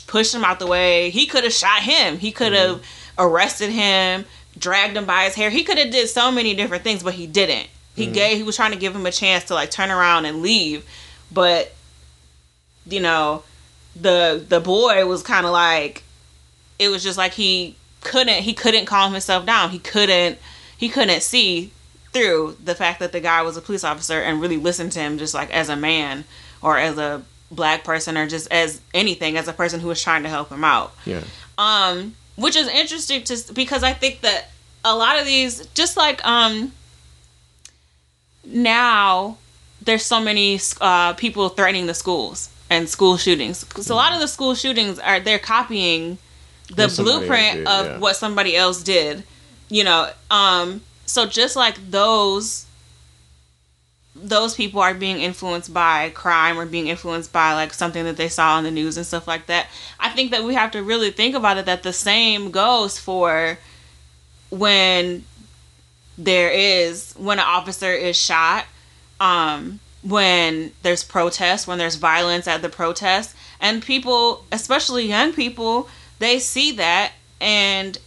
pushed 0.07 0.33
him 0.33 0.43
out 0.43 0.59
the 0.59 0.67
way. 0.67 1.09
He 1.09 1.25
could 1.25 1.43
have 1.43 1.53
shot 1.53 1.81
him. 1.81 2.17
He 2.17 2.31
could 2.31 2.53
have 2.53 2.77
mm-hmm. 2.77 3.21
arrested 3.21 3.69
him, 3.69 4.25
dragged 4.57 4.97
him 4.97 5.05
by 5.05 5.25
his 5.25 5.35
hair. 5.35 5.49
He 5.49 5.63
could 5.63 5.77
have 5.77 5.91
did 5.91 6.09
so 6.09 6.31
many 6.31 6.53
different 6.53 6.83
things, 6.83 7.03
but 7.03 7.13
he 7.13 7.27
didn't. 7.27 7.67
He 7.95 8.05
mm-hmm. 8.05 8.13
gave, 8.13 8.37
he 8.37 8.43
was 8.43 8.55
trying 8.55 8.71
to 8.71 8.77
give 8.77 8.95
him 8.95 9.05
a 9.05 9.11
chance 9.11 9.45
to, 9.45 9.53
like, 9.53 9.71
turn 9.71 9.91
around 9.91 10.25
and 10.25 10.41
leave. 10.41 10.85
But 11.31 11.73
you 12.85 12.99
know, 12.99 13.43
the 13.95 14.43
the 14.47 14.59
boy 14.59 15.05
was 15.05 15.23
kind 15.23 15.45
of 15.45 15.51
like 15.51 16.03
it 16.79 16.89
was 16.89 17.03
just 17.03 17.17
like 17.17 17.33
he 17.33 17.75
couldn't 18.01 18.43
he 18.43 18.53
couldn't 18.53 18.85
calm 18.85 19.11
himself 19.11 19.45
down. 19.45 19.69
He 19.69 19.79
couldn't 19.79 20.39
he 20.77 20.89
couldn't 20.89 21.21
see 21.21 21.71
through 22.13 22.57
the 22.63 22.75
fact 22.75 22.99
that 22.99 23.11
the 23.11 23.19
guy 23.19 23.41
was 23.41 23.55
a 23.55 23.61
police 23.61 23.83
officer 23.83 24.19
and 24.19 24.41
really 24.41 24.57
listen 24.57 24.89
to 24.89 24.99
him 24.99 25.17
just 25.17 25.33
like 25.33 25.49
as 25.51 25.69
a 25.69 25.75
man 25.75 26.25
or 26.61 26.77
as 26.77 26.97
a 26.97 27.23
black 27.49 27.83
person 27.83 28.17
or 28.17 28.27
just 28.27 28.51
as 28.51 28.81
anything 28.93 29.37
as 29.37 29.47
a 29.47 29.53
person 29.53 29.79
who 29.79 29.87
was 29.87 30.01
trying 30.01 30.23
to 30.23 30.29
help 30.29 30.49
him 30.49 30.63
out. 30.63 30.93
Yeah. 31.05 31.23
Um 31.57 32.15
which 32.35 32.55
is 32.55 32.67
interesting 32.67 33.23
to 33.23 33.53
because 33.53 33.83
I 33.83 33.93
think 33.93 34.21
that 34.21 34.49
a 34.83 34.95
lot 34.95 35.19
of 35.19 35.25
these 35.25 35.65
just 35.67 35.97
like 35.97 36.25
um 36.25 36.71
now 38.45 39.37
there's 39.81 40.05
so 40.05 40.21
many 40.21 40.59
uh, 40.79 41.13
people 41.13 41.49
threatening 41.49 41.87
the 41.87 41.93
schools 41.93 42.49
and 42.69 42.87
school 42.87 43.17
shootings. 43.17 43.63
Because 43.63 43.89
a 43.89 43.95
lot 43.95 44.13
of 44.13 44.19
the 44.19 44.27
school 44.27 44.55
shootings 44.55 44.99
are 44.99 45.19
they're 45.19 45.39
copying 45.39 46.17
the 46.67 46.87
blueprint 46.95 47.57
did, 47.57 47.67
of 47.67 47.85
yeah. 47.85 47.97
what 47.97 48.15
somebody 48.15 48.55
else 48.55 48.83
did. 48.83 49.23
You 49.69 49.83
know, 49.83 50.09
um, 50.29 50.81
so 51.05 51.25
just 51.25 51.55
like 51.55 51.75
those 51.89 52.65
those 54.15 54.55
people 54.55 54.81
are 54.81 54.93
being 54.93 55.19
influenced 55.19 55.73
by 55.73 56.09
crime 56.09 56.59
or 56.59 56.65
being 56.65 56.87
influenced 56.87 57.31
by 57.31 57.53
like 57.53 57.73
something 57.73 58.03
that 58.03 58.17
they 58.17 58.27
saw 58.27 58.55
on 58.55 58.63
the 58.63 58.71
news 58.71 58.97
and 58.97 59.05
stuff 59.05 59.27
like 59.27 59.45
that. 59.45 59.67
I 59.99 60.09
think 60.09 60.31
that 60.31 60.43
we 60.43 60.53
have 60.53 60.71
to 60.71 60.83
really 60.83 61.11
think 61.11 61.35
about 61.35 61.57
it 61.57 61.65
that 61.65 61.83
the 61.83 61.93
same 61.93 62.51
goes 62.51 62.99
for 62.99 63.57
when 64.49 65.23
there 66.17 66.49
is 66.49 67.13
when 67.17 67.39
an 67.39 67.45
officer 67.47 67.91
is 67.91 68.17
shot 68.17 68.65
um, 69.21 69.79
when 70.03 70.71
there's 70.81 71.03
protests, 71.03 71.67
when 71.67 71.77
there's 71.77 71.95
violence 71.95 72.47
at 72.47 72.61
the 72.61 72.69
protest, 72.69 73.35
and 73.59 73.83
people, 73.83 74.43
especially 74.51 75.07
young 75.07 75.31
people, 75.31 75.87
they 76.19 76.39
see 76.39 76.71
that 76.73 77.13
and 77.39 77.97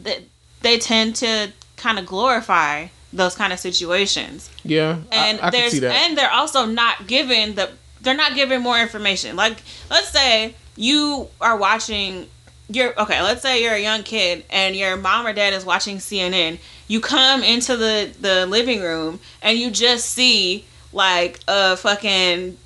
they, 0.00 0.24
they 0.60 0.78
tend 0.78 1.16
to 1.16 1.52
kind 1.76 1.98
of 1.98 2.06
glorify 2.06 2.86
those 3.12 3.34
kind 3.34 3.52
of 3.52 3.58
situations. 3.58 4.50
Yeah, 4.64 4.98
and 5.10 5.40
I, 5.40 5.48
I 5.48 5.50
there's 5.50 5.74
and 5.74 6.16
they're 6.16 6.30
also 6.30 6.66
not 6.66 7.06
given 7.06 7.54
the 7.54 7.70
they're 8.00 8.14
not 8.14 8.34
given 8.34 8.62
more 8.62 8.78
information. 8.78 9.36
Like 9.36 9.62
let's 9.90 10.08
say 10.08 10.54
you 10.76 11.28
are 11.40 11.56
watching 11.56 12.28
you're 12.70 12.98
okay, 13.00 13.22
let's 13.22 13.42
say 13.42 13.62
you're 13.62 13.74
a 13.74 13.80
young 13.80 14.02
kid 14.02 14.44
and 14.50 14.76
your 14.76 14.96
mom 14.96 15.26
or 15.26 15.32
dad 15.32 15.52
is 15.54 15.64
watching 15.64 15.96
CNN. 15.96 16.58
You 16.86 17.00
come 17.00 17.42
into 17.42 17.76
the 17.76 18.12
the 18.20 18.46
living 18.46 18.80
room 18.80 19.20
and 19.42 19.58
you 19.58 19.70
just 19.70 20.10
see 20.10 20.64
like 20.92 21.40
a 21.48 21.76
fucking 21.76 22.56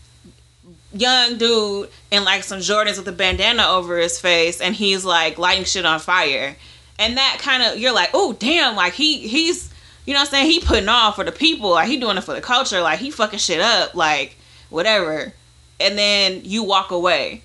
young 0.92 1.38
dude 1.38 1.88
in 2.10 2.24
like 2.24 2.44
some 2.44 2.58
Jordans 2.58 2.98
with 2.98 3.08
a 3.08 3.12
bandana 3.12 3.66
over 3.66 3.96
his 3.96 4.18
face 4.18 4.60
and 4.60 4.74
he's 4.74 5.04
like 5.04 5.38
lighting 5.38 5.64
shit 5.64 5.86
on 5.86 6.00
fire. 6.00 6.56
And 6.98 7.16
that 7.16 7.38
kind 7.40 7.62
of 7.62 7.78
you're 7.78 7.94
like, 7.94 8.10
"Oh, 8.12 8.32
damn, 8.34 8.76
like 8.76 8.92
he 8.92 9.26
he's 9.26 9.71
you 10.04 10.14
know 10.14 10.20
what 10.20 10.28
I'm 10.28 10.30
saying? 10.30 10.50
He 10.50 10.60
putting 10.60 10.88
on 10.88 11.12
for 11.12 11.24
the 11.24 11.32
people, 11.32 11.70
like 11.70 11.88
he 11.88 11.96
doing 11.96 12.16
it 12.16 12.24
for 12.24 12.34
the 12.34 12.40
culture, 12.40 12.80
like 12.80 12.98
he 12.98 13.10
fucking 13.10 13.38
shit 13.38 13.60
up, 13.60 13.94
like 13.94 14.36
whatever." 14.70 15.32
And 15.80 15.98
then 15.98 16.42
you 16.44 16.62
walk 16.62 16.90
away. 16.90 17.42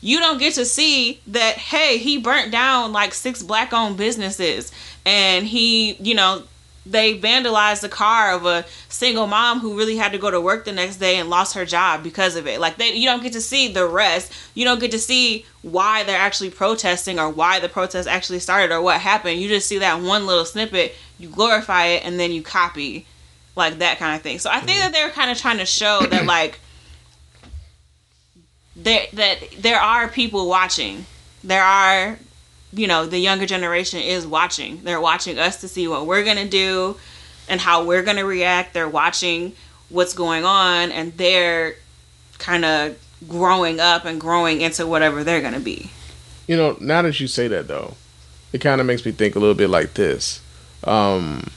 You 0.00 0.18
don't 0.18 0.38
get 0.38 0.54
to 0.54 0.64
see 0.64 1.20
that 1.28 1.56
hey 1.56 1.98
he 1.98 2.18
burnt 2.18 2.52
down 2.52 2.92
like 2.92 3.14
six 3.14 3.42
black 3.42 3.72
owned 3.72 3.96
businesses. 3.96 4.72
And 5.04 5.46
he 5.46 5.94
you 5.94 6.14
know 6.14 6.44
they 6.84 7.18
vandalized 7.18 7.80
the 7.80 7.88
car 7.88 8.32
of 8.32 8.46
a 8.46 8.64
single 8.88 9.26
mom 9.26 9.58
who 9.58 9.76
really 9.76 9.96
had 9.96 10.12
to 10.12 10.18
go 10.18 10.30
to 10.30 10.40
work 10.40 10.64
the 10.64 10.72
next 10.72 10.96
day 10.96 11.16
and 11.16 11.28
lost 11.28 11.54
her 11.54 11.64
job 11.64 12.02
because 12.02 12.36
of 12.36 12.46
it. 12.46 12.60
Like 12.60 12.76
they 12.76 12.94
you 12.94 13.06
don't 13.06 13.22
get 13.22 13.32
to 13.32 13.40
see 13.40 13.72
the 13.72 13.86
rest. 13.86 14.32
You 14.54 14.64
don't 14.64 14.80
get 14.80 14.92
to 14.92 14.98
see 14.98 15.44
why 15.62 16.04
they're 16.04 16.18
actually 16.18 16.50
protesting 16.50 17.18
or 17.18 17.28
why 17.28 17.58
the 17.58 17.68
protest 17.68 18.06
actually 18.06 18.38
started 18.38 18.72
or 18.72 18.80
what 18.80 19.00
happened. 19.00 19.40
You 19.40 19.48
just 19.48 19.66
see 19.66 19.78
that 19.78 20.00
one 20.00 20.26
little 20.26 20.44
snippet 20.44 20.94
you 21.18 21.28
glorify 21.28 21.86
it 21.86 22.04
and 22.04 22.18
then 22.18 22.30
you 22.30 22.42
copy 22.42 23.06
like 23.54 23.78
that 23.78 23.98
kind 23.98 24.14
of 24.14 24.22
thing 24.22 24.38
so 24.38 24.50
i 24.50 24.60
think 24.60 24.78
mm-hmm. 24.78 24.80
that 24.80 24.92
they're 24.92 25.10
kind 25.10 25.30
of 25.30 25.38
trying 25.38 25.58
to 25.58 25.66
show 25.66 26.00
that 26.10 26.24
like 26.26 26.60
there 28.76 29.06
that 29.14 29.38
there 29.58 29.80
are 29.80 30.06
people 30.06 30.48
watching. 30.48 31.06
There 31.42 31.62
are 31.62 32.18
you 32.72 32.86
know, 32.86 33.06
the 33.06 33.18
younger 33.18 33.46
generation 33.46 34.00
is 34.00 34.26
watching. 34.26 34.82
They're 34.82 35.00
watching 35.00 35.38
us 35.38 35.60
to 35.62 35.68
see 35.68 35.88
what 35.88 36.04
we're 36.04 36.24
going 36.24 36.36
to 36.36 36.48
do 36.48 36.96
and 37.48 37.60
how 37.60 37.84
we're 37.84 38.02
going 38.02 38.18
to 38.18 38.24
react. 38.24 38.74
They're 38.74 38.88
watching 38.88 39.54
what's 39.88 40.12
going 40.12 40.44
on 40.44 40.92
and 40.92 41.16
they're 41.16 41.76
kind 42.38 42.64
of 42.66 42.98
growing 43.26 43.80
up 43.80 44.04
and 44.04 44.20
growing 44.20 44.60
into 44.60 44.86
whatever 44.86 45.24
they're 45.24 45.40
going 45.40 45.54
to 45.54 45.60
be. 45.60 45.90
You 46.46 46.56
know, 46.56 46.76
now 46.80 47.00
that 47.02 47.18
you 47.18 47.28
say 47.28 47.48
that 47.48 47.66
though, 47.66 47.94
it 48.52 48.60
kind 48.60 48.80
of 48.80 48.86
makes 48.86 49.06
me 49.06 49.12
think 49.12 49.36
a 49.36 49.38
little 49.38 49.54
bit 49.54 49.70
like 49.70 49.94
this. 49.94 50.42
Um, 50.86 51.50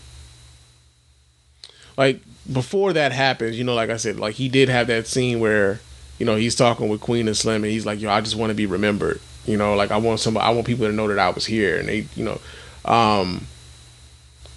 like 1.97 2.21
before 2.51 2.93
that 2.93 3.11
happens, 3.11 3.57
you 3.57 3.63
know, 3.63 3.75
like 3.75 3.89
I 3.89 3.97
said, 3.97 4.19
like 4.19 4.35
he 4.35 4.49
did 4.49 4.69
have 4.69 4.87
that 4.87 5.07
scene 5.07 5.39
where, 5.39 5.79
you 6.17 6.25
know, 6.25 6.35
he's 6.35 6.55
talking 6.55 6.89
with 6.89 7.01
Queen 7.01 7.27
and 7.27 7.37
Slim, 7.37 7.63
and 7.63 7.71
he's 7.71 7.85
like, 7.85 8.01
"Yo, 8.01 8.09
I 8.09 8.21
just 8.21 8.35
want 8.35 8.49
to 8.49 8.55
be 8.55 8.65
remembered." 8.65 9.21
You 9.45 9.57
know, 9.57 9.75
like 9.75 9.91
I 9.91 9.97
want 9.97 10.19
somebody, 10.19 10.45
I 10.45 10.49
want 10.49 10.67
people 10.67 10.87
to 10.87 10.91
know 10.91 11.07
that 11.07 11.19
I 11.19 11.29
was 11.29 11.45
here, 11.45 11.77
and 11.77 11.87
they, 11.87 12.05
you 12.15 12.25
know, 12.25 12.39
um, 12.85 13.45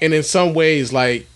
and 0.01 0.13
in 0.15 0.23
some 0.23 0.55
ways, 0.55 0.93
like 0.93 1.27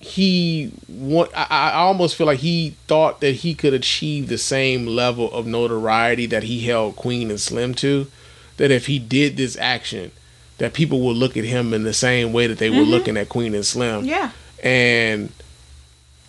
he 0.00 0.72
want, 0.88 1.30
I, 1.34 1.46
I 1.50 1.72
almost 1.74 2.16
feel 2.16 2.26
like 2.26 2.40
he 2.40 2.76
thought 2.86 3.20
that 3.20 3.36
he 3.36 3.54
could 3.54 3.74
achieve 3.74 4.28
the 4.28 4.38
same 4.38 4.86
level 4.86 5.32
of 5.32 5.46
notoriety 5.46 6.26
that 6.26 6.44
he 6.44 6.66
held 6.66 6.96
Queen 6.96 7.30
and 7.30 7.40
Slim 7.40 7.74
to. 7.76 8.08
That 8.56 8.70
if 8.70 8.86
he 8.86 8.98
did 8.98 9.36
this 9.36 9.56
action, 9.56 10.10
that 10.58 10.72
people 10.74 11.00
would 11.00 11.16
look 11.16 11.36
at 11.36 11.44
him 11.44 11.72
in 11.72 11.84
the 11.84 11.92
same 11.94 12.32
way 12.32 12.46
that 12.46 12.58
they 12.58 12.70
were 12.70 12.78
looking 12.82 13.16
at 13.16 13.28
Queen 13.28 13.54
and 13.54 13.64
Slim 13.64 14.04
Yeah. 14.04 14.30
and 14.62 15.30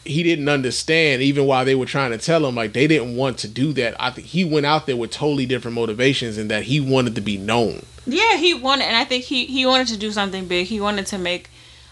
he 0.05 0.23
didn't 0.23 0.49
understand 0.49 1.21
even 1.21 1.45
while 1.45 1.65
they 1.65 1.75
were 1.75 1.86
trying 1.86 2.11
to 2.11 2.17
tell 2.17 2.45
him 2.45 2.55
like 2.55 2.73
they 2.73 2.88
didn't 2.88 3.15
want 3.15 3.38
to 3.38 3.47
do 3.47 3.73
that 3.73 3.95
i 3.99 4.09
think 4.09 4.25
he 4.27 4.43
went 4.43 4.65
out 4.65 4.88
there 4.88 4.95
with 4.95 5.11
totally 5.11 5.45
different 5.45 5.75
motivations 5.75 6.38
and 6.38 6.49
that 6.49 6.63
he 6.63 6.80
wanted 6.80 7.13
to 7.15 7.21
be 7.21 7.38
known 7.38 7.86
Yeah, 8.07 8.38
he 8.38 8.53
wanted, 8.55 8.86
and 8.86 8.95
I 8.95 9.03
think 9.05 9.25
he 9.25 9.45
he 9.45 9.65
wanted 9.67 9.88
to 9.89 9.97
do 9.97 10.11
something 10.11 10.47
big. 10.47 10.65
He 10.67 10.80
wanted 10.82 11.05
to 11.07 11.17
make 11.19 11.49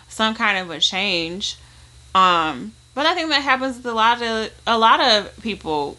some 0.10 0.34
kind 0.34 0.58
of 0.58 0.72
a 0.72 0.80
change. 0.80 1.58
Um, 2.16 2.74
but 2.96 3.06
I 3.06 3.14
think 3.14 3.30
that 3.30 3.44
happens 3.44 3.78
with 3.78 3.86
a 3.86 3.94
lot 3.94 4.22
of 4.24 4.50
a 4.66 4.78
lot 4.80 5.00
of 5.00 5.30
people. 5.44 5.98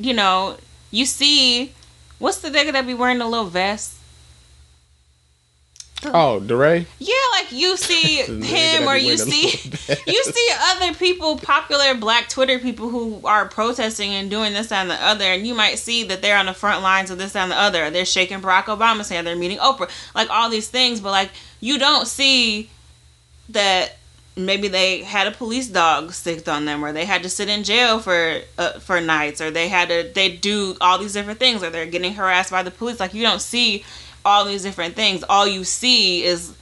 You 0.00 0.14
know, 0.14 0.56
you 0.90 1.04
see, 1.06 1.74
what's 2.18 2.38
the 2.40 2.48
nigga 2.50 2.72
that 2.72 2.86
be 2.88 2.94
wearing 2.94 3.18
the 3.18 3.28
little 3.28 3.46
vest? 3.46 3.99
Oh 6.04 6.40
DeRay? 6.40 6.86
Yeah, 6.98 7.14
like 7.32 7.52
you 7.52 7.76
see 7.76 8.16
him, 8.42 8.88
or 8.88 8.96
you 8.96 9.16
see 9.16 9.48
you 10.06 10.24
see 10.24 10.48
other 10.68 10.94
people, 10.94 11.36
popular 11.38 11.94
Black 11.94 12.28
Twitter 12.28 12.58
people 12.58 12.88
who 12.88 13.20
are 13.24 13.46
protesting 13.46 14.10
and 14.10 14.30
doing 14.30 14.52
this 14.52 14.72
and 14.72 14.90
the 14.90 14.94
other, 14.94 15.24
and 15.24 15.46
you 15.46 15.54
might 15.54 15.78
see 15.78 16.04
that 16.04 16.22
they're 16.22 16.38
on 16.38 16.46
the 16.46 16.54
front 16.54 16.82
lines 16.82 17.10
of 17.10 17.18
this 17.18 17.36
and 17.36 17.50
the 17.50 17.56
other. 17.56 17.90
They're 17.90 18.04
shaking 18.04 18.40
Barack 18.40 18.64
Obama's 18.64 19.08
hand. 19.08 19.26
They're 19.26 19.36
meeting 19.36 19.58
Oprah, 19.58 19.90
like 20.14 20.30
all 20.30 20.48
these 20.48 20.68
things. 20.68 21.00
But 21.00 21.10
like 21.10 21.30
you 21.60 21.78
don't 21.78 22.06
see 22.06 22.70
that 23.50 23.96
maybe 24.36 24.68
they 24.68 25.02
had 25.02 25.26
a 25.26 25.30
police 25.30 25.68
dog 25.68 26.12
sticked 26.12 26.48
on 26.48 26.64
them, 26.64 26.84
or 26.84 26.92
they 26.92 27.04
had 27.04 27.22
to 27.22 27.28
sit 27.28 27.48
in 27.48 27.64
jail 27.64 27.98
for 27.98 28.40
uh, 28.58 28.72
for 28.78 29.00
nights, 29.00 29.40
or 29.40 29.50
they 29.50 29.68
had 29.68 29.88
to 29.88 30.10
they 30.14 30.30
do 30.30 30.76
all 30.80 30.98
these 30.98 31.12
different 31.12 31.38
things, 31.38 31.62
or 31.62 31.70
they're 31.70 31.86
getting 31.86 32.14
harassed 32.14 32.50
by 32.50 32.62
the 32.62 32.70
police. 32.70 33.00
Like 33.00 33.14
you 33.14 33.22
don't 33.22 33.42
see 33.42 33.84
all 34.24 34.44
these 34.44 34.62
different 34.62 34.94
things. 34.94 35.22
All 35.28 35.46
you 35.46 35.64
see 35.64 36.22
is 36.24 36.54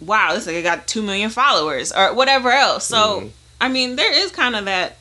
wow, 0.00 0.32
this 0.34 0.46
nigga 0.46 0.62
got 0.62 0.86
two 0.86 1.02
million 1.02 1.28
followers 1.30 1.92
or 1.92 2.14
whatever 2.14 2.50
else. 2.50 2.86
So 2.86 3.20
Mhm. 3.20 3.30
I 3.60 3.68
mean, 3.68 3.96
there 3.96 4.12
is 4.12 4.30
kind 4.30 4.56
of 4.56 4.64
that 4.64 4.96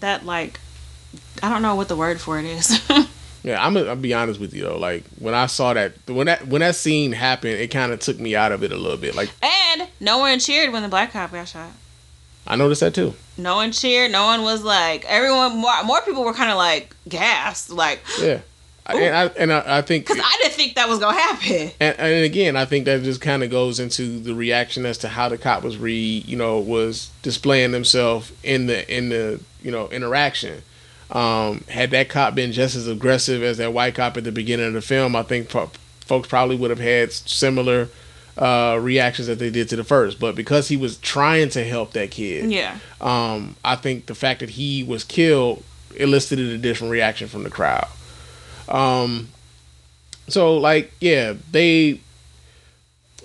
that 0.00 0.24
like 0.24 0.60
I 1.42 1.48
don't 1.50 1.62
know 1.62 1.74
what 1.74 1.88
the 1.88 1.96
word 1.96 2.20
for 2.20 2.38
it 2.38 2.44
is. 2.44 2.80
yeah 3.44 3.62
i'm 3.64 3.74
gonna 3.74 3.90
I'll 3.90 3.96
be 3.96 4.14
honest 4.14 4.40
with 4.40 4.54
you 4.54 4.62
though 4.62 4.78
like 4.78 5.04
when 5.18 5.34
i 5.34 5.44
saw 5.44 5.74
that 5.74 5.92
when 6.06 6.28
that 6.28 6.46
when 6.46 6.60
that 6.62 6.76
scene 6.76 7.12
happened 7.12 7.52
it 7.60 7.70
kind 7.70 7.92
of 7.92 8.00
took 8.00 8.18
me 8.18 8.34
out 8.34 8.52
of 8.52 8.64
it 8.64 8.72
a 8.72 8.76
little 8.76 8.96
bit 8.96 9.14
like 9.14 9.28
and 9.42 9.86
no 10.00 10.16
one 10.16 10.38
cheered 10.38 10.72
when 10.72 10.82
the 10.82 10.88
black 10.88 11.12
cop 11.12 11.30
got 11.30 11.46
shot. 11.46 11.68
i 12.46 12.56
noticed 12.56 12.80
that 12.80 12.94
too 12.94 13.12
No 13.36 13.56
one 13.56 13.70
cheered. 13.70 14.10
No 14.12 14.24
one 14.24 14.42
was 14.44 14.62
like 14.62 15.04
everyone. 15.06 15.58
More, 15.58 15.84
more 15.84 16.00
people 16.02 16.24
were 16.24 16.32
kind 16.32 16.50
of 16.52 16.56
like 16.56 16.94
gassed, 17.06 17.68
like 17.68 18.00
yeah 18.18 18.40
And 18.86 19.16
i 19.16 19.24
and 19.38 19.52
i, 19.52 19.78
I 19.78 19.82
think 19.82 20.06
because 20.06 20.22
I 20.22 20.36
didn't 20.42 20.54
think 20.54 20.74
that 20.74 20.88
was 20.88 20.98
gonna 20.98 21.16
happen. 21.16 21.70
and, 21.80 21.98
and 21.98 22.24
again, 22.24 22.54
I 22.56 22.64
think 22.66 22.84
that 22.84 23.02
just 23.02 23.20
kind 23.20 23.42
of 23.42 23.50
goes 23.50 23.80
into 23.80 24.18
the 24.20 24.34
reaction 24.34 24.84
as 24.84 24.98
to 24.98 25.08
how 25.08 25.28
the 25.28 25.38
cop 25.38 25.62
was 25.62 25.78
re, 25.78 25.94
you 26.26 26.36
know, 26.36 26.58
was 26.58 27.10
displaying 27.22 27.72
themselves 27.72 28.30
in 28.42 28.66
the 28.66 28.94
in 28.94 29.08
the 29.08 29.40
you 29.62 29.70
know 29.70 29.88
interaction. 29.88 30.62
Um, 31.10 31.64
had 31.68 31.90
that 31.92 32.08
cop 32.08 32.34
been 32.34 32.52
just 32.52 32.76
as 32.76 32.88
aggressive 32.88 33.42
as 33.42 33.58
that 33.58 33.72
white 33.72 33.94
cop 33.94 34.16
at 34.16 34.24
the 34.24 34.32
beginning 34.32 34.66
of 34.66 34.72
the 34.72 34.80
film, 34.82 35.14
I 35.14 35.22
think 35.22 35.48
pro- 35.48 35.70
folks 36.00 36.28
probably 36.28 36.56
would 36.56 36.70
have 36.70 36.80
had 36.80 37.12
similar 37.12 37.88
uh, 38.36 38.78
reactions 38.82 39.28
that 39.28 39.38
they 39.38 39.50
did 39.50 39.68
to 39.68 39.76
the 39.76 39.84
first. 39.84 40.18
But 40.18 40.34
because 40.34 40.68
he 40.68 40.76
was 40.76 40.96
trying 40.98 41.50
to 41.50 41.64
help 41.64 41.92
that 41.92 42.10
kid, 42.10 42.50
Yeah, 42.50 42.78
um, 43.00 43.54
I 43.64 43.76
think 43.76 44.06
the 44.06 44.14
fact 44.14 44.40
that 44.40 44.50
he 44.50 44.82
was 44.82 45.04
killed 45.04 45.62
elicited 45.96 46.48
a 46.48 46.58
different 46.58 46.90
reaction 46.90 47.28
from 47.28 47.44
the 47.44 47.50
crowd. 47.50 47.86
Um, 48.68 49.28
so 50.28 50.56
like, 50.56 50.92
yeah, 51.00 51.34
they 51.50 52.00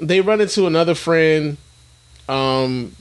they 0.02 0.22
run 0.22 0.42
into 0.42 0.68
another 0.68 0.96
friend. 0.96 1.58
Um, 2.28 2.96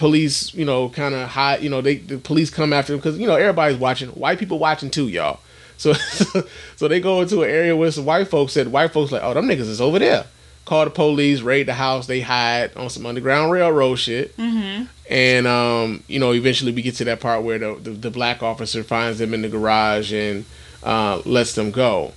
police, 0.00 0.54
you 0.54 0.64
know, 0.64 0.88
kind 0.88 1.14
of 1.14 1.28
hide. 1.28 1.62
You 1.62 1.70
know, 1.70 1.80
they 1.80 1.96
the 1.96 2.18
police 2.18 2.50
come 2.50 2.72
after 2.72 2.92
them 2.92 3.00
because 3.00 3.18
you 3.18 3.26
know 3.26 3.36
everybody's 3.36 3.78
watching. 3.78 4.08
White 4.10 4.38
people 4.38 4.58
watching 4.58 4.90
too, 4.90 5.08
y'all. 5.08 5.40
So 5.76 5.92
so 6.76 6.88
they 6.88 7.00
go 7.00 7.20
into 7.20 7.42
an 7.42 7.50
area 7.50 7.76
where 7.76 7.90
some 7.90 8.04
white 8.06 8.28
folks 8.28 8.54
said 8.54 8.68
white 8.68 8.92
folks 8.92 9.12
like, 9.12 9.22
oh, 9.22 9.34
them 9.34 9.46
niggas 9.46 9.68
is 9.68 9.80
over 9.80 9.98
there. 9.98 10.26
Call 10.64 10.84
the 10.84 10.90
police, 10.90 11.40
raid 11.40 11.66
the 11.66 11.74
house. 11.74 12.06
They 12.06 12.20
hide 12.20 12.76
on 12.76 12.90
some 12.90 13.06
underground 13.06 13.50
railroad 13.52 13.96
shit. 13.96 14.36
mm-hmm. 14.36 14.84
And 15.08 15.46
um, 15.46 16.02
you 16.08 16.18
know, 16.18 16.32
eventually 16.32 16.72
we 16.72 16.82
get 16.82 16.94
to 16.96 17.04
that 17.04 17.20
part 17.20 17.44
where 17.44 17.58
the 17.58 17.74
the, 17.74 17.90
the 17.90 18.10
black 18.10 18.42
officer 18.42 18.82
finds 18.82 19.18
them 19.18 19.34
in 19.34 19.42
the 19.42 19.48
garage 19.48 20.12
and 20.12 20.44
uh, 20.82 21.22
lets 21.24 21.54
them 21.54 21.70
go. 21.70 22.12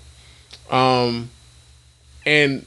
Um, 0.69 1.29
and 2.25 2.65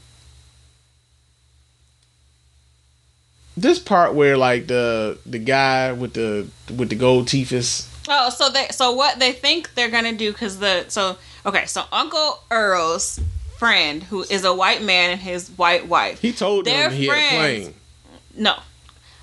this 3.56 3.78
part 3.78 4.14
where 4.14 4.36
like 4.36 4.66
the 4.66 5.18
the 5.24 5.38
guy 5.38 5.92
with 5.92 6.12
the 6.12 6.46
with 6.74 6.90
the 6.90 6.94
gold 6.94 7.28
teeth 7.28 7.52
is 7.52 7.88
Oh, 8.08 8.30
so 8.30 8.50
they 8.50 8.68
so 8.70 8.92
what 8.92 9.18
they 9.18 9.32
think 9.32 9.74
they're 9.74 9.90
gonna 9.90 10.12
do 10.12 10.32
because 10.32 10.58
the 10.58 10.84
so 10.88 11.16
okay 11.44 11.66
so 11.66 11.84
Uncle 11.90 12.40
Earl's 12.50 13.18
friend 13.58 14.02
who 14.02 14.22
is 14.22 14.44
a 14.44 14.54
white 14.54 14.82
man 14.82 15.10
and 15.12 15.20
his 15.20 15.48
white 15.50 15.88
wife. 15.88 16.20
he 16.20 16.32
told 16.32 16.66
them 16.66 16.92
he 16.92 17.06
had 17.06 17.16
a 17.16 17.28
plane. 17.36 17.74
No, 18.36 18.54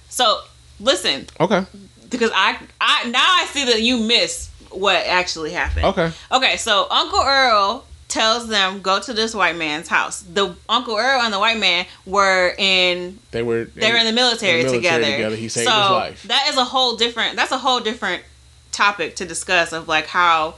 so 0.10 0.42
listen 0.80 1.28
Okay, 1.40 1.66
because 2.10 2.32
I 2.34 2.58
I 2.82 3.10
now 3.10 3.24
I 3.26 3.46
see 3.52 3.66
that 3.66 3.82
you 3.82 4.00
miss 4.00 4.50
what 4.74 4.98
actually 5.06 5.52
happened. 5.52 5.86
okay, 5.86 6.12
Okay, 6.32 6.58
so 6.58 6.88
Uncle 6.90 7.22
Earl 7.22 7.86
tells 8.08 8.48
them 8.48 8.82
go 8.82 9.00
to 9.00 9.14
this 9.14 9.34
white 9.34 9.56
man's 9.56 9.88
house. 9.88 10.22
The 10.22 10.56
Uncle 10.70 10.96
Earl 10.96 11.22
and 11.22 11.34
the 11.34 11.40
white 11.40 11.60
man 11.60 11.86
were 12.06 12.54
in 12.58 13.20
they 13.32 13.42
were 13.42 13.66
they 13.66 13.92
were 13.92 13.98
in 13.98 14.06
the 14.06 14.12
military, 14.12 14.62
in 14.62 14.68
the 14.68 14.74
military 14.74 15.00
together. 15.00 15.12
together. 15.18 15.36
He 15.36 15.48
saved 15.48 15.68
so 15.68 15.82
his 15.82 15.90
life. 15.90 16.24
That 16.24 16.48
is 16.50 16.58
a 16.58 16.66
whole 16.66 16.96
different. 16.96 17.36
That's 17.36 17.52
a 17.52 17.58
whole 17.58 17.80
different 17.80 18.24
topic 18.72 19.16
to 19.18 19.26
discuss 19.26 19.74
of 19.74 19.88
like 19.88 20.08
how 20.08 20.56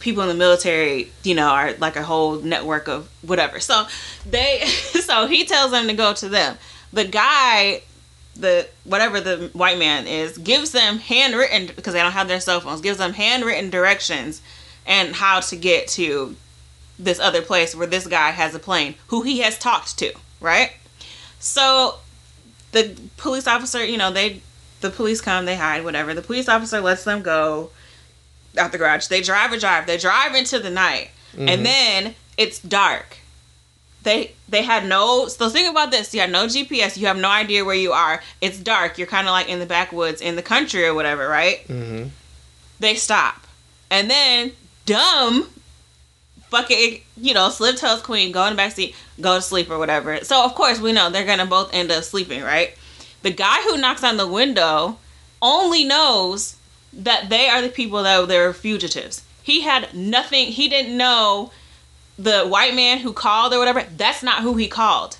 people 0.00 0.22
in 0.22 0.28
the 0.28 0.34
military, 0.34 1.10
you 1.22 1.34
know, 1.34 1.48
are 1.48 1.72
like 1.74 1.96
a 1.96 2.02
whole 2.02 2.36
network 2.40 2.88
of 2.88 3.08
whatever. 3.22 3.58
So 3.58 3.86
they, 4.28 4.60
so 4.66 5.26
he 5.26 5.44
tells 5.44 5.70
them 5.70 5.86
to 5.88 5.94
go 5.94 6.12
to 6.12 6.28
them. 6.28 6.58
The 6.92 7.04
guy, 7.04 7.82
the 8.36 8.68
whatever 8.84 9.20
the 9.20 9.50
white 9.52 9.78
man 9.78 10.06
is, 10.06 10.38
gives 10.38 10.72
them 10.72 10.98
handwritten 10.98 11.74
because 11.74 11.92
they 11.92 12.00
don't 12.00 12.12
have 12.12 12.28
their 12.28 12.40
cell 12.40 12.60
phones. 12.60 12.80
Gives 12.80 12.98
them 12.98 13.12
handwritten 13.12 13.70
directions 13.70 14.42
and 14.86 15.14
how 15.14 15.40
to 15.40 15.56
get 15.56 15.88
to 15.88 16.36
this 16.98 17.18
other 17.18 17.42
place 17.42 17.74
where 17.74 17.86
this 17.86 18.06
guy 18.06 18.30
has 18.30 18.54
a 18.54 18.58
plane 18.58 18.94
who 19.08 19.22
he 19.22 19.40
has 19.40 19.58
talked 19.58 19.98
to, 19.98 20.12
right? 20.40 20.72
So 21.38 21.96
the 22.72 22.96
police 23.16 23.46
officer, 23.46 23.84
you 23.84 23.96
know, 23.96 24.10
they 24.10 24.40
the 24.80 24.90
police 24.90 25.20
come, 25.20 25.46
they 25.46 25.56
hide, 25.56 25.84
whatever. 25.84 26.12
The 26.12 26.22
police 26.22 26.48
officer 26.48 26.80
lets 26.80 27.04
them 27.04 27.22
go 27.22 27.70
out 28.58 28.72
the 28.72 28.78
garage. 28.78 29.06
They 29.06 29.20
drive 29.20 29.52
a 29.52 29.58
drive. 29.58 29.86
They 29.86 29.96
drive 29.96 30.34
into 30.34 30.58
the 30.58 30.70
night. 30.70 31.10
And 31.36 31.48
mm-hmm. 31.48 31.62
then 31.62 32.14
it's 32.36 32.60
dark. 32.60 33.18
They 34.04 34.32
they 34.48 34.62
had 34.62 34.86
no 34.86 35.28
so 35.28 35.48
think 35.48 35.70
about 35.70 35.90
this. 35.90 36.14
You 36.14 36.20
have 36.20 36.30
no 36.30 36.46
GPS, 36.46 36.96
you 36.96 37.06
have 37.06 37.16
no 37.16 37.28
idea 37.28 37.64
where 37.64 37.74
you 37.74 37.92
are. 37.92 38.22
It's 38.40 38.58
dark. 38.58 38.98
You're 38.98 39.06
kinda 39.06 39.30
like 39.30 39.48
in 39.48 39.58
the 39.58 39.66
backwoods 39.66 40.20
in 40.20 40.36
the 40.36 40.42
country 40.42 40.86
or 40.86 40.94
whatever, 40.94 41.28
right? 41.28 41.66
mm-hmm. 41.66 42.08
they 42.78 42.94
stop. 42.94 43.46
And 43.90 44.10
then 44.10 44.52
dumb 44.86 45.48
fucking 46.48 47.00
you 47.16 47.34
know, 47.34 47.48
slip 47.48 47.76
toes 47.76 48.02
queen, 48.02 48.30
go 48.30 48.44
in 48.44 48.52
the 48.52 48.56
back 48.56 48.72
seat, 48.72 48.94
go 49.20 49.36
to 49.36 49.42
sleep 49.42 49.70
or 49.70 49.78
whatever. 49.78 50.22
So 50.22 50.44
of 50.44 50.54
course 50.54 50.80
we 50.80 50.92
know 50.92 51.10
they're 51.10 51.26
gonna 51.26 51.46
both 51.46 51.72
end 51.72 51.90
up 51.90 52.04
sleeping, 52.04 52.42
right? 52.42 52.76
The 53.22 53.30
guy 53.30 53.62
who 53.62 53.78
knocks 53.78 54.04
on 54.04 54.18
the 54.18 54.28
window 54.28 54.98
only 55.40 55.82
knows 55.84 56.56
that 56.92 57.30
they 57.30 57.48
are 57.48 57.62
the 57.62 57.70
people 57.70 58.02
that 58.02 58.28
they're 58.28 58.52
fugitives. 58.52 59.22
He 59.42 59.62
had 59.62 59.94
nothing 59.94 60.48
he 60.48 60.68
didn't 60.68 60.96
know 60.96 61.50
the 62.18 62.46
white 62.46 62.74
man 62.74 62.98
who 62.98 63.12
called 63.12 63.52
or 63.52 63.58
whatever, 63.58 63.84
that's 63.96 64.22
not 64.22 64.42
who 64.42 64.54
he 64.54 64.68
called 64.68 65.16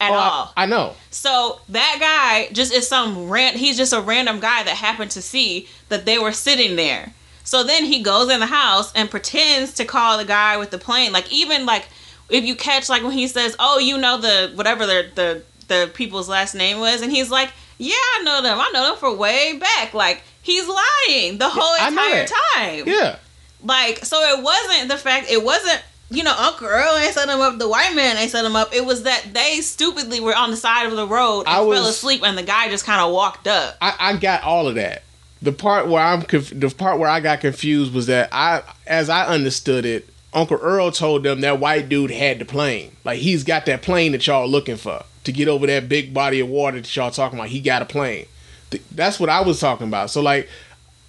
at 0.00 0.10
Oh, 0.10 0.14
all. 0.14 0.52
I, 0.56 0.62
I 0.62 0.66
know. 0.66 0.94
So 1.10 1.60
that 1.68 1.96
guy 2.00 2.52
just 2.52 2.72
is 2.72 2.86
some 2.88 3.28
ran 3.28 3.56
he's 3.56 3.76
just 3.76 3.92
a 3.92 4.00
random 4.00 4.40
guy 4.40 4.62
that 4.62 4.76
happened 4.76 5.10
to 5.12 5.22
see 5.22 5.68
that 5.88 6.04
they 6.04 6.18
were 6.18 6.32
sitting 6.32 6.76
there. 6.76 7.12
So 7.44 7.64
then 7.64 7.84
he 7.84 8.02
goes 8.02 8.30
in 8.30 8.40
the 8.40 8.46
house 8.46 8.92
and 8.92 9.10
pretends 9.10 9.72
to 9.74 9.84
call 9.84 10.18
the 10.18 10.24
guy 10.24 10.58
with 10.58 10.70
the 10.70 10.78
plane. 10.78 11.12
Like 11.12 11.32
even 11.32 11.64
like 11.66 11.88
if 12.28 12.44
you 12.44 12.54
catch 12.54 12.88
like 12.88 13.02
when 13.02 13.12
he 13.12 13.26
says, 13.26 13.56
"Oh, 13.58 13.78
you 13.78 13.96
know 13.96 14.18
the 14.18 14.52
whatever 14.54 14.86
the 14.86 15.10
the 15.14 15.42
the 15.66 15.90
people's 15.94 16.28
last 16.28 16.54
name 16.54 16.78
was," 16.78 17.00
and 17.00 17.10
he's 17.10 17.30
like, 17.30 17.50
"Yeah, 17.78 17.94
I 17.94 18.22
know 18.22 18.42
them. 18.42 18.58
I 18.60 18.70
know 18.74 18.88
them 18.88 18.96
for 18.96 19.16
way 19.16 19.58
back." 19.58 19.94
Like 19.94 20.22
he's 20.42 20.68
lying 20.68 21.38
the 21.38 21.48
whole 21.48 21.74
entire 21.88 22.26
time. 22.54 22.84
Yeah. 22.86 23.16
Like 23.64 24.04
so, 24.04 24.20
it 24.20 24.42
wasn't 24.44 24.88
the 24.88 24.98
fact. 24.98 25.30
It 25.30 25.42
wasn't. 25.42 25.82
You 26.10 26.24
know, 26.24 26.34
Uncle 26.36 26.66
Earl 26.66 26.96
ain't 26.96 27.12
set 27.12 27.28
him 27.28 27.40
up. 27.40 27.58
The 27.58 27.68
white 27.68 27.94
man 27.94 28.16
ain't 28.16 28.30
set 28.30 28.44
him 28.44 28.56
up. 28.56 28.74
It 28.74 28.84
was 28.86 29.02
that 29.02 29.26
they 29.34 29.60
stupidly 29.60 30.20
were 30.20 30.34
on 30.34 30.50
the 30.50 30.56
side 30.56 30.86
of 30.86 30.96
the 30.96 31.06
road 31.06 31.40
and 31.40 31.48
I 31.50 31.58
fell 31.58 31.86
asleep, 31.86 32.22
and 32.24 32.36
the 32.38 32.42
guy 32.42 32.68
just 32.70 32.86
kind 32.86 33.00
of 33.00 33.12
walked 33.12 33.46
up. 33.46 33.76
I, 33.82 33.94
I 33.98 34.16
got 34.16 34.42
all 34.42 34.68
of 34.68 34.76
that. 34.76 35.02
The 35.42 35.52
part 35.52 35.86
where 35.86 36.02
I'm 36.02 36.22
conf- 36.22 36.58
the 36.58 36.70
part 36.70 36.98
where 36.98 37.10
I 37.10 37.20
got 37.20 37.40
confused 37.40 37.92
was 37.92 38.06
that 38.06 38.30
I, 38.32 38.62
as 38.86 39.08
I 39.10 39.26
understood 39.26 39.84
it, 39.84 40.08
Uncle 40.32 40.56
Earl 40.56 40.90
told 40.90 41.22
them 41.24 41.42
that 41.42 41.60
white 41.60 41.88
dude 41.88 42.10
had 42.10 42.38
the 42.38 42.44
plane. 42.44 42.92
Like 43.04 43.18
he's 43.18 43.44
got 43.44 43.66
that 43.66 43.82
plane 43.82 44.12
that 44.12 44.26
y'all 44.26 44.48
looking 44.48 44.76
for 44.76 45.04
to 45.24 45.32
get 45.32 45.46
over 45.46 45.66
that 45.66 45.88
big 45.88 46.12
body 46.14 46.40
of 46.40 46.48
water 46.48 46.80
that 46.80 46.96
y'all 46.96 47.10
talking 47.10 47.38
about. 47.38 47.50
He 47.50 47.60
got 47.60 47.82
a 47.82 47.84
plane. 47.84 48.26
Th- 48.70 48.82
That's 48.90 49.20
what 49.20 49.28
I 49.28 49.42
was 49.42 49.60
talking 49.60 49.86
about. 49.88 50.10
So 50.10 50.22
like, 50.22 50.48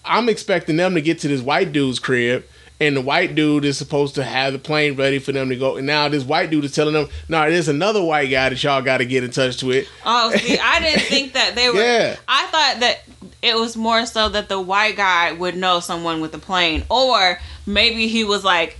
I'm 0.05 0.29
expecting 0.29 0.75
them 0.77 0.93
to 0.95 1.01
get 1.01 1.19
to 1.19 1.27
this 1.27 1.41
white 1.41 1.71
dude's 1.71 1.99
crib. 1.99 2.43
And 2.81 2.95
the 2.95 3.01
white 3.01 3.35
dude 3.35 3.65
is 3.65 3.77
supposed 3.77 4.15
to 4.15 4.23
have 4.23 4.53
the 4.53 4.59
plane 4.59 4.95
ready 4.95 5.19
for 5.19 5.33
them 5.33 5.49
to 5.49 5.55
go. 5.57 5.75
And 5.75 5.85
now 5.85 6.07
this 6.07 6.23
white 6.23 6.49
dude 6.49 6.63
is 6.63 6.73
telling 6.73 6.93
them, 6.93 7.09
"No, 7.27 7.49
there's 7.49 7.67
another 7.67 8.01
white 8.01 8.31
guy 8.31 8.49
that 8.49 8.63
y'all 8.63 8.81
got 8.81 8.99
to 8.99 9.05
get 9.05 9.23
in 9.23 9.31
touch 9.31 9.61
with." 9.61 9.85
Oh, 10.05 10.31
see, 10.31 10.57
I 10.57 10.79
didn't 10.79 11.01
think 11.01 11.33
that 11.33 11.55
they 11.55 11.69
were. 11.69 11.75
Yeah. 11.75 12.15
I 12.27 12.45
thought 12.47 12.79
that 12.79 13.03
it 13.41 13.55
was 13.55 13.75
more 13.75 14.05
so 14.05 14.29
that 14.29 14.47
the 14.47 14.59
white 14.61 14.95
guy 14.95 15.33
would 15.33 15.57
know 15.57 15.81
someone 15.81 16.21
with 16.21 16.33
a 16.33 16.39
plane, 16.39 16.83
or 16.89 17.39
maybe 17.65 18.07
he 18.07 18.23
was 18.23 18.43
like 18.45 18.77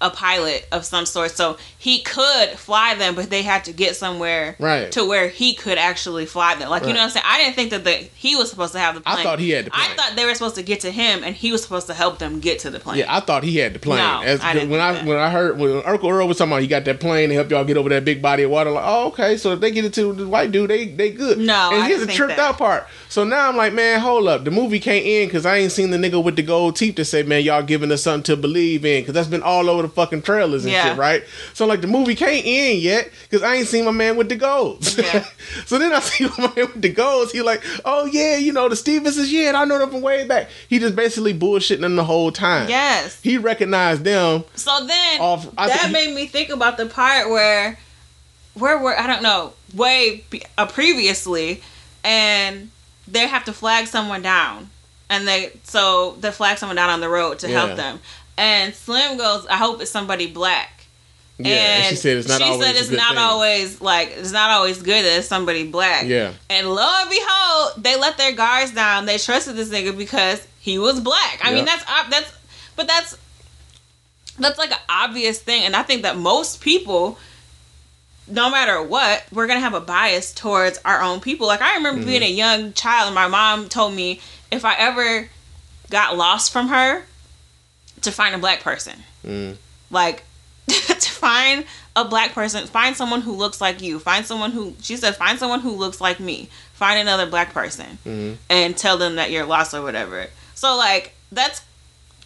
a 0.00 0.10
pilot 0.10 0.66
of 0.72 0.84
some 0.84 1.06
sort, 1.06 1.30
so 1.30 1.56
he 1.82 1.98
could 2.00 2.50
fly 2.50 2.94
them, 2.94 3.16
but 3.16 3.28
they 3.28 3.42
had 3.42 3.64
to 3.64 3.72
get 3.72 3.96
somewhere 3.96 4.54
Right. 4.60 4.92
to 4.92 5.04
where 5.04 5.26
he 5.28 5.52
could 5.52 5.78
actually 5.78 6.26
fly 6.26 6.54
them. 6.54 6.70
Like 6.70 6.82
you 6.82 6.90
know 6.92 7.00
what 7.00 7.06
I'm 7.06 7.10
saying? 7.10 7.24
I 7.28 7.38
didn't 7.38 7.56
think 7.56 7.70
that 7.70 7.82
the 7.82 7.90
he 8.14 8.36
was 8.36 8.48
supposed 8.50 8.72
to 8.74 8.78
have 8.78 8.94
the 8.94 9.00
plane. 9.00 9.18
I 9.18 9.22
thought 9.24 9.40
he 9.40 9.50
had 9.50 9.64
the 9.64 9.72
plane. 9.72 9.88
I 9.90 9.94
thought 9.96 10.14
they 10.14 10.24
were 10.24 10.32
supposed 10.34 10.54
to 10.54 10.62
get 10.62 10.78
to 10.82 10.92
him, 10.92 11.24
and 11.24 11.34
he 11.34 11.50
was 11.50 11.60
supposed 11.60 11.88
to 11.88 11.94
help 11.94 12.20
them 12.20 12.38
get 12.38 12.60
to 12.60 12.70
the 12.70 12.78
plane. 12.78 12.98
Yeah, 12.98 13.12
I 13.12 13.18
thought 13.18 13.42
he 13.42 13.56
had 13.56 13.74
the 13.74 13.80
plane. 13.80 13.98
No, 13.98 14.22
As- 14.22 14.40
I 14.42 14.52
didn't 14.52 14.70
when 14.70 14.78
I 14.80 14.92
that. 14.92 15.04
when 15.06 15.16
I 15.18 15.28
heard 15.28 15.58
when 15.58 15.82
Uncle 15.84 16.08
Earl 16.08 16.28
was 16.28 16.38
talking 16.38 16.52
about 16.52 16.62
he 16.62 16.68
got 16.68 16.84
that 16.84 17.00
plane 17.00 17.30
to 17.30 17.34
help 17.34 17.50
y'all 17.50 17.64
get 17.64 17.76
over 17.76 17.88
that 17.88 18.04
big 18.04 18.22
body 18.22 18.44
of 18.44 18.52
water, 18.52 18.70
like, 18.70 18.84
oh 18.86 19.08
okay, 19.08 19.36
so 19.36 19.50
if 19.52 19.58
they 19.58 19.72
get 19.72 19.84
it 19.84 19.92
to 19.94 20.12
the 20.12 20.28
white 20.28 20.52
dude, 20.52 20.70
they 20.70 20.86
they 20.86 21.10
good. 21.10 21.38
No, 21.38 21.70
and 21.72 21.82
I 21.82 21.88
here's 21.88 22.06
the 22.06 22.12
tripped 22.12 22.36
that. 22.36 22.50
out 22.50 22.58
part. 22.58 22.86
So 23.08 23.24
now 23.24 23.48
I'm 23.48 23.56
like, 23.56 23.72
man, 23.72 23.98
hold 23.98 24.28
up, 24.28 24.44
the 24.44 24.50
movie 24.52 24.78
can't 24.78 25.04
end 25.04 25.28
because 25.30 25.44
I 25.44 25.56
ain't 25.56 25.72
seen 25.72 25.90
the 25.90 25.98
nigga 25.98 26.22
with 26.22 26.36
the 26.36 26.42
gold 26.42 26.76
teeth 26.76 26.94
to 26.94 27.04
say, 27.04 27.24
man, 27.24 27.42
y'all 27.42 27.62
giving 27.64 27.90
us 27.90 28.04
something 28.04 28.22
to 28.34 28.40
believe 28.40 28.84
in 28.86 29.02
because 29.02 29.14
that's 29.14 29.28
been 29.28 29.42
all 29.42 29.68
over 29.68 29.82
the 29.82 29.88
fucking 29.88 30.22
trailers 30.22 30.64
and 30.64 30.72
Yeah. 30.72 30.90
shit, 30.90 30.96
right? 30.96 31.24
So 31.54 31.66
like 31.72 31.80
the 31.80 31.86
movie 31.86 32.14
can't 32.14 32.42
end 32.44 32.80
yet 32.80 33.10
because 33.22 33.42
I 33.42 33.54
ain't 33.56 33.66
seen 33.68 33.84
my 33.84 33.90
man 33.90 34.16
with 34.16 34.28
the 34.28 34.36
golds. 34.36 34.96
Yeah. 34.98 35.24
so 35.66 35.78
then 35.78 35.92
I 35.92 36.00
see 36.00 36.24
my 36.38 36.46
man 36.54 36.66
with 36.72 36.82
the 36.82 36.90
golds. 36.90 37.32
He 37.32 37.40
like, 37.42 37.62
oh 37.84 38.04
yeah, 38.06 38.36
you 38.36 38.52
know 38.52 38.68
the 38.68 38.76
Stevensons, 38.76 39.32
yeah, 39.32 39.48
and 39.48 39.56
I 39.56 39.64
know 39.64 39.78
them 39.78 39.90
from 39.90 40.02
way 40.02 40.26
back. 40.26 40.48
He 40.68 40.78
just 40.78 40.94
basically 40.94 41.32
bullshitting 41.34 41.80
them 41.80 41.96
the 41.96 42.04
whole 42.04 42.30
time. 42.30 42.68
Yes. 42.68 43.20
He 43.22 43.38
recognized 43.38 44.04
them. 44.04 44.44
So 44.54 44.86
then 44.86 45.20
Off- 45.20 45.54
that 45.56 45.80
think- 45.80 45.92
made 45.92 46.14
me 46.14 46.26
think 46.26 46.50
about 46.50 46.76
the 46.76 46.86
part 46.86 47.30
where, 47.30 47.78
where 48.54 48.78
were 48.78 48.98
I 48.98 49.06
don't 49.06 49.22
know, 49.22 49.54
way 49.74 50.24
uh, 50.58 50.66
previously, 50.66 51.62
and 52.04 52.70
they 53.08 53.26
have 53.26 53.44
to 53.46 53.52
flag 53.52 53.86
someone 53.86 54.20
down, 54.22 54.68
and 55.08 55.26
they 55.26 55.52
so 55.64 56.16
they 56.20 56.30
flag 56.30 56.58
someone 56.58 56.76
down 56.76 56.90
on 56.90 57.00
the 57.00 57.08
road 57.08 57.38
to 57.40 57.48
Yeah. 57.50 57.64
help 57.64 57.76
them, 57.78 58.00
and 58.36 58.74
Slim 58.74 59.16
goes, 59.16 59.46
"I 59.46 59.56
hope 59.56 59.80
it's 59.80 59.90
somebody 59.90 60.26
black." 60.26 60.81
Yeah, 61.38 61.54
and 61.78 61.84
she 61.86 61.96
said 61.96 62.18
it's 62.18 62.28
not 62.28 62.38
she 62.40 62.44
always. 62.44 62.66
said 62.66 62.76
it's 62.76 62.88
good 62.90 62.96
not 62.98 63.10
thing. 63.14 63.18
always 63.18 63.80
like 63.80 64.10
it's 64.16 64.30
not 64.32 64.50
always 64.50 64.80
good 64.80 65.04
that 65.04 65.18
it's 65.18 65.26
somebody 65.26 65.66
black. 65.66 66.04
Yeah. 66.06 66.32
And 66.50 66.68
lo 66.68 66.88
and 67.00 67.10
behold, 67.10 67.72
they 67.82 67.96
let 67.98 68.16
their 68.18 68.32
guards 68.32 68.72
down. 68.72 69.06
They 69.06 69.18
trusted 69.18 69.56
this 69.56 69.70
nigga 69.70 69.96
because 69.96 70.46
he 70.60 70.78
was 70.78 71.00
black. 71.00 71.40
I 71.42 71.52
mean, 71.54 71.64
that's 71.64 71.84
that's, 72.10 72.32
but 72.76 72.86
that's 72.86 73.16
that's 74.38 74.58
like 74.58 74.70
an 74.70 74.78
obvious 74.88 75.40
thing, 75.40 75.64
and 75.64 75.74
I 75.74 75.82
think 75.82 76.02
that 76.02 76.16
most 76.16 76.60
people, 76.60 77.18
no 78.28 78.50
matter 78.50 78.82
what, 78.82 79.24
we're 79.32 79.46
gonna 79.46 79.60
have 79.60 79.74
a 79.74 79.80
bias 79.80 80.32
towards 80.32 80.78
our 80.84 81.02
own 81.02 81.20
people. 81.20 81.46
Like 81.46 81.60
I 81.62 81.74
remember 81.76 82.04
being 82.04 82.22
a 82.22 82.26
Mm-hmm. 82.26 82.36
young 82.36 82.72
child, 82.72 83.06
and 83.06 83.14
my 83.14 83.26
mom 83.28 83.68
told 83.68 83.94
me 83.94 84.20
if 84.50 84.64
I 84.64 84.74
ever 84.78 85.28
got 85.90 86.16
lost 86.16 86.52
from 86.52 86.68
her, 86.68 87.02
to 88.02 88.10
find 88.12 88.34
a 88.34 88.38
black 88.38 88.60
person, 88.60 88.94
Mm. 89.26 89.56
like 89.90 90.22
find 91.22 91.64
a 91.94 92.04
black 92.04 92.32
person, 92.32 92.66
find 92.66 92.96
someone 92.96 93.20
who 93.22 93.32
looks 93.32 93.60
like 93.60 93.80
you, 93.80 93.98
find 93.98 94.26
someone 94.26 94.50
who 94.50 94.74
she 94.82 94.96
said, 94.96 95.14
find 95.16 95.38
someone 95.38 95.60
who 95.60 95.70
looks 95.70 96.00
like 96.00 96.18
me, 96.20 96.48
find 96.74 96.98
another 97.00 97.26
black 97.26 97.54
person, 97.54 97.98
Mhm. 98.04 98.36
and 98.50 98.76
tell 98.76 98.96
them 98.98 99.14
that 99.16 99.30
you're 99.30 99.46
lost 99.46 99.72
or 99.72 99.82
whatever. 99.82 100.26
So 100.54 100.76
like 100.76 101.14
that's 101.30 101.62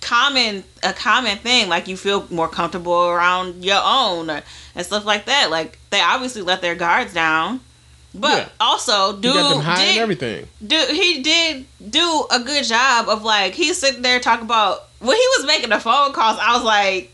common 0.01 0.63
a 0.83 0.93
common 0.93 1.37
thing 1.39 1.69
like 1.69 1.89
you 1.89 1.97
feel 1.97 2.27
more 2.31 2.49
comfortable 2.49 3.09
around 3.09 3.65
your 3.65 3.81
own 3.83 4.31
or, 4.31 4.43
and 4.75 4.87
stuff 4.87 5.05
like 5.05 5.25
that 5.25 5.51
like 5.51 5.79
they 5.91 6.01
obviously 6.01 6.43
let 6.43 6.61
their 6.61 6.75
guards 6.75 7.13
down 7.15 7.61
but 8.15 8.39
Yeah. 8.39 8.49
also 8.61 9.17
He 9.17 9.23
dude 9.23 9.35
got 9.35 9.51
them 9.51 9.61
high 9.63 9.83
and 9.83 9.95
did, 9.95 10.03
everything. 10.03 10.49
dude 10.65 10.91
he 10.91 11.23
did 11.23 11.65
do 11.91 12.27
a 12.31 12.39
good 12.41 12.65
job 12.65 13.09
of 13.09 13.25
like 13.25 13.55
he's 13.55 13.79
sitting 13.79 14.03
there 14.03 14.21
talking 14.21 14.45
about 14.45 14.87
when 15.01 15.17
he 15.17 15.27
was 15.39 15.47
making 15.47 15.71
the 15.71 15.81
phone 15.81 16.13
calls 16.13 16.39
i 16.41 16.53
was 16.55 16.63
like 16.63 17.11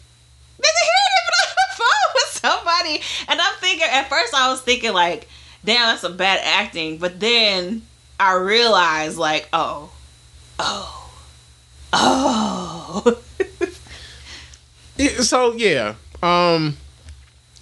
nigga 0.58 0.82
he 0.88 0.92
ain't 1.00 1.12
even 1.18 1.34
on 1.38 1.48
the 1.48 1.51
phone 1.82 2.12
with 2.14 2.32
somebody. 2.32 3.00
And 3.28 3.40
i'm 3.40 3.54
thinking 3.60 3.88
at 3.90 4.08
first 4.08 4.34
i 4.34 4.50
was 4.50 4.60
thinking 4.60 4.92
like 4.92 5.28
damn 5.64 5.88
that's 5.88 6.00
some 6.02 6.16
bad 6.16 6.40
acting. 6.42 6.98
But 6.98 7.20
then 7.20 7.82
i 8.18 8.34
realized 8.34 9.18
like 9.18 9.48
oh 9.52 9.90
oh 10.58 11.10
oh. 11.92 13.18
So 15.20 15.52
yeah, 15.54 15.94
um, 16.22 16.76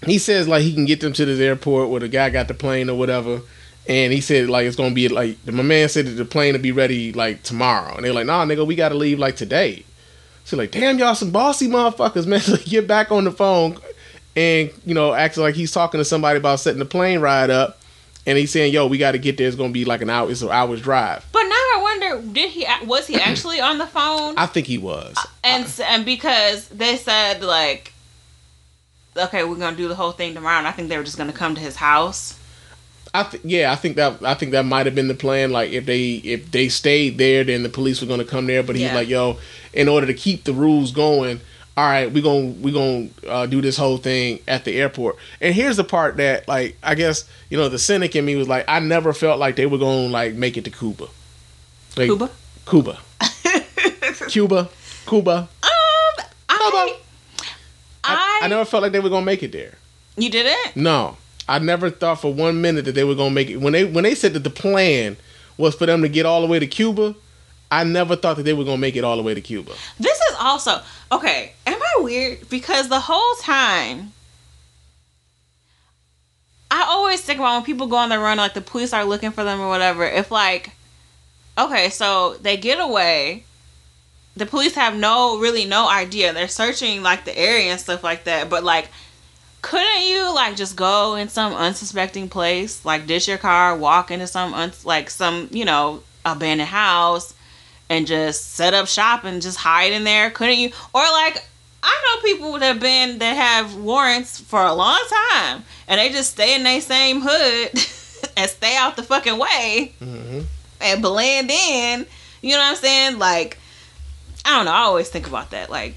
he 0.04 0.18
says 0.18 0.46
like 0.46 0.62
he 0.62 0.74
can 0.74 0.84
get 0.84 1.00
them 1.00 1.12
to 1.14 1.24
this 1.24 1.40
airport 1.40 1.88
where 1.88 2.00
the 2.00 2.08
guy 2.08 2.28
got 2.30 2.48
the 2.48 2.54
plane 2.54 2.90
or 2.90 2.98
whatever, 2.98 3.40
and 3.88 4.12
he 4.12 4.20
said 4.20 4.50
like 4.50 4.66
it's 4.66 4.76
gonna 4.76 4.94
be 4.94 5.08
like 5.08 5.38
my 5.46 5.62
man 5.62 5.88
said 5.88 6.06
that 6.06 6.12
the 6.12 6.24
plane 6.24 6.52
will 6.52 6.60
be 6.60 6.72
ready 6.72 7.12
like 7.12 7.42
tomorrow, 7.42 7.94
and 7.94 8.04
they're 8.04 8.12
like, 8.12 8.26
nah, 8.26 8.44
nigga, 8.44 8.66
we 8.66 8.74
gotta 8.74 8.94
leave 8.94 9.18
like 9.18 9.36
today. 9.36 9.84
So 10.44 10.56
like, 10.56 10.70
damn, 10.72 10.98
y'all 10.98 11.14
some 11.14 11.30
bossy 11.30 11.68
motherfuckers, 11.68 12.26
man. 12.28 12.40
So 12.40 12.56
get 12.56 12.86
back 12.86 13.10
on 13.10 13.24
the 13.24 13.30
phone, 13.30 13.78
and 14.36 14.70
you 14.86 14.94
know, 14.94 15.12
acting 15.12 15.42
like 15.42 15.54
he's 15.54 15.72
talking 15.72 15.98
to 15.98 16.04
somebody 16.04 16.38
about 16.38 16.60
setting 16.60 16.78
the 16.78 16.84
plane 16.84 17.20
ride 17.20 17.50
up, 17.50 17.80
and 18.26 18.38
he's 18.38 18.50
saying, 18.50 18.72
yo, 18.72 18.86
we 18.86 18.98
got 18.98 19.12
to 19.12 19.18
get 19.18 19.36
there. 19.36 19.46
It's 19.46 19.56
gonna 19.56 19.72
be 19.72 19.84
like 19.84 20.02
an 20.02 20.10
hour, 20.10 20.30
it's 20.30 20.42
an 20.42 20.50
hour's 20.50 20.80
drive. 20.82 21.24
But 21.32 21.42
now 21.42 21.54
I 21.54 21.78
wonder, 21.82 22.32
did 22.32 22.50
he 22.50 22.66
was 22.84 23.06
he 23.06 23.16
actually 23.20 23.60
on 23.60 23.78
the 23.78 23.86
phone? 23.86 24.34
I 24.36 24.46
think 24.46 24.66
he 24.66 24.78
was. 24.78 25.16
and 25.44 25.64
s 25.64 25.80
and 25.80 26.04
because 26.04 26.68
they 26.68 26.96
said 26.96 27.42
like, 27.42 27.92
okay, 29.16 29.44
we're 29.44 29.56
gonna 29.56 29.76
do 29.76 29.88
the 29.88 29.94
whole 29.94 30.12
thing 30.12 30.34
tomorrow, 30.34 30.58
and 30.58 30.66
I 30.66 30.72
think 30.72 30.88
they 30.88 30.96
were 30.96 31.04
just 31.04 31.18
gonna 31.18 31.32
come 31.32 31.54
to 31.54 31.60
his 31.60 31.76
house. 31.76 32.36
I 33.12 33.24
th- 33.24 33.42
yeah, 33.44 33.72
I 33.72 33.74
think 33.74 33.96
that 33.96 34.22
I 34.24 34.34
think 34.34 34.52
that 34.52 34.64
might 34.64 34.86
have 34.86 34.94
been 34.94 35.08
the 35.08 35.14
plan. 35.16 35.50
Like 35.50 35.72
if 35.72 35.84
they 35.84 36.12
if 36.22 36.52
they 36.52 36.68
stayed 36.68 37.18
there, 37.18 37.42
then 37.42 37.64
the 37.64 37.68
police 37.68 38.00
were 38.00 38.06
going 38.06 38.20
to 38.20 38.24
come 38.24 38.46
there. 38.46 38.62
But 38.62 38.76
he's 38.76 38.84
Yeah. 38.84 38.94
like, 38.94 39.08
yo, 39.08 39.38
in 39.72 39.88
order 39.88 40.06
to 40.06 40.14
keep 40.14 40.44
the 40.44 40.52
rules 40.52 40.92
going, 40.92 41.40
all 41.80 41.86
right, 41.86 42.12
we 42.12 42.20
gonna 42.20 42.48
we 42.60 42.72
gonna 42.72 43.08
uh, 43.26 43.46
do 43.46 43.62
this 43.62 43.74
whole 43.78 43.96
thing 43.96 44.40
at 44.46 44.66
the 44.66 44.78
airport. 44.78 45.16
And 45.40 45.54
here's 45.54 45.78
the 45.78 45.84
part 45.84 46.18
that 46.18 46.46
like 46.46 46.76
I 46.82 46.94
guess 46.94 47.24
you 47.48 47.56
know 47.56 47.70
the 47.70 47.78
cynic 47.78 48.14
in 48.14 48.26
me 48.26 48.36
was 48.36 48.48
like, 48.48 48.66
I 48.68 48.80
never 48.80 49.14
felt 49.14 49.38
like 49.38 49.56
they 49.56 49.64
were 49.64 49.78
gonna 49.78 50.08
like 50.08 50.34
make 50.34 50.58
it 50.58 50.64
to 50.64 50.70
Cuba. 50.70 51.06
Like, 51.96 52.08
Cuba. 52.08 52.30
Cuba, 52.68 52.98
Cuba, 54.28 54.68
Cuba. 55.08 55.32
Um, 55.32 55.48
I, 55.62 56.26
I, 56.50 56.96
I, 58.04 58.40
I 58.42 58.48
never 58.48 58.66
felt 58.66 58.82
like 58.82 58.92
they 58.92 59.00
were 59.00 59.08
gonna 59.08 59.24
make 59.24 59.42
it 59.42 59.52
there. 59.52 59.78
you 60.18 60.28
didn't. 60.28 60.76
No, 60.76 61.16
I 61.48 61.60
never 61.60 61.88
thought 61.88 62.20
for 62.20 62.32
one 62.32 62.60
minute 62.60 62.84
that 62.84 62.94
they 62.94 63.04
were 63.04 63.14
gonna 63.14 63.30
make 63.30 63.48
it. 63.48 63.56
When 63.56 63.72
they 63.72 63.86
when 63.86 64.04
they 64.04 64.14
said 64.14 64.34
that 64.34 64.44
the 64.44 64.50
plan 64.50 65.16
was 65.56 65.74
for 65.74 65.86
them 65.86 66.02
to 66.02 66.10
get 66.10 66.26
all 66.26 66.42
the 66.42 66.46
way 66.46 66.58
to 66.58 66.66
Cuba, 66.66 67.14
I 67.70 67.84
never 67.84 68.16
thought 68.16 68.36
that 68.36 68.42
they 68.42 68.52
were 68.52 68.64
gonna 68.64 68.78
make 68.78 68.96
it 68.96 69.04
all 69.04 69.16
the 69.16 69.22
way 69.22 69.34
to 69.34 69.40
Cuba. 69.40 69.72
This 69.98 70.18
is 70.18 70.36
also 70.38 70.80
okay. 71.12 71.52
Am 71.66 71.80
I 71.80 72.02
weird? 72.02 72.48
Because 72.48 72.88
the 72.88 73.00
whole 73.00 73.34
time, 73.42 74.12
I 76.70 76.82
always 76.88 77.20
think 77.20 77.38
about 77.38 77.54
when 77.56 77.64
people 77.64 77.86
go 77.86 77.96
on 77.96 78.08
the 78.08 78.18
run, 78.18 78.38
like 78.38 78.54
the 78.54 78.60
police 78.60 78.92
are 78.92 79.04
looking 79.04 79.30
for 79.30 79.44
them 79.44 79.60
or 79.60 79.68
whatever. 79.68 80.04
If 80.04 80.30
like, 80.30 80.72
okay, 81.56 81.90
so 81.90 82.34
they 82.40 82.56
get 82.56 82.80
away, 82.80 83.44
the 84.36 84.46
police 84.46 84.74
have 84.74 84.96
no 84.96 85.38
really 85.38 85.64
no 85.64 85.88
idea. 85.88 86.32
They're 86.32 86.48
searching 86.48 87.02
like 87.02 87.24
the 87.24 87.36
area 87.38 87.70
and 87.70 87.80
stuff 87.80 88.02
like 88.02 88.24
that. 88.24 88.50
But 88.50 88.64
like, 88.64 88.88
couldn't 89.62 90.02
you 90.08 90.34
like 90.34 90.56
just 90.56 90.74
go 90.74 91.14
in 91.14 91.28
some 91.28 91.52
unsuspecting 91.52 92.28
place, 92.28 92.84
like 92.84 93.06
ditch 93.06 93.28
your 93.28 93.38
car, 93.38 93.76
walk 93.76 94.10
into 94.10 94.26
some 94.26 94.54
uns 94.54 94.84
like 94.84 95.10
some 95.10 95.48
you 95.52 95.64
know 95.64 96.02
abandoned 96.24 96.68
house? 96.68 97.34
And 97.90 98.06
just 98.06 98.52
set 98.52 98.72
up 98.72 98.86
shop 98.86 99.24
and 99.24 99.42
just 99.42 99.58
hide 99.58 99.92
in 99.92 100.04
there? 100.04 100.30
Couldn't 100.30 100.58
you? 100.58 100.70
Or 100.94 101.02
like, 101.02 101.44
I 101.82 102.02
know 102.16 102.22
people 102.22 102.52
that 102.52 102.62
have 102.62 102.80
been 102.80 103.18
that 103.18 103.36
have 103.36 103.74
warrants 103.76 104.40
for 104.40 104.62
a 104.62 104.72
long 104.72 105.00
time, 105.32 105.64
and 105.88 105.98
they 106.00 106.08
just 106.08 106.30
stay 106.30 106.54
in 106.54 106.62
their 106.62 106.80
same 106.80 107.20
hood 107.22 107.70
and 108.36 108.48
stay 108.50 108.76
out 108.76 108.96
the 108.96 109.02
fucking 109.02 109.38
way 109.38 109.92
hmm 109.98 110.40
and 110.80 111.02
blend 111.02 111.50
in. 111.50 112.06
You 112.40 112.52
know 112.52 112.58
what 112.58 112.70
I'm 112.70 112.76
saying? 112.76 113.18
Like, 113.18 113.58
I 114.46 114.56
don't 114.56 114.64
know. 114.64 114.72
I 114.72 114.78
always 114.78 115.10
think 115.10 115.26
about 115.26 115.50
that. 115.50 115.68
Like, 115.68 115.94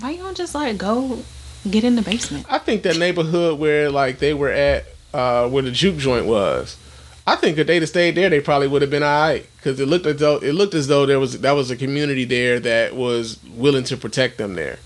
why 0.00 0.10
you 0.10 0.18
don't 0.18 0.36
just 0.36 0.52
like 0.54 0.76
go 0.78 1.22
get 1.70 1.84
in 1.84 1.94
the 1.94 2.02
basement? 2.02 2.46
I 2.48 2.58
think 2.58 2.82
that 2.82 2.98
neighborhood 2.98 3.58
where 3.60 3.88
like 3.90 4.18
they 4.18 4.34
were 4.34 4.50
at, 4.50 4.86
uh, 5.14 5.48
where 5.48 5.62
the 5.62 5.70
juke 5.70 5.98
joint 5.98 6.26
was. 6.26 6.76
I 7.30 7.36
think 7.36 7.58
if 7.58 7.68
they'd 7.68 7.80
have 7.80 7.88
stayed 7.88 8.16
there, 8.16 8.28
they 8.28 8.40
probably 8.40 8.66
would 8.66 8.82
have 8.82 8.90
been 8.90 9.04
alright 9.04 9.46
because 9.56 9.78
it 9.78 9.86
looked 9.86 10.04
as 10.04 10.16
though 10.16 10.38
it 10.38 10.52
looked 10.52 10.74
as 10.74 10.88
though 10.88 11.06
there 11.06 11.20
was 11.20 11.40
that 11.40 11.52
was 11.52 11.70
a 11.70 11.76
community 11.76 12.24
there 12.24 12.58
that 12.58 12.96
was 12.96 13.38
willing 13.54 13.84
to 13.84 13.96
protect 13.96 14.36
them 14.36 14.54
there. 14.54 14.80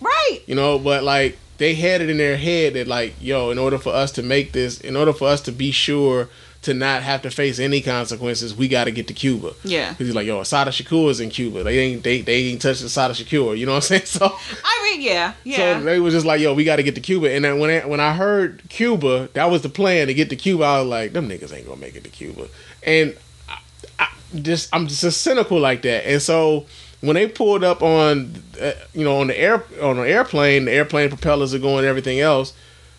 Right. 0.00 0.40
You 0.46 0.54
know, 0.54 0.78
but 0.78 1.02
like 1.02 1.38
they 1.56 1.74
had 1.74 2.00
it 2.00 2.08
in 2.08 2.16
their 2.16 2.36
head 2.36 2.74
that 2.74 2.86
like, 2.86 3.14
yo, 3.20 3.50
in 3.50 3.58
order 3.58 3.78
for 3.78 3.92
us 3.92 4.12
to 4.12 4.22
make 4.22 4.52
this, 4.52 4.80
in 4.80 4.94
order 4.94 5.12
for 5.12 5.26
us 5.26 5.40
to 5.42 5.52
be 5.52 5.72
sure 5.72 6.28
to 6.68 6.74
not 6.74 7.02
have 7.02 7.22
to 7.22 7.30
face 7.30 7.58
any 7.58 7.80
consequences, 7.80 8.54
we 8.54 8.68
got 8.68 8.84
to 8.84 8.90
get 8.90 9.08
to 9.08 9.14
Cuba. 9.14 9.54
Yeah. 9.64 9.90
Because 9.90 10.08
he's 10.08 10.14
like, 10.14 10.26
yo, 10.26 10.40
Assata 10.40 10.70
Shakur 10.70 11.08
is 11.08 11.18
in 11.18 11.30
Cuba. 11.30 11.64
They 11.64 11.78
ain't 11.78 12.02
they 12.02 12.20
they 12.20 12.44
ain't 12.44 12.60
touched 12.60 12.82
Assata 12.82 13.14
Shakur. 13.14 13.56
You 13.56 13.64
know 13.64 13.72
what 13.72 13.90
I'm 13.90 14.00
saying? 14.00 14.02
So 14.08 14.26
I 14.64 14.90
mean, 14.90 15.02
yeah, 15.02 15.32
yeah. 15.44 15.78
so 15.78 15.84
they 15.84 16.00
was 16.00 16.12
just 16.12 16.26
like, 16.26 16.40
yo, 16.40 16.52
we 16.52 16.64
got 16.64 16.76
to 16.76 16.82
get 16.82 16.94
to 16.96 17.00
Cuba. 17.00 17.30
And 17.32 17.44
then 17.44 17.58
when 17.58 17.70
I, 17.70 17.86
when 17.86 18.00
I 18.00 18.12
heard 18.12 18.62
Cuba, 18.68 19.28
that 19.34 19.50
was 19.50 19.62
the 19.62 19.68
plan 19.68 20.08
to 20.08 20.14
get 20.14 20.28
to 20.30 20.36
Cuba. 20.36 20.64
I 20.64 20.80
was 20.80 20.88
like, 20.88 21.12
them 21.12 21.28
niggas 21.28 21.54
ain't 21.54 21.66
gonna 21.66 21.80
make 21.80 21.96
it 21.96 22.04
to 22.04 22.10
Cuba. 22.10 22.48
And 22.82 23.16
I, 23.48 23.58
I 23.98 24.08
just 24.40 24.74
I'm 24.74 24.88
just 24.88 25.20
cynical 25.22 25.58
like 25.58 25.82
that. 25.82 26.06
And 26.06 26.20
so 26.20 26.66
when 27.00 27.14
they 27.14 27.28
pulled 27.28 27.64
up 27.64 27.82
on, 27.82 28.34
uh, 28.60 28.72
you 28.92 29.04
know, 29.04 29.20
on 29.20 29.28
the 29.28 29.38
air 29.38 29.64
on 29.80 29.96
the 29.96 30.08
airplane, 30.08 30.66
the 30.66 30.72
airplane 30.72 31.08
propellers 31.08 31.54
are 31.54 31.58
going, 31.58 31.78
and 31.78 31.86
everything 31.86 32.20
else, 32.20 32.52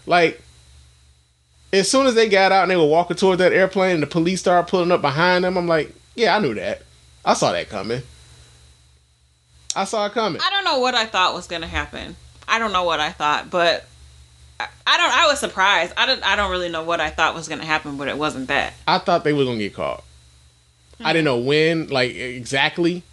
like. 0.07 0.41
As 1.71 1.89
soon 1.89 2.07
as 2.07 2.15
they 2.15 2.27
got 2.27 2.51
out 2.51 2.63
and 2.63 2.71
they 2.71 2.75
were 2.75 2.85
walking 2.85 3.15
toward 3.17 3.39
that 3.39 3.53
airplane 3.53 3.95
and 3.95 4.03
the 4.03 4.07
police 4.07 4.39
started 4.39 4.69
pulling 4.69 4.91
up 4.91 5.01
behind 5.01 5.43
them, 5.43 5.57
I'm 5.57 5.67
like, 5.67 5.93
yeah, 6.15 6.35
I 6.35 6.39
knew 6.39 6.53
that. 6.55 6.81
I 7.23 7.33
saw 7.33 7.51
that 7.51 7.69
coming. 7.69 8.01
I 9.75 9.83
saw 9.83 10.07
it 10.07 10.13
coming. 10.13 10.41
I 10.43 10.49
don't 10.49 10.63
know 10.63 10.79
what 10.79 10.95
I 10.95 11.05
thought 11.05 11.33
was 11.33 11.47
gonna 11.47 11.67
happen. 11.67 12.15
I 12.47 12.57
don't 12.57 12.73
know 12.73 12.83
what 12.83 12.99
I 12.99 13.11
thought, 13.11 13.49
but 13.51 13.85
I, 14.59 14.67
I 14.87 14.97
don't. 14.97 15.11
I 15.13 15.27
was 15.27 15.39
surprised. 15.39 15.93
I 15.95 16.05
don't. 16.07 16.23
I 16.25 16.35
don't 16.35 16.49
really 16.51 16.69
know 16.69 16.83
what 16.83 16.99
I 16.99 17.11
thought 17.11 17.35
was 17.35 17.47
gonna 17.47 17.65
happen, 17.65 17.95
but 17.97 18.07
it 18.07 18.17
wasn't 18.17 18.47
that. 18.47 18.73
I 18.87 18.97
thought 18.97 19.23
they 19.23 19.33
were 19.33 19.45
gonna 19.45 19.59
get 19.59 19.75
caught. 19.75 20.03
I 21.01 21.13
didn't 21.13 21.25
know 21.25 21.37
when, 21.37 21.87
like 21.87 22.13
exactly. 22.15 23.03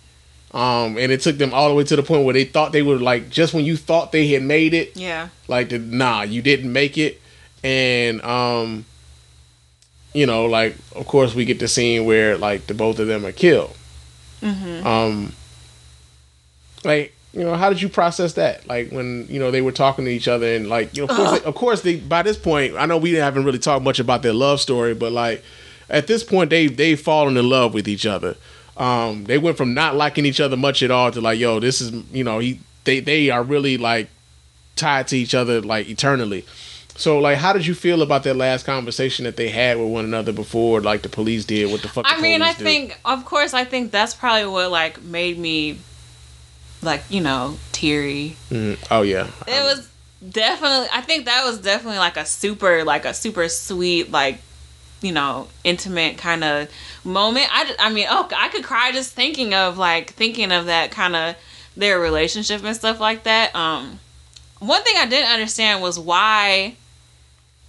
Um, 0.53 0.97
and 0.97 1.13
it 1.13 1.21
took 1.21 1.37
them 1.39 1.53
all 1.53 1.69
the 1.69 1.75
way 1.75 1.85
to 1.85 1.97
the 1.97 2.03
point 2.03 2.25
where 2.25 2.33
they 2.33 2.45
thought 2.45 2.73
they 2.73 2.83
were 2.83 2.99
like 2.99 3.29
just 3.29 3.53
when 3.53 3.65
you 3.65 3.77
thought 3.77 4.11
they 4.13 4.27
had 4.29 4.43
made 4.43 4.73
it, 4.75 4.97
Yeah. 4.97 5.29
like 5.49 5.71
nah, 5.71 6.23
you 6.23 6.41
didn't 6.41 6.73
make 6.73 6.97
it. 6.97 7.21
And 7.67 8.23
um, 8.23 8.85
you 10.13 10.25
know, 10.25 10.47
like 10.47 10.77
of 10.95 11.09
course 11.09 11.35
we 11.35 11.45
get 11.45 11.59
the 11.59 11.67
scene 11.67 12.05
where 12.05 12.39
like 12.39 12.69
the 12.69 12.75
both 12.75 13.01
of 13.01 13.09
them 13.09 13.27
are 13.27 13.33
killed. 13.33 13.77
Mm-hmm. 14.41 14.87
Um, 14.87 15.33
like 16.85 17.13
you 17.33 17.43
know, 17.43 17.57
how 17.57 17.69
did 17.69 17.83
you 17.83 17.89
process 17.89 18.35
that? 18.35 18.69
Like 18.69 18.93
when 18.93 19.27
you 19.29 19.41
know 19.41 19.51
they 19.51 19.63
were 19.63 19.73
talking 19.73 20.05
to 20.05 20.11
each 20.13 20.29
other 20.29 20.47
and 20.47 20.69
like 20.69 20.97
you 20.97 21.05
know, 21.05 21.13
of 21.13 21.17
course, 21.17 21.41
they, 21.41 21.45
of 21.45 21.55
course, 21.57 21.81
they 21.83 21.97
by 21.97 22.23
this 22.23 22.39
point, 22.39 22.77
I 22.77 22.87
know 22.87 22.99
we 22.99 23.15
haven't 23.15 23.45
really 23.45 23.59
talked 23.59 23.83
much 23.83 23.99
about 23.99 24.23
their 24.23 24.33
love 24.33 24.61
story, 24.61 24.95
but 24.95 25.11
like 25.11 25.43
at 25.91 26.07
this 26.07 26.23
point, 26.23 26.51
they 26.51 26.69
they've 26.69 27.01
fallen 27.01 27.37
in 27.37 27.49
love 27.49 27.75
with 27.75 27.89
each 27.89 28.07
other. 28.07 28.37
Um, 28.77 29.25
they 29.25 29.39
went 29.39 29.57
from 29.57 29.75
not 29.75 29.97
liking 29.97 30.25
each 30.25 30.39
other 30.39 30.57
much 30.57 30.85
at 30.85 30.93
all 30.93 31.11
to 31.11 31.21
like, 31.21 31.41
yo, 31.41 31.59
this 31.59 31.81
is 31.81 31.91
you 32.13 32.23
know, 32.23 32.39
he 32.39 32.61
they 32.85 33.01
they 33.01 33.29
are 33.31 33.43
really 33.43 33.77
like 33.77 34.09
tied 34.77 35.09
to 35.09 35.17
each 35.17 35.35
other 35.35 35.61
like 35.61 35.89
eternally. 35.89 36.45
So 36.97 37.19
like, 37.19 37.39
how 37.39 37.53
did 37.53 37.67
you 37.67 37.75
feel 37.75 38.03
about 38.03 38.23
that 38.25 38.35
last 38.35 38.65
conversation 38.65 39.25
that 39.25 39.37
they 39.37 39.49
had 39.49 39.77
with 39.79 39.89
one 39.89 40.05
another 40.05 40.33
before 40.33 40.81
like 40.81 41.03
the 41.03 41.09
police 41.09 41.45
did? 41.45 41.71
What 41.71 41.83
the 41.83 41.89
fuck? 41.89 42.07
I 42.09 42.17
the 42.17 42.23
mean, 42.23 42.43
I 42.43 42.53
do? 42.55 42.65
think, 42.65 42.99
of 43.05 43.25
course, 43.25 43.53
I 43.55 43.65
think 43.65 43.91
that's 43.91 44.15
probably 44.15 44.47
what 44.47 44.71
like 44.71 45.03
made 45.03 45.39
me, 45.39 45.79
like 46.83 47.03
you 47.11 47.21
know, 47.21 47.59
teary. 47.73 48.37
Mhm. 48.51 48.79
Oh 48.91 49.03
yeah, 49.03 49.29
It 49.47 49.63
was 49.63 49.89
definitely. 50.29 50.89
I 50.93 51.01
think 51.03 51.27
that 51.27 51.45
was 51.45 51.59
definitely 51.59 51.99
like 51.99 52.17
a 52.17 52.25
super, 52.25 52.83
like 52.85 53.05
a 53.05 53.13
super 53.15 53.49
sweet, 53.49 54.11
like 54.11 54.39
you 55.03 55.13
know, 55.13 55.49
intimate 55.63 56.17
kind 56.17 56.43
of 56.43 56.69
moment. 57.05 57.47
I, 57.53 57.75
I 57.79 57.91
mean, 57.93 58.07
oh, 58.09 58.29
I 58.35 58.49
could 58.49 58.65
cry 58.65 58.93
just 58.93 59.13
thinking 59.13 59.53
of 59.53 59.77
like 59.77 60.13
thinking 60.15 60.51
of 60.53 60.67
that 60.67 60.91
kind 60.91 61.15
of 61.15 61.37
their 61.77 62.01
relationship 62.01 62.65
and 62.65 62.75
stuff 62.75 62.99
like 63.01 63.25
that. 63.25 63.55
Um, 63.55 64.01
one 64.59 64.83
thing 64.83 64.95
I 64.97 65.05
didn't 65.07 65.31
understand 65.31 65.83
was 65.83 65.99
why, 65.99 66.77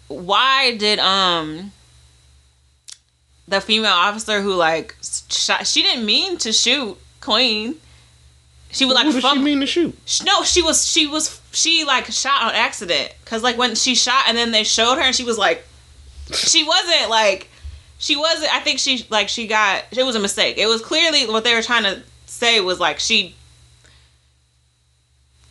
why 0.07 0.75
did 0.77 0.99
um 0.99 1.71
the 3.47 3.61
female 3.61 3.91
officer 3.91 4.41
who 4.41 4.53
like 4.53 4.95
shot 5.01 5.65
she 5.65 5.81
didn't 5.81 6.05
mean 6.05 6.37
to 6.37 6.51
shoot 6.51 6.97
Queen. 7.21 7.75
She 8.71 8.85
was 8.85 8.95
like 8.95 9.05
Who 9.05 9.13
did 9.13 9.23
she 9.23 9.39
mean 9.39 9.59
to 9.61 9.65
shoot? 9.65 10.21
No, 10.25 10.43
she 10.43 10.61
was 10.61 10.85
she 10.85 11.07
was 11.07 11.41
she 11.51 11.83
like 11.85 12.05
shot 12.05 12.43
on 12.43 12.53
accident 12.53 13.13
because 13.23 13.43
like 13.43 13.57
when 13.57 13.75
she 13.75 13.95
shot 13.95 14.25
and 14.27 14.37
then 14.37 14.51
they 14.51 14.63
showed 14.63 14.95
her 14.95 15.01
and 15.01 15.15
she 15.15 15.23
was 15.23 15.37
like 15.37 15.65
she 16.33 16.63
wasn't 16.63 17.09
like 17.09 17.49
she 17.97 18.15
wasn't 18.15 18.53
I 18.53 18.59
think 18.59 18.79
she 18.79 19.05
like 19.09 19.29
she 19.29 19.47
got 19.47 19.85
it 19.91 20.03
was 20.03 20.15
a 20.15 20.19
mistake. 20.19 20.57
It 20.57 20.67
was 20.67 20.81
clearly 20.81 21.25
what 21.25 21.43
they 21.43 21.55
were 21.55 21.61
trying 21.61 21.83
to 21.83 22.01
say 22.25 22.59
was 22.59 22.79
like 22.79 22.99
she 22.99 23.35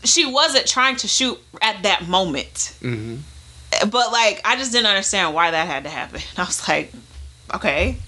she 0.05 0.25
wasn't 0.25 0.67
trying 0.67 0.97
to 0.97 1.09
shoot 1.09 1.39
at 1.61 1.83
that 1.83 2.07
moment. 2.07 2.75
hmm 2.81 3.17
But 3.81 4.13
like 4.13 4.41
I 4.45 4.57
just 4.57 4.73
didn't 4.73 4.87
understand 4.87 5.35
why 5.35 5.51
that 5.51 5.67
had 5.67 5.85
to 5.85 5.91
happen. 5.91 6.21
I 6.37 6.45
was 6.45 6.69
like, 6.69 6.93
okay, 7.55 7.99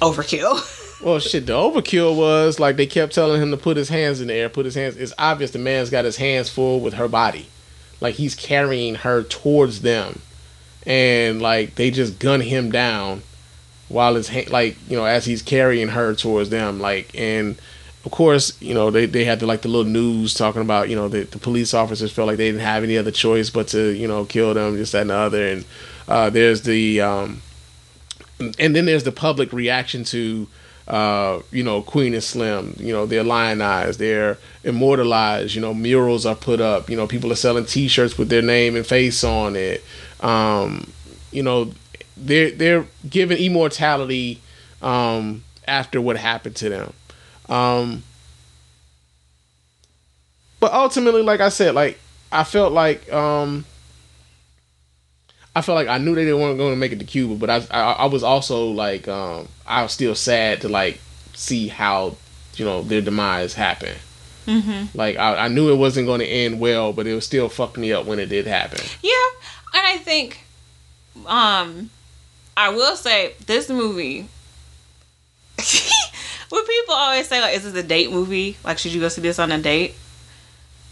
overkill. 0.00 0.76
Well, 1.02 1.18
shit, 1.18 1.46
the 1.46 1.54
overkill 1.54 2.14
was 2.14 2.60
like 2.60 2.76
they 2.76 2.84
kept 2.84 3.14
telling 3.14 3.40
him 3.40 3.50
to 3.52 3.56
put 3.56 3.78
his 3.78 3.88
hands 3.88 4.20
in 4.20 4.28
the 4.28 4.34
air, 4.34 4.50
put 4.50 4.66
his 4.66 4.74
hands. 4.74 4.98
It's 4.98 5.14
obvious 5.16 5.50
the 5.50 5.58
man's 5.58 5.88
got 5.88 6.04
his 6.04 6.18
hands 6.18 6.50
full 6.50 6.78
with 6.80 6.92
her 6.92 7.08
body, 7.08 7.46
like 8.02 8.16
he's 8.16 8.34
carrying 8.34 8.96
her 8.96 9.22
towards 9.22 9.80
them, 9.80 10.20
and 10.84 11.40
like 11.40 11.76
they 11.76 11.90
just 11.90 12.18
gun 12.18 12.42
him 12.42 12.70
down 12.70 13.22
while 13.88 14.14
his 14.14 14.28
hand, 14.28 14.50
like 14.50 14.76
you 14.90 14.96
know, 14.98 15.06
as 15.06 15.24
he's 15.24 15.40
carrying 15.40 15.88
her 15.88 16.14
towards 16.14 16.50
them, 16.50 16.80
like 16.80 17.10
and. 17.14 17.56
Of 18.04 18.12
course, 18.12 18.60
you 18.62 18.72
know 18.72 18.90
they, 18.90 19.06
they 19.06 19.24
had 19.24 19.40
the 19.40 19.46
like 19.46 19.62
the 19.62 19.68
little 19.68 19.90
news 19.90 20.32
talking 20.34 20.62
about 20.62 20.88
you 20.88 20.96
know 20.96 21.08
the, 21.08 21.24
the 21.24 21.38
police 21.38 21.74
officers 21.74 22.10
felt 22.10 22.28
like 22.28 22.38
they 22.38 22.46
didn't 22.46 22.62
have 22.62 22.82
any 22.82 22.96
other 22.96 23.10
choice 23.10 23.50
but 23.50 23.68
to 23.68 23.90
you 23.90 24.08
know 24.08 24.24
kill 24.24 24.54
them 24.54 24.76
just 24.76 24.92
that 24.92 25.02
and 25.02 25.10
the 25.10 25.14
other 25.14 25.46
and 25.46 25.64
uh, 26.08 26.30
there's 26.30 26.62
the 26.62 27.00
um, 27.00 27.42
and 28.58 28.74
then 28.74 28.86
there's 28.86 29.04
the 29.04 29.12
public 29.12 29.52
reaction 29.52 30.02
to 30.04 30.48
uh, 30.90 31.40
you 31.52 31.62
know, 31.62 31.82
Queen 31.82 32.14
and 32.14 32.22
Slim, 32.22 32.74
you 32.76 32.92
know, 32.92 33.06
they're 33.06 33.22
lionized, 33.22 34.00
they're 34.00 34.38
immortalized, 34.64 35.54
you 35.54 35.60
know, 35.60 35.72
murals 35.72 36.26
are 36.26 36.34
put 36.34 36.60
up, 36.60 36.90
you 36.90 36.96
know, 36.96 37.06
people 37.06 37.30
are 37.30 37.36
selling 37.36 37.64
t-shirts 37.64 38.18
with 38.18 38.28
their 38.28 38.42
name 38.42 38.74
and 38.74 38.84
face 38.84 39.22
on 39.22 39.54
it. 39.54 39.84
Um, 40.18 40.92
you 41.30 41.44
know, 41.44 41.72
they're 42.16 42.50
they're 42.50 42.86
given 43.08 43.38
immortality 43.38 44.42
um 44.82 45.44
after 45.68 46.00
what 46.00 46.16
happened 46.16 46.56
to 46.56 46.68
them. 46.68 46.92
Um 47.50 48.02
but 50.60 50.72
ultimately, 50.72 51.22
like 51.22 51.40
I 51.40 51.48
said, 51.48 51.74
like 51.74 51.98
I 52.30 52.44
felt 52.44 52.72
like 52.72 53.10
um 53.12 53.64
I 55.54 55.62
felt 55.62 55.74
like 55.74 55.88
I 55.88 55.98
knew 55.98 56.14
they 56.14 56.32
weren't 56.32 56.58
going 56.58 56.72
to 56.72 56.76
make 56.76 56.92
it 56.92 57.00
to 57.00 57.04
Cuba, 57.04 57.34
but 57.34 57.50
I, 57.50 57.66
I 57.70 57.92
I 57.92 58.04
was 58.06 58.22
also 58.22 58.66
like 58.70 59.08
um 59.08 59.48
I 59.66 59.82
was 59.82 59.92
still 59.92 60.14
sad 60.14 60.60
to 60.60 60.68
like 60.68 61.00
see 61.34 61.68
how 61.68 62.16
you 62.56 62.64
know 62.64 62.82
their 62.82 63.00
demise 63.00 63.54
happened. 63.54 63.98
mm-hmm. 64.46 64.96
Like 64.96 65.16
I, 65.16 65.46
I 65.46 65.48
knew 65.48 65.72
it 65.72 65.76
wasn't 65.76 66.06
going 66.06 66.20
to 66.20 66.26
end 66.26 66.60
well, 66.60 66.92
but 66.92 67.06
it 67.06 67.14
was 67.14 67.24
still 67.24 67.48
fucked 67.48 67.78
me 67.78 67.92
up 67.92 68.06
when 68.06 68.18
it 68.20 68.26
did 68.26 68.46
happen. 68.46 68.80
Yeah, 69.02 69.12
and 69.74 69.86
I 69.86 69.96
think, 69.98 70.44
um, 71.26 71.90
I 72.56 72.68
will 72.70 72.96
say 72.96 73.34
this 73.46 73.68
movie. 73.70 74.28
when 76.50 76.64
people 76.66 76.94
always 76.94 77.26
say 77.26 77.40
like, 77.40 77.56
"Is 77.56 77.64
this 77.64 77.74
a 77.74 77.82
date 77.86 78.10
movie? 78.12 78.56
Like, 78.64 78.78
should 78.78 78.92
you 78.92 79.00
go 79.00 79.08
see 79.08 79.22
this 79.22 79.38
on 79.38 79.50
a 79.50 79.58
date?" 79.58 79.94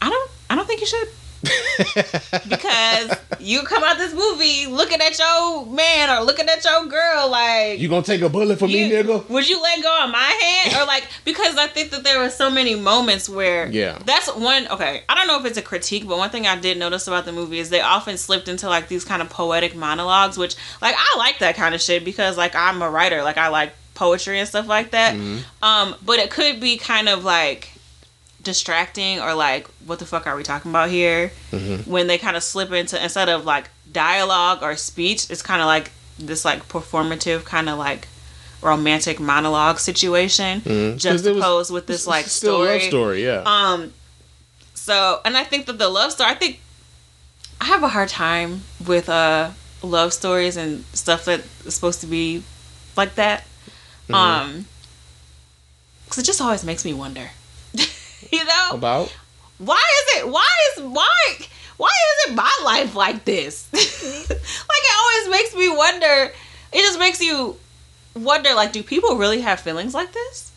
I 0.01 0.09
don't. 0.09 0.31
I 0.51 0.55
don't 0.57 0.67
think 0.67 0.81
you 0.81 0.87
should. 0.87 1.09
because 2.49 3.17
you 3.39 3.63
come 3.63 3.85
out 3.85 3.97
this 3.99 4.13
movie 4.13 4.67
looking 4.67 5.01
at 5.01 5.17
your 5.19 5.67
man 5.67 6.11
or 6.11 6.25
looking 6.25 6.49
at 6.49 6.65
your 6.65 6.87
girl 6.87 7.31
like 7.31 7.79
You 7.79 7.89
gonna 7.89 8.03
take 8.03 8.23
a 8.23 8.29
bullet 8.29 8.59
for 8.59 8.67
me, 8.67 8.91
nigga? 8.91 9.29
Would 9.29 9.49
you 9.49 9.63
let 9.63 9.81
go 9.83 10.05
of 10.05 10.11
my 10.11 10.19
hand 10.19 10.83
or 10.83 10.87
like 10.87 11.07
because 11.25 11.57
I 11.57 11.69
think 11.69 11.91
that 11.91 12.03
there 12.05 12.19
were 12.19 12.31
so 12.31 12.51
many 12.51 12.75
moments 12.75 13.29
where 13.29 13.69
Yeah. 13.71 13.99
that's 14.05 14.35
one 14.35 14.67
okay 14.69 15.03
I 15.09 15.15
don't 15.15 15.29
know 15.29 15.39
if 15.39 15.47
it's 15.47 15.59
a 15.59 15.63
critique 15.63 16.09
but 16.09 16.19
one 16.19 16.31
thing 16.31 16.47
I 16.47 16.57
did 16.59 16.77
notice 16.79 17.07
about 17.07 17.25
the 17.25 17.33
movie 17.33 17.59
is 17.61 17.71
they 17.71 17.81
often 17.83 18.17
slipped 18.17 18.49
into 18.49 18.69
like 18.69 18.89
these 18.89 19.05
kind 19.05 19.23
of 19.23 19.31
poetic 19.31 19.77
monologues 19.77 20.37
which 20.39 20.57
like 20.83 20.95
I 20.99 21.19
like 21.19 21.39
that 21.39 21.55
kind 21.55 21.73
of 21.75 21.81
shit 21.81 22.05
because 22.05 22.37
like 22.37 22.55
I'm 22.57 22.83
a 22.83 22.91
writer 22.91 23.23
like 23.23 23.39
I 23.39 23.49
like 23.49 23.75
poetry 23.99 24.39
and 24.41 24.49
stuff 24.49 24.67
like 24.77 24.89
that 24.93 25.15
Mhm. 25.15 25.39
um 25.63 25.95
but 26.09 26.17
it 26.25 26.31
could 26.31 26.57
be 26.61 26.77
kind 26.93 27.09
of 27.09 27.25
like 27.25 27.61
distracting 28.43 29.21
or 29.21 29.35
like 29.35 29.67
what 29.87 29.99
the 29.99 30.07
fuck 30.07 30.27
are 30.27 30.37
we 30.37 30.43
talking 30.43 30.71
about 30.71 30.89
here 30.89 31.33
when 31.87 32.07
they 32.07 32.19
kind 32.19 32.37
of 32.37 32.43
slip 32.43 32.71
into 32.73 32.97
instead 33.03 33.29
of 33.29 33.45
like 33.45 33.67
dialogue 33.93 34.59
or 34.63 34.77
speech 34.77 35.21
it's 35.31 35.43
kind 35.43 35.61
of 35.61 35.67
like 35.67 35.91
this 36.19 36.45
like 36.45 36.61
performative 36.69 37.45
kind 37.45 37.69
of 37.69 37.77
like 37.79 38.07
romantic 38.63 39.19
monologue 39.21 39.79
situation 39.79 40.63
was 40.65 41.03
juxtaposed 41.03 41.71
with 41.73 41.87
this 41.87 42.07
like 42.07 42.27
story 42.27 42.69
love 42.79 42.83
story, 42.83 43.25
yeah. 43.25 43.43
um, 43.47 43.93
so 44.75 45.21
and 45.25 45.37
I 45.37 45.45
think 45.45 45.67
that 45.67 45.79
the 45.79 45.89
love 45.89 46.11
story. 46.13 46.31
I 46.31 46.35
think 46.35 46.61
I 47.61 47.67
have 47.67 47.83
a 47.83 47.89
hard 47.89 48.09
time 48.09 48.63
with 48.87 49.09
uh 49.09 49.51
love 49.83 50.13
stories 50.13 50.57
and 50.57 50.85
stuff 50.93 51.25
that 51.27 51.41
is 51.67 51.75
supposed 51.75 52.01
to 52.01 52.07
be 52.07 52.43
like 52.97 53.15
that. 53.17 53.45
Mm-hmm. 54.09 54.15
Um, 54.15 54.67
because 56.05 56.19
it 56.19 56.27
just 56.27 56.41
always 56.41 56.65
makes 56.65 56.85
me 56.85 56.95
wonder. 56.95 57.29
you 58.33 58.45
know, 58.45 58.71
About 58.73 59.15
why 59.59 59.77
is 59.77 60.23
it? 60.23 60.29
Why 60.29 60.49
is 60.77 60.83
why? 60.83 61.37
Why 61.77 61.89
is 61.89 62.31
it 62.31 62.35
my 62.35 62.53
life 62.65 62.95
like 62.95 63.25
this? 63.25 63.69
like 63.73 63.81
it 63.81 64.97
always 64.99 65.31
makes 65.31 65.55
me 65.55 65.69
wonder. 65.69 66.33
It 66.73 66.81
just 66.81 66.99
makes 66.99 67.21
you 67.21 67.57
wonder. 68.15 68.55
Like, 68.55 68.73
do 68.73 68.83
people 68.83 69.17
really 69.17 69.41
have 69.43 69.61
feelings 69.61 69.95
like 69.95 70.13
this? 70.13 70.48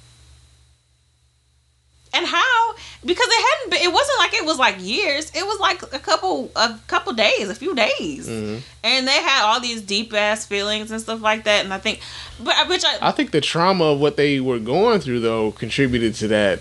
And 2.13 2.25
how? 2.25 2.73
Because 3.05 3.27
it 3.29 3.49
hadn't 3.49 3.69
been. 3.71 3.81
It 3.81 3.93
wasn't 3.93 4.19
like 4.19 4.33
it 4.33 4.45
was 4.45 4.59
like 4.59 4.75
years. 4.79 5.31
It 5.33 5.45
was 5.45 5.59
like 5.59 5.81
a 5.81 5.99
couple, 5.99 6.51
a 6.55 6.77
couple 6.87 7.13
days, 7.13 7.49
a 7.49 7.55
few 7.55 7.73
days, 7.73 8.27
mm-hmm. 8.27 8.59
and 8.83 9.07
they 9.07 9.21
had 9.21 9.45
all 9.45 9.61
these 9.61 9.81
deep 9.81 10.13
ass 10.13 10.45
feelings 10.45 10.91
and 10.91 10.99
stuff 10.99 11.21
like 11.21 11.45
that. 11.45 11.63
And 11.63 11.73
I 11.73 11.77
think, 11.77 12.01
but 12.43 12.55
uh, 12.57 12.65
which 12.65 12.83
I, 12.83 12.97
I 13.01 13.11
think 13.11 13.31
the 13.31 13.39
trauma 13.39 13.85
of 13.85 14.01
what 14.01 14.17
they 14.17 14.41
were 14.41 14.59
going 14.59 14.99
through 14.99 15.21
though 15.21 15.51
contributed 15.51 16.15
to 16.15 16.27
that. 16.29 16.59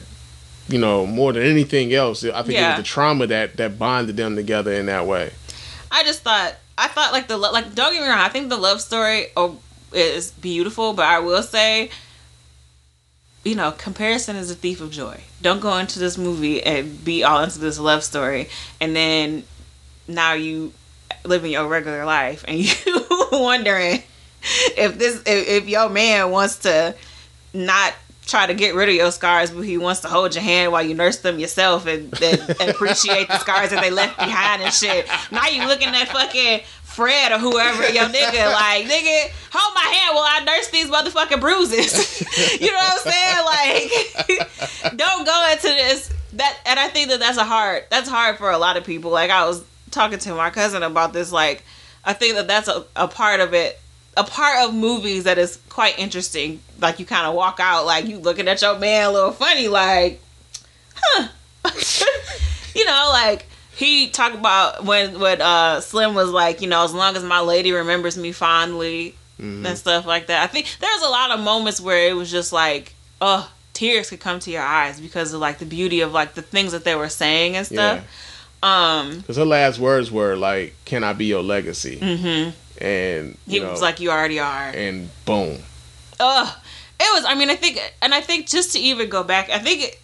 You 0.69 0.79
know, 0.79 1.05
more 1.05 1.33
than 1.33 1.43
anything 1.43 1.93
else, 1.95 2.23
I 2.23 2.43
think 2.43 2.61
it 2.61 2.65
was 2.65 2.77
the 2.77 2.85
trauma 2.85 3.27
that 3.27 3.57
that 3.57 3.77
bonded 3.77 4.17
them 4.17 4.37
together 4.37 4.73
in 4.73 4.87
that 4.87 5.05
way. 5.05 5.33
I 5.91 6.05
just 6.05 6.23
thought 6.23 6.55
I 6.79 6.89
thought 6.89 7.13
like 7.13 7.29
the 7.29 7.37
like 7.37 7.75
don't 7.75 7.93
get 7.93 8.03
me 8.03 8.09
wrong 8.09 8.19
I 8.19 8.29
think 8.29 8.49
the 8.49 8.57
love 8.57 8.81
story 8.81 9.27
oh, 9.37 9.59
is 9.93 10.31
beautiful 10.31 10.93
but 10.93 11.07
I 11.07 11.19
will 11.19 11.43
say 11.43 11.91
you 13.45 13.55
know 13.55 13.73
comparison 13.73 14.37
is 14.37 14.51
a 14.51 14.55
thief 14.55 14.81
of 14.81 14.91
joy. 14.91 15.21
Don't 15.43 15.61
go 15.61 15.77
into 15.79 15.99
this 15.99 16.19
movie 16.19 16.63
and 16.63 17.03
be 17.05 17.25
all 17.25 17.43
into 17.43 17.59
this 17.59 17.79
love 17.79 18.05
story 18.05 18.49
and 18.81 18.95
then 18.95 19.45
now 20.07 20.33
you 20.33 20.73
living 21.25 21.53
your 21.53 21.67
regular 21.69 22.05
life 22.05 22.45
and 22.49 22.59
you 22.87 23.07
wondering 23.33 24.03
if 24.77 24.99
this 24.99 25.23
if, 25.27 25.49
if 25.49 25.69
your 25.69 25.89
man 25.89 26.31
wants 26.31 26.59
to 26.59 26.95
not 27.53 27.95
try 28.27 28.47
to 28.47 28.55
get 28.55 28.75
rid 28.75 28.89
of 28.89 28.95
your 28.95 29.11
scars 29.11 29.51
but 29.51 29.63
he 29.63 29.77
wants 29.77 30.01
to 30.01 30.09
hold 30.09 30.35
your 30.35 30.45
hand 30.45 30.71
while 30.71 30.83
you 30.83 30.95
nurse 30.95 31.19
them 31.19 31.39
yourself 31.39 31.87
and, 31.87 32.15
and, 32.23 32.57
and 32.61 32.71
appreciate 32.71 33.27
the 33.27 33.39
scars 33.39 33.71
that 33.71 33.81
they 33.81 33.91
left 33.91 34.17
behind 34.19 34.63
and 34.63 34.73
shit. 34.73 35.07
Now 35.33 35.49
you 35.49 35.67
looking 35.67 35.89
at 35.89 36.09
fucking 36.09 36.61
Fred 37.01 37.33
or 37.33 37.39
whoever 37.39 37.89
your 37.89 38.05
nigga 38.19 38.53
like 38.53 38.85
nigga 38.85 39.31
hold 39.51 39.75
my 39.75 39.81
hand 39.81 40.15
while 40.15 40.27
I 40.29 40.45
nurse 40.45 40.69
these 40.69 40.91
motherfucking 40.91 41.41
bruises. 41.41 42.21
You 42.61 42.67
know 42.67 42.77
what 42.77 43.07
I'm 43.07 43.13
saying? 43.13 44.37
Like 44.37 44.97
don't 44.97 45.25
go 45.25 45.49
into 45.51 45.69
this. 45.69 46.13
That 46.35 46.59
and 46.67 46.79
I 46.79 46.89
think 46.89 47.09
that 47.09 47.19
that's 47.19 47.39
a 47.39 47.45
hard 47.45 47.85
that's 47.89 48.09
hard 48.09 48.37
for 48.37 48.51
a 48.51 48.59
lot 48.59 48.77
of 48.77 48.85
people. 48.85 49.11
Like 49.11 49.31
I 49.31 49.47
was 49.47 49.65
talking 49.91 50.19
to 50.19 50.35
my 50.35 50.51
cousin 50.51 50.83
about 50.83 51.15
this 51.15 51.33
like 51.33 51.65
I 52.05 52.13
think 52.13 52.35
that 52.35 52.47
that's 52.47 52.69
a, 52.69 52.85
a 52.95 53.09
part 53.09 53.41
of 53.41 53.55
it 53.55 53.81
a 54.19 54.25
part 54.25 54.69
of 54.69 54.75
movies 54.75 55.25
that 55.25 55.39
is 55.39 55.59
quite 55.71 55.99
interesting. 55.99 56.61
Like 56.81 57.01
you 57.01 57.07
kind 57.07 57.27
of 57.27 57.35
walk 57.35 57.61
out 57.61 57.87
like 57.87 58.07
you 58.09 58.19
looking 58.19 58.47
at 58.47 58.61
your 58.61 58.79
man 58.79 59.09
a 59.09 59.11
little 59.11 59.33
funny 59.33 59.69
like 59.69 60.21
huh? 60.95 61.29
You 62.75 62.85
know 62.85 63.09
like 63.15 63.47
he 63.77 64.09
talked 64.11 64.35
about 64.35 64.85
when 64.85 65.19
when 65.21 65.41
uh 65.41 65.81
slim 65.81 66.15
was 66.15 66.31
like 66.31 66.61
you 66.61 66.69
know 66.69 66.85
as 66.85 66.93
long 66.93 67.17
as 67.17 67.23
my 67.25 67.41
lady 67.41 67.73
remembers 67.73 68.17
me 68.19 68.33
fondly 68.33 69.15
and 69.39 69.79
stuff 69.79 70.05
like 70.05 70.27
that 70.27 70.43
i 70.43 70.47
think 70.47 70.67
there's 70.81 71.03
a 71.03 71.09
lot 71.09 71.31
of 71.31 71.41
moments 71.41 71.81
where 71.81 72.09
it 72.09 72.15
was 72.15 72.31
just 72.31 72.53
like 72.53 72.95
oh 73.23 73.51
tears 73.73 74.11
could 74.11 74.21
come 74.21 74.39
to 74.39 74.51
your 74.51 74.61
eyes 74.63 75.01
because 75.01 75.33
of 75.33 75.41
like 75.41 75.59
the 75.59 75.65
beauty 75.65 76.03
of 76.03 76.13
like 76.13 76.35
the 76.35 76.43
things 76.43 76.73
that 76.73 76.85
they 76.85 76.95
were 76.95 77.09
saying 77.09 77.57
and 77.57 77.67
stuff 77.67 78.01
um 78.63 79.21
Because 79.21 79.39
her 79.39 79.47
last 79.47 79.79
words 79.79 80.11
were 80.13 80.37
like, 80.37 80.75
"Can 80.85 81.03
I 81.03 81.15
be 81.15 81.25
your 81.25 81.43
legacy?" 81.43 81.97
mhm. 81.99 82.53
And 82.79 83.39
he 83.47 83.55
you 83.57 83.63
know, 83.63 83.71
was 83.71 83.81
like 83.81 84.01
you 84.01 84.11
already 84.11 84.39
are 84.39 84.69
and 84.69 85.09
boom. 85.25 85.63
Ugh. 86.19 86.55
It 87.03 87.15
was. 87.15 87.25
I 87.25 87.35
mean, 87.35 87.49
I 87.49 87.57
think, 87.57 87.81
and 88.03 88.13
I 88.13 88.21
think 88.21 88.47
just 88.47 88.73
to 88.73 88.79
even 88.79 89.09
go 89.09 89.23
back, 89.23 89.49
I 89.49 89.59
think 89.59 89.99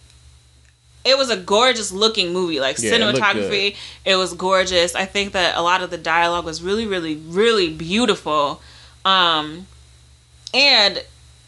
it, 1.07 1.11
it 1.11 1.17
was 1.17 1.29
a 1.29 1.37
gorgeous 1.37 1.91
looking 1.91 2.33
movie. 2.33 2.59
Like 2.59 2.77
Yeah, 2.79 2.91
it 2.91 3.01
cinematography, 3.01 3.75
it, 4.05 4.15
was 4.15 4.33
gorgeous. 4.33 4.95
I 4.95 5.05
think 5.05 5.33
that 5.33 5.55
a 5.55 5.61
lot 5.61 5.81
of 5.81 5.89
the 5.89 5.97
dialogue 5.97 6.45
was 6.45 6.61
really, 6.61 6.85
really, 6.85 7.15
really 7.15 7.73
beautiful. 7.73 8.61
Um, 9.05 9.67
and 10.53 11.03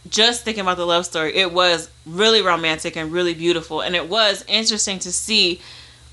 just 0.10 0.44
thinking 0.44 0.62
about 0.62 0.78
the 0.78 0.86
love 0.86 1.06
story, 1.06 1.36
it 1.36 1.52
was 1.52 1.90
really 2.06 2.42
romantic 2.42 2.96
and 2.96 3.12
really 3.12 3.34
beautiful, 3.34 3.82
and 3.82 3.96
it 3.96 4.10
was 4.10 4.44
interesting 4.48 5.00
to 5.00 5.12
see. 5.12 5.62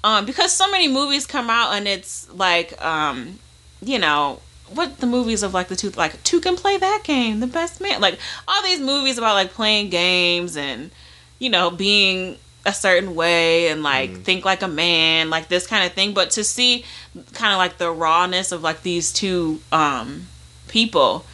Um, 0.05 0.25
because 0.25 0.53
so 0.53 0.71
many 0.71 0.87
movies 0.87 1.27
come 1.27 1.51
out 1.51 1.75
and 1.75 1.89
it's 1.89 2.33
like, 2.33 2.81
um, 2.85 3.41
you 3.83 3.99
know, 3.99 4.41
what 4.69 4.99
the 4.99 5.07
movies 5.07 5.43
of 5.43 5.55
like 5.55 5.69
the 5.69 5.77
two 5.77 5.91
like 5.91 6.23
two 6.25 6.41
can 6.41 6.57
play 6.57 6.77
that 6.77 7.03
game 7.05 7.39
the 7.39 7.47
best 7.47 7.81
man 7.81 8.01
like 8.01 8.19
all 8.49 8.63
these 8.65 8.81
movies 8.81 9.17
about 9.17 9.35
like 9.35 9.53
playing 9.53 9.89
games 9.89 10.57
and 10.57 10.91
you 11.39 11.49
know 11.49 11.71
being 11.71 12.37
a 12.67 12.73
certain 12.75 13.15
way 13.15 13.69
and 13.69 13.83
like 13.83 14.11
think 14.25 14.45
like 14.45 14.61
a 14.63 14.69
man 14.69 15.31
like 15.31 15.49
this 15.49 15.67
kind 15.67 15.87
of 15.87 15.93
thing. 15.93 16.13
But 16.13 16.31
to 16.33 16.45
see 16.45 16.85
kind 17.33 17.53
of 17.53 17.59
like 17.59 17.79
the 17.79 17.91
rawness 17.91 18.53
of 18.53 18.63
like 18.63 18.83
these 18.83 19.13
two 19.13 19.61
um 19.73 20.27
people 20.69 21.25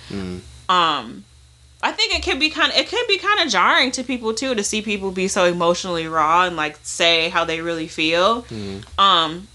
um 0.69 1.25
I 1.85 1.91
think 1.91 2.15
it 2.15 2.23
can 2.23 2.39
be 2.39 2.49
kind 2.51 2.71
of 2.71 2.77
it 2.79 2.89
can 2.89 3.05
be 3.09 3.19
kind 3.19 3.41
of 3.41 3.49
jarring 3.49 3.91
to 3.93 4.05
people 4.05 4.35
too 4.35 4.55
to 4.55 4.63
see 4.63 4.83
people 4.83 5.11
be 5.11 5.27
so 5.27 5.47
emotionally 5.47 6.07
raw 6.07 6.45
and 6.45 6.55
like 6.55 6.79
say 6.85 7.29
how 7.31 7.45
they 7.45 7.61
really 7.61 7.89
feel. 7.89 8.47
Um 8.99 9.49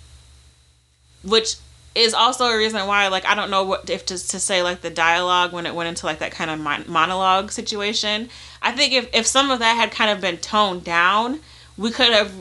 which 1.24 1.56
is 1.96 2.14
also 2.14 2.46
a 2.46 2.58
reason 2.58 2.86
why 2.86 3.08
like 3.08 3.26
i 3.26 3.34
don't 3.34 3.50
know 3.50 3.64
what 3.64 3.90
if 3.90 4.06
to, 4.06 4.14
to 4.16 4.40
say 4.40 4.62
like 4.62 4.82
the 4.82 4.90
dialogue 4.90 5.52
when 5.52 5.66
it 5.66 5.74
went 5.74 5.90
into 5.90 6.06
like 6.06 6.20
that 6.20 6.32
kind 6.32 6.52
of 6.52 6.60
mon- 6.60 6.86
monologue 6.88 7.52
situation. 7.52 8.30
I 8.62 8.72
think 8.72 8.94
if, 8.94 9.10
if 9.14 9.26
some 9.26 9.50
of 9.52 9.60
that 9.60 9.76
had 9.76 9.92
kind 9.92 10.12
of 10.12 10.22
been 10.22 10.38
toned 10.38 10.84
down 10.84 11.40
we 11.78 11.92
could 11.92 12.12
have 12.12 12.32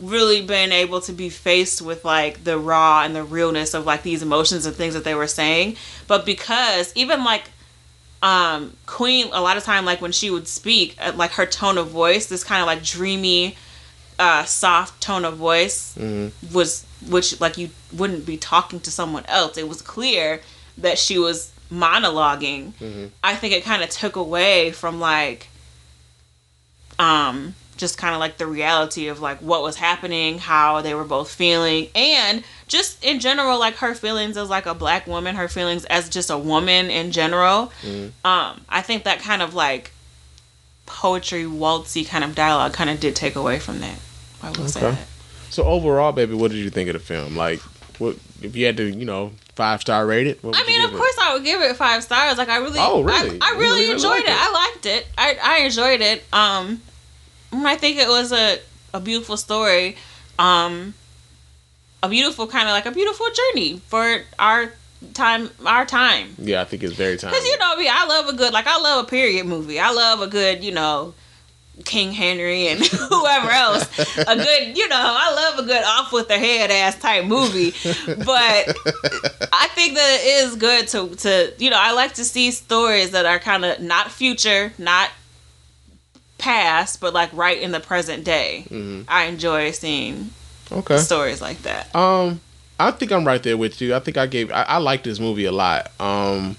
really 0.00 0.42
been 0.42 0.72
able 0.72 1.00
to 1.00 1.12
be 1.12 1.28
faced 1.28 1.80
with 1.80 2.04
like 2.04 2.44
the 2.44 2.58
raw 2.58 3.02
and 3.02 3.16
the 3.16 3.24
realness 3.24 3.72
of 3.74 3.86
like 3.86 4.02
these 4.02 4.22
emotions 4.22 4.66
and 4.66 4.76
things 4.76 4.94
that 4.94 5.04
they 5.04 5.14
were 5.14 5.26
saying. 5.26 5.76
But 6.06 6.26
because 6.26 6.92
even 6.94 7.24
like 7.24 7.44
um 8.22 8.74
queen 8.86 9.28
a 9.32 9.40
lot 9.40 9.56
of 9.58 9.62
time 9.64 9.84
like 9.84 10.00
when 10.00 10.10
she 10.12 10.30
would 10.30 10.48
speak 10.48 10.96
uh, 11.00 11.12
like 11.16 11.32
her 11.32 11.44
tone 11.44 11.76
of 11.76 11.88
voice 11.88 12.24
this 12.26 12.42
kind 12.42 12.62
of 12.62 12.66
like 12.66 12.82
dreamy 12.82 13.54
uh 14.18 14.42
soft 14.44 15.02
tone 15.02 15.22
of 15.26 15.36
voice 15.36 15.94
was 16.52 16.86
which 17.08 17.38
like 17.40 17.58
you 17.58 17.68
wouldn't 17.92 18.24
be 18.24 18.38
talking 18.38 18.80
to 18.80 18.90
someone 18.90 19.24
else. 19.26 19.58
It 19.58 19.68
was 19.68 19.82
clear 19.82 20.40
that 20.78 20.98
she 20.98 21.18
was 21.18 21.52
monologuing. 21.70 22.72
I 23.22 23.34
think 23.34 23.52
it 23.52 23.64
kind 23.64 23.82
of 23.82 23.90
took 23.90 24.16
away 24.16 24.72
from 24.72 24.98
like 24.98 25.48
um 26.98 27.54
just 27.76 27.98
kind 27.98 28.14
of 28.14 28.20
like 28.20 28.38
the 28.38 28.46
reality 28.46 29.08
of 29.08 29.20
like 29.20 29.38
what 29.38 29.62
was 29.62 29.76
happening 29.76 30.38
how 30.38 30.80
they 30.80 30.94
were 30.94 31.04
both 31.04 31.30
feeling 31.30 31.88
and 31.94 32.42
just 32.68 33.04
in 33.04 33.20
general 33.20 33.58
like 33.58 33.74
her 33.76 33.94
feelings 33.94 34.36
as 34.36 34.48
like 34.48 34.66
a 34.66 34.74
black 34.74 35.06
woman 35.06 35.36
her 35.36 35.48
feelings 35.48 35.84
as 35.86 36.08
just 36.08 36.30
a 36.30 36.38
woman 36.38 36.88
in 36.90 37.10
general 37.12 37.70
um 38.24 38.60
i 38.68 38.80
think 38.82 39.04
that 39.04 39.18
kind 39.20 39.42
of 39.42 39.54
like 39.54 39.90
poetry 40.86 41.44
waltzy 41.44 42.06
kind 42.06 42.24
of 42.24 42.34
dialogue 42.34 42.72
kind 42.72 42.88
of 42.90 43.00
did 43.00 43.14
take 43.16 43.34
away 43.36 43.58
from 43.58 43.80
that 43.80 43.98
i 44.42 44.50
will 44.50 44.68
say 44.68 44.80
that 44.80 44.98
So 45.50 45.64
overall, 45.64 46.12
baby, 46.12 46.34
what 46.34 46.50
did 46.50 46.58
you 46.58 46.70
think 46.70 46.88
of 46.88 46.94
the 46.94 46.98
film? 46.98 47.36
Like, 47.36 47.60
what 47.98 48.16
if 48.42 48.54
you 48.56 48.66
had 48.66 48.76
to, 48.78 48.84
you 48.90 49.04
know, 49.06 49.30
five 49.54 49.80
star 49.80 50.04
rate 50.04 50.26
it? 50.26 50.42
What 50.42 50.54
would 50.54 50.62
I 50.62 50.66
mean, 50.66 50.82
of 50.82 50.92
it? 50.92 50.96
course, 50.96 51.16
I 51.22 51.32
would 51.34 51.44
give 51.44 51.62
it 51.62 51.76
five 51.76 52.02
stars. 52.02 52.36
Like, 52.36 52.48
I 52.50 52.58
really, 52.58 52.78
Oh, 52.80 53.00
really? 53.02 53.38
I, 53.40 53.52
I 53.54 53.56
really 53.56 53.82
really 53.82 53.90
enjoyed 53.92 54.18
it. 54.24 54.28
it? 54.28 54.36
I 54.36 54.52
liked 54.52 54.84
it. 54.86 55.06
I, 55.16 55.38
I 55.42 55.58
enjoyed 55.64 56.00
it. 56.02 56.24
Um, 56.32 56.82
I 57.64 57.76
think 57.76 57.98
it 57.98 58.08
was 58.08 58.32
a 58.32 58.58
a 58.92 59.00
beautiful 59.00 59.36
story. 59.36 59.96
Um, 60.38 60.94
a 62.02 62.08
beautiful 62.08 62.46
kind 62.46 62.68
of 62.68 62.72
like 62.72 62.86
a 62.86 62.90
beautiful 62.90 63.26
journey 63.26 63.80
for 63.86 64.22
our 64.38 64.72
time. 65.14 65.50
Our 65.64 65.86
time. 65.86 66.34
Yeah, 66.38 66.60
I 66.60 66.64
think 66.64 66.82
it's 66.82 66.94
very 66.94 67.16
time. 67.16 67.32
Cause 67.32 67.44
you 67.44 67.58
know 67.58 67.76
me, 67.76 67.88
I 67.88 68.04
love 68.06 68.28
a 68.28 68.32
good 68.36 68.52
like 68.52 68.66
I 68.66 68.80
love 68.80 69.04
a 69.04 69.08
period 69.08 69.46
movie. 69.46 69.78
I 69.80 69.90
love 69.92 70.20
a 70.20 70.26
good 70.26 70.62
you 70.64 70.72
know 70.72 71.14
King 71.84 72.12
Henry 72.12 72.68
and 72.68 72.80
whoever 73.10 73.50
else. 73.50 73.84
A 74.18 74.36
good 74.36 74.76
you 74.76 74.88
know 74.88 74.96
I 74.98 75.34
love 75.34 75.64
a 75.64 75.66
good 75.66 75.82
off 75.84 76.12
with 76.12 76.28
the 76.28 76.38
head 76.38 76.70
ass 76.70 76.98
type 76.98 77.24
movie. 77.24 77.72
But 78.06 78.76
I 79.52 79.68
think 79.74 79.94
that 79.94 80.18
it 80.20 80.46
is 80.46 80.56
good 80.56 80.88
to 80.88 81.14
to 81.16 81.52
you 81.58 81.70
know 81.70 81.78
I 81.78 81.92
like 81.92 82.14
to 82.14 82.24
see 82.24 82.50
stories 82.50 83.10
that 83.12 83.26
are 83.26 83.38
kind 83.38 83.64
of 83.64 83.80
not 83.80 84.10
future, 84.10 84.72
not 84.78 85.10
past, 86.50 87.00
but 87.00 87.12
like 87.12 87.30
right 87.32 87.60
in 87.60 87.72
the 87.72 87.80
present 87.80 88.22
day. 88.24 88.64
Mhm. 88.70 89.04
I 89.08 89.24
enjoy 89.24 89.72
seeing 89.72 90.30
Okay. 90.70 90.98
stories 90.98 91.40
like 91.40 91.60
that. 91.62 91.94
Um, 91.94 92.40
I 92.78 92.90
think 92.92 93.10
I'm 93.10 93.26
right 93.26 93.42
there 93.42 93.56
with 93.56 93.80
you. 93.80 93.94
I 93.96 94.00
think 94.00 94.16
I 94.16 94.26
gave. 94.26 94.50
I, 94.52 94.62
I 94.62 94.76
like 94.78 95.02
this 95.02 95.18
movie 95.18 95.44
a 95.46 95.52
lot. 95.52 95.90
Um, 95.98 96.56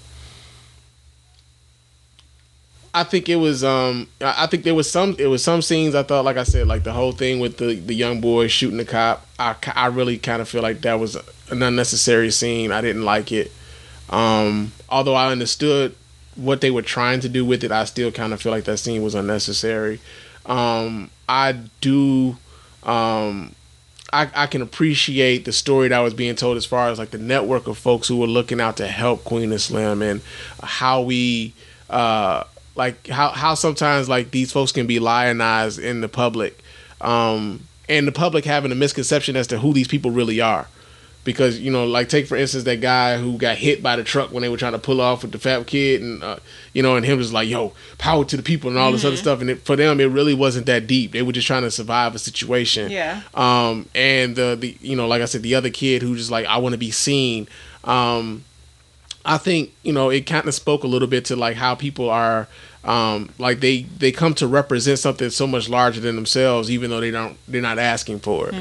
I 2.94 3.04
think 3.04 3.28
it 3.28 3.36
was. 3.36 3.62
Um, 3.62 4.08
I 4.20 4.44
I 4.44 4.46
think 4.46 4.64
there 4.64 4.74
was 4.74 4.90
some. 4.90 5.14
It 5.18 5.26
was 5.26 5.42
some 5.44 5.62
scenes 5.62 5.94
I 5.94 6.02
thought, 6.02 6.24
like 6.24 6.36
I 6.36 6.42
said, 6.42 6.66
like 6.66 6.84
the 6.84 6.92
whole 6.92 7.12
thing 7.12 7.38
with 7.38 7.58
the 7.58 7.74
the 7.74 7.94
young 7.94 8.20
boy 8.20 8.48
shooting 8.48 8.78
the 8.78 8.84
cop. 8.84 9.26
I 9.38 9.54
I 9.74 9.86
really 9.86 10.18
kind 10.18 10.42
of 10.42 10.48
feel 10.48 10.62
like 10.62 10.80
that 10.82 10.98
was 10.98 11.16
an 11.50 11.62
unnecessary 11.62 12.30
scene. 12.30 12.72
I 12.72 12.80
didn't 12.80 13.04
like 13.04 13.30
it. 13.32 13.52
Um, 14.10 14.72
although 14.88 15.14
I 15.14 15.30
understood 15.30 15.94
what 16.38 16.60
they 16.60 16.70
were 16.70 16.82
trying 16.82 17.20
to 17.20 17.28
do 17.28 17.44
with 17.44 17.64
it, 17.64 17.72
I 17.72 17.84
still 17.84 18.12
kind 18.12 18.32
of 18.32 18.40
feel 18.40 18.52
like 18.52 18.64
that 18.64 18.78
scene 18.78 19.02
was 19.02 19.14
unnecessary. 19.14 20.00
Um, 20.46 21.10
I 21.28 21.52
do. 21.80 22.36
Um, 22.84 23.54
I, 24.12 24.30
I 24.34 24.46
can 24.46 24.62
appreciate 24.62 25.44
the 25.44 25.52
story 25.52 25.88
that 25.88 25.98
was 25.98 26.14
being 26.14 26.34
told 26.34 26.56
as 26.56 26.64
far 26.64 26.88
as 26.88 26.98
like 26.98 27.10
the 27.10 27.18
network 27.18 27.66
of 27.66 27.76
folks 27.76 28.08
who 28.08 28.16
were 28.16 28.26
looking 28.26 28.60
out 28.60 28.78
to 28.78 28.86
help 28.86 29.24
Queen 29.24 29.52
and 29.52 29.60
Slim 29.60 30.00
and 30.00 30.22
how 30.62 31.02
we 31.02 31.52
uh 31.90 32.44
like 32.74 33.06
how 33.08 33.30
how 33.30 33.54
sometimes 33.54 34.08
like 34.08 34.30
these 34.30 34.50
folks 34.52 34.72
can 34.72 34.86
be 34.86 34.98
lionized 34.98 35.78
in 35.78 36.00
the 36.00 36.08
public 36.08 36.58
um 37.00 37.60
and 37.88 38.06
the 38.06 38.12
public 38.12 38.44
having 38.44 38.72
a 38.72 38.74
misconception 38.74 39.36
as 39.36 39.46
to 39.46 39.58
who 39.58 39.72
these 39.72 39.88
people 39.88 40.10
really 40.10 40.40
are 40.40 40.68
because 41.28 41.60
you 41.60 41.70
know 41.70 41.84
like 41.84 42.08
take 42.08 42.26
for 42.26 42.36
instance 42.36 42.64
that 42.64 42.80
guy 42.80 43.18
who 43.18 43.36
got 43.36 43.54
hit 43.54 43.82
by 43.82 43.96
the 43.96 44.02
truck 44.02 44.32
when 44.32 44.40
they 44.40 44.48
were 44.48 44.56
trying 44.56 44.72
to 44.72 44.78
pull 44.78 44.98
off 44.98 45.20
with 45.20 45.30
the 45.30 45.38
Fab 45.38 45.66
kid 45.66 46.00
and 46.00 46.22
uh, 46.22 46.38
you 46.72 46.82
know 46.82 46.96
and 46.96 47.04
him 47.04 47.18
was 47.18 47.34
like 47.34 47.46
yo 47.46 47.74
power 47.98 48.24
to 48.24 48.34
the 48.34 48.42
people 48.42 48.70
and 48.70 48.78
all 48.78 48.90
this 48.90 49.04
other 49.04 49.14
stuff. 49.18 49.42
And 49.42 49.50
it, 49.50 49.60
for 49.60 49.76
them 49.76 50.00
it 50.00 50.06
really 50.06 50.32
wasn't 50.32 50.64
that 50.66 50.86
deep. 50.86 51.12
They 51.12 51.20
were 51.20 51.32
just 51.32 51.46
trying 51.46 51.64
to 51.64 51.70
survive 51.70 52.14
a 52.14 52.18
situation. 52.18 52.90
Yeah. 52.90 53.20
um 53.34 53.90
and 53.94 54.36
the 54.36 54.56
the 54.58 54.74
you 54.80 54.96
know 54.96 55.06
like 55.06 55.20
i 55.20 55.26
said 55.26 55.42
the 55.42 55.54
other 55.54 55.68
kid 55.68 56.00
who 56.00 56.16
just 56.16 56.30
like 56.30 56.46
i 56.46 56.56
want 56.56 56.72
to 56.72 56.78
be 56.78 56.90
seen. 56.90 57.46
Um 57.84 58.44
i 59.26 59.36
think 59.36 59.74
you 59.82 59.92
know 59.92 60.08
it 60.08 60.22
kind 60.22 60.48
of 60.48 60.54
spoke 60.54 60.82
a 60.82 60.86
little 60.86 61.08
bit 61.08 61.26
to 61.26 61.36
like 61.36 61.56
how 61.56 61.74
people 61.74 62.08
are 62.08 62.48
um 62.88 63.28
like 63.38 63.60
they 63.60 63.82
they 63.98 64.10
come 64.10 64.32
to 64.34 64.46
represent 64.46 64.98
something 64.98 65.28
so 65.30 65.46
much 65.46 65.68
larger 65.68 66.00
than 66.00 66.16
themselves 66.16 66.70
even 66.70 66.88
though 66.90 67.00
they 67.00 67.10
don't 67.10 67.36
they're 67.46 67.60
not 67.60 67.78
asking 67.78 68.18
for 68.18 68.48
it. 68.48 68.54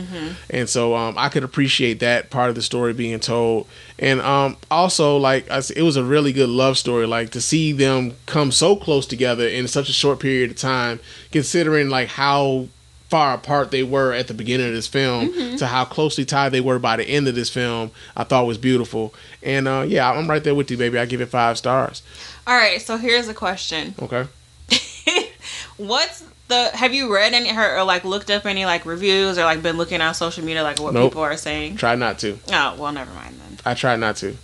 And 0.50 0.68
so 0.68 0.96
um 0.96 1.16
i 1.18 1.30
could 1.30 1.44
appreciate 1.44 2.00
that 2.02 2.30
part 2.30 2.50
of 2.50 2.56
the 2.56 2.62
story 2.62 2.94
being 2.94 3.20
told. 3.22 3.68
And 3.98 4.20
um 4.22 4.58
also 4.70 5.16
like 5.18 5.50
I 5.50 5.62
it 5.76 5.82
was 5.84 5.96
a 5.96 6.04
really 6.04 6.34
good 6.34 6.50
love 6.50 6.78
story 6.78 7.08
like 7.08 7.30
to 7.32 7.42
see 7.42 7.72
them 7.72 8.16
come 8.26 8.52
so 8.52 8.76
close 8.76 9.06
together 9.08 9.48
in 9.48 9.68
such 9.68 9.88
a 9.90 9.94
short 9.94 10.20
period 10.20 10.52
of 10.52 10.58
time 10.58 11.00
considering 11.32 11.90
like 11.90 12.10
how 12.10 12.68
far 13.10 13.36
apart 13.36 13.72
they 13.72 13.84
were 13.84 14.12
at 14.12 14.28
the 14.28 14.34
beginning 14.34 14.68
of 14.68 14.74
this 14.74 14.86
film 14.88 15.32
to 15.58 15.66
how 15.66 15.86
closely 15.86 16.26
tied 16.26 16.52
they 16.52 16.60
were 16.60 16.78
by 16.78 16.98
the 16.98 17.06
end 17.06 17.26
of 17.26 17.36
this 17.36 17.50
film 17.50 17.90
i 18.18 18.24
thought 18.26 18.46
was 18.46 18.58
beautiful. 18.58 19.14
And 19.42 19.66
uh 19.68 19.86
yeah 19.88 20.12
i'm 20.12 20.30
right 20.30 20.44
there 20.44 20.54
with 20.56 20.70
you 20.70 20.76
baby. 20.78 21.00
I 21.00 21.06
give 21.06 21.22
it 21.22 21.30
five 21.30 21.58
stars 21.58 22.02
All 22.48 22.56
right, 22.56 22.82
so 22.82 22.98
here's 22.98 23.28
a 23.28 23.34
question. 23.34 23.94
okay 24.02 24.26
What's 25.78 26.24
the 26.48 26.70
have 26.74 26.94
you 26.94 27.14
read 27.14 27.34
any 27.34 27.50
her 27.50 27.78
or 27.78 27.84
like 27.84 28.04
looked 28.06 28.32
up 28.32 28.46
any 28.46 28.66
like 28.66 28.86
reviews 28.86 29.38
or 29.38 29.44
like 29.44 29.62
been 29.62 29.76
looking 29.78 30.00
on 30.02 30.14
social 30.14 30.44
media 30.46 30.64
like 30.64 30.80
what 30.80 30.94
Nope. 30.94 31.12
people 31.12 31.22
are 31.24 31.36
saying? 31.38 31.76
try 31.76 31.96
not 31.96 32.20
to 32.20 32.40
Oh, 32.52 32.76
well 32.80 32.92
never 32.94 33.12
mind 33.14 33.36
then. 33.40 33.58
i 33.66 33.74
tried 33.74 34.00
not 34.00 34.16
to 34.18 34.36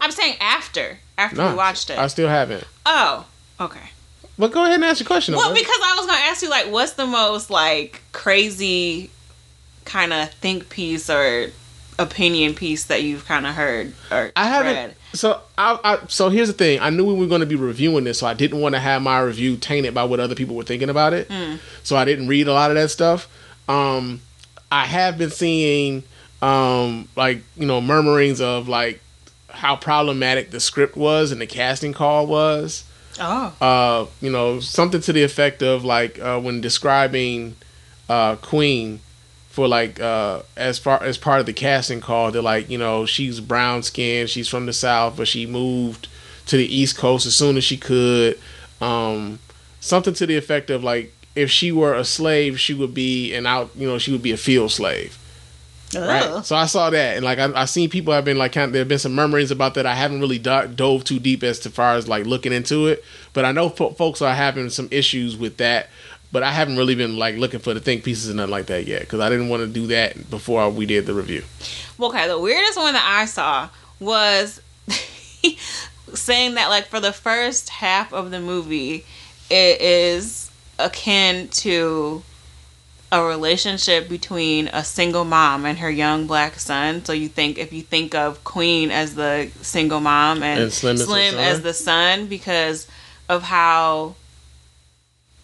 I'm 0.00 0.10
saying 0.10 0.36
after. 0.40 0.98
After 1.16 1.36
no 1.38 1.50
you 1.50 1.56
watched 1.56 1.88
it. 1.90 1.98
i 1.98 2.06
still 2.08 2.28
haven't 2.28 2.64
oh. 2.84 3.24
Okay. 3.58 3.80
but 4.38 4.52
go 4.52 4.62
ahead 4.64 4.74
and 4.74 4.84
ask 4.84 5.00
your 5.00 5.06
question 5.06 5.34
Well, 5.34 5.48
though, 5.48 5.54
because 5.54 5.78
I 5.82 5.94
was 5.96 6.06
gonna 6.06 6.18
ask 6.24 6.42
you 6.42 6.50
like 6.50 6.70
what's 6.70 6.92
the 6.92 7.06
most 7.06 7.48
like 7.50 8.02
crazy 8.12 9.10
kind 9.86 10.12
of 10.12 10.30
think 10.34 10.68
piece 10.68 11.08
or 11.08 11.48
opinion 11.98 12.54
piece 12.54 12.84
that 12.84 13.02
you've 13.02 13.24
kind 13.24 13.46
of 13.46 13.54
heard 13.54 13.94
or 14.12 14.30
I 14.36 14.44
haven't. 14.46 14.74
read? 14.74 14.94
So 15.16 15.40
I, 15.58 15.78
I. 15.82 16.06
So 16.08 16.28
here's 16.28 16.48
the 16.48 16.54
thing. 16.54 16.80
I 16.80 16.90
knew 16.90 17.04
we 17.04 17.14
were 17.14 17.26
going 17.26 17.40
to 17.40 17.46
be 17.46 17.56
reviewing 17.56 18.04
this, 18.04 18.18
so 18.18 18.26
I 18.26 18.34
didn't 18.34 18.60
want 18.60 18.74
to 18.74 18.80
have 18.80 19.02
my 19.02 19.20
review 19.20 19.56
tainted 19.56 19.94
by 19.94 20.04
what 20.04 20.20
other 20.20 20.34
people 20.34 20.54
were 20.54 20.64
thinking 20.64 20.90
about 20.90 21.12
it. 21.12 21.28
Mm. 21.28 21.58
So 21.82 21.96
I 21.96 22.04
didn't 22.04 22.28
read 22.28 22.48
a 22.48 22.52
lot 22.52 22.70
of 22.70 22.76
that 22.76 22.90
stuff. 22.90 23.28
Um, 23.68 24.20
I 24.70 24.86
have 24.86 25.18
been 25.18 25.30
seeing, 25.30 26.04
um, 26.42 27.08
like 27.16 27.42
you 27.56 27.66
know, 27.66 27.80
murmurings 27.80 28.40
of 28.40 28.68
like 28.68 29.00
how 29.48 29.74
problematic 29.76 30.50
the 30.50 30.60
script 30.60 30.96
was 30.96 31.32
and 31.32 31.40
the 31.40 31.46
casting 31.46 31.92
call 31.92 32.26
was. 32.26 32.84
Oh. 33.18 33.54
Uh, 33.60 34.06
you 34.20 34.30
know, 34.30 34.60
something 34.60 35.00
to 35.00 35.12
the 35.12 35.22
effect 35.22 35.62
of 35.62 35.84
like 35.84 36.18
uh, 36.18 36.38
when 36.38 36.60
describing 36.60 37.56
uh, 38.08 38.36
Queen 38.36 39.00
for 39.56 39.66
like 39.66 39.98
uh, 40.00 40.42
as 40.54 40.78
far 40.78 41.02
as 41.02 41.16
part 41.16 41.40
of 41.40 41.46
the 41.46 41.52
casting 41.54 42.02
call, 42.02 42.30
they're 42.30 42.42
like, 42.42 42.68
you 42.68 42.76
know, 42.76 43.06
she's 43.06 43.40
brown 43.40 43.82
skinned, 43.82 44.28
she's 44.28 44.50
from 44.50 44.66
the 44.66 44.72
south, 44.74 45.16
but 45.16 45.26
she 45.26 45.46
moved 45.46 46.08
to 46.44 46.58
the 46.58 46.66
east 46.66 46.98
coast 46.98 47.24
as 47.24 47.34
soon 47.34 47.56
as 47.56 47.64
she 47.64 47.78
could. 47.78 48.38
Um, 48.82 49.38
something 49.80 50.12
to 50.12 50.26
the 50.26 50.36
effect 50.36 50.68
of 50.68 50.84
like, 50.84 51.14
if 51.34 51.50
she 51.50 51.72
were 51.72 51.94
a 51.94 52.04
slave, 52.04 52.60
she 52.60 52.74
would 52.74 52.92
be 52.92 53.32
an 53.34 53.46
out, 53.46 53.70
you 53.74 53.88
know, 53.88 53.96
she 53.96 54.12
would 54.12 54.22
be 54.22 54.30
a 54.30 54.36
field 54.36 54.72
slave. 54.72 55.16
Right. 55.94 56.44
So 56.44 56.54
I 56.54 56.66
saw 56.66 56.90
that, 56.90 57.16
and 57.16 57.24
like 57.24 57.38
I, 57.38 57.62
I 57.62 57.64
seen 57.64 57.88
people 57.88 58.12
have 58.12 58.26
been 58.26 58.36
like, 58.36 58.52
kind 58.52 58.66
of, 58.66 58.72
there 58.74 58.80
have 58.80 58.88
been 58.88 58.98
some 58.98 59.14
murmurings 59.14 59.50
about 59.50 59.72
that. 59.74 59.86
I 59.86 59.94
haven't 59.94 60.20
really 60.20 60.38
do- 60.38 60.68
dove 60.74 61.04
too 61.04 61.18
deep 61.18 61.42
as 61.42 61.60
to 61.60 61.70
far 61.70 61.94
as 61.94 62.06
like 62.06 62.26
looking 62.26 62.52
into 62.52 62.88
it, 62.88 63.02
but 63.32 63.46
I 63.46 63.52
know 63.52 63.70
fo- 63.70 63.92
folks 63.92 64.20
are 64.20 64.34
having 64.34 64.68
some 64.68 64.88
issues 64.90 65.34
with 65.34 65.56
that. 65.56 65.88
But 66.36 66.42
I 66.42 66.52
haven't 66.52 66.76
really 66.76 66.94
been 66.94 67.16
like 67.16 67.36
looking 67.36 67.60
for 67.60 67.72
the 67.72 67.80
think 67.80 68.04
pieces 68.04 68.28
and 68.28 68.36
nothing 68.36 68.50
like 68.50 68.66
that 68.66 68.86
yet 68.86 69.00
because 69.00 69.20
I 69.20 69.30
didn't 69.30 69.48
want 69.48 69.62
to 69.62 69.66
do 69.66 69.86
that 69.86 70.28
before 70.28 70.68
we 70.68 70.84
did 70.84 71.06
the 71.06 71.14
review. 71.14 71.42
Okay, 71.98 72.28
the 72.28 72.38
weirdest 72.38 72.76
one 72.76 72.92
that 72.92 73.18
I 73.18 73.24
saw 73.24 73.70
was 73.98 74.60
saying 76.12 76.56
that 76.56 76.68
like 76.68 76.88
for 76.88 77.00
the 77.00 77.14
first 77.14 77.70
half 77.70 78.12
of 78.12 78.30
the 78.30 78.38
movie, 78.38 79.06
it 79.48 79.80
is 79.80 80.50
akin 80.78 81.48
to 81.48 82.22
a 83.10 83.24
relationship 83.24 84.06
between 84.06 84.68
a 84.74 84.84
single 84.84 85.24
mom 85.24 85.64
and 85.64 85.78
her 85.78 85.90
young 85.90 86.26
black 86.26 86.58
son. 86.58 87.02
So 87.06 87.14
you 87.14 87.28
think 87.28 87.56
if 87.56 87.72
you 87.72 87.80
think 87.80 88.14
of 88.14 88.44
Queen 88.44 88.90
as 88.90 89.14
the 89.14 89.50
single 89.62 90.00
mom 90.00 90.42
and, 90.42 90.64
And 90.64 90.70
Slim 90.70 90.96
as 90.96 91.06
the 91.06 91.40
as 91.40 91.62
the 91.62 91.72
son 91.72 92.26
because 92.26 92.86
of 93.26 93.42
how 93.42 94.16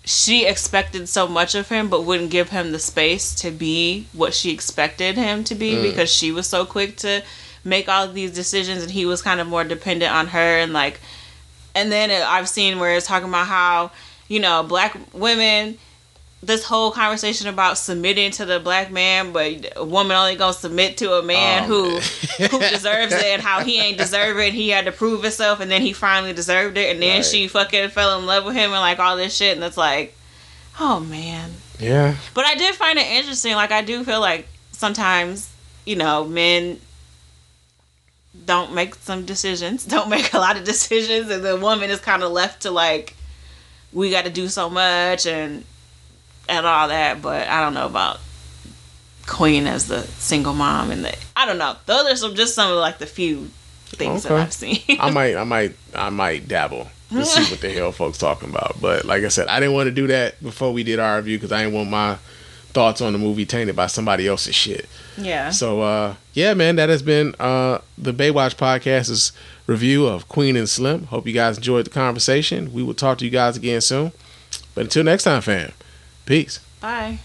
she 0.05 0.47
expected 0.47 1.09
so 1.09 1.29
much 1.29 1.55
of 1.55 1.69
him 1.69 1.89
but 1.89 2.05
wouldn't 2.05 2.31
give 2.31 2.51
him 2.51 2.73
the 2.73 2.79
space 2.79 3.35
to 3.37 3.51
be 3.51 4.07
what 4.13 4.35
she 4.35 4.51
expected 4.53 5.17
him 5.17 5.45
to 5.45 5.55
be 5.55 5.75
Mm. 5.75 5.83
because 5.83 6.13
she 6.13 6.33
was 6.33 6.47
so 6.47 6.65
quick 6.67 6.97
to 6.99 7.23
make 7.65 7.89
all 7.89 8.09
these 8.09 8.33
decisions 8.33 8.83
and 8.83 8.91
he 8.91 9.07
was 9.07 9.23
kind 9.23 9.41
of 9.41 9.47
more 9.47 9.63
dependent 9.65 10.13
on 10.13 10.27
her 10.29 10.59
and 10.59 10.73
like 10.73 11.01
and 11.75 11.91
then 11.93 12.11
I've 12.11 12.49
seen 12.49 12.79
where 12.81 12.97
it's 12.97 13.07
talking 13.07 13.29
about 13.29 13.47
how 13.47 13.93
you 14.29 14.41
know 14.41 14.63
black 14.65 14.99
women 15.13 15.79
this 16.45 16.65
whole 16.65 16.91
conversation 16.91 17.47
about 17.47 17.79
submitting 17.79 18.33
to 18.33 18.45
the 18.45 18.59
black 18.59 18.91
man, 18.91 19.33
but 19.33 19.73
a 19.77 19.85
woman 19.85 20.17
only 20.17 20.35
gonna 20.35 20.53
submit 20.53 20.97
to 20.99 21.13
a 21.15 21.23
man 21.23 21.65
Oh, 21.65 21.67
who 21.67 21.89
man. 22.41 22.51
who 22.51 22.59
deserves 22.59 23.13
it, 23.13 23.25
and 23.25 23.41
how 23.43 23.61
he 23.63 23.79
ain't 23.79 23.97
deserve 23.97 24.39
it. 24.41 24.53
He 24.53 24.71
had 24.71 24.87
to 24.87 24.93
prove 24.93 25.23
himself, 25.23 25.61
and 25.61 25.71
then 25.71 25.83
he 25.83 25.93
finally 25.93 26.33
deserved 26.33 26.77
it, 26.77 26.91
and 26.93 27.01
then 27.01 27.19
Right. 27.19 27.25
she 27.25 27.47
fucking 27.47 27.91
fell 27.91 28.19
in 28.19 28.27
love 28.27 28.45
with 28.45 28.55
him, 28.57 28.73
and 28.73 28.81
like 28.81 28.99
all 28.99 29.17
this 29.17 29.37
shit, 29.37 29.55
and 29.57 29.65
it's 29.65 29.77
like, 29.77 30.17
oh 30.81 30.99
man. 31.01 31.53
Yeah, 31.79 32.17
But 32.35 32.45
I 32.47 32.55
did 32.57 32.75
find 32.75 32.99
it 32.99 33.07
interesting. 33.07 33.55
Like 33.55 33.71
I 33.73 33.83
do 33.83 34.03
feel 34.05 34.21
like 34.21 34.47
sometimes, 34.73 35.49
you 35.85 35.97
know, 35.97 36.25
men 36.25 36.81
don't 38.47 38.73
make 38.75 38.95
some 38.97 39.25
decisions, 39.25 39.85
don't 39.95 40.09
make 40.09 40.33
a 40.33 40.39
lot 40.39 40.57
of 40.57 40.65
decisions, 40.65 41.31
and 41.31 41.45
the 41.45 41.57
woman 41.57 41.91
is 41.91 42.01
kind 42.01 42.23
of 42.23 42.33
left 42.33 42.63
to 42.63 42.71
like, 42.71 43.15
we 43.93 44.11
got 44.11 44.25
to 44.25 44.31
do 44.31 44.49
so 44.49 44.71
much 44.71 45.27
and 45.27 45.65
and 46.49 46.67
all 46.67 46.89
that. 46.89 47.23
But 47.23 47.49
I 47.49 47.61
don't 47.61 47.75
know 47.75 47.87
about 47.87 48.19
Queen 49.27 49.67
as 49.67 49.89
the 49.89 50.03
single 50.03 50.55
mom 50.55 50.91
and 50.91 51.05
the 51.05 51.17
I 51.37 51.47
don't 51.47 51.59
know. 51.59 51.77
Those 51.87 52.07
are 52.13 52.17
some 52.17 52.35
just 52.35 52.55
some 52.55 52.71
of 52.73 52.79
like 52.79 52.99
the 52.99 53.07
few 53.07 53.51
things 53.87 54.25
that 54.25 54.33
I've 54.33 54.53
seen. 54.53 54.81
I 55.01 55.11
might, 55.11 55.37
I 55.37 55.45
might, 55.45 55.75
I 55.95 56.11
might 56.11 56.49
dabble 56.49 56.89
to 57.11 57.25
see 57.25 57.51
what 57.51 57.61
the 57.61 57.71
hell 57.71 57.93
folks 57.93 58.19
talking 58.19 58.49
about. 58.51 58.81
But 58.81 59.05
like 59.05 59.23
I 59.23 59.29
said, 59.29 59.49
I 59.49 59.61
didn't 59.61 59.75
want 59.75 59.87
to 59.89 59.91
do 59.93 60.07
that 60.09 60.43
before 60.43 60.73
we 60.73 60.83
did 60.83 60.99
our 60.99 61.17
review 61.19 61.37
because 61.39 61.53
I 61.53 61.63
didn't 61.63 61.75
want 61.75 61.91
my 61.91 62.17
thoughts 62.71 63.03
on 63.03 63.13
the 63.13 63.19
movie 63.19 63.45
tainted 63.45 63.77
by 63.77 63.87
somebody 63.87 64.27
else's 64.27 64.55
shit. 64.55 64.89
yeah. 65.19 65.51
So 65.51 65.83
uh 65.83 66.15
yeah, 66.33 66.55
man, 66.55 66.77
that 66.77 66.89
has 66.89 67.03
been 67.03 67.35
uh 67.39 67.79
the 67.99 68.15
Baywatch 68.15 68.57
podcast's 68.57 69.33
review 69.67 70.07
of 70.07 70.27
Queen 70.29 70.57
and 70.57 70.69
Slim. 70.69 71.05
Hope 71.05 71.27
you 71.27 71.35
guys 71.35 71.59
enjoyed 71.59 71.85
the 71.87 71.91
conversation. 71.91 72.73
We 72.73 72.83
will 72.83 72.95
talk 72.95 73.19
to 73.19 73.25
you 73.27 73.31
guys 73.31 73.57
again 73.59 73.83
soon. 73.83 74.13
But 74.75 74.85
until 74.85 75.05
next 75.05 75.25
time, 75.25 75.43
fam. 75.43 75.73
Peace. 76.27 76.61
Bye. 76.81 77.19